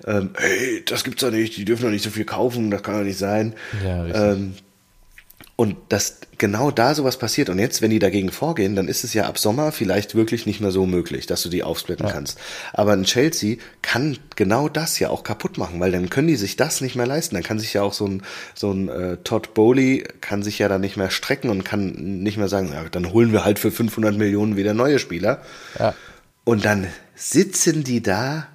Ähm, 0.05 0.31
hey, 0.37 0.83
das 0.85 1.03
gibt's 1.03 1.21
doch 1.21 1.31
nicht, 1.31 1.57
die 1.57 1.65
dürfen 1.65 1.83
doch 1.83 1.91
nicht 1.91 2.03
so 2.03 2.09
viel 2.09 2.25
kaufen, 2.25 2.71
das 2.71 2.81
kann 2.81 2.97
doch 2.97 3.03
nicht 3.03 3.17
sein. 3.17 3.53
Ja, 3.83 4.31
ähm, 4.31 4.55
und 5.57 5.77
dass 5.89 6.19
genau 6.37 6.71
da 6.71 6.95
sowas 6.95 7.17
passiert. 7.17 7.49
Und 7.49 7.59
jetzt, 7.59 7.81
wenn 7.81 7.89
die 7.89 7.99
dagegen 7.99 8.31
vorgehen, 8.31 8.75
dann 8.75 8.87
ist 8.87 9.03
es 9.03 9.13
ja 9.13 9.25
ab 9.25 9.37
Sommer 9.37 9.71
vielleicht 9.71 10.15
wirklich 10.15 10.45
nicht 10.45 10.61
mehr 10.61 10.71
so 10.71 10.85
möglich, 10.85 11.25
dass 11.25 11.43
du 11.43 11.49
die 11.49 11.63
aufsplitten 11.63 12.07
ja. 12.07 12.11
kannst. 12.11 12.39
Aber 12.73 12.93
ein 12.93 13.03
Chelsea 13.03 13.57
kann 13.81 14.17
genau 14.35 14.69
das 14.69 14.99
ja 14.99 15.09
auch 15.09 15.23
kaputt 15.23 15.57
machen, 15.57 15.79
weil 15.79 15.91
dann 15.91 16.09
können 16.09 16.27
die 16.27 16.35
sich 16.35 16.55
das 16.55 16.81
nicht 16.81 16.95
mehr 16.95 17.07
leisten. 17.07 17.35
Dann 17.35 17.43
kann 17.43 17.59
sich 17.59 17.73
ja 17.73 17.83
auch 17.83 17.93
so 17.93 18.07
ein, 18.07 18.23
so 18.53 18.71
ein 18.71 18.89
äh, 18.89 19.17
Todd 19.23 19.53
Bowley 19.53 20.05
kann 20.21 20.43
sich 20.43 20.59
ja 20.59 20.67
dann 20.67 20.81
nicht 20.81 20.97
mehr 20.97 21.09
strecken 21.09 21.49
und 21.49 21.63
kann 21.63 21.91
nicht 22.23 22.37
mehr 22.37 22.47
sagen, 22.47 22.71
ja, 22.73 22.83
dann 22.89 23.11
holen 23.11 23.31
wir 23.31 23.45
halt 23.45 23.59
für 23.59 23.71
500 23.71 24.15
Millionen 24.15 24.57
wieder 24.57 24.73
neue 24.73 24.99
Spieler. 24.99 25.41
Ja. 25.79 25.93
Und 26.43 26.65
dann 26.65 26.87
sitzen 27.15 27.83
die 27.83 28.03
da 28.03 28.47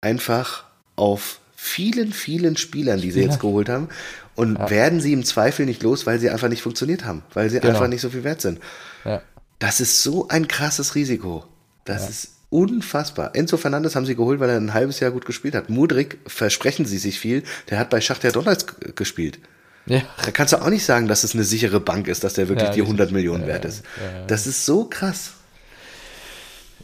einfach 0.00 0.64
auf 0.96 1.40
vielen, 1.54 2.12
vielen 2.12 2.56
Spielern, 2.56 3.00
die 3.00 3.12
sie 3.12 3.22
jetzt 3.22 3.38
geholt 3.38 3.68
haben 3.68 3.88
und 4.34 4.58
ja. 4.58 4.70
werden 4.70 5.00
sie 5.00 5.12
im 5.12 5.24
Zweifel 5.24 5.66
nicht 5.66 5.82
los, 5.82 6.06
weil 6.06 6.18
sie 6.18 6.30
einfach 6.30 6.48
nicht 6.48 6.62
funktioniert 6.62 7.04
haben, 7.04 7.22
weil 7.34 7.50
sie 7.50 7.60
genau. 7.60 7.74
einfach 7.74 7.88
nicht 7.88 8.00
so 8.00 8.10
viel 8.10 8.24
wert 8.24 8.40
sind. 8.40 8.60
Ja. 9.04 9.22
Das 9.58 9.80
ist 9.80 10.02
so 10.02 10.28
ein 10.28 10.48
krasses 10.48 10.94
Risiko. 10.94 11.44
Das 11.84 12.02
ja. 12.02 12.08
ist 12.08 12.28
unfassbar. 12.50 13.34
Enzo 13.34 13.56
Fernandes 13.56 13.96
haben 13.96 14.06
sie 14.06 14.14
geholt, 14.14 14.40
weil 14.40 14.50
er 14.50 14.56
ein 14.56 14.74
halbes 14.74 15.00
Jahr 15.00 15.10
gut 15.10 15.24
gespielt 15.24 15.54
hat. 15.54 15.70
Mudrik 15.70 16.18
versprechen 16.26 16.84
sie 16.84 16.98
sich 16.98 17.18
viel. 17.18 17.42
Der 17.70 17.78
hat 17.78 17.90
bei 17.90 18.00
Schachter 18.00 18.30
Donetsk 18.30 18.96
gespielt. 18.96 19.38
Ja. 19.86 20.02
Da 20.24 20.30
kannst 20.30 20.52
du 20.52 20.62
auch 20.62 20.68
nicht 20.68 20.84
sagen, 20.84 21.08
dass 21.08 21.24
es 21.24 21.34
eine 21.34 21.44
sichere 21.44 21.80
Bank 21.80 22.08
ist, 22.08 22.24
dass 22.24 22.34
der 22.34 22.48
wirklich 22.48 22.68
ja, 22.68 22.74
die 22.74 22.82
100 22.82 23.10
Millionen 23.10 23.46
wert 23.46 23.64
ist. 23.64 23.82
Das 24.28 24.46
ist 24.46 24.64
so 24.64 24.84
krass. 24.84 25.32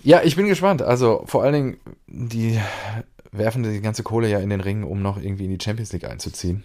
Ja, 0.03 0.22
ich 0.22 0.36
bin 0.36 0.46
gespannt. 0.46 0.82
Also 0.82 1.22
vor 1.26 1.44
allen 1.44 1.53
Dingen, 1.53 1.76
die 2.07 2.59
werfen 3.30 3.62
die 3.62 3.80
ganze 3.80 4.03
Kohle 4.03 4.28
ja 4.28 4.38
in 4.38 4.51
den 4.51 4.61
Ring, 4.61 4.84
um 4.84 5.03
noch 5.03 5.20
irgendwie 5.20 5.44
in 5.44 5.57
die 5.57 5.62
Champions 5.62 5.92
League 5.92 6.05
einzuziehen. 6.05 6.64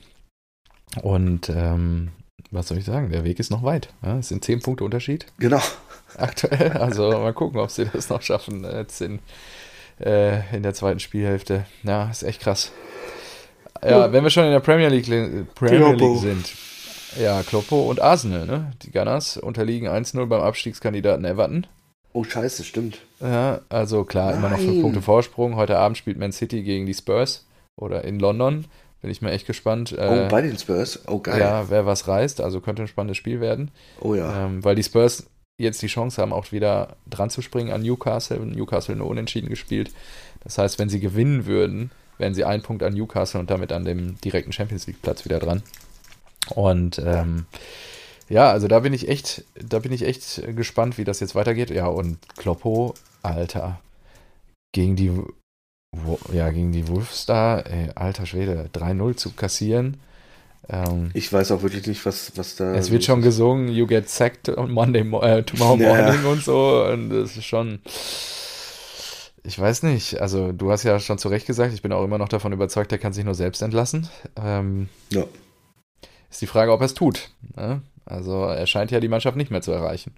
Und 1.01 1.49
ähm, 1.49 2.09
was 2.51 2.67
soll 2.67 2.77
ich 2.77 2.85
sagen? 2.85 3.11
Der 3.11 3.23
Weg 3.23 3.39
ist 3.39 3.49
noch 3.49 3.63
weit. 3.63 3.89
Ja? 4.03 4.19
Es 4.19 4.29
sind 4.29 4.45
zehn 4.45 4.61
Punkte 4.61 4.83
Unterschied. 4.83 5.25
Genau. 5.39 5.61
Aktuell. 6.17 6.71
Also 6.73 7.11
mal 7.11 7.33
gucken, 7.33 7.59
ob 7.59 7.71
sie 7.71 7.85
das 7.85 8.09
noch 8.09 8.21
schaffen 8.21 8.63
jetzt 8.63 9.01
in, 9.01 9.19
äh, 9.99 10.55
in 10.55 10.63
der 10.63 10.73
zweiten 10.73 10.99
Spielhälfte. 10.99 11.65
Ja, 11.83 12.09
ist 12.09 12.23
echt 12.23 12.41
krass. 12.41 12.71
Ja, 13.83 14.11
wenn 14.11 14.23
wir 14.23 14.29
schon 14.29 14.45
in 14.45 14.51
der 14.51 14.59
Premier 14.59 14.87
League, 14.87 15.07
Premier 15.55 15.93
League 15.93 16.19
sind. 16.19 16.53
Ja, 17.19 17.43
Kloppo 17.43 17.81
und 17.89 18.01
Arsenal, 18.01 18.45
ne? 18.45 18.71
Die 18.83 18.91
Gunners 18.91 19.37
unterliegen 19.37 19.87
1-0 19.87 20.25
beim 20.25 20.41
Abstiegskandidaten 20.41 21.25
Everton. 21.25 21.67
Oh, 22.13 22.23
scheiße, 22.23 22.63
stimmt. 22.63 22.99
Ja, 23.19 23.61
also 23.69 24.03
klar, 24.03 24.31
Nein. 24.31 24.37
immer 24.37 24.49
noch 24.49 24.59
fünf 24.59 24.81
Punkte 24.81 25.01
Vorsprung. 25.01 25.55
Heute 25.55 25.77
Abend 25.77 25.97
spielt 25.97 26.17
Man 26.17 26.31
City 26.31 26.63
gegen 26.63 26.85
die 26.85 26.93
Spurs 26.93 27.45
oder 27.75 28.03
in 28.03 28.19
London. 28.19 28.65
Bin 29.03 29.11
ich 29.11 29.21
mir 29.21 29.31
echt 29.31 29.45
gespannt. 29.45 29.93
Oh, 29.99 30.27
bei 30.29 30.41
den 30.41 30.57
Spurs? 30.57 31.01
Oh, 31.07 31.19
geil. 31.19 31.37
Ja, 31.37 31.69
wer 31.69 31.85
was 31.85 32.07
reißt. 32.07 32.39
Also 32.39 32.61
könnte 32.61 32.83
ein 32.83 32.87
spannendes 32.87 33.17
Spiel 33.17 33.41
werden. 33.41 33.69
Oh 33.99 34.15
ja. 34.15 34.45
Ähm, 34.45 34.63
weil 34.63 34.75
die 34.75 34.83
Spurs 34.83 35.25
jetzt 35.59 35.81
die 35.81 35.87
Chance 35.87 36.21
haben, 36.21 36.31
auch 36.31 36.53
wieder 36.53 36.95
dran 37.09 37.29
zu 37.29 37.41
springen 37.41 37.73
an 37.73 37.81
Newcastle. 37.81 38.39
Newcastle 38.39 38.95
nur 38.95 39.07
unentschieden 39.07 39.49
gespielt. 39.49 39.91
Das 40.41 40.57
heißt, 40.57 40.79
wenn 40.79 40.87
sie 40.87 41.01
gewinnen 41.01 41.45
würden, 41.45 41.91
wären 42.17 42.33
sie 42.33 42.45
ein 42.45 42.61
Punkt 42.61 42.81
an 42.81 42.93
Newcastle 42.93 43.41
und 43.41 43.49
damit 43.49 43.73
an 43.73 43.83
dem 43.83 44.21
direkten 44.21 44.53
Champions 44.53 44.87
League 44.87 45.01
Platz 45.01 45.25
wieder 45.25 45.39
dran. 45.39 45.63
Und 46.55 46.97
ähm, 46.99 47.45
ja, 48.29 48.51
also 48.51 48.69
da 48.69 48.79
bin 48.79 48.93
ich 48.93 49.09
echt, 49.09 49.43
da 49.55 49.79
bin 49.79 49.91
ich 49.91 50.03
echt 50.03 50.41
gespannt, 50.55 50.97
wie 50.97 51.03
das 51.03 51.19
jetzt 51.19 51.35
weitergeht. 51.35 51.71
Ja, 51.71 51.87
und 51.87 52.19
Kloppo, 52.37 52.93
Alter, 53.21 53.81
gegen 54.71 54.95
die 54.95 55.11
ja, 56.31 56.49
gegen 56.49 56.71
die 56.71 56.87
Wolves 56.87 57.25
da, 57.25 57.59
ey, 57.59 57.89
alter 57.95 58.25
Schwede, 58.25 58.69
3-0 58.73 59.15
zu 59.15 59.31
kassieren. 59.31 59.97
Ähm, 60.69 61.11
ich 61.13 61.31
weiß 61.31 61.51
auch 61.51 61.61
wirklich 61.61 61.85
nicht, 61.87 62.05
was, 62.05 62.31
was 62.35 62.55
da. 62.55 62.73
Es 62.75 62.89
wird 62.89 63.03
schon 63.03 63.21
gesungen, 63.21 63.67
you 63.67 63.85
get 63.85 64.09
sacked 64.09 64.49
on 64.49 64.71
Monday, 64.71 65.01
äh, 65.01 65.43
tomorrow 65.43 65.77
morning 65.77 66.25
und 66.25 66.43
so. 66.43 66.85
Und 66.85 67.09
das 67.09 67.37
ist 67.37 67.45
schon. 67.45 67.79
Ich 69.43 69.59
weiß 69.59 69.83
nicht. 69.83 70.21
Also, 70.21 70.53
du 70.53 70.71
hast 70.71 70.83
ja 70.83 70.99
schon 70.99 71.17
zu 71.17 71.27
Recht 71.27 71.45
gesagt, 71.45 71.73
ich 71.73 71.81
bin 71.81 71.91
auch 71.91 72.03
immer 72.03 72.17
noch 72.17 72.29
davon 72.29 72.53
überzeugt, 72.53 72.91
er 72.93 72.97
kann 72.97 73.11
sich 73.11 73.25
nur 73.25 73.35
selbst 73.35 73.61
entlassen. 73.61 74.07
Ähm, 74.41 74.87
ja. 75.11 75.25
Ist 76.31 76.41
die 76.41 76.47
Frage, 76.47 76.71
ob 76.71 76.79
er 76.79 76.85
es 76.85 76.93
tut. 76.93 77.29
Ne? 77.57 77.81
Also, 78.05 78.45
er 78.45 78.65
scheint 78.65 78.91
ja 78.91 79.01
die 79.01 79.09
Mannschaft 79.09 79.35
nicht 79.35 79.51
mehr 79.51 79.61
zu 79.61 79.73
erreichen. 79.73 80.15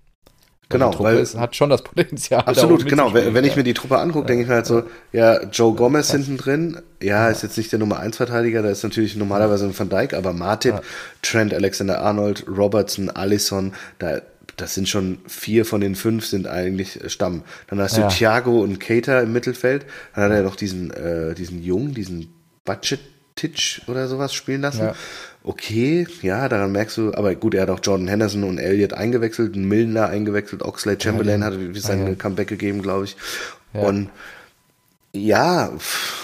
Genau, 0.70 0.98
weil 1.00 1.18
es 1.18 1.38
hat 1.38 1.56
schon 1.56 1.70
das 1.70 1.84
Potenzial. 1.84 2.42
Absolut, 2.42 2.88
genau. 2.88 3.14
Wenn, 3.14 3.44
ich 3.44 3.56
mir 3.56 3.64
die 3.64 3.74
Truppe 3.74 4.00
angucke, 4.00 4.26
denke 4.26 4.44
ich 4.44 4.48
mir 4.50 4.56
halt 4.56 4.66
so, 4.66 4.84
ja, 5.12 5.44
Joe 5.44 5.76
Gomez 5.76 6.12
hinten 6.12 6.38
drin, 6.38 6.80
ja, 7.02 7.30
ist 7.30 7.44
jetzt 7.44 7.58
nicht 7.58 7.72
der 7.72 7.80
Nummer 7.80 8.00
1 8.00 8.18
Verteidiger, 8.18 8.64
da 8.64 8.70
ist 8.70 8.84
natürlich 8.84 9.16
normalerweise 9.16 9.66
ein 9.66 9.78
Van 9.78 9.90
Dijk, 9.90 10.14
aber 10.14 10.34
Martin, 10.34 10.76
ja. 10.76 10.82
Trent, 11.22 11.54
Alexander 11.54 12.02
Arnold, 12.02 12.46
Robertson, 12.48 13.10
Allison, 13.10 13.74
da, 14.00 14.22
das 14.58 14.74
sind 14.74 14.90
schon 14.90 15.20
vier 15.28 15.66
von 15.66 15.82
den 15.82 15.96
fünf 15.96 16.26
sind 16.26 16.48
eigentlich 16.48 17.00
Stamm. 17.08 17.44
Dann 17.68 17.80
hast 17.80 17.98
du 17.98 18.02
ja. 18.02 18.08
Thiago 18.08 18.62
und 18.62 18.80
Keita 18.80 19.20
im 19.20 19.34
Mittelfeld, 19.34 19.86
dann 20.16 20.26
hat 20.26 20.32
er 20.32 20.44
noch 20.44 20.56
diesen, 20.56 20.92
äh, 20.92 21.36
diesen 21.36 21.62
Jungen, 21.62 21.94
diesen 21.94 22.34
Budget 22.64 23.00
Titch 23.36 23.82
oder 23.88 24.08
sowas 24.08 24.34
spielen 24.34 24.62
lassen. 24.62 24.86
Ja. 24.86 24.96
Okay, 25.48 26.08
ja, 26.24 26.50
daran 26.50 26.72
merkst 26.72 26.98
du, 26.98 27.14
aber 27.14 27.36
gut, 27.36 27.54
er 27.54 27.64
hat 27.64 27.70
auch 27.70 27.80
Jordan 27.82 28.08
Henderson 28.08 28.44
und 28.44 28.58
Elliott 28.58 28.94
eingewechselt, 28.94 29.56
Milner 29.56 30.08
eingewechselt, 30.08 30.64
Oxlade 30.64 31.00
Chamberlain 31.00 31.42
ja, 31.42 31.48
hat 31.48 31.54
sein 31.76 32.08
ja. 32.08 32.16
Comeback 32.16 32.48
gegeben, 32.48 32.82
glaube 32.82 33.06
ich. 33.06 33.16
Und 33.74 34.10
Ja, 35.16 35.72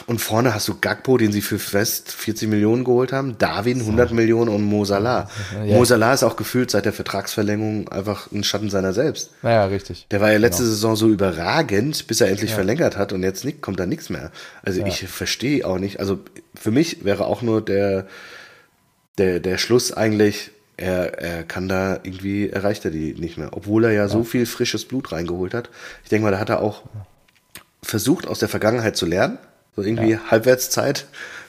und 0.05 0.19
vorne 0.19 0.53
hast 0.53 0.67
du 0.67 0.75
Gagpo, 0.79 1.17
den 1.17 1.31
sie 1.31 1.41
für 1.41 1.59
fest 1.59 2.11
40 2.11 2.49
Millionen 2.49 2.83
geholt 2.83 3.13
haben, 3.13 3.37
Darwin 3.37 3.79
100 3.79 4.09
so. 4.09 4.15
Millionen 4.15 4.49
und 4.49 4.63
Mo 4.63 4.83
Salah. 4.85 5.29
Ja. 5.65 5.77
Mo 5.77 5.85
Salah 5.85 6.13
ist 6.13 6.23
auch 6.23 6.35
gefühlt 6.35 6.71
seit 6.71 6.85
der 6.85 6.93
Vertragsverlängerung 6.93 7.87
einfach 7.89 8.29
ein 8.31 8.43
Schatten 8.43 8.69
seiner 8.69 8.91
selbst. 8.93 9.31
Naja, 9.43 9.65
richtig. 9.65 10.07
Der 10.11 10.19
war 10.19 10.31
ja 10.31 10.37
letzte 10.37 10.63
genau. 10.63 10.73
Saison 10.73 10.95
so 10.95 11.07
überragend, 11.07 12.07
bis 12.07 12.19
er 12.19 12.27
endlich 12.27 12.51
ja. 12.51 12.55
verlängert 12.55 12.97
hat 12.97 13.13
und 13.13 13.23
jetzt 13.23 13.45
nicht, 13.45 13.61
kommt 13.61 13.79
da 13.79 13.85
nichts 13.85 14.09
mehr. 14.09 14.31
Also 14.61 14.81
ja. 14.81 14.87
ich 14.87 15.07
verstehe 15.07 15.65
auch 15.65 15.77
nicht, 15.77 15.99
also 15.99 16.19
für 16.53 16.71
mich 16.71 17.05
wäre 17.05 17.25
auch 17.25 17.41
nur 17.41 17.63
der, 17.63 18.07
der, 19.17 19.39
der 19.39 19.57
Schluss 19.57 19.91
eigentlich, 19.91 20.51
er, 20.77 21.19
er 21.19 21.43
kann 21.43 21.67
da 21.67 21.99
irgendwie, 22.03 22.49
erreicht 22.49 22.85
er 22.85 22.91
die 22.91 23.13
nicht 23.13 23.37
mehr. 23.37 23.49
Obwohl 23.53 23.85
er 23.85 23.91
ja, 23.91 24.07
so 24.07 24.23
viel 24.23 24.45
frisches 24.45 24.85
Blut 24.85 25.11
reingeholt 25.11 25.53
hat. 25.53 25.69
Ich 26.03 26.09
denke 26.09 26.25
mal, 26.25 26.31
da 26.31 26.39
hat 26.39 26.49
er 26.49 26.61
auch 26.61 26.83
versucht, 27.83 28.27
aus 28.27 28.39
der 28.39 28.49
Vergangenheit 28.49 28.97
zu 28.97 29.05
lernen. 29.05 29.37
So 29.75 29.83
irgendwie 29.83 30.11
ja. 30.11 30.19
Halbwertszeit. 30.29 31.05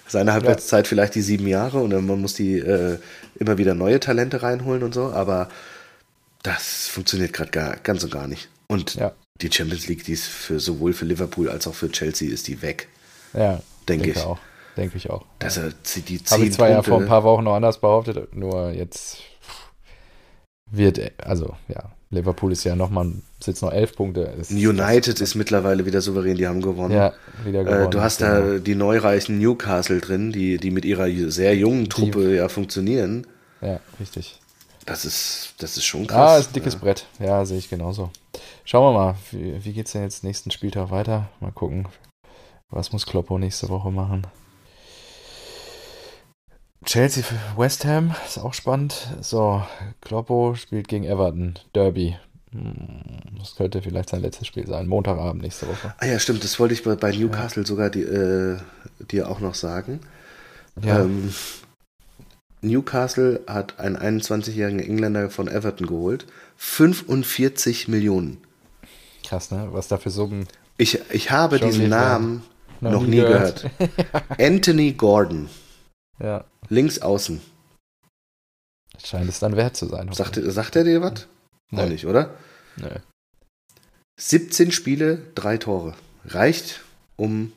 Seine 0.06 0.32
Halbwertszeit 0.32 0.86
ja. 0.86 0.88
vielleicht 0.88 1.14
die 1.14 1.22
sieben 1.22 1.46
Jahre 1.46 1.78
und 1.78 1.90
dann 1.90 2.06
man 2.06 2.20
muss 2.20 2.34
die 2.34 2.58
äh, 2.58 2.98
immer 3.36 3.56
wieder 3.56 3.74
neue 3.74 3.98
Talente 4.00 4.42
reinholen 4.42 4.82
und 4.82 4.92
so. 4.92 5.06
Aber 5.06 5.48
das 6.42 6.88
funktioniert 6.88 7.32
gerade 7.32 7.78
ganz 7.82 8.04
und 8.04 8.12
gar 8.12 8.26
nicht. 8.26 8.48
Und 8.66 8.94
ja. 8.94 9.12
die 9.40 9.50
Champions 9.50 9.86
League, 9.88 10.04
die 10.04 10.12
ist 10.12 10.26
für 10.26 10.60
sowohl 10.60 10.92
für 10.92 11.04
Liverpool 11.04 11.48
als 11.48 11.66
auch 11.66 11.74
für 11.74 11.90
Chelsea 11.90 12.30
ist 12.32 12.48
die 12.48 12.62
weg. 12.62 12.88
Ja, 13.32 13.62
denke 13.88 14.04
denk 14.04 14.16
ich. 14.16 14.22
Auch. 14.22 14.38
Denke 14.76 14.96
ich 14.96 15.10
auch. 15.10 15.24
Dass 15.38 15.56
er 15.56 15.70
die 15.96 16.18
Habe 16.30 16.44
ich 16.44 16.52
zwar 16.52 16.68
Punkte 16.68 16.68
ja 16.68 16.82
vor 16.82 17.00
ein 17.00 17.06
paar 17.06 17.24
Wochen 17.24 17.44
noch 17.44 17.54
anders 17.54 17.78
behauptet, 17.78 18.34
nur 18.34 18.70
jetzt 18.70 19.18
wird, 20.70 20.98
also 21.22 21.54
ja, 21.68 21.90
Liverpool 22.10 22.52
ist 22.52 22.64
ja 22.64 22.74
nochmal, 22.74 23.12
sitzt 23.40 23.62
noch 23.62 23.72
elf 23.72 23.94
Punkte. 23.94 24.22
Ist 24.40 24.50
United 24.50 25.20
ist 25.20 25.34
mittlerweile 25.34 25.84
wieder 25.84 26.00
souverän, 26.00 26.36
die 26.36 26.46
haben 26.46 26.62
gewonnen. 26.62 26.94
Ja, 26.94 27.12
wieder 27.44 27.64
gewonnen. 27.64 27.86
Äh, 27.86 27.90
du 27.90 28.00
hast 28.00 28.18
genau. 28.18 28.52
da 28.52 28.58
die 28.58 28.74
neureichen 28.74 29.38
Newcastle 29.38 30.00
drin, 30.00 30.32
die, 30.32 30.56
die 30.56 30.70
mit 30.70 30.84
ihrer 30.84 31.08
sehr 31.30 31.54
jungen 31.56 31.88
Truppe 31.88 32.28
die, 32.28 32.36
ja 32.36 32.48
funktionieren. 32.48 33.26
Ja, 33.60 33.80
richtig. 34.00 34.40
Das 34.86 35.04
ist, 35.04 35.54
das 35.58 35.76
ist 35.76 35.84
schon 35.84 36.06
krass. 36.06 36.30
Ah, 36.30 36.38
ist 36.38 36.50
ein 36.50 36.52
dickes 36.54 36.74
ja. 36.74 36.80
Brett. 36.80 37.06
Ja, 37.18 37.44
sehe 37.44 37.58
ich 37.58 37.70
genauso. 37.70 38.10
Schauen 38.64 38.94
wir 38.94 38.98
mal, 38.98 39.14
wie, 39.30 39.64
wie 39.64 39.72
geht 39.72 39.86
es 39.86 39.92
denn 39.92 40.02
jetzt 40.02 40.24
nächsten 40.24 40.50
Spieltag 40.50 40.90
weiter? 40.90 41.28
Mal 41.40 41.52
gucken. 41.52 41.86
Was 42.70 42.92
muss 42.92 43.06
Kloppo 43.06 43.38
nächste 43.38 43.68
Woche 43.68 43.90
machen? 43.90 44.26
Chelsea 46.84 47.24
West 47.56 47.84
Ham 47.84 48.14
ist 48.26 48.38
auch 48.38 48.54
spannend. 48.54 49.08
So, 49.20 49.62
Kloppo 50.00 50.54
spielt 50.54 50.88
gegen 50.88 51.04
Everton. 51.04 51.58
Derby. 51.74 52.16
Hm, 52.50 52.74
das 53.38 53.56
könnte 53.56 53.82
vielleicht 53.82 54.10
sein 54.10 54.20
letztes 54.20 54.46
Spiel 54.46 54.66
sein. 54.66 54.86
Montagabend 54.86 55.42
nächste 55.42 55.68
Woche. 55.68 55.94
Ah 55.98 56.06
ja, 56.06 56.18
stimmt. 56.18 56.44
Das 56.44 56.58
wollte 56.60 56.74
ich 56.74 56.82
bei, 56.82 56.96
bei 56.96 57.12
Newcastle 57.12 57.62
ja. 57.62 57.66
sogar 57.66 57.90
die, 57.90 58.02
äh, 58.02 58.58
dir 59.10 59.30
auch 59.30 59.40
noch 59.40 59.54
sagen. 59.54 60.00
Ja. 60.82 61.00
Ähm, 61.00 61.32
Newcastle 62.60 63.40
hat 63.46 63.80
einen 63.80 63.96
21-jährigen 63.96 64.80
Engländer 64.80 65.30
von 65.30 65.48
Everton 65.48 65.86
geholt. 65.86 66.26
45 66.56 67.88
Millionen. 67.88 68.38
Krass, 69.24 69.50
ne? 69.50 69.68
Was 69.72 69.88
da 69.88 69.98
für 69.98 70.10
Summen. 70.10 70.46
Ich, 70.78 70.98
ich 71.10 71.30
habe 71.30 71.58
diesen 71.58 71.88
Namen 71.88 72.42
noch, 72.80 72.92
noch 72.92 73.06
nie 73.06 73.16
gehört. 73.16 73.68
gehört. 73.78 74.40
Anthony 74.40 74.92
Gordon. 74.92 75.48
Ja. 76.22 76.44
Links 76.72 77.00
außen. 77.00 77.42
Scheint 79.04 79.28
es 79.28 79.40
dann 79.40 79.56
wert 79.56 79.76
zu 79.76 79.86
sein. 79.86 80.10
Sagt, 80.12 80.40
sagt 80.42 80.74
er 80.74 80.84
dir 80.84 81.02
was? 81.02 81.26
Auch 81.70 81.86
nicht, 81.86 82.06
oder? 82.06 82.34
Nee. 82.76 83.00
17 84.18 84.72
Spiele, 84.72 85.18
drei 85.34 85.58
Tore. 85.58 85.94
Reicht 86.24 86.80
um 87.16 87.52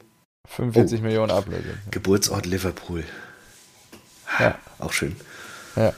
45 0.49 0.99
oh, 0.99 1.03
Millionen 1.03 1.31
Ablöse. 1.31 1.77
Geburtsort 1.91 2.45
Liverpool. 2.45 3.05
Ja. 4.39 4.59
Auch 4.79 4.91
schön. 4.91 5.15
Ja. 5.77 5.93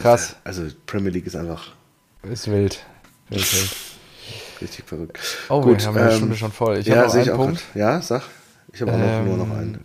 Krass. 0.00 0.36
Also 0.44 0.68
Premier 0.86 1.10
League 1.10 1.26
ist 1.26 1.34
einfach. 1.34 1.72
Ist 2.22 2.48
wild. 2.48 2.84
wild, 3.28 3.52
wild. 3.52 3.76
Richtig 4.60 4.86
verrückt. 4.86 5.18
Oh, 5.48 5.62
Gut, 5.62 5.80
wir 5.80 5.86
haben 5.86 5.96
ähm, 5.96 6.02
eine 6.02 6.16
Stunde 6.16 6.36
schon 6.36 6.52
voll. 6.52 6.78
Ich 6.78 6.86
ja, 6.86 6.96
habe 6.96 7.08
noch 7.08 7.14
einen 7.14 7.36
Punkt. 7.36 7.62
Grad. 7.72 7.76
Ja, 7.76 8.00
sag. 8.00 8.22
Ich 8.72 8.82
habe 8.82 8.92
auch 8.92 8.98
ähm, 8.98 9.24
nur 9.26 9.36
noch 9.38 9.50
einen 9.50 9.84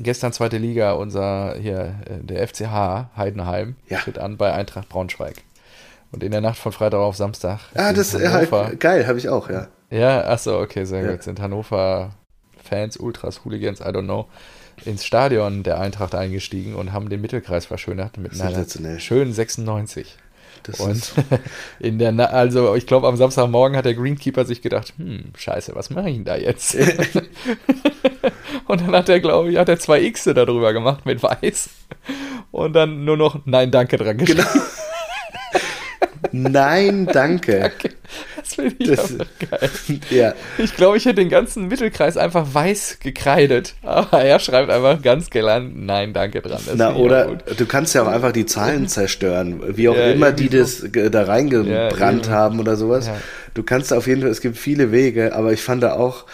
gestern 0.00 0.32
zweite 0.32 0.58
Liga, 0.58 0.92
unser 0.92 1.56
hier, 1.58 1.94
äh, 2.06 2.24
der 2.24 2.46
FCH 2.46 3.16
Heidenheim 3.16 3.76
ja. 3.88 3.98
tritt 3.98 4.18
an 4.18 4.36
bei 4.36 4.52
Eintracht 4.52 4.88
Braunschweig. 4.88 5.36
Und 6.12 6.24
in 6.24 6.32
der 6.32 6.40
Nacht 6.40 6.58
von 6.58 6.72
Freitag 6.72 6.98
auf 6.98 7.16
Samstag. 7.16 7.60
Ah, 7.74 7.92
das 7.92 8.14
ist 8.14 8.28
Hannover, 8.28 8.72
geil, 8.76 9.06
habe 9.06 9.18
ich 9.18 9.28
auch, 9.28 9.48
ja. 9.48 9.68
Ja, 9.90 10.24
achso, 10.24 10.60
okay, 10.60 10.84
sehr 10.84 11.02
ja. 11.02 11.12
gut. 11.12 11.22
Sind 11.22 11.40
Hannover 11.40 12.14
Fans, 12.62 12.96
Ultras, 12.96 13.44
Hooligans, 13.44 13.80
I 13.80 13.84
don't 13.84 14.04
know, 14.04 14.28
ins 14.84 15.04
Stadion 15.04 15.62
der 15.62 15.78
Eintracht 15.80 16.14
eingestiegen 16.14 16.74
und 16.74 16.92
haben 16.92 17.10
den 17.10 17.20
Mittelkreis 17.20 17.66
verschönert 17.66 18.16
mit 18.16 18.40
einer 18.40 18.98
schönen 18.98 19.32
96. 19.32 20.16
Das 20.62 20.80
und 20.80 21.12
in 21.80 21.98
der, 21.98 22.12
Na 22.12 22.26
also 22.26 22.74
ich 22.74 22.86
glaube, 22.86 23.06
am 23.08 23.16
Samstagmorgen 23.16 23.76
hat 23.76 23.84
der 23.84 23.94
Greenkeeper 23.94 24.44
sich 24.44 24.62
gedacht, 24.62 24.94
hm, 24.96 25.32
scheiße, 25.36 25.74
was 25.74 25.90
mache 25.90 26.10
ich 26.10 26.16
denn 26.16 26.24
da 26.24 26.36
jetzt? 26.36 26.74
und 28.66 28.80
dann 28.80 28.92
hat 28.92 29.08
er, 29.08 29.20
glaube 29.20 29.50
ich, 29.50 29.58
hat 29.58 29.68
er 29.68 29.78
zwei 29.78 30.02
X 30.02 30.24
darüber 30.24 30.72
gemacht 30.72 31.06
mit 31.06 31.22
Weiß 31.22 31.70
und 32.50 32.72
dann 32.74 33.04
nur 33.04 33.16
noch 33.16 33.40
Nein, 33.44 33.70
danke 33.70 33.96
dran 33.96 34.18
geschrieben. 34.18 34.46
Genau. 34.52 34.64
Nein, 36.32 37.06
danke. 37.06 37.60
danke. 37.60 37.90
Das 38.36 38.54
finde 38.54 38.74
ich 38.78 38.88
das, 38.88 39.14
geil. 39.18 39.70
Ja. 40.10 40.34
Ich 40.58 40.74
glaube, 40.76 40.96
ich 40.96 41.04
hätte 41.04 41.16
den 41.16 41.28
ganzen 41.28 41.68
Mittelkreis 41.68 42.16
einfach 42.16 42.46
weiß 42.52 42.98
gekreidet. 43.00 43.74
Aber 43.82 44.22
er 44.22 44.38
schreibt 44.38 44.70
einfach 44.70 45.00
ganz 45.02 45.30
galant 45.30 45.72
Nein, 45.76 46.12
danke 46.12 46.42
dran. 46.42 46.60
Das 46.66 46.74
Na, 46.76 46.94
oder 46.94 47.36
du 47.36 47.66
kannst 47.66 47.94
ja 47.94 48.02
auch 48.02 48.08
einfach 48.08 48.32
die 48.32 48.46
Zahlen 48.46 48.88
zerstören. 48.88 49.76
Wie 49.76 49.88
auch 49.88 49.96
ja, 49.96 50.10
immer 50.10 50.32
die 50.32 50.48
das 50.48 50.84
da 50.90 51.22
reingebrannt 51.22 52.26
ja, 52.26 52.32
haben 52.32 52.60
oder 52.60 52.76
sowas. 52.76 53.10
Du 53.54 53.62
kannst 53.62 53.92
auf 53.92 54.06
jeden 54.06 54.22
Fall, 54.22 54.30
es 54.30 54.40
gibt 54.40 54.56
viele 54.56 54.92
Wege, 54.92 55.34
aber 55.34 55.52
ich 55.52 55.62
fand 55.62 55.82
da 55.82 55.94
auch 55.94 56.26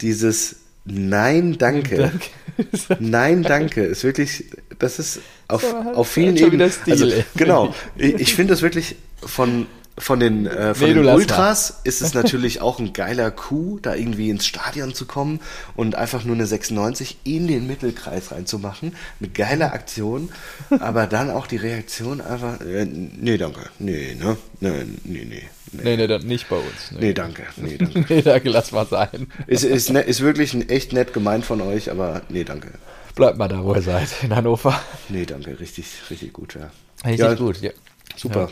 dieses 0.00 0.61
Nein, 0.84 1.56
danke. 1.58 1.96
danke. 1.96 2.96
Nein, 2.98 3.42
danke. 3.42 3.82
Ist 3.82 4.04
wirklich, 4.04 4.46
das 4.78 4.98
ist 4.98 5.20
auf, 5.48 5.62
so, 5.62 5.76
auf 5.76 6.08
vielen 6.08 6.36
Ebenen. 6.36 6.72
Also, 6.88 7.06
genau. 7.36 7.74
Ich, 7.96 8.14
ich 8.14 8.34
finde 8.34 8.52
das 8.52 8.62
wirklich 8.62 8.96
von 9.24 9.66
von 9.98 10.20
den, 10.20 10.46
äh, 10.46 10.74
von 10.74 10.88
nee, 10.88 10.94
den 10.94 11.06
Ultras 11.06 11.80
ist 11.84 12.00
es 12.00 12.14
natürlich 12.14 12.62
auch 12.62 12.78
ein 12.78 12.94
geiler 12.94 13.30
Coup, 13.30 13.78
da 13.82 13.94
irgendwie 13.94 14.30
ins 14.30 14.46
Stadion 14.46 14.94
zu 14.94 15.04
kommen 15.04 15.40
und 15.76 15.96
einfach 15.96 16.24
nur 16.24 16.34
eine 16.34 16.46
96 16.46 17.18
in 17.24 17.46
den 17.46 17.66
Mittelkreis 17.66 18.32
reinzumachen. 18.32 18.96
Eine 19.20 19.28
geile 19.28 19.72
Aktion, 19.72 20.30
aber 20.70 21.06
dann 21.06 21.30
auch 21.30 21.46
die 21.46 21.58
Reaktion 21.58 22.22
einfach, 22.22 22.60
äh, 22.62 22.86
nee, 22.86 23.36
danke, 23.36 23.68
nee, 23.78 24.16
ne, 24.18 24.38
nee, 24.60 24.86
nee, 25.04 25.26
nee. 25.28 25.42
Nee, 25.72 25.96
nee, 25.96 26.06
nee 26.06 26.18
nicht 26.18 26.48
bei 26.48 26.56
uns. 26.56 26.92
Nee, 26.92 26.98
nee 27.00 27.14
danke. 27.14 27.44
Nee, 27.56 27.76
danke. 27.78 28.04
nee, 28.14 28.22
danke, 28.22 28.50
lass 28.50 28.72
mal 28.72 28.86
sein. 28.86 29.28
Ist, 29.46 29.64
ist, 29.64 29.90
ne, 29.90 30.00
ist 30.00 30.20
wirklich 30.20 30.54
ein, 30.54 30.68
echt 30.68 30.92
nett 30.92 31.12
gemeint 31.12 31.44
von 31.44 31.60
euch, 31.60 31.90
aber 31.90 32.22
nee, 32.28 32.44
danke. 32.44 32.72
Bleibt 33.14 33.38
mal 33.38 33.48
da, 33.48 33.62
wo 33.64 33.74
ihr 33.74 33.82
seid, 33.82 34.08
in 34.22 34.34
Hannover. 34.34 34.80
Nee, 35.08 35.26
danke, 35.26 35.58
richtig, 35.58 35.86
richtig 36.10 36.32
gut, 36.32 36.54
ja. 36.54 36.70
Richtig 37.04 37.20
ja, 37.20 37.34
gut, 37.34 37.60
ja. 37.60 37.70
Super. 38.16 38.50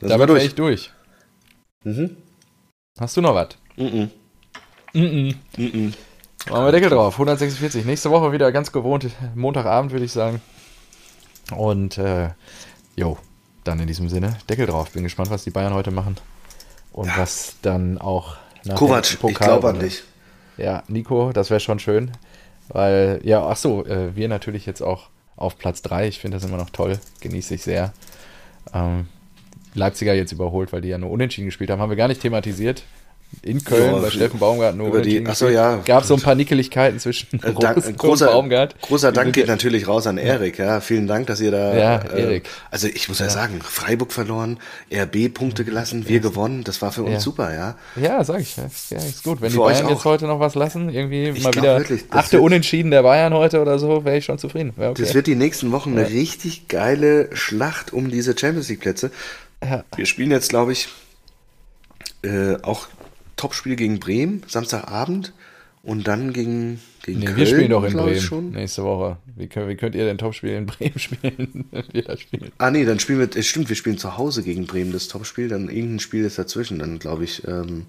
Ja. 0.00 0.08
Damit 0.08 0.28
wäre 0.28 0.44
ich 0.44 0.54
durch. 0.54 0.90
Mhm. 1.84 2.16
Hast 2.98 3.16
du 3.16 3.20
noch 3.20 3.34
was? 3.34 3.48
Mhm. 3.76 4.10
Mhm. 4.92 5.34
Mhm. 5.56 5.94
Machen 6.50 6.64
wir 6.64 6.72
Deckel 6.72 6.90
drauf. 6.90 7.14
146. 7.14 7.84
Nächste 7.84 8.10
Woche 8.10 8.32
wieder 8.32 8.50
ganz 8.52 8.72
gewohnt. 8.72 9.06
Montagabend 9.34 9.92
würde 9.92 10.04
ich 10.04 10.12
sagen. 10.12 10.40
Und, 11.54 11.98
äh, 11.98 12.30
jo, 12.96 13.18
dann 13.64 13.78
in 13.80 13.86
diesem 13.86 14.08
Sinne 14.08 14.36
Deckel 14.48 14.66
drauf. 14.66 14.90
Bin 14.90 15.04
gespannt, 15.04 15.30
was 15.30 15.44
die 15.44 15.50
Bayern 15.50 15.74
heute 15.74 15.90
machen. 15.90 16.16
Und 16.92 17.08
ja. 17.08 17.18
was 17.18 17.56
dann 17.62 17.98
auch 17.98 18.36
nach 18.64 18.76
Kovac, 18.76 19.18
ich 19.28 19.34
glaube 19.34 19.68
an 19.68 19.80
dich. 19.80 20.02
Ja, 20.56 20.82
Nico, 20.88 21.32
das 21.32 21.50
wäre 21.50 21.60
schon 21.60 21.78
schön. 21.78 22.12
Weil, 22.68 23.20
ja, 23.24 23.44
ach 23.46 23.56
so, 23.56 23.84
äh, 23.84 24.14
wir 24.14 24.28
natürlich 24.28 24.66
jetzt 24.66 24.82
auch 24.82 25.08
auf 25.36 25.58
Platz 25.58 25.82
3. 25.82 26.08
Ich 26.08 26.20
finde 26.20 26.36
das 26.36 26.44
immer 26.44 26.58
noch 26.58 26.70
toll. 26.70 26.98
Genieße 27.20 27.54
ich 27.54 27.62
sehr. 27.62 27.92
Ähm, 28.72 29.08
Leipziger 29.74 30.14
jetzt 30.14 30.32
überholt, 30.32 30.72
weil 30.72 30.82
die 30.82 30.88
ja 30.88 30.98
nur 30.98 31.10
unentschieden 31.10 31.46
gespielt 31.46 31.70
haben. 31.70 31.80
Haben 31.80 31.90
wir 31.90 31.96
gar 31.96 32.08
nicht 32.08 32.20
thematisiert. 32.20 32.84
In 33.40 33.64
Köln, 33.64 33.94
ja, 33.94 33.98
bei 33.98 34.10
Steffen 34.10 34.38
Baumgart 34.38 34.76
nur 34.76 34.88
über 34.88 35.00
die, 35.00 35.26
achso, 35.26 35.48
ja. 35.48 35.76
Gab 35.84 36.04
so 36.04 36.14
ein 36.14 36.20
paar 36.20 36.34
Nickeligkeiten 36.34 37.00
zwischen 37.00 37.42
äh, 37.42 37.52
Dank, 37.54 37.98
großer, 37.98 38.28
und 38.28 38.34
Baumgart. 38.34 38.80
Großer 38.82 39.10
Dank 39.10 39.32
geht 39.32 39.48
natürlich 39.48 39.88
raus 39.88 40.06
an 40.06 40.18
Erik. 40.18 40.58
Ja, 40.58 40.80
vielen 40.80 41.06
Dank, 41.06 41.26
dass 41.26 41.40
ihr 41.40 41.50
da. 41.50 41.74
Ja, 41.74 41.96
äh, 41.96 42.22
Erik. 42.22 42.48
Also 42.70 42.86
ich 42.88 43.08
muss 43.08 43.18
ja, 43.18 43.30
sagen, 43.30 43.60
Freiburg 43.62 44.12
verloren, 44.12 44.58
RB 44.92 45.32
Punkte 45.32 45.64
gelassen, 45.64 46.08
wir 46.08 46.20
gewonnen. 46.20 46.62
Das 46.62 46.82
war 46.82 46.92
für 46.92 47.02
uns 47.02 47.22
super, 47.24 47.52
ja. 47.54 47.76
Ja, 47.96 48.22
sag 48.22 48.40
ich. 48.40 48.56
Ja, 48.56 48.98
ist 48.98 49.24
gut. 49.24 49.40
Wenn 49.40 49.50
für 49.50 49.56
die 49.56 49.62
Bayern 49.64 49.88
jetzt 49.88 50.04
heute 50.04 50.26
noch 50.26 50.38
was 50.38 50.54
lassen, 50.54 50.90
irgendwie 50.90 51.30
ich 51.30 51.42
mal 51.42 51.54
wieder 51.54 51.78
wirklich, 51.78 52.04
achte 52.10 52.32
wird, 52.32 52.42
Unentschieden 52.42 52.90
der 52.90 53.02
Bayern 53.02 53.32
heute 53.34 53.60
oder 53.60 53.78
so, 53.78 54.04
wäre 54.04 54.18
ich 54.18 54.24
schon 54.24 54.38
zufrieden. 54.38 54.72
Okay. 54.76 54.94
Das 55.02 55.14
wird 55.14 55.26
die 55.26 55.36
nächsten 55.36 55.72
Wochen 55.72 55.98
eine 55.98 56.08
richtig 56.08 56.68
geile 56.68 57.34
Schlacht 57.34 57.92
um 57.92 58.10
diese 58.10 58.36
Champions 58.38 58.68
League 58.68 58.80
Plätze. 58.80 59.10
Wir 59.96 60.06
spielen 60.06 60.30
jetzt, 60.30 60.50
glaube 60.50 60.72
ich, 60.72 60.88
äh, 62.22 62.56
auch 62.62 62.88
Topspiel 63.42 63.74
gegen 63.74 63.98
Bremen, 63.98 64.44
Samstagabend. 64.46 65.32
Und 65.82 66.06
dann 66.06 66.32
gegen, 66.32 66.80
gegen 67.02 67.18
nee, 67.18 67.24
Köln, 67.26 67.36
wir 67.38 67.46
spielen 67.46 67.70
doch 67.70 67.82
in 67.82 67.94
Bremen 67.94 68.20
schon. 68.20 68.50
nächste 68.52 68.84
Woche. 68.84 69.16
Wie, 69.34 69.48
könnt, 69.48 69.68
wie 69.68 69.74
könnt 69.74 69.96
ihr 69.96 70.04
denn 70.04 70.16
Topspiel 70.16 70.52
in 70.52 70.66
Bremen 70.66 70.96
spielen, 71.00 71.64
wir 71.90 72.16
spielen? 72.16 72.52
Ah 72.58 72.70
nee, 72.70 72.84
dann 72.84 73.00
spielen 73.00 73.18
wir, 73.18 73.28
es 73.34 73.48
stimmt, 73.48 73.68
wir 73.68 73.74
spielen 73.74 73.98
zu 73.98 74.16
Hause 74.16 74.44
gegen 74.44 74.68
Bremen 74.68 74.92
das 74.92 75.08
Topspiel, 75.08 75.48
dann 75.48 75.68
irgendein 75.68 75.98
Spiel 75.98 76.24
ist 76.24 76.38
dazwischen, 76.38 76.78
dann 76.78 77.00
glaube 77.00 77.24
ich, 77.24 77.44
ähm, 77.48 77.86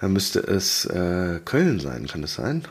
dann 0.00 0.14
müsste 0.14 0.40
es 0.40 0.86
äh, 0.86 1.40
Köln 1.44 1.78
sein, 1.78 2.06
kann 2.06 2.22
das 2.22 2.32
sein? 2.32 2.64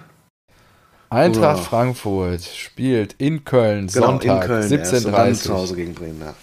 Eintracht 1.11 1.57
Oder? 1.57 1.63
Frankfurt 1.63 2.41
spielt 2.41 3.13
in 3.19 3.43
Köln 3.43 3.85
genau, 3.85 4.07
Sonntag 4.07 4.49
17.30 4.49 5.33
zu 5.33 5.53
Hause 5.53 5.75
gegen 5.75 5.93
Bremen, 5.93 6.21
ja. 6.21 6.33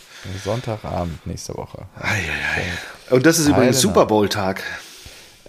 Sonntagabend 0.45 1.27
nächste 1.27 1.57
Woche. 1.57 1.87
Ei, 1.99 2.19
ei, 2.19 2.21
ei. 2.21 3.15
Und 3.15 3.27
das 3.27 3.41
ist 3.41 3.49
übrigens 3.49 3.81
Super 3.81 4.07
Bowl-Tag. 4.07 4.63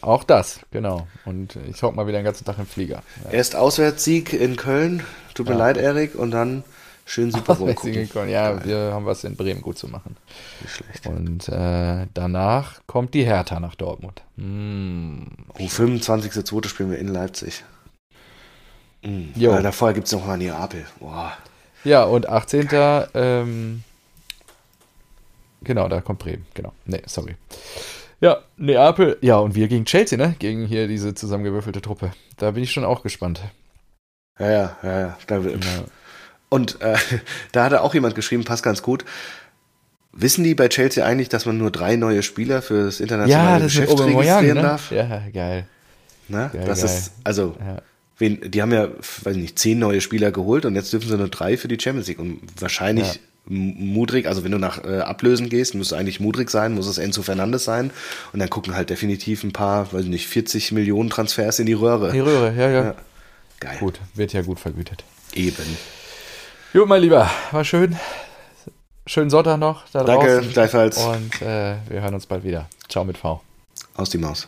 Auch 0.01 0.23
das, 0.23 0.59
genau. 0.71 1.07
Und 1.25 1.57
ich 1.69 1.81
hocke 1.81 1.95
mal 1.95 2.07
wieder 2.07 2.19
den 2.19 2.25
ganzen 2.25 2.45
Tag 2.45 2.57
im 2.59 2.65
Flieger. 2.65 3.03
Ja. 3.25 3.31
Erst 3.31 3.55
Auswärtssieg 3.55 4.33
in 4.33 4.55
Köln, 4.55 5.03
tut 5.33 5.47
mir 5.47 5.53
ja. 5.53 5.59
leid, 5.59 5.77
Erik, 5.77 6.15
und 6.15 6.31
dann 6.31 6.63
schön 7.05 7.31
Super 7.31 7.55
Bowl 7.55 7.73
gucken. 7.73 8.09
Ja, 8.29 8.51
Geil. 8.51 8.61
wir 8.65 8.77
haben 8.93 9.05
was 9.05 9.23
in 9.23 9.35
Bremen 9.35 9.61
gut 9.61 9.77
zu 9.77 9.87
machen. 9.87 10.17
Nicht 10.61 10.75
schlecht. 10.75 11.07
Und 11.07 11.49
äh, 11.49 12.07
danach 12.13 12.81
kommt 12.85 13.13
die 13.13 13.23
Hertha 13.23 13.59
nach 13.59 13.75
Dortmund. 13.75 14.21
Mm. 14.35 15.23
Oh, 15.57 15.63
25.02. 15.63 16.67
spielen 16.67 16.91
wir 16.91 16.99
in 16.99 17.07
Leipzig. 17.07 17.63
Mhm. 19.03 19.31
Weil 19.35 19.63
davor 19.63 19.93
gibt 19.93 20.07
es 20.07 20.13
noch 20.13 20.25
mal 20.25 20.37
Neapel. 20.37 20.85
Boah. 20.99 21.33
Ja, 21.83 22.03
und 22.03 22.27
18. 22.27 22.69
Ähm, 23.13 23.83
genau, 25.63 25.87
da 25.87 26.01
kommt 26.01 26.19
Bremen. 26.19 26.45
Genau. 26.53 26.73
Nee, 26.85 27.01
sorry. 27.05 27.35
Ja, 28.19 28.39
Neapel. 28.57 29.17
Ja, 29.21 29.37
und 29.37 29.55
wir 29.55 29.67
gegen 29.67 29.85
Chelsea, 29.85 30.17
ne? 30.17 30.35
Gegen 30.39 30.65
hier 30.65 30.87
diese 30.87 31.13
zusammengewürfelte 31.13 31.81
Truppe. 31.81 32.11
Da 32.37 32.51
bin 32.51 32.63
ich 32.63 32.71
schon 32.71 32.83
auch 32.83 33.03
gespannt. 33.03 33.41
Ja, 34.39 34.49
ja, 34.49 34.77
ja, 34.83 34.99
ja. 34.99 35.17
Da, 35.27 35.37
ja. 35.37 35.57
Und 36.49 36.81
äh, 36.81 36.95
da 37.51 37.65
hat 37.65 37.73
auch 37.73 37.93
jemand 37.93 38.15
geschrieben, 38.15 38.43
passt 38.43 38.63
ganz 38.63 38.81
gut. 38.81 39.05
Wissen 40.13 40.43
die 40.43 40.55
bei 40.55 40.67
Chelsea 40.67 41.05
eigentlich, 41.05 41.29
dass 41.29 41.45
man 41.45 41.57
nur 41.57 41.69
drei 41.69 41.95
neue 41.95 42.23
Spieler 42.23 42.61
für 42.61 42.85
das 42.85 42.99
internationale 42.99 43.49
ja, 43.49 43.59
das 43.59 43.73
Geschäft 43.73 43.99
registrieren 43.99 44.57
ne? 44.57 44.61
darf? 44.63 44.91
Ja, 44.91 45.21
geil. 45.31 45.67
Na, 46.27 46.47
geil, 46.47 46.63
das 46.65 46.81
geil. 46.81 46.89
ist, 46.89 47.11
also, 47.23 47.55
ja. 47.59 47.81
wen, 48.17 48.49
die 48.49 48.61
haben 48.61 48.71
ja, 48.71 48.87
weiß 49.23 49.35
nicht, 49.35 49.59
zehn 49.59 49.77
neue 49.77 50.01
Spieler 50.01 50.31
geholt 50.31 50.65
und 50.65 50.75
jetzt 50.75 50.91
dürfen 50.91 51.07
sie 51.07 51.17
nur 51.17 51.29
drei 51.29 51.55
für 51.55 51.67
die 51.67 51.77
Champions 51.79 52.07
League. 52.07 52.19
Und 52.19 52.41
wahrscheinlich. 52.59 53.19
Mudrik, 53.47 54.27
also 54.27 54.43
wenn 54.43 54.51
du 54.51 54.57
nach 54.57 54.83
äh, 54.83 54.99
Ablösen 54.99 55.49
gehst, 55.49 55.75
muss 55.75 55.93
eigentlich 55.93 56.19
Mudrik 56.19 56.49
sein, 56.49 56.73
muss 56.73 56.87
es 56.87 56.97
Enzo 56.97 57.21
Fernandes 57.21 57.63
sein. 57.63 57.91
Und 58.33 58.39
dann 58.39 58.49
gucken 58.49 58.75
halt 58.75 58.89
definitiv 58.89 59.43
ein 59.43 59.53
paar, 59.53 59.91
weiß 59.93 60.05
nicht, 60.05 60.27
40 60.27 60.71
Millionen 60.71 61.09
Transfers 61.09 61.59
in 61.59 61.65
die 61.65 61.73
Röhre. 61.73 62.11
Die 62.11 62.19
Röhre, 62.19 62.53
ja, 62.55 62.69
ja. 62.69 62.83
ja. 62.83 62.95
Geil. 63.59 63.77
Gut, 63.79 63.99
wird 64.13 64.33
ja 64.33 64.41
gut 64.41 64.59
vergütet. 64.59 65.03
Eben. 65.33 65.77
Gut, 66.73 66.87
mein 66.87 67.01
Lieber, 67.01 67.29
war 67.51 67.63
schön. 67.63 67.95
Schönen 69.05 69.29
Sonntag 69.29 69.57
noch. 69.57 69.85
Da 69.93 70.03
Danke, 70.03 70.41
gleichfalls. 70.51 70.97
Und 70.97 71.41
äh, 71.41 71.75
wir 71.87 72.01
hören 72.01 72.13
uns 72.13 72.25
bald 72.25 72.43
wieder. 72.43 72.67
Ciao 72.89 73.05
mit 73.05 73.17
V. 73.17 73.41
Aus 73.95 74.09
die 74.09 74.17
Maus. 74.17 74.47